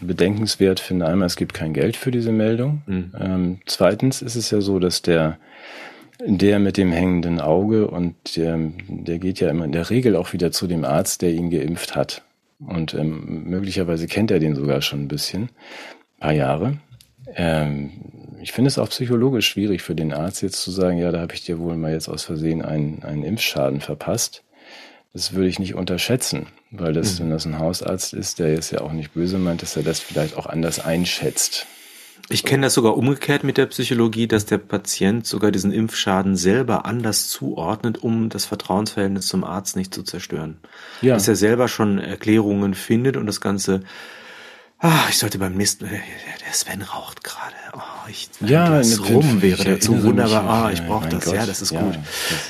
bedenkenswert 0.00 0.80
finde. 0.80 1.06
Einmal, 1.06 1.26
es 1.26 1.36
gibt 1.36 1.54
kein 1.54 1.72
Geld 1.72 1.96
für 1.96 2.10
diese 2.10 2.30
Meldung. 2.30 2.82
Mhm. 2.86 3.12
Ähm, 3.18 3.60
zweitens 3.66 4.20
ist 4.20 4.36
es 4.36 4.50
ja 4.50 4.60
so, 4.60 4.78
dass 4.78 5.02
der 5.02 5.38
der 6.24 6.58
mit 6.58 6.76
dem 6.76 6.92
hängenden 6.92 7.40
Auge 7.40 7.88
und 7.88 8.36
der, 8.36 8.56
der 8.86 9.18
geht 9.18 9.40
ja 9.40 9.50
immer 9.50 9.64
in 9.64 9.72
der 9.72 9.90
Regel 9.90 10.14
auch 10.16 10.32
wieder 10.32 10.52
zu 10.52 10.66
dem 10.66 10.84
Arzt, 10.84 11.22
der 11.22 11.32
ihn 11.32 11.50
geimpft 11.50 11.96
hat. 11.96 12.22
Und 12.66 12.94
ähm, 12.94 13.44
möglicherweise 13.44 14.06
kennt 14.06 14.30
er 14.30 14.38
den 14.38 14.54
sogar 14.54 14.82
schon 14.82 15.02
ein 15.02 15.08
bisschen, 15.08 15.44
ein 15.44 16.20
paar 16.20 16.32
Jahre. 16.32 16.78
Ähm, 17.34 17.90
ich 18.40 18.52
finde 18.52 18.68
es 18.68 18.78
auch 18.78 18.88
psychologisch 18.88 19.48
schwierig 19.48 19.82
für 19.82 19.94
den 19.94 20.12
Arzt 20.12 20.42
jetzt 20.42 20.62
zu 20.62 20.70
sagen, 20.70 20.98
ja, 20.98 21.12
da 21.12 21.20
habe 21.20 21.34
ich 21.34 21.44
dir 21.44 21.58
wohl 21.58 21.76
mal 21.76 21.92
jetzt 21.92 22.08
aus 22.08 22.24
Versehen 22.24 22.62
einen, 22.62 23.02
einen 23.02 23.22
Impfschaden 23.22 23.80
verpasst. 23.80 24.42
Das 25.12 25.34
würde 25.34 25.48
ich 25.48 25.58
nicht 25.58 25.74
unterschätzen, 25.74 26.46
weil 26.70 26.92
das, 26.92 27.18
mhm. 27.18 27.24
wenn 27.24 27.30
das 27.30 27.46
ein 27.46 27.58
Hausarzt 27.58 28.14
ist, 28.14 28.38
der 28.38 28.52
jetzt 28.52 28.70
ja 28.72 28.80
auch 28.80 28.92
nicht 28.92 29.12
böse 29.12 29.38
meint, 29.38 29.62
dass 29.62 29.76
er 29.76 29.82
das 29.82 30.00
vielleicht 30.00 30.36
auch 30.36 30.46
anders 30.46 30.80
einschätzt. 30.80 31.66
Ich 32.32 32.44
kenne 32.44 32.66
das 32.66 32.74
sogar 32.74 32.96
umgekehrt 32.96 33.44
mit 33.44 33.58
der 33.58 33.66
Psychologie, 33.66 34.26
dass 34.26 34.46
der 34.46 34.58
Patient 34.58 35.26
sogar 35.26 35.50
diesen 35.50 35.72
Impfschaden 35.72 36.36
selber 36.36 36.86
anders 36.86 37.28
zuordnet, 37.28 38.02
um 38.02 38.28
das 38.28 38.46
Vertrauensverhältnis 38.46 39.26
zum 39.26 39.44
Arzt 39.44 39.76
nicht 39.76 39.92
zu 39.92 40.02
zerstören. 40.02 40.58
Ja. 41.02 41.14
Dass 41.14 41.28
er 41.28 41.36
selber 41.36 41.68
schon 41.68 41.98
Erklärungen 41.98 42.74
findet 42.74 43.16
und 43.16 43.26
das 43.26 43.40
Ganze 43.40 43.82
Ah, 44.84 45.04
ich 45.08 45.18
sollte 45.18 45.38
beim 45.38 45.54
nächsten, 45.54 45.88
der 45.88 46.52
Sven 46.52 46.82
raucht 46.82 47.22
gerade. 47.22 47.54
Oh, 47.72 48.08
ich, 48.08 48.28
ja, 48.40 48.68
das 48.68 48.98
rum 49.08 49.40
wäre 49.40 49.62
dazu 49.62 50.02
wunderbar. 50.02 50.42
Ah, 50.42 50.66
oh, 50.66 50.72
ich 50.72 50.84
brauche 50.84 51.08
das. 51.08 51.24
Gott. 51.24 51.34
Ja, 51.34 51.46
das 51.46 51.62
ist 51.62 51.70
ja, 51.70 51.80
gut. 51.82 51.96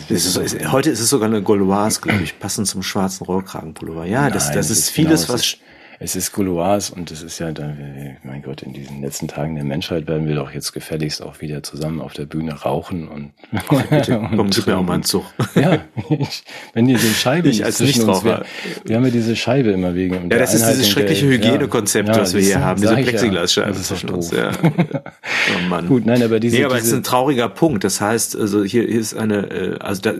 Das 0.08 0.24
ist, 0.24 0.38
das 0.38 0.54
ist, 0.54 0.72
heute 0.72 0.88
ist 0.88 1.00
es 1.00 1.10
sogar 1.10 1.28
eine 1.28 1.42
Gauloise, 1.42 2.00
glaube 2.00 2.22
ich, 2.22 2.38
passend 2.38 2.68
zum 2.68 2.82
schwarzen 2.82 3.26
Rollkragenpullover. 3.26 4.06
Ja, 4.06 4.22
Nein, 4.22 4.32
das, 4.32 4.50
das 4.50 4.70
ist 4.70 4.88
vieles, 4.88 5.26
genau, 5.26 5.34
was 5.34 5.58
es 6.02 6.16
ist 6.16 6.32
Gouloirs 6.32 6.90
und 6.90 7.12
es 7.12 7.22
ist 7.22 7.38
ja, 7.38 7.52
dann, 7.52 8.16
mein 8.24 8.42
Gott, 8.42 8.62
in 8.62 8.72
diesen 8.72 9.02
letzten 9.02 9.28
Tagen 9.28 9.54
der 9.54 9.64
Menschheit 9.64 10.08
werden 10.08 10.26
wir 10.26 10.34
doch 10.34 10.50
jetzt 10.50 10.72
gefälligst 10.72 11.22
auch 11.22 11.40
wieder 11.40 11.62
zusammen 11.62 12.00
auf 12.00 12.12
der 12.12 12.26
Bühne 12.26 12.54
rauchen 12.54 13.06
und, 13.06 13.32
bitte, 13.90 14.18
und 14.18 14.36
komm, 14.36 14.50
gib 14.50 14.66
mir 14.66 14.78
auch 14.78 14.82
mal 14.82 14.94
einen 14.94 15.04
Zug. 15.04 15.24
Ja, 15.54 15.78
ich, 16.10 16.42
wenn 16.74 16.86
diese 16.88 17.06
Scheibe 17.06 17.48
ich 17.50 17.64
als 17.64 17.78
Nichtraucher. 17.78 18.44
Wir, 18.74 18.84
wir 18.84 18.96
haben 18.96 19.04
ja 19.04 19.10
diese 19.10 19.36
Scheibe 19.36 19.70
immer 19.70 19.94
wegen. 19.94 20.28
Ja, 20.28 20.38
das 20.38 20.54
ist 20.54 20.68
dieses 20.68 20.88
schreckliche 20.88 21.26
Hygienekonzept, 21.26 22.08
ja, 22.08 22.20
was 22.20 22.34
wir 22.34 22.42
hier 22.42 22.60
haben, 22.60 22.80
diese 22.80 22.96
Plexiglasscheibe 22.96 23.76
ja, 23.76 23.82
zwischen 23.82 24.10
uns. 24.10 24.32
Ja. 24.32 24.50
oh 24.62 25.68
Mann. 25.68 25.86
Gut, 25.86 26.04
nein, 26.04 26.22
aber 26.22 26.40
diese. 26.40 26.56
Nee, 26.56 26.64
aber 26.64 26.78
es 26.78 26.86
ist 26.86 26.94
ein 26.94 27.04
trauriger 27.04 27.48
Punkt. 27.48 27.84
Das 27.84 28.00
heißt, 28.00 28.36
also 28.36 28.64
hier 28.64 28.88
ist 28.88 29.14
eine, 29.14 29.50
äh, 29.50 29.78
also 29.78 30.02
da, 30.02 30.14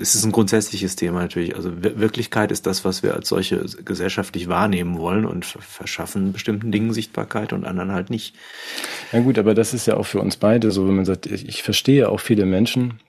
das 0.00 0.14
ist 0.14 0.24
ein 0.24 0.32
grundsätzliches 0.32 0.96
Thema 0.96 1.20
natürlich. 1.20 1.54
Also 1.54 1.70
Wirklichkeit 1.82 2.50
ist 2.50 2.66
das, 2.66 2.84
was 2.84 3.02
wir 3.02 3.14
als 3.14 3.28
solche 3.28 3.64
gesellschaftlich 3.84 4.48
wahrnehmen 4.48 4.98
wollen 4.98 5.26
und 5.26 5.44
verschaffen 5.44 6.32
bestimmten 6.32 6.72
Dingen 6.72 6.92
Sichtbarkeit 6.92 7.52
und 7.52 7.66
anderen 7.66 7.92
halt 7.92 8.08
nicht. 8.08 8.34
Ja 9.12 9.20
gut, 9.20 9.38
aber 9.38 9.54
das 9.54 9.74
ist 9.74 9.86
ja 9.86 9.96
auch 9.96 10.06
für 10.06 10.20
uns 10.20 10.36
beide 10.36 10.70
so, 10.70 10.88
wenn 10.88 10.96
man 10.96 11.04
sagt, 11.04 11.26
ich 11.26 11.62
verstehe 11.62 12.08
auch 12.08 12.20
viele 12.20 12.46
Menschen, 12.46 13.00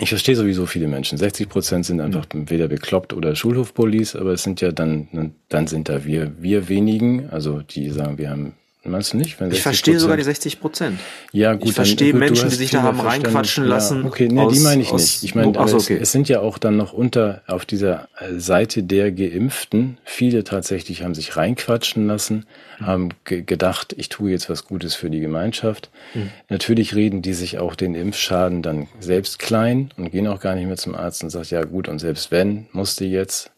ich 0.00 0.08
verstehe 0.08 0.34
sowieso 0.34 0.66
viele 0.66 0.88
Menschen. 0.88 1.18
60 1.18 1.48
Prozent 1.48 1.86
sind 1.86 2.00
einfach 2.00 2.26
mhm. 2.32 2.50
weder 2.50 2.66
bekloppt 2.66 3.12
oder 3.12 3.36
Schulhofpolice, 3.36 4.16
aber 4.16 4.32
es 4.32 4.42
sind 4.42 4.60
ja 4.60 4.72
dann, 4.72 5.34
dann 5.48 5.66
sind 5.66 5.88
da 5.88 6.04
wir, 6.04 6.32
wir 6.40 6.68
wenigen, 6.68 7.28
also 7.30 7.60
die 7.60 7.90
sagen, 7.90 8.18
wir 8.18 8.30
haben 8.30 8.54
Meinst 8.86 9.14
du 9.14 9.16
nicht? 9.16 9.40
ich 9.40 9.62
verstehe 9.62 9.98
sogar 9.98 10.18
die 10.18 10.22
60 10.22 10.60
Prozent. 10.60 11.00
Ja, 11.32 11.54
gut. 11.54 11.68
Ich 11.68 11.72
verstehe 11.72 12.12
gut, 12.12 12.20
Menschen, 12.20 12.50
die 12.50 12.54
sich 12.54 12.70
da 12.70 12.82
haben 12.82 13.00
reinquatschen 13.00 13.64
lassen. 13.64 14.02
Ja, 14.02 14.06
okay, 14.06 14.28
nee, 14.28 14.40
aus, 14.40 14.52
die 14.52 14.60
meine 14.60 14.82
ich 14.82 14.92
nicht. 14.92 15.22
Ich 15.22 15.34
meine, 15.34 15.54
so, 15.54 15.76
okay. 15.76 15.94
es, 15.94 16.02
es, 16.02 16.12
sind 16.12 16.28
ja 16.28 16.40
auch 16.40 16.58
dann 16.58 16.76
noch 16.76 16.92
unter 16.92 17.40
auf 17.46 17.64
dieser 17.64 18.08
äh, 18.18 18.38
Seite 18.38 18.82
der 18.82 19.10
Geimpften. 19.10 19.96
Viele 20.04 20.44
tatsächlich 20.44 21.02
haben 21.02 21.14
sich 21.14 21.34
reinquatschen 21.36 22.06
lassen, 22.06 22.44
mhm. 22.78 22.86
haben 22.86 23.08
ge 23.24 23.42
gedacht, 23.42 23.94
ich 23.96 24.10
tue 24.10 24.30
jetzt 24.30 24.50
was 24.50 24.66
Gutes 24.66 24.94
für 24.94 25.08
die 25.08 25.20
Gemeinschaft. 25.20 25.88
Mhm. 26.12 26.30
Natürlich 26.50 26.94
reden 26.94 27.22
die 27.22 27.34
sich 27.34 27.58
auch 27.58 27.76
den 27.76 27.94
Impfschaden 27.94 28.60
dann 28.60 28.88
selbst 29.00 29.38
klein 29.38 29.92
und 29.96 30.10
gehen 30.10 30.26
auch 30.26 30.40
gar 30.40 30.54
nicht 30.54 30.66
mehr 30.66 30.76
zum 30.76 30.94
Arzt 30.94 31.24
und 31.24 31.30
sagt, 31.30 31.50
ja 31.50 31.64
gut, 31.64 31.88
und 31.88 32.00
selbst 32.00 32.30
wenn, 32.30 32.66
musste 32.72 33.06
jetzt, 33.06 33.50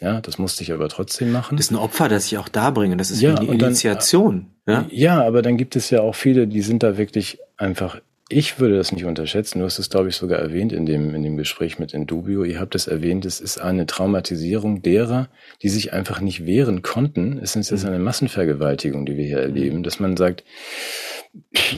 ja, 0.00 0.20
das 0.20 0.38
musste 0.38 0.62
ich 0.62 0.72
aber 0.72 0.88
trotzdem 0.88 1.30
machen. 1.32 1.56
Das 1.56 1.66
ist 1.66 1.72
ein 1.72 1.76
Opfer, 1.76 2.08
das 2.08 2.26
ich 2.26 2.38
auch 2.38 2.48
da 2.48 2.70
bringe. 2.70 2.96
Das 2.96 3.10
ist 3.10 3.20
ja, 3.20 3.34
eine 3.34 3.46
Initiation. 3.46 4.46
Dann, 4.66 4.88
ja? 4.90 5.16
ja, 5.16 5.26
aber 5.26 5.42
dann 5.42 5.56
gibt 5.56 5.76
es 5.76 5.90
ja 5.90 6.00
auch 6.00 6.14
viele, 6.14 6.46
die 6.46 6.62
sind 6.62 6.82
da 6.82 6.96
wirklich 6.96 7.38
einfach 7.56 8.00
ich 8.30 8.58
würde 8.58 8.76
das 8.76 8.90
nicht 8.90 9.04
unterschätzen. 9.04 9.58
Du 9.58 9.66
hast 9.66 9.78
es, 9.78 9.90
glaube 9.90 10.08
ich, 10.08 10.16
sogar 10.16 10.38
erwähnt 10.38 10.72
in 10.72 10.86
dem, 10.86 11.14
in 11.14 11.22
dem 11.22 11.36
Gespräch 11.36 11.78
mit 11.78 11.92
Indubio. 11.92 12.42
Ihr 12.42 12.58
habt 12.58 12.74
es 12.74 12.86
erwähnt, 12.86 13.26
es 13.26 13.38
ist 13.38 13.58
eine 13.58 13.86
Traumatisierung 13.86 14.80
derer, 14.80 15.28
die 15.62 15.68
sich 15.68 15.92
einfach 15.92 16.20
nicht 16.20 16.46
wehren 16.46 16.80
konnten. 16.80 17.38
Es 17.38 17.54
ist 17.54 17.70
jetzt 17.70 17.82
mhm. 17.82 17.90
eine 17.90 17.98
Massenvergewaltigung, 17.98 19.04
die 19.04 19.18
wir 19.18 19.26
hier 19.26 19.40
erleben, 19.40 19.82
dass 19.82 20.00
man 20.00 20.16
sagt, 20.16 20.42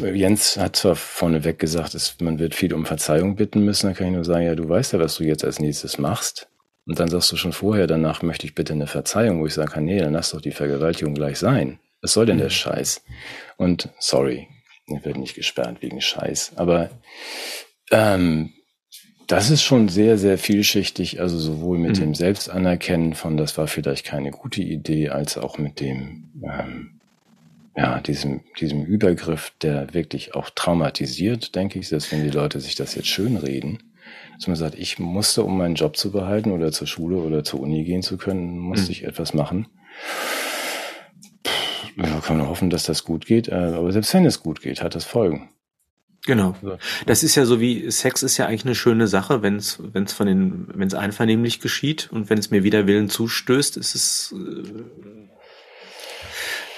Jens 0.01 0.57
hat 0.57 0.77
zwar 0.77 0.95
vorneweg 0.95 1.59
gesagt, 1.59 1.95
dass 1.95 2.17
man 2.21 2.39
wird 2.39 2.55
viel 2.55 2.75
um 2.75 2.87
Verzeihung 2.87 3.35
bitten 3.35 3.65
müssen. 3.65 3.89
Dann 3.89 3.97
kann 3.97 4.07
ich 4.07 4.13
nur 4.13 4.25
sagen, 4.25 4.47
ja, 4.47 4.55
du 4.55 4.69
weißt 4.69 4.93
ja, 4.93 5.01
was 5.01 5.17
du 5.17 5.25
jetzt 5.25 5.45
als 5.45 5.59
nächstes 5.59 5.99
machst. 5.99 6.49
Und 6.87 7.01
dann 7.01 7.09
sagst 7.09 7.33
du 7.33 7.37
schon 7.37 7.53
vorher, 7.53 7.87
danach 7.87 8.23
möchte 8.23 8.47
ich 8.47 8.55
bitte 8.55 8.73
eine 8.73 8.87
Verzeihung, 8.87 9.41
wo 9.41 9.47
ich 9.47 9.55
sagen 9.55 9.71
kann, 9.71 9.85
nee, 9.85 9.99
dann 9.99 10.13
lass 10.13 10.31
doch 10.31 10.41
die 10.41 10.53
Vergewaltigung 10.53 11.15
gleich 11.15 11.39
sein. 11.39 11.81
Was 12.01 12.13
soll 12.13 12.27
denn 12.27 12.39
der 12.39 12.47
mhm. 12.47 12.51
Scheiß? 12.51 13.03
Und 13.57 13.89
sorry, 13.99 14.49
ich 14.87 15.05
werde 15.05 15.19
nicht 15.19 15.35
gesperrt 15.35 15.83
wegen 15.83 16.01
Scheiß. 16.01 16.53
Aber 16.55 16.91
ähm, 17.91 18.53
das 19.27 19.51
ist 19.51 19.63
schon 19.63 19.89
sehr, 19.89 20.19
sehr 20.19 20.39
vielschichtig, 20.39 21.21
also 21.21 21.37
sowohl 21.39 21.79
mit 21.79 21.97
mhm. 21.97 22.01
dem 22.01 22.15
Selbstanerkennen 22.15 23.15
von, 23.15 23.37
das 23.37 23.59
war 23.59 23.67
vielleicht 23.67 24.07
keine 24.07 24.31
gute 24.31 24.63
Idee, 24.63 25.09
als 25.09 25.37
auch 25.37 25.59
mit 25.59 25.81
dem, 25.81 26.31
ähm, 26.45 27.01
ja, 27.77 28.01
diesem, 28.01 28.43
diesem 28.61 28.85
Übergriff, 28.85 29.53
der 29.61 29.93
wirklich 29.93 30.37
auch 30.37 30.51
traumatisiert, 30.51 31.57
denke 31.57 31.81
ich, 31.81 31.89
dass 31.89 32.13
wenn 32.13 32.23
die 32.23 32.31
Leute 32.31 32.61
sich 32.61 32.77
das 32.77 32.95
jetzt 32.95 33.09
schön 33.09 33.37
reden, 33.37 33.83
dass 34.37 34.47
man 34.47 34.57
sagt, 34.57 34.77
ich 34.77 34.99
musste, 34.99 35.43
um 35.43 35.59
meinen 35.59 35.75
Job 35.75 35.97
zu 35.97 36.13
behalten 36.13 36.53
oder 36.53 36.73
zur 36.73 36.87
Schule 36.87 37.17
oder 37.17 37.43
zur 37.43 37.61
Uni 37.61 37.85
gehen 37.85 38.03
zu 38.03 38.17
können, 38.17 38.59
musste 38.59 38.87
mhm. 38.87 38.93
ich 38.93 39.05
etwas 39.05 39.35
machen. 39.35 39.67
Ja, 41.97 42.21
kann 42.21 42.37
man 42.37 42.49
hoffen, 42.49 42.69
dass 42.69 42.85
das 42.85 43.05
gut 43.05 43.25
geht, 43.25 43.49
äh, 43.49 43.55
aber 43.55 43.91
selbst 43.93 44.13
wenn 44.13 44.27
es 44.27 44.43
gut 44.43 44.61
geht, 44.61 44.83
hat 44.83 44.95
das 44.95 45.05
Folgen. 45.05 45.49
Genau. 46.27 46.57
Das 47.07 47.23
ist 47.23 47.37
ja 47.37 47.47
so 47.47 47.61
wie 47.61 47.91
Sex 47.91 48.23
ist 48.25 48.37
ja 48.37 48.47
eigentlich 48.47 48.65
eine 48.65 48.75
schöne 48.75 49.07
Sache, 49.07 49.43
wenn 49.43 49.57
es 49.57 49.79
wenn 49.81 50.05
es 50.05 50.13
von 50.13 50.27
den 50.27 50.67
wenn 50.75 50.89
es 50.89 50.95
einvernehmlich 50.95 51.61
geschieht 51.61 52.11
und 52.11 52.29
wenn 52.29 52.39
es 52.39 52.51
mir 52.51 52.65
wider 52.65 52.89
Willen 52.89 53.09
zustößt, 53.09 53.77
ist 53.77 53.95
es 53.95 54.35
äh, 54.37 54.63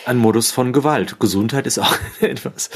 ein 0.04 0.18
Modus 0.18 0.50
von 0.50 0.72
Gewalt. 0.72 1.18
Gesundheit 1.18 1.66
ist 1.66 1.78
auch 1.78 1.96
etwas, 2.20 2.68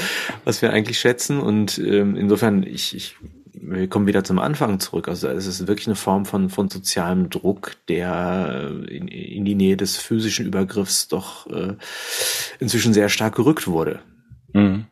was 0.45 0.63
wir 0.63 0.71
eigentlich 0.73 0.99
schätzen 0.99 1.39
und 1.39 1.77
ähm, 1.77 2.15
insofern 2.15 2.63
ich, 2.63 2.95
ich 2.95 3.17
wir 3.65 3.87
kommen 3.87 4.07
wieder 4.07 4.23
zum 4.23 4.39
Anfang 4.39 4.79
zurück. 4.79 5.07
Also 5.07 5.27
es 5.27 5.47
ist 5.47 5.67
wirklich 5.67 5.87
eine 5.87 5.95
Form 5.95 6.25
von, 6.25 6.49
von 6.49 6.69
sozialem 6.69 7.29
Druck, 7.29 7.75
der 7.87 8.71
in, 8.87 9.07
in 9.07 9.45
die 9.45 9.55
Nähe 9.55 9.77
des 9.77 9.97
physischen 9.97 10.45
Übergriffs 10.45 11.07
doch 11.07 11.47
äh, 11.47 11.75
inzwischen 12.59 12.93
sehr 12.93 13.09
stark 13.09 13.35
gerückt 13.35 13.67
wurde. 13.67 13.99
Mhm. 14.53 14.85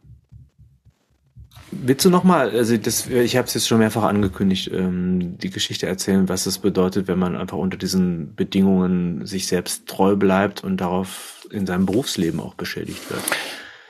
Willst 1.73 2.03
du 2.03 2.09
noch 2.09 2.25
mal, 2.25 2.49
also 2.49 2.75
das, 2.75 3.07
ich 3.07 3.37
habe 3.37 3.47
es 3.47 3.53
jetzt 3.53 3.67
schon 3.67 3.79
mehrfach 3.79 4.03
angekündigt, 4.03 4.69
ähm, 4.73 5.37
die 5.37 5.49
Geschichte 5.49 5.87
erzählen, 5.87 6.27
was 6.27 6.45
es 6.45 6.57
bedeutet, 6.57 7.07
wenn 7.07 7.17
man 7.17 7.37
einfach 7.37 7.57
unter 7.57 7.77
diesen 7.77 8.35
Bedingungen 8.35 9.25
sich 9.25 9.47
selbst 9.47 9.87
treu 9.87 10.17
bleibt 10.17 10.65
und 10.65 10.81
darauf 10.81 11.47
in 11.49 11.65
seinem 11.65 11.85
Berufsleben 11.85 12.41
auch 12.41 12.55
beschädigt 12.55 13.09
wird? 13.09 13.23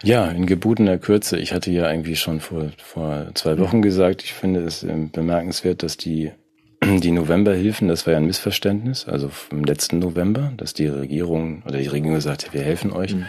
Ja, 0.03 0.27
in 0.27 0.45
gebotener 0.45 0.97
Kürze. 0.97 1.37
Ich 1.37 1.53
hatte 1.53 1.71
ja 1.71 1.89
irgendwie 1.89 2.15
schon 2.15 2.39
vor, 2.39 2.71
vor 2.77 3.27
zwei 3.35 3.59
Wochen 3.59 3.81
gesagt, 3.81 4.23
ich 4.23 4.33
finde 4.33 4.61
es 4.61 4.83
ähm, 4.83 5.11
bemerkenswert, 5.11 5.83
dass 5.83 5.97
die, 5.97 6.31
die 6.83 7.11
Novemberhilfen, 7.11 7.87
das 7.87 8.05
war 8.05 8.13
ja 8.13 8.19
ein 8.19 8.25
Missverständnis, 8.25 9.07
also 9.07 9.29
im 9.51 9.63
letzten 9.63 9.99
November, 9.99 10.53
dass 10.57 10.73
die 10.73 10.87
Regierung 10.87 11.63
oder 11.67 11.77
die 11.77 11.87
Regierung 11.87 12.15
gesagt 12.15 12.45
hat, 12.47 12.53
wir 12.53 12.61
helfen 12.61 12.91
euch. 12.91 13.15
Mhm. 13.15 13.25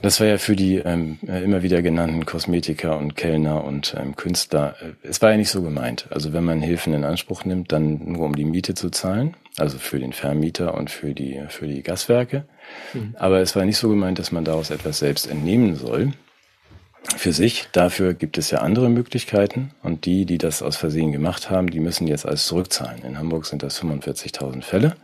Das 0.00 0.20
war 0.20 0.28
ja 0.28 0.38
für 0.38 0.54
die 0.54 0.76
ähm, 0.76 1.18
äh, 1.26 1.42
immer 1.42 1.62
wieder 1.62 1.82
genannten 1.82 2.24
Kosmetiker 2.24 2.96
und 2.98 3.16
Kellner 3.16 3.64
und 3.64 3.96
ähm, 3.98 4.14
Künstler. 4.14 4.76
Äh, 4.80 4.92
es 5.02 5.20
war 5.22 5.32
ja 5.32 5.36
nicht 5.36 5.50
so 5.50 5.60
gemeint. 5.62 6.06
Also 6.10 6.32
wenn 6.32 6.44
man 6.44 6.62
Hilfen 6.62 6.94
in 6.94 7.04
Anspruch 7.04 7.44
nimmt, 7.44 7.72
dann 7.72 8.12
nur 8.12 8.26
um 8.26 8.36
die 8.36 8.44
Miete 8.44 8.74
zu 8.74 8.90
zahlen, 8.90 9.36
also 9.56 9.78
für 9.78 9.98
den 9.98 10.12
Vermieter 10.12 10.74
und 10.74 10.90
für 10.90 11.14
die 11.14 11.42
für 11.48 11.66
die 11.66 11.82
Gaswerke. 11.82 12.44
Mhm. 12.94 13.16
Aber 13.18 13.40
es 13.40 13.56
war 13.56 13.64
nicht 13.64 13.78
so 13.78 13.88
gemeint, 13.88 14.20
dass 14.20 14.30
man 14.30 14.44
daraus 14.44 14.70
etwas 14.70 15.00
selbst 15.00 15.28
entnehmen 15.28 15.74
soll. 15.74 16.12
Für 17.16 17.32
sich. 17.32 17.68
Dafür 17.72 18.12
gibt 18.12 18.38
es 18.38 18.50
ja 18.50 18.58
andere 18.58 18.90
Möglichkeiten. 18.90 19.72
Und 19.82 20.04
die, 20.04 20.26
die 20.26 20.38
das 20.38 20.62
aus 20.62 20.76
Versehen 20.76 21.10
gemacht 21.10 21.48
haben, 21.48 21.70
die 21.70 21.80
müssen 21.80 22.06
jetzt 22.06 22.26
alles 22.26 22.46
zurückzahlen. 22.46 23.02
In 23.02 23.18
Hamburg 23.18 23.46
sind 23.46 23.62
das 23.62 23.82
45.000 23.82 24.62
Fälle 24.62 24.94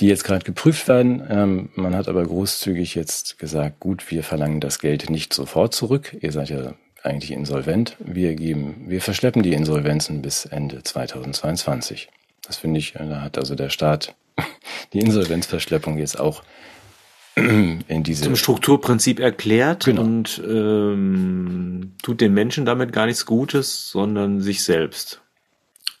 die 0.00 0.06
jetzt 0.06 0.24
gerade 0.24 0.44
geprüft 0.44 0.88
werden. 0.88 1.22
Ähm, 1.28 1.68
man 1.74 1.96
hat 1.96 2.08
aber 2.08 2.24
großzügig 2.24 2.94
jetzt 2.94 3.38
gesagt, 3.38 3.80
gut, 3.80 4.10
wir 4.10 4.22
verlangen 4.22 4.60
das 4.60 4.78
Geld 4.78 5.10
nicht 5.10 5.32
sofort 5.34 5.74
zurück. 5.74 6.16
Ihr 6.20 6.32
seid 6.32 6.50
ja 6.50 6.74
eigentlich 7.02 7.32
insolvent. 7.32 7.96
Wir 7.98 8.34
geben, 8.34 8.84
wir 8.86 9.00
verschleppen 9.00 9.42
die 9.42 9.52
Insolvenzen 9.52 10.22
bis 10.22 10.44
Ende 10.44 10.82
2022. 10.82 12.08
Das 12.46 12.56
finde 12.56 12.78
ich, 12.78 12.92
da 12.92 13.20
hat 13.20 13.38
also 13.38 13.54
der 13.54 13.70
Staat 13.70 14.14
die 14.92 15.00
Insolvenzverschleppung 15.00 15.98
jetzt 15.98 16.18
auch 16.18 16.42
in 17.36 18.02
diese 18.02 18.24
zum 18.24 18.36
Strukturprinzip 18.36 19.20
erklärt 19.20 19.84
genau. 19.84 20.02
und 20.02 20.42
ähm, 20.44 21.94
tut 22.02 22.20
den 22.20 22.34
Menschen 22.34 22.64
damit 22.64 22.92
gar 22.92 23.06
nichts 23.06 23.26
Gutes, 23.26 23.90
sondern 23.90 24.40
sich 24.40 24.62
selbst. 24.62 25.22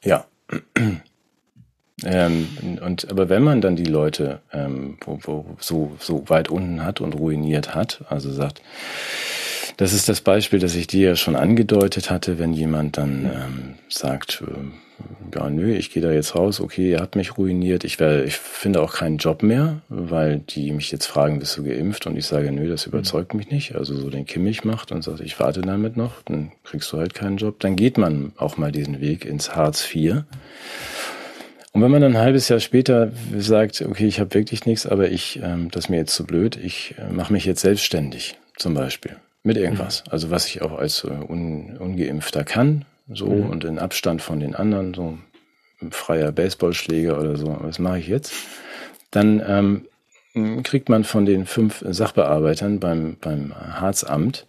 Ja, 0.02 0.26
ähm, 2.04 2.48
und 2.80 3.10
aber 3.10 3.28
wenn 3.28 3.42
man 3.42 3.60
dann 3.60 3.76
die 3.76 3.84
Leute 3.84 4.40
ähm, 4.52 4.98
wo, 5.04 5.18
wo, 5.22 5.46
so, 5.58 5.96
so 5.98 6.28
weit 6.28 6.48
unten 6.48 6.84
hat 6.84 7.00
und 7.00 7.14
ruiniert 7.14 7.74
hat, 7.74 8.02
also 8.08 8.30
sagt, 8.30 8.62
das 9.78 9.92
ist 9.92 10.08
das 10.08 10.20
Beispiel, 10.20 10.58
das 10.58 10.74
ich 10.74 10.88
dir 10.88 11.10
ja 11.10 11.16
schon 11.16 11.36
angedeutet 11.36 12.10
hatte, 12.10 12.38
wenn 12.38 12.52
jemand 12.52 12.96
dann 12.96 13.24
ähm, 13.24 13.74
sagt, 13.88 14.42
äh, 14.46 15.36
ja, 15.36 15.48
nö, 15.50 15.72
ich 15.74 15.92
gehe 15.92 16.02
da 16.02 16.10
jetzt 16.10 16.34
raus, 16.34 16.60
okay, 16.60 16.90
ihr 16.90 17.00
habt 17.00 17.14
mich 17.14 17.38
ruiniert, 17.38 17.84
ich 17.84 18.00
werde, 18.00 18.24
ich 18.24 18.36
finde 18.36 18.80
auch 18.80 18.94
keinen 18.94 19.18
Job 19.18 19.42
mehr, 19.42 19.80
weil 19.88 20.38
die 20.38 20.72
mich 20.72 20.90
jetzt 20.90 21.06
fragen, 21.06 21.38
bist 21.38 21.56
du 21.56 21.62
geimpft? 21.62 22.06
Und 22.06 22.16
ich 22.16 22.26
sage, 22.26 22.50
nö, 22.50 22.68
das 22.68 22.86
überzeugt 22.86 23.34
mich 23.34 23.50
nicht. 23.50 23.76
Also 23.76 23.94
so 23.94 24.10
den 24.10 24.26
Kimmich 24.26 24.64
macht 24.64 24.90
und 24.90 25.02
sagt, 25.02 25.20
ich 25.20 25.38
warte 25.38 25.60
damit 25.60 25.96
noch, 25.96 26.22
dann 26.24 26.52
kriegst 26.64 26.90
du 26.92 26.98
halt 26.98 27.14
keinen 27.14 27.36
Job. 27.36 27.60
Dann 27.60 27.76
geht 27.76 27.98
man 27.98 28.32
auch 28.36 28.56
mal 28.56 28.72
diesen 28.72 29.00
Weg 29.00 29.24
ins 29.24 29.54
Hartz 29.54 29.94
IV. 29.94 30.24
Und 31.78 31.84
wenn 31.84 31.92
man 31.92 32.02
dann 32.02 32.16
ein 32.16 32.22
halbes 32.22 32.48
Jahr 32.48 32.58
später 32.58 33.12
sagt, 33.36 33.82
okay, 33.82 34.08
ich 34.08 34.18
habe 34.18 34.34
wirklich 34.34 34.66
nichts, 34.66 34.84
aber 34.84 35.12
ich, 35.12 35.38
ähm, 35.40 35.70
das 35.70 35.84
ist 35.84 35.90
mir 35.90 35.98
jetzt 35.98 36.12
zu 36.12 36.24
blöd, 36.24 36.56
ich 36.56 36.96
äh, 36.98 37.12
mache 37.12 37.32
mich 37.32 37.44
jetzt 37.44 37.60
selbstständig, 37.60 38.36
zum 38.56 38.74
Beispiel, 38.74 39.14
mit 39.44 39.56
irgendwas. 39.56 40.02
Mhm. 40.04 40.12
Also 40.12 40.30
was 40.32 40.48
ich 40.48 40.60
auch 40.60 40.76
als 40.76 41.04
äh, 41.04 41.06
un, 41.06 41.76
Ungeimpfter 41.78 42.42
kann, 42.42 42.84
so 43.08 43.26
mhm. 43.26 43.48
und 43.48 43.62
in 43.62 43.78
Abstand 43.78 44.22
von 44.22 44.40
den 44.40 44.56
anderen, 44.56 44.92
so 44.92 45.18
ein 45.80 45.92
freier 45.92 46.32
Baseballschläger 46.32 47.16
oder 47.16 47.36
so, 47.36 47.56
was 47.60 47.78
mache 47.78 48.00
ich 48.00 48.08
jetzt? 48.08 48.32
Dann 49.12 49.40
ähm, 49.46 50.62
kriegt 50.64 50.88
man 50.88 51.04
von 51.04 51.26
den 51.26 51.46
fünf 51.46 51.84
Sachbearbeitern 51.88 52.80
beim, 52.80 53.18
beim 53.20 53.54
Harzamt 53.54 54.48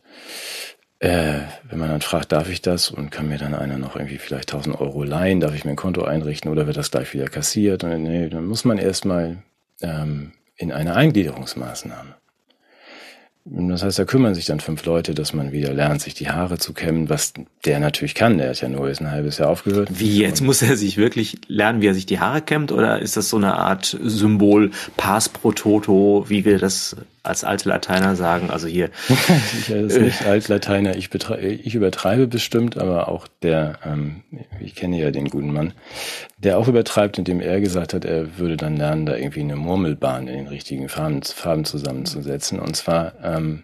äh, 1.00 1.40
wenn 1.64 1.80
man 1.80 1.90
dann 1.90 2.02
fragt, 2.02 2.32
darf 2.32 2.50
ich 2.50 2.62
das 2.62 2.92
und 2.92 3.10
kann 3.10 3.30
mir 3.30 3.38
dann 3.38 3.56
einer 3.56 3.78
noch 3.78 3.96
irgendwie 3.96 4.18
vielleicht 4.18 4.52
1000 4.52 4.80
Euro 4.80 5.04
leihen, 5.04 5.40
darf 5.40 5.56
ich 5.56 5.64
mir 5.64 5.72
ein 5.72 5.78
Konto 5.78 6.04
einrichten 6.04 6.52
oder 6.52 6.68
wird 6.68 6.78
das 6.78 6.92
gleich 6.92 7.14
wieder 7.14 7.28
kassiert? 7.28 7.84
Und 7.84 8.04
nee, 8.04 8.28
dann 8.30 8.46
muss 8.46 8.66
man 8.66 8.78
erstmal 8.78 9.38
ähm, 9.82 10.34
in 10.58 10.74
eine 10.74 10.96
Eingliederungsmaßnahme. 10.96 12.16
Das 13.46 13.82
heißt, 13.82 13.98
da 13.98 14.06
kümmern 14.06 14.36
sich 14.36 14.46
dann 14.46 14.60
fünf 14.60 14.86
Leute, 14.86 15.16
dass 15.16 15.34
man 15.34 15.52
wieder 15.52 15.74
lernt, 15.74 16.02
sich 16.02 16.14
die 16.14 16.30
Haare 16.30 16.60
zu 16.60 16.74
kämmen, 16.74 17.10
was 17.10 17.34
der 17.66 17.80
natürlich 17.80 18.14
kann. 18.14 18.38
Der 18.38 18.50
hat 18.50 18.62
ja 18.62 18.68
nur 18.68 18.88
jetzt 18.90 19.02
ein 19.02 19.10
halbes 19.10 19.40
Jahr 19.40 19.50
aufgehört. 19.50 19.90
Wie 19.92 20.20
jetzt 20.20 20.42
muss 20.42 20.62
er 20.62 20.76
sich 20.76 20.98
wirklich 20.98 21.38
lernen, 21.48 21.82
wie 21.82 21.88
er 21.88 21.94
sich 21.96 22.06
die 22.06 22.20
Haare 22.20 22.42
kämmt, 22.42 22.72
oder 22.72 23.00
ist 23.00 23.18
das 23.18 23.30
so 23.30 23.38
eine 23.38 23.56
Art 23.56 23.98
Symbol 24.04 24.72
Pass 24.98 25.30
pro 25.30 25.52
Toto, 25.54 26.26
wie 26.28 26.46
wir 26.46 26.60
das 26.60 26.98
als 27.30 27.44
alte 27.44 27.70
Lateiner 27.70 28.16
sagen? 28.16 28.50
Also 28.50 28.68
hier. 28.68 28.90
ich 29.60 29.70
ist 29.70 30.00
nicht 30.00 30.26
Altlateiner. 30.26 30.96
Ich, 30.98 31.10
ich 31.14 31.76
übertreibe 31.76 32.28
bestimmt, 32.28 32.78
aber 32.78 33.08
auch 33.08 33.28
der, 33.42 33.80
ähm, 33.86 34.24
ich 34.60 34.76
kenne 34.76 35.00
ja 35.00 35.12
den 35.12 35.30
guten 35.30 35.54
Mann, 35.54 35.74
der 36.38 36.58
auch 36.58 36.68
übertreibt, 36.68 37.18
indem 37.18 37.40
er 37.40 37.62
gesagt 37.62 37.94
hat, 37.94 38.06
er 38.06 38.38
würde 38.38 38.58
dann 38.58 38.76
lernen, 38.76 39.06
da 39.06 39.16
irgendwie 39.16 39.42
eine 39.42 39.56
Murmelbahn 39.56 40.28
in 40.28 40.36
den 40.36 40.48
richtigen 40.48 40.90
Farben, 40.90 41.22
Farben 41.24 41.66
zusammenzusetzen. 41.66 42.60
Und 42.60 42.76
zwar 42.76 43.14
ähm, 43.24 43.64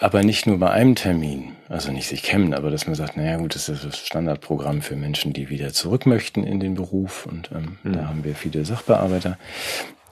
aber 0.00 0.22
nicht 0.22 0.46
nur 0.46 0.58
bei 0.58 0.70
einem 0.70 0.94
Termin, 0.94 1.52
also 1.68 1.92
nicht 1.92 2.08
sich 2.08 2.22
kämmen, 2.22 2.54
aber 2.54 2.70
dass 2.70 2.86
man 2.86 2.94
sagt, 2.94 3.18
naja 3.18 3.36
gut, 3.36 3.54
das 3.54 3.68
ist 3.68 3.84
das 3.84 3.98
Standardprogramm 3.98 4.80
für 4.80 4.96
Menschen, 4.96 5.34
die 5.34 5.50
wieder 5.50 5.74
zurück 5.74 6.06
möchten 6.06 6.42
in 6.42 6.58
den 6.58 6.74
Beruf 6.74 7.26
und 7.26 7.50
ähm, 7.54 7.76
mhm. 7.82 7.92
da 7.92 8.08
haben 8.08 8.24
wir 8.24 8.34
viele 8.34 8.64
Sachbearbeiter. 8.64 9.36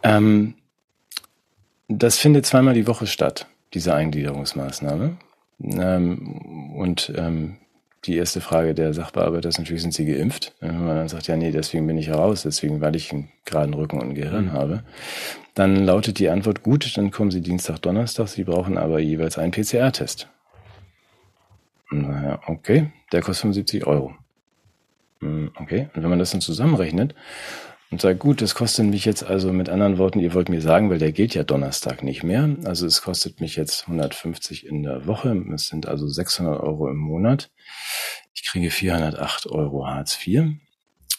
Ähm, 0.02 0.54
das 1.88 2.18
findet 2.18 2.46
zweimal 2.46 2.74
die 2.74 2.86
Woche 2.86 3.06
statt, 3.06 3.46
diese 3.74 3.94
Eingliederungsmaßnahme. 3.94 5.16
Ähm, 5.60 6.72
und 6.76 7.12
ähm, 7.16 7.56
die 8.04 8.16
erste 8.16 8.40
Frage 8.40 8.74
der 8.74 8.94
Sachbearbeiter 8.94 9.48
ist 9.48 9.58
natürlich, 9.58 9.82
sind 9.82 9.94
sie 9.94 10.06
geimpft? 10.06 10.54
Wenn 10.60 10.84
man 10.84 10.96
dann 10.96 11.08
sagt, 11.08 11.26
ja, 11.26 11.36
nee, 11.36 11.50
deswegen 11.50 11.86
bin 11.86 11.98
ich 11.98 12.08
heraus, 12.08 12.42
deswegen, 12.42 12.80
weil 12.80 12.94
ich 12.94 13.12
einen 13.12 13.30
geraden 13.44 13.74
Rücken 13.74 13.98
und 13.98 14.10
ein 14.10 14.14
Gehirn 14.14 14.46
mhm. 14.46 14.52
habe. 14.52 14.84
Dann 15.54 15.76
lautet 15.84 16.18
die 16.20 16.28
Antwort, 16.28 16.62
gut, 16.62 16.96
dann 16.96 17.10
kommen 17.10 17.32
Sie 17.32 17.40
Dienstag, 17.40 17.80
Donnerstag, 17.80 18.28
Sie 18.28 18.44
brauchen 18.44 18.78
aber 18.78 19.00
jeweils 19.00 19.38
einen 19.38 19.50
PCR-Test. 19.50 20.28
Naja, 21.90 22.40
okay, 22.46 22.92
der 23.12 23.22
kostet 23.22 23.42
75 23.42 23.86
Euro. 23.86 24.14
Hm, 25.20 25.50
okay, 25.56 25.88
und 25.94 26.02
wenn 26.02 26.10
man 26.10 26.18
das 26.18 26.30
dann 26.30 26.40
zusammenrechnet 26.40 27.14
und 27.90 28.00
sagt, 28.00 28.20
gut, 28.20 28.42
das 28.42 28.54
kostet 28.54 28.86
mich 28.86 29.04
jetzt 29.04 29.22
also 29.22 29.52
mit 29.52 29.68
anderen 29.68 29.96
Worten, 29.98 30.20
ihr 30.20 30.34
wollt 30.34 30.48
mir 30.48 30.60
sagen, 30.60 30.90
weil 30.90 30.98
der 30.98 31.12
gilt 31.12 31.34
ja 31.34 31.42
Donnerstag 31.42 32.02
nicht 32.02 32.22
mehr. 32.22 32.56
Also 32.64 32.86
es 32.86 33.00
kostet 33.00 33.40
mich 33.40 33.56
jetzt 33.56 33.82
150 33.82 34.66
in 34.66 34.82
der 34.82 35.06
Woche. 35.06 35.34
Es 35.54 35.68
sind 35.68 35.86
also 35.86 36.06
600 36.06 36.60
Euro 36.60 36.88
im 36.88 36.98
Monat. 36.98 37.50
Ich 38.34 38.46
kriege 38.46 38.70
408 38.70 39.46
Euro 39.46 39.86
Hartz 39.86 40.18
IV. 40.26 40.44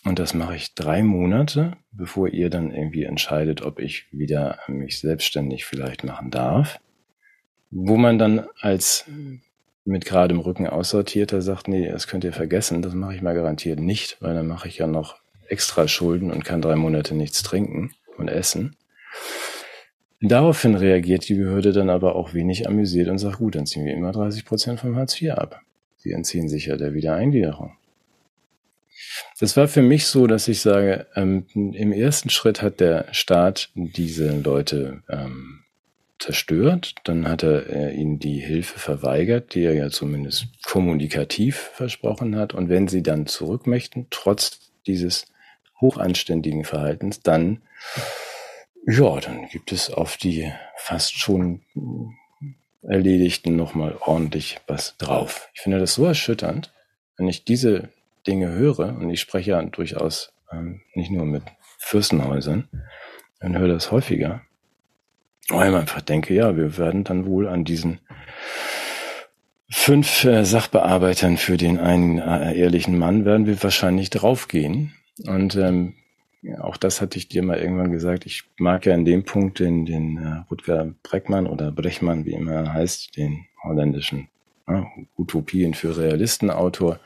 Und 0.05 0.19
das 0.19 0.33
mache 0.33 0.55
ich 0.55 0.75
drei 0.75 1.03
Monate, 1.03 1.73
bevor 1.91 2.29
ihr 2.29 2.49
dann 2.49 2.71
irgendwie 2.71 3.03
entscheidet, 3.03 3.63
ob 3.63 3.79
ich 3.79 4.05
wieder 4.11 4.59
mich 4.67 4.99
selbstständig 4.99 5.65
vielleicht 5.65 6.03
machen 6.03 6.31
darf. 6.31 6.79
Wo 7.71 7.97
man 7.97 8.17
dann 8.17 8.47
als 8.59 9.05
mit 9.85 10.05
gerade 10.05 10.33
im 10.33 10.39
Rücken 10.39 10.67
aussortierter 10.67 11.41
sagt, 11.41 11.67
nee, 11.67 11.89
das 11.89 12.07
könnt 12.07 12.23
ihr 12.23 12.33
vergessen, 12.33 12.81
das 12.81 12.93
mache 12.93 13.15
ich 13.15 13.21
mal 13.21 13.33
garantiert 13.33 13.79
nicht, 13.79 14.17
weil 14.21 14.35
dann 14.35 14.47
mache 14.47 14.67
ich 14.67 14.77
ja 14.77 14.87
noch 14.87 15.19
extra 15.49 15.87
Schulden 15.87 16.31
und 16.31 16.45
kann 16.45 16.61
drei 16.61 16.75
Monate 16.75 17.15
nichts 17.15 17.43
trinken 17.43 17.91
und 18.17 18.27
essen. 18.27 18.75
Daraufhin 20.21 20.75
reagiert 20.75 21.29
die 21.29 21.35
Behörde 21.35 21.71
dann 21.71 21.89
aber 21.89 22.15
auch 22.15 22.33
wenig 22.33 22.67
amüsiert 22.67 23.07
und 23.07 23.19
sagt, 23.19 23.37
gut, 23.37 23.55
dann 23.55 23.65
ziehen 23.65 23.85
wir 23.85 23.93
immer 23.93 24.11
30 24.11 24.45
Prozent 24.45 24.79
vom 24.79 24.95
Hartz 24.97 25.19
IV 25.21 25.31
ab. 25.31 25.61
Sie 25.97 26.11
entziehen 26.11 26.49
sich 26.49 26.65
ja 26.65 26.75
der 26.75 26.93
Wiedereingliederung. 26.93 27.73
Das 29.39 29.55
war 29.55 29.69
für 29.69 29.81
mich 29.81 30.07
so, 30.07 30.27
dass 30.27 30.49
ich 30.49 30.59
sage, 30.59 31.07
ähm, 31.15 31.45
im 31.53 31.93
ersten 31.93 32.29
Schritt 32.29 32.61
hat 32.61 32.81
der 32.81 33.07
Staat 33.13 33.69
diese 33.75 34.37
Leute 34.39 35.03
ähm, 35.09 35.61
zerstört, 36.19 36.95
dann 37.05 37.27
hat 37.27 37.43
er 37.43 37.69
äh, 37.69 37.95
ihnen 37.95 38.19
die 38.19 38.39
Hilfe 38.39 38.77
verweigert, 38.77 39.55
die 39.55 39.63
er 39.63 39.73
ja 39.73 39.89
zumindest 39.89 40.47
kommunikativ 40.63 41.55
versprochen 41.55 42.35
hat. 42.35 42.53
Und 42.53 42.67
wenn 42.67 42.89
sie 42.89 43.01
dann 43.01 43.25
zurück 43.25 43.67
möchten, 43.67 44.07
trotz 44.09 44.71
dieses 44.85 45.27
hochanständigen 45.81 46.63
Verhaltens, 46.63 47.21
dann, 47.21 47.61
ja, 48.85 49.19
dann 49.19 49.47
gibt 49.49 49.71
es 49.71 49.89
auf 49.89 50.17
die 50.17 50.51
fast 50.77 51.17
schon 51.17 51.61
Erledigten 52.81 53.55
nochmal 53.55 53.97
ordentlich 53.99 54.59
was 54.67 54.95
drauf. 54.97 55.49
Ich 55.53 55.61
finde 55.61 55.79
das 55.79 55.95
so 55.95 56.05
erschütternd, 56.05 56.73
wenn 57.17 57.27
ich 57.27 57.43
diese 57.43 57.89
Dinge 58.25 58.51
höre, 58.51 58.97
und 58.97 59.09
ich 59.09 59.19
spreche 59.21 59.51
ja 59.51 59.61
durchaus 59.61 60.33
ähm, 60.51 60.81
nicht 60.93 61.11
nur 61.11 61.25
mit 61.25 61.43
Fürstenhäusern, 61.77 62.69
dann 63.39 63.57
höre 63.57 63.67
das 63.67 63.91
häufiger, 63.91 64.41
weil 65.49 65.69
ich 65.69 65.75
einfach 65.75 66.01
denke, 66.01 66.33
ja, 66.33 66.55
wir 66.55 66.77
werden 66.77 67.03
dann 67.03 67.25
wohl 67.25 67.47
an 67.47 67.63
diesen 67.63 67.99
fünf 69.69 70.23
äh, 70.23 70.45
Sachbearbeitern 70.45 71.37
für 71.37 71.57
den 71.57 71.79
einen 71.79 72.19
äh, 72.19 72.55
ehrlichen 72.55 72.97
Mann 72.97 73.25
werden 73.25 73.45
wir 73.45 73.61
wahrscheinlich 73.61 74.09
draufgehen. 74.09 74.93
Und 75.27 75.55
ähm, 75.55 75.95
ja, 76.41 76.61
auch 76.61 76.77
das 76.77 77.01
hatte 77.01 77.17
ich 77.17 77.27
dir 77.27 77.43
mal 77.43 77.57
irgendwann 77.57 77.91
gesagt. 77.91 78.25
Ich 78.25 78.43
mag 78.57 78.85
ja 78.85 78.93
in 78.93 79.05
dem 79.05 79.25
Punkt 79.25 79.59
den, 79.59 79.85
den 79.85 80.17
äh, 80.17 80.43
Rutger 80.49 80.93
Breckmann 81.03 81.47
oder 81.47 81.71
Brechmann, 81.71 82.25
wie 82.25 82.33
immer 82.33 82.53
er 82.53 82.73
heißt, 82.73 83.17
den 83.17 83.45
holländischen 83.63 84.29
äh, 84.67 84.81
Utopien 85.17 85.73
für 85.73 85.97
Realisten 85.97 86.49
Autor, 86.49 86.99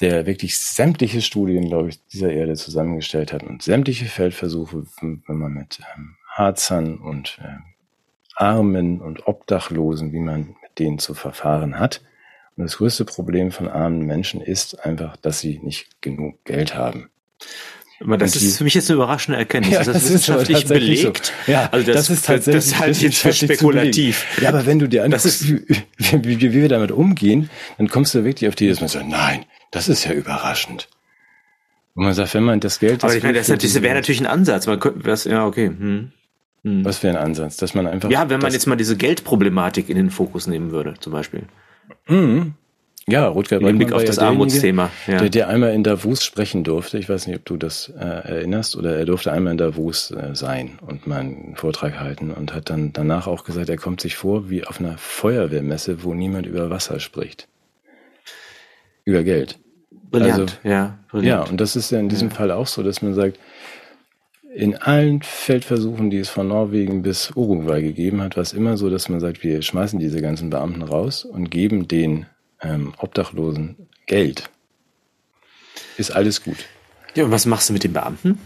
der 0.00 0.26
wirklich 0.26 0.58
sämtliche 0.58 1.20
Studien, 1.20 1.66
glaube 1.66 1.90
ich, 1.90 2.06
dieser 2.06 2.32
Erde 2.32 2.54
zusammengestellt 2.54 3.32
hat 3.32 3.42
und 3.42 3.62
sämtliche 3.62 4.06
Feldversuche, 4.06 4.86
wenn 5.00 5.22
man 5.26 5.52
mit 5.52 5.80
ähm, 5.96 6.16
Harzern 6.28 6.98
und 6.98 7.38
äh, 7.42 7.58
Armen 8.36 9.00
und 9.00 9.26
Obdachlosen, 9.26 10.12
wie 10.12 10.20
man 10.20 10.54
mit 10.62 10.78
denen 10.78 10.98
zu 10.98 11.14
verfahren 11.14 11.78
hat. 11.78 12.02
Und 12.56 12.64
das 12.64 12.78
größte 12.78 13.04
Problem 13.04 13.50
von 13.50 13.68
armen 13.68 14.06
Menschen 14.06 14.40
ist 14.40 14.84
einfach, 14.84 15.16
dass 15.16 15.40
sie 15.40 15.58
nicht 15.58 16.00
genug 16.00 16.42
Geld 16.44 16.74
haben. 16.74 17.10
Das 18.00 18.34
ist 18.34 18.56
für 18.56 18.64
mich 18.64 18.72
jetzt 18.72 18.90
eine 18.90 18.96
überraschende 18.96 19.38
Erkenntnis. 19.38 19.74
Ja, 19.74 19.84
das, 19.84 19.92
das 19.92 20.04
ist 20.04 20.14
wissenschaftlich 20.14 20.66
belegt. 20.66 21.32
So. 21.46 21.52
Ja, 21.52 21.68
also 21.70 21.86
das, 21.86 22.06
das 22.06 22.10
ist 22.10 22.26
tatsächlich 22.26 22.64
das 22.64 22.78
halte 22.78 22.92
ich 22.92 23.02
jetzt 23.02 23.18
für 23.18 23.32
spekulativ. 23.32 24.24
Ja, 24.40 24.48
aber 24.48 24.64
wenn 24.64 24.78
du 24.78 24.88
dir 24.88 25.04
anguckst, 25.04 25.46
wie, 25.46 25.62
wie, 25.98 26.40
wie, 26.40 26.52
wir 26.52 26.68
damit 26.70 26.92
umgehen, 26.92 27.50
dann 27.76 27.88
kommst 27.88 28.14
du 28.14 28.24
wirklich 28.24 28.48
auf 28.48 28.54
die, 28.54 28.68
dass 28.68 28.80
man 28.80 28.88
sagt, 28.88 29.06
nein, 29.06 29.44
das 29.70 29.88
ist 29.88 30.04
ja 30.04 30.12
überraschend. 30.12 30.88
Und 31.94 32.04
man 32.04 32.14
sagt, 32.14 32.32
wenn 32.32 32.44
man 32.44 32.60
das 32.60 32.78
Geld... 32.78 33.04
Aber 33.04 33.14
ich 33.14 33.22
meine, 33.22 33.36
das, 33.36 33.48
das 33.48 33.82
wäre 33.82 33.94
natürlich 33.94 34.20
ein 34.20 34.26
Ansatz. 34.26 34.66
Man 34.66 34.80
könnte, 34.80 35.04
was, 35.04 35.24
ja, 35.24 35.44
okay. 35.44 35.66
Hm. 35.66 36.12
Hm. 36.64 36.84
Was 36.84 37.02
wäre 37.02 37.18
ein 37.18 37.22
Ansatz? 37.22 37.56
Dass 37.56 37.74
man 37.74 37.86
einfach... 37.86 38.10
Ja, 38.10 38.30
wenn 38.30 38.40
man 38.40 38.52
jetzt 38.52 38.66
mal 38.66 38.76
diese 38.76 38.96
Geldproblematik 38.96 39.90
in 39.90 39.96
den 39.96 40.10
Fokus 40.10 40.46
nehmen 40.46 40.70
würde, 40.70 40.94
zum 41.00 41.12
Beispiel. 41.12 41.42
Mhm. 42.06 42.54
Ja, 43.10 43.28
Rutger 43.28 43.60
Im 43.60 43.78
Blick 43.78 43.92
auf 43.92 44.04
das 44.04 44.16
ja 44.16 44.22
Armutsthema. 44.22 44.90
Ja. 45.06 45.18
Der, 45.18 45.28
der 45.28 45.48
einmal 45.48 45.74
in 45.74 45.82
Davos 45.82 46.24
sprechen 46.24 46.64
durfte. 46.64 46.98
Ich 46.98 47.08
weiß 47.08 47.26
nicht, 47.26 47.36
ob 47.36 47.44
du 47.44 47.56
das 47.56 47.88
äh, 47.88 48.02
erinnerst. 48.02 48.76
Oder 48.76 48.96
er 48.96 49.04
durfte 49.04 49.32
einmal 49.32 49.52
in 49.52 49.58
Davos 49.58 50.10
äh, 50.10 50.34
sein 50.34 50.78
und 50.86 51.06
mal 51.06 51.20
einen 51.20 51.56
Vortrag 51.56 51.98
halten 51.98 52.30
und 52.30 52.54
hat 52.54 52.70
dann 52.70 52.92
danach 52.92 53.26
auch 53.26 53.44
gesagt, 53.44 53.68
er 53.68 53.76
kommt 53.76 54.00
sich 54.00 54.16
vor 54.16 54.50
wie 54.50 54.64
auf 54.64 54.80
einer 54.80 54.96
Feuerwehrmesse, 54.98 56.02
wo 56.04 56.14
niemand 56.14 56.46
über 56.46 56.70
Wasser 56.70 57.00
spricht. 57.00 57.48
Über 59.04 59.22
Geld. 59.22 59.58
Brillant, 60.10 60.32
also, 60.32 60.46
ja. 60.64 60.98
Brillant. 61.10 61.28
Ja, 61.28 61.42
und 61.42 61.60
das 61.60 61.76
ist 61.76 61.90
ja 61.90 61.98
in 61.98 62.08
diesem 62.08 62.28
ja. 62.28 62.34
Fall 62.34 62.50
auch 62.50 62.66
so, 62.66 62.82
dass 62.82 63.02
man 63.02 63.14
sagt, 63.14 63.38
in 64.52 64.76
allen 64.76 65.22
Feldversuchen, 65.22 66.10
die 66.10 66.18
es 66.18 66.28
von 66.28 66.48
Norwegen 66.48 67.02
bis 67.02 67.30
Uruguay 67.36 67.82
gegeben 67.82 68.20
hat, 68.20 68.36
war 68.36 68.42
es 68.42 68.52
immer 68.52 68.76
so, 68.76 68.90
dass 68.90 69.08
man 69.08 69.20
sagt, 69.20 69.44
wir 69.44 69.62
schmeißen 69.62 70.00
diese 70.00 70.20
ganzen 70.20 70.50
Beamten 70.50 70.82
raus 70.82 71.24
und 71.24 71.50
geben 71.50 71.86
den 71.86 72.26
ähm, 72.62 72.94
Obdachlosen 72.98 73.88
Geld. 74.06 74.50
Ist 75.96 76.10
alles 76.10 76.42
gut. 76.42 76.56
Ja, 77.14 77.24
und 77.24 77.30
was 77.30 77.46
machst 77.46 77.68
du 77.68 77.72
mit 77.72 77.84
den 77.84 77.92
Beamten? 77.92 78.38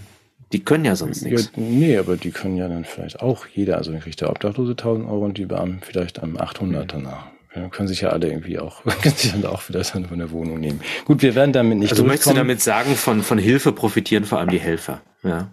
Die 0.53 0.65
können 0.65 0.85
ja 0.85 0.95
sonst 0.95 1.23
nichts. 1.23 1.51
Ja, 1.57 1.63
nee, 1.63 1.99
aber 1.99 2.17
die 2.17 2.31
können 2.31 2.57
ja 2.57 2.69
dann 2.69 2.85
vielleicht 2.85 3.21
auch 3.21 3.47
jeder, 3.47 3.77
also 3.79 3.91
dann 3.91 4.01
kriegt 4.01 4.21
der 4.21 4.31
Obdachlose 4.31 4.73
1000 4.73 5.09
Euro 5.09 5.25
und 5.25 5.39
die 5.39 5.47
Beamten 5.47 5.81
vielleicht 5.83 6.23
am 6.23 6.37
800 6.37 6.93
danach. 6.93 7.27
Ja, 7.55 7.69
können 7.69 7.89
sich 7.89 8.01
ja 8.01 8.11
alle 8.11 8.29
irgendwie 8.29 8.59
auch, 8.59 8.83
können 9.03 9.15
sich 9.15 9.33
dann 9.33 9.47
auch 9.47 9.69
wieder 9.69 9.85
von 9.85 10.19
der 10.19 10.31
Wohnung 10.31 10.61
nehmen. 10.61 10.81
Gut, 11.05 11.23
wir 11.23 11.35
werden 11.35 11.53
damit 11.53 11.79
nicht 11.79 11.91
Also 11.91 12.05
möchtest 12.05 12.31
du 12.31 12.35
damit 12.35 12.61
sagen, 12.61 12.95
von, 12.95 13.23
von 13.23 13.39
Hilfe 13.39 13.73
profitieren 13.73 14.25
vor 14.25 14.39
allem 14.39 14.51
die 14.51 14.61
Helfer, 14.61 15.01
ja? 15.23 15.51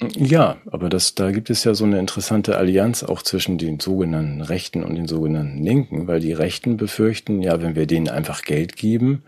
Ja, 0.00 0.58
aber 0.70 0.88
das, 0.88 1.16
da 1.16 1.32
gibt 1.32 1.50
es 1.50 1.64
ja 1.64 1.74
so 1.74 1.84
eine 1.84 1.98
interessante 1.98 2.56
Allianz 2.56 3.02
auch 3.02 3.20
zwischen 3.22 3.58
den 3.58 3.80
sogenannten 3.80 4.42
Rechten 4.42 4.84
und 4.84 4.94
den 4.94 5.08
sogenannten 5.08 5.62
Linken, 5.62 6.06
weil 6.06 6.20
die 6.20 6.32
Rechten 6.32 6.76
befürchten, 6.76 7.42
ja, 7.42 7.60
wenn 7.60 7.74
wir 7.74 7.86
denen 7.86 8.08
einfach 8.08 8.42
Geld 8.42 8.76
geben, 8.76 9.24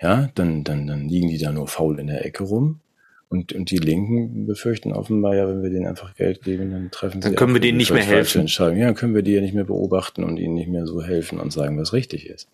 ja, 0.00 0.30
dann, 0.34 0.64
dann, 0.64 0.86
dann 0.86 1.08
liegen 1.08 1.28
die 1.28 1.38
da 1.38 1.52
nur 1.52 1.68
faul 1.68 1.98
in 1.98 2.06
der 2.06 2.24
Ecke 2.24 2.44
rum. 2.44 2.80
Und, 3.28 3.52
und 3.52 3.70
die 3.70 3.78
Linken 3.78 4.46
befürchten 4.46 4.92
offenbar 4.92 5.34
ja, 5.34 5.48
wenn 5.48 5.62
wir 5.62 5.70
denen 5.70 5.86
einfach 5.86 6.14
Geld 6.14 6.42
geben, 6.42 6.70
dann 6.70 6.90
treffen 6.90 7.20
sie. 7.20 7.28
Dann 7.28 7.36
können 7.36 7.52
wir 7.52 7.60
denen 7.60 7.78
nicht 7.78 7.92
mehr 7.92 8.02
helfen. 8.02 8.46
Ja, 8.46 8.86
dann 8.86 8.94
können 8.94 9.14
wir 9.14 9.22
die 9.22 9.32
ja 9.32 9.40
nicht 9.40 9.54
mehr 9.54 9.64
beobachten 9.64 10.24
und 10.24 10.38
ihnen 10.38 10.54
nicht 10.54 10.68
mehr 10.68 10.86
so 10.86 11.02
helfen 11.02 11.38
und 11.40 11.52
sagen, 11.52 11.78
was 11.78 11.92
richtig 11.92 12.28
ist. 12.28 12.48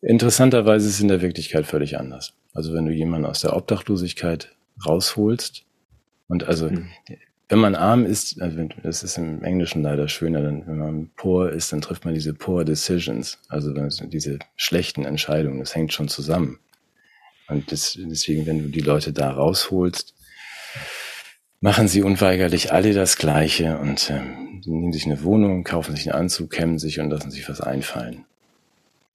Interessanterweise 0.00 0.86
ist 0.86 0.94
es 0.94 1.00
in 1.00 1.08
der 1.08 1.20
Wirklichkeit 1.20 1.66
völlig 1.66 1.98
anders. 1.98 2.32
Also 2.54 2.72
wenn 2.74 2.86
du 2.86 2.92
jemanden 2.92 3.26
aus 3.26 3.40
der 3.40 3.56
Obdachlosigkeit 3.56 4.52
rausholst, 4.86 5.64
und 6.32 6.48
also, 6.48 6.70
mhm. 6.70 6.88
wenn 7.50 7.58
man 7.58 7.74
arm 7.74 8.06
ist, 8.06 8.40
also 8.40 8.66
das 8.82 9.02
ist 9.02 9.18
im 9.18 9.44
Englischen 9.44 9.82
leider 9.82 10.08
schöner, 10.08 10.40
dann, 10.40 10.66
wenn 10.66 10.78
man 10.78 11.10
poor 11.14 11.50
ist, 11.50 11.74
dann 11.74 11.82
trifft 11.82 12.06
man 12.06 12.14
diese 12.14 12.32
poor 12.32 12.64
decisions, 12.64 13.38
also 13.48 13.74
diese 13.74 14.38
schlechten 14.56 15.04
Entscheidungen, 15.04 15.58
das 15.58 15.74
hängt 15.74 15.92
schon 15.92 16.08
zusammen. 16.08 16.58
Und 17.48 17.70
das, 17.70 17.98
deswegen, 18.00 18.46
wenn 18.46 18.62
du 18.62 18.70
die 18.70 18.80
Leute 18.80 19.12
da 19.12 19.30
rausholst, 19.30 20.14
machen 21.60 21.86
sie 21.86 22.00
unweigerlich 22.00 22.72
alle 22.72 22.94
das 22.94 23.18
Gleiche 23.18 23.76
und 23.76 24.08
ähm, 24.08 24.62
nehmen 24.64 24.94
sich 24.94 25.04
eine 25.04 25.22
Wohnung, 25.22 25.64
kaufen 25.64 25.94
sich 25.94 26.10
einen 26.10 26.22
Anzug, 26.22 26.50
kämmen 26.50 26.78
sich 26.78 26.98
und 26.98 27.10
lassen 27.10 27.30
sich 27.30 27.46
was 27.46 27.60
einfallen. 27.60 28.24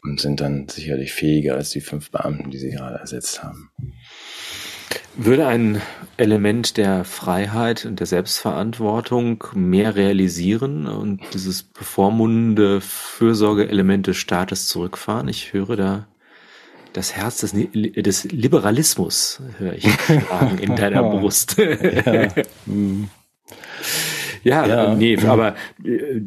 Und 0.04 0.22
sind 0.22 0.40
dann 0.40 0.70
sicherlich 0.70 1.14
fähiger 1.14 1.56
als 1.56 1.72
die 1.72 1.82
fünf 1.82 2.12
Beamten, 2.12 2.52
die 2.52 2.60
sie 2.60 2.70
gerade 2.70 3.00
ersetzt 3.00 3.42
haben. 3.42 3.72
Würde 5.20 5.48
ein 5.48 5.82
Element 6.18 6.78
der 6.78 7.04
Freiheit 7.04 7.86
und 7.86 8.00
der 8.00 8.06
Selbstverantwortung 8.06 9.44
mehr 9.56 9.96
realisieren 9.96 10.86
und 10.86 11.22
dieses 11.34 11.64
bevormundende 11.64 12.82
Fürsorgeelement 12.82 14.06
des 14.06 14.18
Staates 14.18 14.68
zurückfahren? 14.68 15.28
Ich 15.28 15.54
höre 15.54 15.76
da 15.76 16.08
das 16.94 17.16
Herz 17.16 17.38
des, 17.38 17.54
des 17.54 18.24
Liberalismus, 18.26 19.42
höre 19.58 19.74
ich 19.74 19.90
schlagen 19.92 20.60
in 20.60 20.76
deiner 20.76 21.02
Brust. 21.10 21.58
ja. 21.58 22.28
ja, 24.44 24.68
ja, 24.68 24.96
nee, 24.96 25.18
aber 25.18 25.56
äh, 25.84 26.22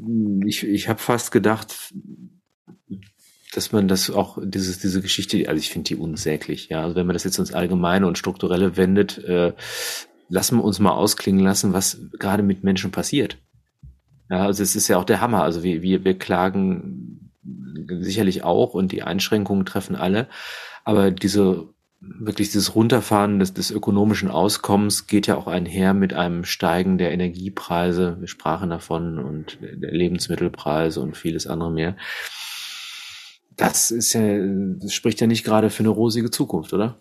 ich, 0.44 0.66
ich 0.66 0.88
habe 0.88 0.98
fast 0.98 1.30
gedacht, 1.30 1.92
dass 3.52 3.72
man 3.72 3.88
das 3.88 4.10
auch, 4.10 4.38
dieses, 4.42 4.78
diese 4.78 5.02
Geschichte, 5.02 5.48
also 5.48 5.58
ich 5.58 5.70
finde 5.70 5.88
die 5.88 5.96
unsäglich, 5.96 6.68
ja. 6.68 6.82
Also 6.82 6.96
wenn 6.96 7.06
man 7.06 7.14
das 7.14 7.24
jetzt 7.24 7.38
ins 7.38 7.52
Allgemeine 7.52 8.06
und 8.06 8.18
Strukturelle 8.18 8.76
wendet, 8.76 9.18
äh, 9.18 9.52
lassen 10.28 10.58
wir 10.58 10.64
uns 10.64 10.78
mal 10.78 10.92
ausklingen 10.92 11.44
lassen, 11.44 11.72
was 11.72 12.00
gerade 12.18 12.42
mit 12.42 12.62
Menschen 12.62 12.90
passiert. 12.90 13.38
Ja, 14.30 14.46
also 14.46 14.62
es 14.62 14.76
ist 14.76 14.88
ja 14.88 14.96
auch 14.96 15.04
der 15.04 15.20
Hammer. 15.20 15.42
Also 15.42 15.62
wir, 15.62 15.82
wir, 15.82 16.04
wir 16.04 16.16
klagen 16.16 17.32
sicherlich 18.00 18.44
auch 18.44 18.74
und 18.74 18.92
die 18.92 19.02
Einschränkungen 19.02 19.66
treffen 19.66 19.96
alle. 19.96 20.28
Aber 20.84 21.10
diese 21.10 21.68
wirklich 22.00 22.50
dieses 22.50 22.74
Runterfahren 22.74 23.38
des, 23.38 23.52
des 23.52 23.70
ökonomischen 23.70 24.30
Auskommens 24.30 25.06
geht 25.06 25.26
ja 25.26 25.36
auch 25.36 25.46
einher 25.46 25.92
mit 25.92 26.14
einem 26.14 26.44
Steigen 26.44 26.96
der 26.96 27.12
Energiepreise. 27.12 28.16
Wir 28.20 28.28
sprachen 28.28 28.70
davon 28.70 29.18
und 29.18 29.58
der 29.60 29.92
Lebensmittelpreise 29.92 31.00
und 31.00 31.16
vieles 31.16 31.46
andere 31.46 31.70
mehr. 31.70 31.96
Das 33.60 33.90
ist 33.90 34.14
ja, 34.14 34.22
das 34.78 34.94
spricht 34.94 35.20
ja 35.20 35.26
nicht 35.26 35.44
gerade 35.44 35.68
für 35.68 35.80
eine 35.80 35.90
rosige 35.90 36.30
Zukunft, 36.30 36.72
oder? 36.72 36.98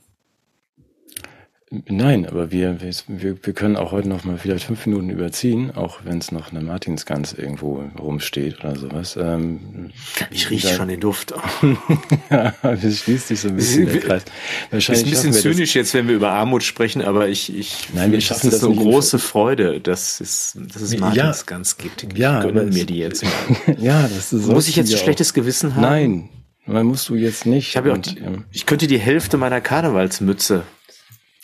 Nein, 1.71 2.25
aber 2.25 2.51
wir, 2.51 2.81
wir, 2.81 3.37
wir 3.45 3.53
können 3.53 3.77
auch 3.77 3.91
heute 3.91 4.09
noch 4.09 4.25
mal 4.25 4.39
vielleicht 4.39 4.65
fünf 4.65 4.87
Minuten 4.87 5.09
überziehen, 5.09 5.71
auch 5.73 5.99
wenn 6.03 6.17
es 6.17 6.31
noch 6.31 6.51
eine 6.51 6.61
Martinsgans 6.61 7.33
irgendwo 7.33 7.83
rumsteht 7.97 8.59
oder 8.59 8.75
sowas. 8.75 9.15
Ähm, 9.15 9.91
ich 10.31 10.49
rieche 10.49 10.67
schon 10.69 10.89
den 10.89 10.99
Duft. 10.99 11.33
ja, 12.31 12.55
es 12.63 12.99
schließt 12.99 13.27
sich 13.27 13.39
so 13.39 13.49
ein 13.49 13.55
bisschen 13.55 13.85
der 13.85 13.99
Kreis. 13.99 14.25
Wahrscheinlich 14.71 15.13
ist 15.13 15.23
ein 15.23 15.31
bisschen 15.31 15.53
zynisch 15.53 15.75
jetzt, 15.75 15.93
wenn 15.93 16.07
wir 16.07 16.15
über 16.15 16.31
Armut 16.31 16.63
sprechen, 16.63 17.03
aber 17.03 17.29
ich, 17.29 17.55
ich 17.55 17.87
Nein, 17.93 18.11
wir 18.11 18.19
schaffen 18.19 18.49
das 18.49 18.59
so 18.59 18.73
große 18.73 19.19
Freude, 19.19 19.79
dass 19.79 20.19
es, 20.19 20.57
dass 20.73 20.81
es 20.81 20.97
Martinsgans 20.97 21.75
ja, 21.77 21.83
gibt. 21.83 22.03
Ich 22.03 22.17
ja, 22.17 22.41
gönnen 22.41 22.69
mir 22.69 22.85
die 22.85 22.97
jetzt 22.97 23.23
mal. 23.23 23.31
ja, 23.77 24.01
das 24.01 24.33
ist 24.33 24.43
so. 24.43 24.51
Muss 24.51 24.67
ich 24.67 24.75
jetzt 24.75 24.91
ein 24.91 24.97
schlechtes 24.97 25.35
Gewissen 25.35 25.75
haben? 25.75 25.81
Nein, 25.81 26.29
dann 26.73 26.87
musst 26.87 27.09
du 27.09 27.15
jetzt 27.15 27.45
nicht. 27.45 27.69
Ich, 27.69 27.77
habe 27.77 27.91
und, 27.91 28.09
auch, 28.09 28.15
ähm, 28.25 28.45
ich 28.51 28.65
könnte 28.65 28.87
die 28.87 28.99
Hälfte 28.99 29.37
meiner 29.37 29.61
Karnevalsmütze 29.61 30.63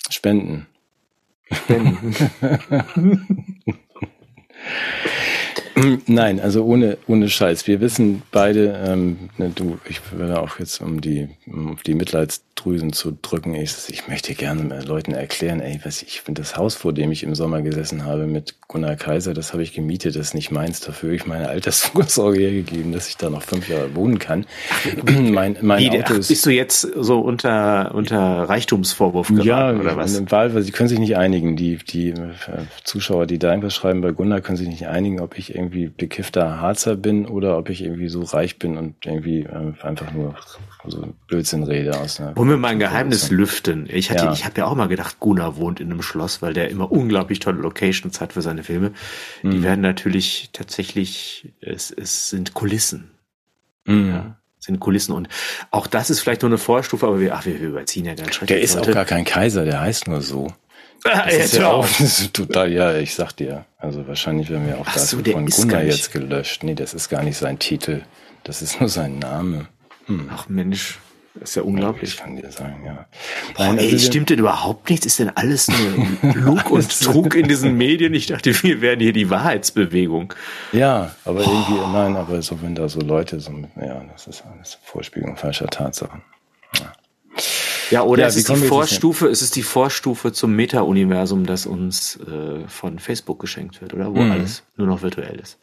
Spenden. 0.10 0.68
Spenden. 1.52 2.16
Nein, 6.08 6.40
also 6.40 6.64
ohne, 6.64 6.98
ohne 7.08 7.30
Scheiß. 7.30 7.68
Wir 7.68 7.82
wissen 7.82 8.22
beide, 8.32 8.82
ähm, 8.88 9.30
ne, 9.38 9.52
du, 9.54 9.78
ich 9.90 10.00
würde 10.12 10.40
auch 10.40 10.60
jetzt 10.60 10.80
um 10.82 11.02
die, 11.02 11.30
um 11.48 11.78
die 11.86 11.96
Mitleidsdrüsen 12.56 12.94
zu 12.94 13.18
drücken, 13.22 13.54
ich, 13.54 13.76
ich 13.90 14.08
möchte 14.08 14.34
gerne 14.34 14.82
Leuten 14.84 15.14
erklären, 15.14 15.60
ey, 15.60 15.80
was 15.84 16.02
ich 16.02 16.22
finde, 16.22 16.42
das 16.42 16.58
Haus, 16.58 16.76
vor 16.76 16.94
dem 16.94 17.12
ich 17.12 17.24
im 17.24 17.36
Sommer 17.36 17.62
gesessen 17.62 18.06
habe 18.06 18.26
mit 18.26 18.56
Gunnar 18.68 18.96
Kaiser, 18.96 19.34
das 19.34 19.54
habe 19.54 19.64
ich 19.64 19.74
gemietet, 19.74 20.16
das 20.16 20.28
ist 20.28 20.34
nicht 20.34 20.52
meins, 20.52 20.80
dafür 20.80 21.10
habe 21.10 21.16
ich 21.16 21.26
meine 21.26 21.50
Altersvorsorge 21.50 22.40
hergegeben, 22.42 22.92
dass 22.92 23.08
ich 23.08 23.18
da 23.18 23.30
noch 23.30 23.44
fünf 23.44 23.70
Jahre 23.70 23.96
wohnen 23.96 24.20
kann. 24.20 24.46
mein 25.06 25.58
mein 25.62 25.80
Wie, 25.80 25.90
Auto 25.92 26.16
ist, 26.16 26.30
bist 26.30 26.46
du 26.46 26.50
jetzt 26.50 26.82
so 26.82 27.20
unter, 27.20 27.94
unter 27.94 28.50
Reichtumsvorwurf 28.50 29.28
geraten, 29.28 29.48
ja, 29.48 29.74
oder 29.74 29.98
was? 29.98 30.18
Ja, 30.18 30.32
Wahl, 30.32 30.56
weil 30.56 30.64
sie 30.64 30.72
können 30.72 30.90
sich 30.90 31.00
nicht 31.00 31.18
einigen. 31.18 31.56
Die, 31.56 31.78
die 31.78 32.10
äh, 32.10 32.34
Zuschauer, 32.84 33.28
die 33.28 33.38
da 33.38 33.50
irgendwas 33.50 33.76
schreiben 33.76 34.02
bei 34.02 34.12
Gunnar, 34.12 34.42
können 34.42 34.58
sich 34.58 34.68
nicht 34.68 34.88
einigen, 34.88 35.20
ob 35.20 35.38
ich 35.38 35.54
irgendwie 35.54 35.66
irgendwie 35.66 35.88
bekiffter 35.88 36.62
Harzer 36.62 36.96
bin 36.96 37.26
oder 37.26 37.58
ob 37.58 37.70
ich 37.70 37.84
irgendwie 37.84 38.08
so 38.08 38.24
reich 38.24 38.60
bin 38.60 38.78
und 38.78 39.06
irgendwie 39.06 39.42
äh, 39.42 39.74
einfach 39.82 40.12
nur 40.14 40.36
so 40.88 41.08
Blödsinn 41.28 41.64
rede 41.64 42.00
aus 42.00 42.20
einer. 42.20 42.38
Wollen 42.46 42.58
wir 42.58 42.62
mal 42.62 42.68
ein 42.70 42.80
Geheimnis 42.80 43.32
lüften? 43.32 43.88
Ich 43.90 44.12
hatte, 44.12 44.26
ja. 44.26 44.34
ich 44.34 44.46
habe 44.46 44.60
ja 44.60 44.66
auch 44.66 44.76
mal 44.76 44.88
gedacht, 44.88 45.20
Gunnar 45.20 45.58
wohnt 45.58 45.80
in 45.80 45.92
einem 45.92 46.04
Schloss, 46.04 46.42
weil 46.44 46.54
der 46.54 46.70
immer 46.70 46.92
unglaublich 46.92 47.40
tolle 47.40 47.60
Locations 47.60 48.22
hat 48.22 48.34
für 48.34 48.44
seine 48.44 48.64
Filme. 48.64 48.92
Mhm. 49.42 49.52
Die 49.52 49.64
werden 49.64 49.82
natürlich 49.82 50.50
tatsächlich, 50.54 51.54
es, 51.62 51.90
es 51.90 52.30
sind 52.30 52.54
Kulissen. 52.54 53.12
Mhm. 53.86 54.10
Ja 54.10 54.36
sind 54.60 54.80
Kulissen 54.80 55.12
und 55.12 55.30
auch 55.70 55.86
das 55.86 56.10
ist 56.10 56.22
vielleicht 56.22 56.42
nur 56.42 56.50
eine 56.50 56.58
Vorstufe, 56.58 57.06
aber 57.06 57.20
wir, 57.20 57.36
ach, 57.36 57.46
wir, 57.46 57.62
wir 57.62 57.68
überziehen 57.68 58.06
ja 58.06 58.16
ganz 58.16 58.34
schrecklich. 58.34 58.48
Der 58.48 58.62
ist 58.62 58.76
auch 58.76 58.92
gar 58.92 59.06
kein 59.06 59.24
Kaiser, 59.24 59.64
der 59.64 59.80
heißt 59.80 60.08
nur 60.08 60.22
so. 60.22 60.52
Das 61.04 61.34
ist 61.36 61.58
ja 61.58 61.70
auch 61.70 61.88
total, 62.34 62.72
ja, 62.72 62.98
ich 62.98 63.14
sag 63.14 63.34
dir. 63.34 63.66
Also 63.78 64.08
wahrscheinlich 64.08 64.50
werden 64.50 64.66
wir 64.66 64.80
auch 64.80 64.92
das 64.92 65.12
so, 65.12 65.20
von 65.20 65.46
Gunnar 65.46 65.84
jetzt 65.84 66.12
gelöscht. 66.12 66.64
Nee, 66.64 66.74
das 66.74 66.96
ist 66.96 67.10
gar 67.10 67.22
nicht 67.22 67.38
sein 67.38 67.60
Titel. 67.60 68.02
Das 68.44 68.64
ist 68.64 68.80
nur 68.80 68.90
sein 68.90 69.20
Name. 69.20 69.68
Hm. 70.08 70.30
Ach 70.34 70.50
Mensch, 70.50 70.98
das 71.40 71.50
ist 71.50 71.56
ja 71.56 71.64
unglaublich. 71.64 72.12
Ich 72.12 72.18
kann 72.18 72.38
dir 72.38 72.50
sagen, 72.50 72.82
ja. 72.86 73.08
Boah, 73.56 73.66
Nein, 73.66 73.80
also 73.80 73.92
ey, 73.92 74.00
stimmt 74.00 74.30
denn 74.30 74.40
überhaupt 74.40 74.90
nichts? 74.90 75.06
Ist 75.06 75.20
denn 75.20 75.30
alles 75.36 75.68
nur 75.68 76.34
Lug 76.34 76.72
und 76.72 77.02
Trug 77.02 77.36
in 77.36 77.48
diesen 77.48 77.74
Medien? 77.78 78.14
Ich 78.14 78.28
dachte, 78.28 78.54
wir 78.64 78.80
wären 78.80 79.00
hier 79.00 79.12
die 79.12 79.30
Wahrheitsbewegung. 79.30 80.34
Ja, 80.72 81.14
aber 81.26 81.42
irgendwie, 81.42 81.74
oh. 81.74 81.88
nein, 81.92 82.16
aber 82.16 82.42
so, 82.42 82.62
wenn 82.62 82.74
da 82.74 82.88
so 82.88 83.02
Leute 83.02 83.40
so, 83.42 83.52
ja, 83.76 84.02
das 84.14 84.28
ist 84.28 84.44
alles 84.46 84.78
Vorspiegelung 84.84 85.36
falscher 85.36 85.68
Tatsachen. 85.68 86.22
Ja. 86.80 86.94
Ja, 87.92 88.04
oder 88.04 88.24
ja, 88.24 88.28
es 88.28 88.36
ist 88.36 88.50
die 88.50 88.56
Vorstufe, 88.56 89.28
es 89.28 89.42
ist 89.42 89.56
die 89.56 89.62
Vorstufe 89.62 90.32
zum 90.32 90.56
Meta-Universum, 90.56 91.46
das 91.46 91.66
uns 91.66 92.18
äh, 92.22 92.68
von 92.68 92.98
Facebook 92.98 93.40
geschenkt 93.40 93.82
wird, 93.82 93.94
oder? 93.94 94.14
Wo 94.16 94.22
mhm. 94.22 94.32
alles 94.32 94.64
nur 94.78 94.88
noch 94.88 95.02
virtuell 95.02 95.40
ist. 95.40 95.60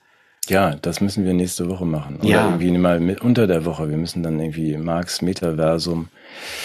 Ja, 0.48 0.74
das 0.74 1.00
müssen 1.00 1.24
wir 1.24 1.34
nächste 1.34 1.68
Woche 1.70 1.84
machen. 1.84 2.16
Oder 2.16 2.28
ja. 2.28 2.44
irgendwie 2.46 2.70
mal 2.76 3.00
mit, 3.00 3.20
unter 3.20 3.46
der 3.46 3.64
Woche. 3.64 3.88
Wir 3.88 3.96
müssen 3.96 4.22
dann 4.22 4.40
irgendwie 4.40 4.76
Marx 4.76 5.22
Metaversum. 5.22 6.08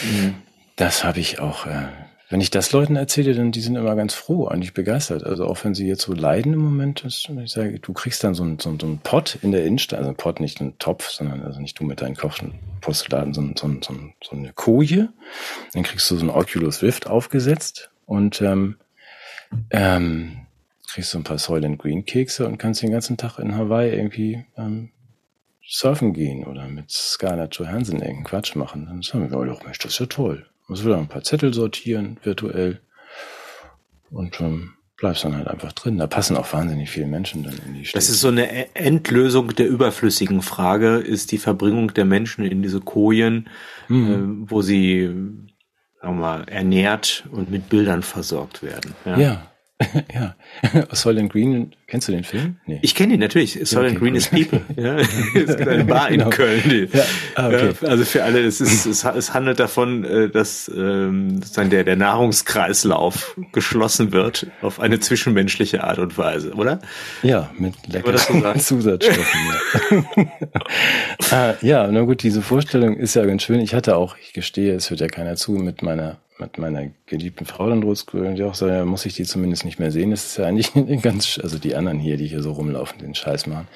Mhm. 0.04 0.36
Das 0.76 1.04
habe 1.04 1.20
ich 1.20 1.40
auch 1.40 1.68
äh, 1.68 1.88
wenn 2.30 2.42
ich 2.42 2.50
das 2.50 2.74
Leuten 2.74 2.98
erzähle, 2.98 3.34
dann 3.34 3.54
die 3.54 3.62
sind 3.62 3.78
immer 3.78 3.96
ganz 3.96 4.14
froh, 4.14 4.48
eigentlich 4.48 4.74
begeistert. 4.74 5.24
Also 5.24 5.46
auch 5.46 5.64
wenn 5.64 5.74
sie 5.74 5.88
jetzt 5.88 6.02
so 6.02 6.14
leiden 6.14 6.54
im 6.54 6.60
Moment, 6.60 7.06
ist, 7.06 7.30
ich 7.30 7.52
sage, 7.52 7.80
du 7.80 7.94
kriegst 7.94 8.22
dann 8.24 8.34
so 8.34 8.44
einen 8.44 8.60
so, 8.60 8.76
so 8.80 8.86
einen 8.86 9.00
Pott 9.00 9.38
in 9.42 9.54
der 9.54 9.66
Innenstadt, 9.66 10.00
also 10.00 10.10
ein 10.10 10.18
Pott, 10.18 10.42
nicht 10.42 10.60
ein 10.60 10.78
Topf, 10.78 11.10
sondern 11.10 11.44
also 11.44 11.62
nicht 11.62 11.80
du 11.80 11.86
mit 11.86 12.02
deinen 12.02 12.18
kochten 12.18 12.56
Postulaten, 12.82 13.34
sondern 13.34 13.82
so, 13.82 13.94
so, 13.94 14.00
so 14.22 14.36
eine 14.36 14.52
Koje. 14.52 15.08
Dann 15.74 15.84
kriegst 15.84 16.12
du 16.12 16.18
so 16.18 16.26
ein 16.26 16.30
Oculus 16.30 16.82
Rift 16.82 17.08
aufgesetzt 17.08 17.92
und 18.06 18.42
ähm, 18.42 18.76
ähm, 19.70 20.47
kriegst 20.88 21.12
so 21.12 21.18
ein 21.18 21.24
paar 21.24 21.38
Soylent 21.38 21.80
Green 21.80 22.06
Kekse 22.06 22.48
und 22.48 22.58
kannst 22.58 22.82
den 22.82 22.92
ganzen 22.92 23.18
Tag 23.18 23.40
in 23.40 23.56
Hawaii 23.56 23.94
irgendwie 23.94 24.46
ähm, 24.58 24.92
surfen 25.68 26.14
gehen 26.14 26.46
oder 26.46 26.68
mit 26.68 26.90
Scarlett 26.92 27.56
Johansson 27.56 27.98
irgendeinen 27.98 28.24
Quatsch 28.24 28.56
machen. 28.56 28.86
Dann 28.86 29.02
sagen 29.02 29.30
wir, 29.30 29.38
oh 29.38 29.64
Mensch, 29.66 29.80
das 29.80 29.94
ist 29.94 30.00
ja 30.00 30.06
toll. 30.06 30.46
Muss 30.68 30.86
wieder 30.86 30.98
ein 30.98 31.08
paar 31.08 31.24
Zettel 31.24 31.54
sortieren, 31.54 32.18
virtuell. 32.24 32.82
Und 34.10 34.40
ähm, 34.40 34.74
bleibst 34.98 35.26
dann 35.26 35.36
halt 35.36 35.48
einfach 35.48 35.74
drin. 35.74 35.98
Da 35.98 36.08
passen 36.08 36.38
auch 36.38 36.52
wahnsinnig 36.54 36.90
viele 36.90 37.08
Menschen 37.08 37.44
dann 37.44 37.58
in 37.66 37.74
die 37.74 37.86
Städte. 37.86 37.98
Das 37.98 38.10
ist 38.10 38.22
so 38.22 38.30
eine 38.30 38.50
e-, 38.50 38.70
Endlösung 38.74 39.54
der 39.56 39.68
überflüssigen 39.68 40.42
Frage, 40.42 40.98
ist 40.98 41.32
die 41.32 41.38
Verbringung 41.38 41.94
der 41.94 42.06
Menschen 42.06 42.46
in 42.46 42.64
diese 42.64 42.80
Kojen, 42.80 43.50
mhm. 43.90 44.46
äh, 44.46 44.50
wo 44.50 44.62
sie 44.62 45.06
sagen 46.02 46.20
wir 46.20 46.22
mal, 46.22 46.44
ernährt 46.48 47.28
und 47.32 47.50
mit 47.50 47.70
Bildern 47.70 48.04
versorgt 48.04 48.62
werden. 48.64 48.94
Ja. 49.06 49.18
ja. 49.18 49.48
ja, 50.14 50.36
Soylent 50.92 51.32
Green, 51.32 51.72
kennst 51.86 52.08
du 52.08 52.12
den 52.12 52.24
Film? 52.24 52.58
Nee. 52.66 52.80
Ich 52.82 52.96
kenne 52.96 53.14
ihn 53.14 53.20
natürlich. 53.20 53.60
Soylent 53.64 53.98
okay, 53.98 54.00
Green 54.00 54.14
cool. 54.14 54.18
is 54.18 54.28
People. 54.30 54.62
Ja, 54.76 54.96
es 54.98 55.56
gibt 55.58 55.68
eine 55.68 55.86
Bar 55.86 56.10
in 56.10 56.20
genau. 56.20 56.30
Köln. 56.32 56.90
Ja. 56.92 57.04
ah, 57.36 57.48
okay. 57.48 57.74
Also 57.82 58.04
für 58.04 58.24
alle, 58.24 58.40
es, 58.44 58.60
ist, 58.60 58.86
es, 58.88 59.04
es 59.04 59.34
handelt 59.34 59.60
davon, 59.60 60.04
äh, 60.04 60.30
dass 60.30 60.72
ähm, 60.76 61.42
der, 61.56 61.84
der 61.84 61.96
Nahrungskreislauf 61.96 63.36
geschlossen 63.52 64.12
wird 64.12 64.48
auf 64.62 64.80
eine 64.80 65.00
zwischenmenschliche 65.00 65.84
Art 65.84 66.00
und 66.00 66.18
Weise, 66.18 66.54
oder? 66.54 66.80
Ja, 67.22 67.52
mit 67.58 67.76
leckeren 67.88 68.60
Zusatzstoffen. 68.60 69.40
ja. 70.16 70.62
ah, 71.32 71.54
ja, 71.62 71.88
na 71.92 72.02
gut, 72.02 72.24
diese 72.24 72.42
Vorstellung 72.42 72.98
ist 72.98 73.16
ja 73.16 73.26
ganz 73.26 73.44
schön. 73.44 73.60
Ich 73.60 73.76
hatte 73.76 73.96
auch, 73.96 74.18
ich 74.18 74.34
gestehe, 74.34 74.74
es 74.74 74.90
hört 74.90 75.02
ja 75.02 75.08
keiner 75.08 75.36
zu, 75.36 75.52
mit 75.52 75.84
meiner 75.84 76.18
mit 76.40 76.58
meiner 76.58 76.90
geliebten 77.06 77.46
Frau 77.46 77.70
dann 77.70 77.82
losgegangen, 77.82 78.36
die 78.36 78.44
auch 78.44 78.56
so, 78.56 78.68
ja, 78.68 78.86
muss 78.86 79.06
ich 79.06 79.16
die 79.16 79.24
zumindest 79.24 79.66
nicht 79.66 79.80
mehr 79.80 79.92
sehen. 79.92 80.12
Das 80.12 80.26
ist 80.26 80.38
ja 80.38 80.46
eigentlich 80.46 80.72
ganz, 81.02 81.40
also 81.42 81.58
die 81.58 81.76
anderen 81.76 82.00
hier, 82.00 82.18
die 82.18 82.28
hier 82.28 82.42
so 82.42 82.52
rumlaufen, 82.52 83.00
den 83.00 83.16
Scheiß 83.16 83.48
machen. 83.48 83.68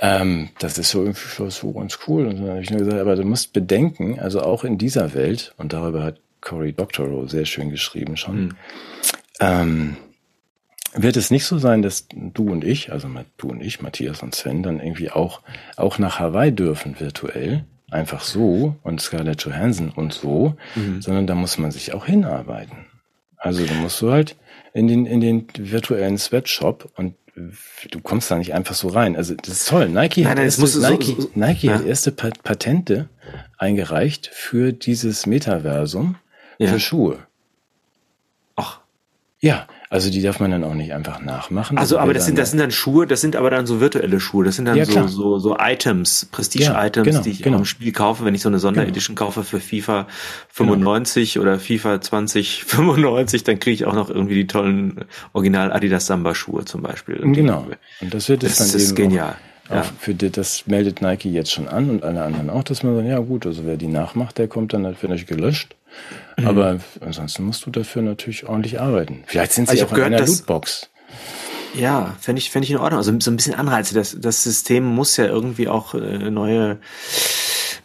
Ähm, 0.00 0.50
das 0.58 0.78
ist 0.78 0.90
so 0.90 1.00
irgendwie 1.00 1.50
so 1.50 1.72
ganz 1.72 1.98
cool. 2.06 2.26
Und 2.26 2.40
dann 2.40 2.48
habe 2.50 2.60
ich 2.60 2.70
nur 2.70 2.80
gesagt, 2.80 3.00
aber 3.00 3.16
du 3.16 3.24
musst 3.24 3.52
bedenken, 3.52 4.18
also 4.18 4.42
auch 4.42 4.64
in 4.64 4.78
dieser 4.78 5.14
Welt, 5.14 5.54
und 5.56 5.72
darüber 5.72 6.02
hat 6.02 6.20
Cory 6.40 6.72
Doctorow 6.72 7.28
sehr 7.28 7.46
schön 7.46 7.70
geschrieben 7.70 8.16
schon, 8.16 8.36
mhm. 8.36 8.56
ähm, 9.40 9.96
wird 10.94 11.16
es 11.16 11.30
nicht 11.30 11.46
so 11.46 11.58
sein, 11.58 11.82
dass 11.82 12.06
du 12.08 12.50
und 12.50 12.64
ich, 12.64 12.92
also 12.92 13.08
du 13.36 13.48
und 13.48 13.60
ich, 13.60 13.82
Matthias 13.82 14.22
und 14.22 14.34
Sven, 14.34 14.62
dann 14.62 14.78
irgendwie 14.78 15.10
auch, 15.10 15.40
auch 15.76 15.98
nach 15.98 16.20
Hawaii 16.20 16.52
dürfen 16.52 17.00
virtuell 17.00 17.64
einfach 17.94 18.22
so 18.22 18.76
und 18.82 19.00
Scarlett 19.00 19.42
Johansson 19.42 19.90
und 19.90 20.12
so, 20.12 20.56
mhm. 20.74 21.00
sondern 21.00 21.26
da 21.26 21.34
muss 21.34 21.58
man 21.58 21.70
sich 21.70 21.94
auch 21.94 22.06
hinarbeiten. 22.06 22.86
Also 23.36 23.64
da 23.64 23.74
musst 23.74 24.02
du 24.02 24.10
halt 24.10 24.36
in 24.72 24.88
den, 24.88 25.06
in 25.06 25.20
den 25.20 25.46
virtuellen 25.56 26.18
Sweatshop 26.18 26.90
und 26.96 27.14
du 27.90 28.00
kommst 28.00 28.30
da 28.30 28.36
nicht 28.36 28.54
einfach 28.54 28.74
so 28.74 28.88
rein. 28.88 29.16
Also 29.16 29.34
das 29.34 29.48
ist 29.48 29.68
toll. 29.68 29.88
Nike 29.88 30.22
nein, 30.22 30.30
hat, 30.30 30.38
erste, 30.38 30.62
Nike, 30.80 31.04
so, 31.04 31.20
so, 31.22 31.30
Nike 31.34 31.66
ja. 31.66 31.74
hat 31.74 31.84
erste 31.84 32.12
Patente 32.12 33.08
eingereicht 33.58 34.28
für 34.32 34.72
dieses 34.72 35.26
Metaversum 35.26 36.16
ja. 36.58 36.68
für 36.68 36.80
Schuhe. 36.80 37.18
Ach. 38.56 38.80
Ja, 39.40 39.66
also 39.94 40.10
die 40.10 40.22
darf 40.22 40.40
man 40.40 40.50
dann 40.50 40.64
auch 40.64 40.74
nicht 40.74 40.92
einfach 40.92 41.20
nachmachen. 41.20 41.78
Also, 41.78 41.98
aber 41.98 42.12
das 42.14 42.26
sind, 42.26 42.36
das 42.36 42.50
sind 42.50 42.58
dann 42.58 42.72
Schuhe, 42.72 43.06
das 43.06 43.20
sind 43.20 43.36
aber 43.36 43.48
dann 43.50 43.64
so 43.64 43.80
virtuelle 43.80 44.18
Schuhe. 44.18 44.44
Das 44.44 44.56
sind 44.56 44.64
dann 44.64 44.76
ja, 44.76 44.86
so, 44.86 45.06
so, 45.06 45.38
so 45.38 45.56
Items, 45.56 46.26
Prestige-Items, 46.32 47.06
ja, 47.06 47.12
genau, 47.12 47.22
die 47.22 47.30
ich 47.30 47.42
genau. 47.42 47.58
im 47.58 47.64
Spiel 47.64 47.92
kaufe, 47.92 48.24
wenn 48.24 48.34
ich 48.34 48.42
so 48.42 48.48
eine 48.48 48.58
Sonderedition 48.58 49.14
genau. 49.14 49.26
kaufe 49.26 49.44
für 49.44 49.60
FIFA 49.60 50.08
95 50.48 51.34
genau. 51.34 51.42
oder 51.44 51.60
FIFA 51.60 52.00
2095, 52.00 53.44
dann 53.44 53.60
kriege 53.60 53.74
ich 53.74 53.84
auch 53.84 53.94
noch 53.94 54.10
irgendwie 54.10 54.34
die 54.34 54.48
tollen 54.48 55.04
Original 55.32 55.72
Adidas 55.72 56.06
Samba 56.06 56.34
Schuhe 56.34 56.64
zum 56.64 56.82
Beispiel. 56.82 57.20
Genau. 57.32 57.64
Und 58.00 58.12
das 58.12 58.28
wird 58.28 58.42
es 58.42 58.56
dann 58.56 58.66
ist 58.66 58.88
eben 58.88 58.96
genial. 58.96 59.36
Auch, 59.68 59.76
ja. 59.76 59.82
für 60.00 60.12
die, 60.12 60.28
das 60.28 60.66
meldet 60.66 61.02
Nike 61.02 61.30
jetzt 61.30 61.52
schon 61.52 61.68
an 61.68 61.88
und 61.88 62.02
alle 62.02 62.24
anderen 62.24 62.50
auch, 62.50 62.64
dass 62.64 62.82
man 62.82 62.96
sagt, 62.96 63.06
ja 63.06 63.20
gut, 63.20 63.46
also 63.46 63.64
wer 63.64 63.76
die 63.76 63.86
nachmacht, 63.86 64.38
der 64.38 64.48
kommt 64.48 64.72
dann 64.72 64.82
natürlich 64.82 65.26
gelöscht. 65.26 65.76
Mhm. 66.36 66.46
Aber 66.46 66.78
ansonsten 67.00 67.44
musst 67.44 67.66
du 67.66 67.70
dafür 67.70 68.02
natürlich 68.02 68.46
ordentlich 68.46 68.80
arbeiten. 68.80 69.24
Vielleicht 69.26 69.52
sind 69.52 69.68
sie 69.68 69.80
also 69.80 69.86
auch 69.86 69.96
in 69.96 70.02
einer 70.02 70.26
Lootbox. 70.26 70.88
Ja, 71.74 72.14
fände 72.20 72.38
ich, 72.38 72.50
fände 72.50 72.64
ich 72.64 72.70
in 72.70 72.76
Ordnung. 72.78 72.98
Also 72.98 73.12
so 73.18 73.30
ein 73.30 73.36
bisschen 73.36 73.54
Anreize. 73.54 73.94
Das, 73.94 74.16
das 74.18 74.42
System 74.42 74.84
muss 74.84 75.16
ja 75.16 75.26
irgendwie 75.26 75.68
auch 75.68 75.94
äh, 75.94 76.30
neue 76.30 76.78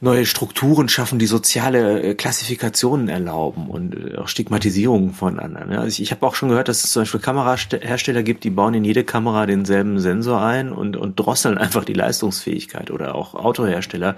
neue 0.01 0.25
Strukturen 0.25 0.87
schaffen, 0.87 1.19
die 1.19 1.25
soziale 1.25 2.01
äh, 2.01 2.15
Klassifikationen 2.15 3.09
erlauben 3.09 3.69
und 3.69 3.95
äh, 3.95 4.17
auch 4.17 4.27
Stigmatisierung 4.27 5.13
von 5.13 5.39
anderen. 5.39 5.71
Also 5.73 5.87
ich, 5.87 6.01
ich 6.01 6.11
habe 6.11 6.25
auch 6.25 6.35
schon 6.35 6.49
gehört, 6.49 6.69
dass 6.69 6.83
es 6.83 6.91
zum 6.91 7.01
Beispiel 7.01 7.19
Kamerahersteller 7.19 8.23
gibt, 8.23 8.43
die 8.43 8.49
bauen 8.49 8.73
in 8.73 8.85
jede 8.85 9.03
Kamera 9.03 9.45
denselben 9.45 9.99
Sensor 9.99 10.41
ein 10.41 10.71
und, 10.71 10.95
und 10.95 11.19
drosseln 11.19 11.57
einfach 11.57 11.83
die 11.83 11.93
Leistungsfähigkeit 11.93 12.91
oder 12.91 13.15
auch 13.15 13.35
Autohersteller, 13.35 14.15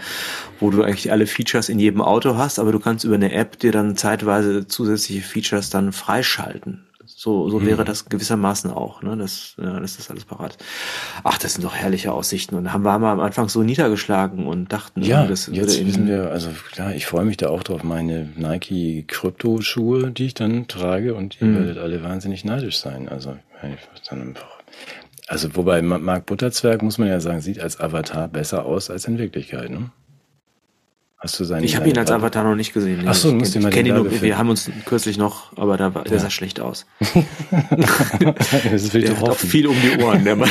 wo 0.60 0.70
du 0.70 0.84
eigentlich 0.84 1.12
alle 1.12 1.26
Features 1.26 1.70
in 1.70 1.80
jedem 1.80 2.02
Auto 2.02 2.38
hast, 2.38 2.60
aber 2.60 2.72
du 2.72 2.80
kannst 2.80 3.04
über 3.04 3.16
eine 3.16 3.32
App 3.32 3.60
dir 3.60 3.72
dann 3.72 3.98
zeitweise 3.98 4.68
zusätzliche 4.68 5.22
Features 5.22 5.70
dann 5.72 5.94
freischalten. 5.94 6.84
So, 7.24 7.50
so 7.50 7.60
mhm. 7.60 7.68
wäre 7.68 7.86
das 7.86 8.10
gewissermaßen 8.10 8.72
auch, 8.72 9.04
ne? 9.04 9.16
Das, 9.16 9.54
ja, 9.62 9.80
das 9.80 10.00
ist 10.00 10.10
alles 10.10 10.26
parat. 10.26 10.58
Ach, 11.24 11.38
das 11.38 11.54
sind 11.54 11.64
doch 11.64 11.76
herrliche 11.76 12.14
Aussichten. 12.14 12.56
Und 12.56 12.74
haben 12.74 12.82
wir 12.82 12.92
am 12.94 13.20
Anfang 13.20 13.48
so 13.48 13.62
niedergeschlagen 13.62 14.48
und 14.48 14.74
dachten, 14.74 15.04
ja, 15.04 15.28
das 15.28 15.46
jetzt 15.46 15.86
wissen 15.86 16.08
wir, 16.08 16.32
also 16.32 16.50
klar, 16.72 16.96
ich 16.96 17.06
freue 17.06 17.26
mich 17.26 17.38
da 17.38 17.50
auch 17.50 17.62
drauf, 17.62 17.84
meine 17.84 18.28
Nike 18.38 19.06
Krypto-Schuhe, 19.08 20.10
die 20.10 20.26
ich 20.26 20.34
dann 20.34 20.68
trage 20.68 21.14
und 21.14 21.40
ihr 21.40 21.46
mhm. 21.46 21.60
werdet 21.60 21.78
alle 21.78 22.04
wahnsinnig 22.04 22.44
neidisch 22.44 22.80
sein. 22.80 23.08
Also, 23.08 23.38
dann 24.10 24.22
einfach. 24.24 24.50
Also, 25.28 25.56
wobei 25.56 25.84
Mark 25.84 26.26
Butterzwerg, 26.26 26.82
muss 26.82 26.98
man 26.98 27.08
ja 27.08 27.20
sagen, 27.20 27.42
sieht 27.42 27.60
als 27.60 27.80
Avatar 27.80 28.30
besser 28.30 28.66
aus 28.66 28.90
als 28.90 29.06
in 29.06 29.20
Wirklichkeit, 29.20 29.70
ne? 29.70 29.92
Hast 31.24 31.40
du 31.40 31.44
seinen? 31.44 31.64
Ich 31.64 31.76
habe 31.76 31.88
ihn 31.88 31.96
als 32.00 32.10
Avatar 32.10 32.44
noch 32.44 32.56
nicht 32.56 32.74
gesehen. 32.74 33.04
Ach 33.06 33.14
so, 33.14 33.32
musst 33.32 33.54
du 33.54 33.60
mal 33.60 33.70
kenne 33.70 33.90
ihn 33.90 33.96
nur, 33.96 34.22
Wir 34.24 34.40
haben 34.40 34.50
uns 34.50 34.72
kürzlich 34.86 35.20
noch, 35.20 35.56
aber 35.56 35.78
da 35.78 35.94
war, 35.94 36.04
der 36.04 36.20
sah 36.20 36.32
schlecht 36.32 36.60
aus. 36.60 36.88
das 38.72 38.92
will 38.94 39.04
der 39.04 39.20
hat 39.20 39.30
auch 39.30 39.38
viel 39.38 39.68
um 39.68 39.76
die 39.80 40.02
Ohren, 40.02 40.24
der 40.24 40.36
Mann. 40.36 40.50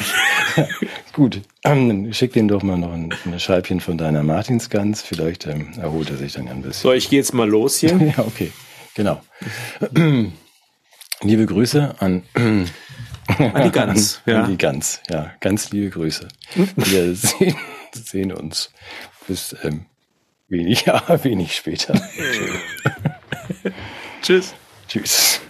Gut, 1.13 1.41
ähm, 1.65 2.13
schick 2.13 2.35
den 2.35 2.47
doch 2.47 2.63
mal 2.63 2.79
noch 2.79 2.93
ein, 2.93 3.13
ein 3.25 3.41
Scheibchen 3.41 3.81
von 3.81 3.99
deiner 3.99 4.23
Martinsgans. 4.23 5.03
Vielleicht 5.03 5.45
ähm, 5.49 5.73
erholt 5.77 6.09
er 6.09 6.17
sich 6.19 6.35
dann 6.35 6.47
ein 6.47 6.63
bisschen. 6.63 6.83
So, 6.83 6.93
ich 6.93 7.11
gehe 7.11 7.19
jetzt 7.19 7.35
mal 7.35 7.49
los 7.49 7.79
hier. 7.79 7.97
ja, 7.97 8.25
okay, 8.25 8.53
genau. 8.95 9.21
liebe 11.23 11.47
Grüße 11.47 11.97
an 11.99 12.23
an 12.35 12.69
die 13.65 13.73
Gans. 13.73 14.23
ja. 14.25 14.45
An 14.45 14.51
die 14.53 14.57
Gans, 14.57 15.01
ja. 15.11 15.33
Ganz 15.41 15.73
liebe 15.73 15.91
Grüße. 15.91 16.29
Wir 16.77 17.15
sehen, 17.17 17.57
sehen 17.93 18.33
uns 18.33 18.71
bis 19.27 19.57
ähm, 19.65 19.87
Wenig, 20.51 20.83
ja, 20.87 21.25
wenig 21.25 21.55
später. 21.55 21.95
Tschüss. 24.21 24.55
Tschüss. 24.89 25.41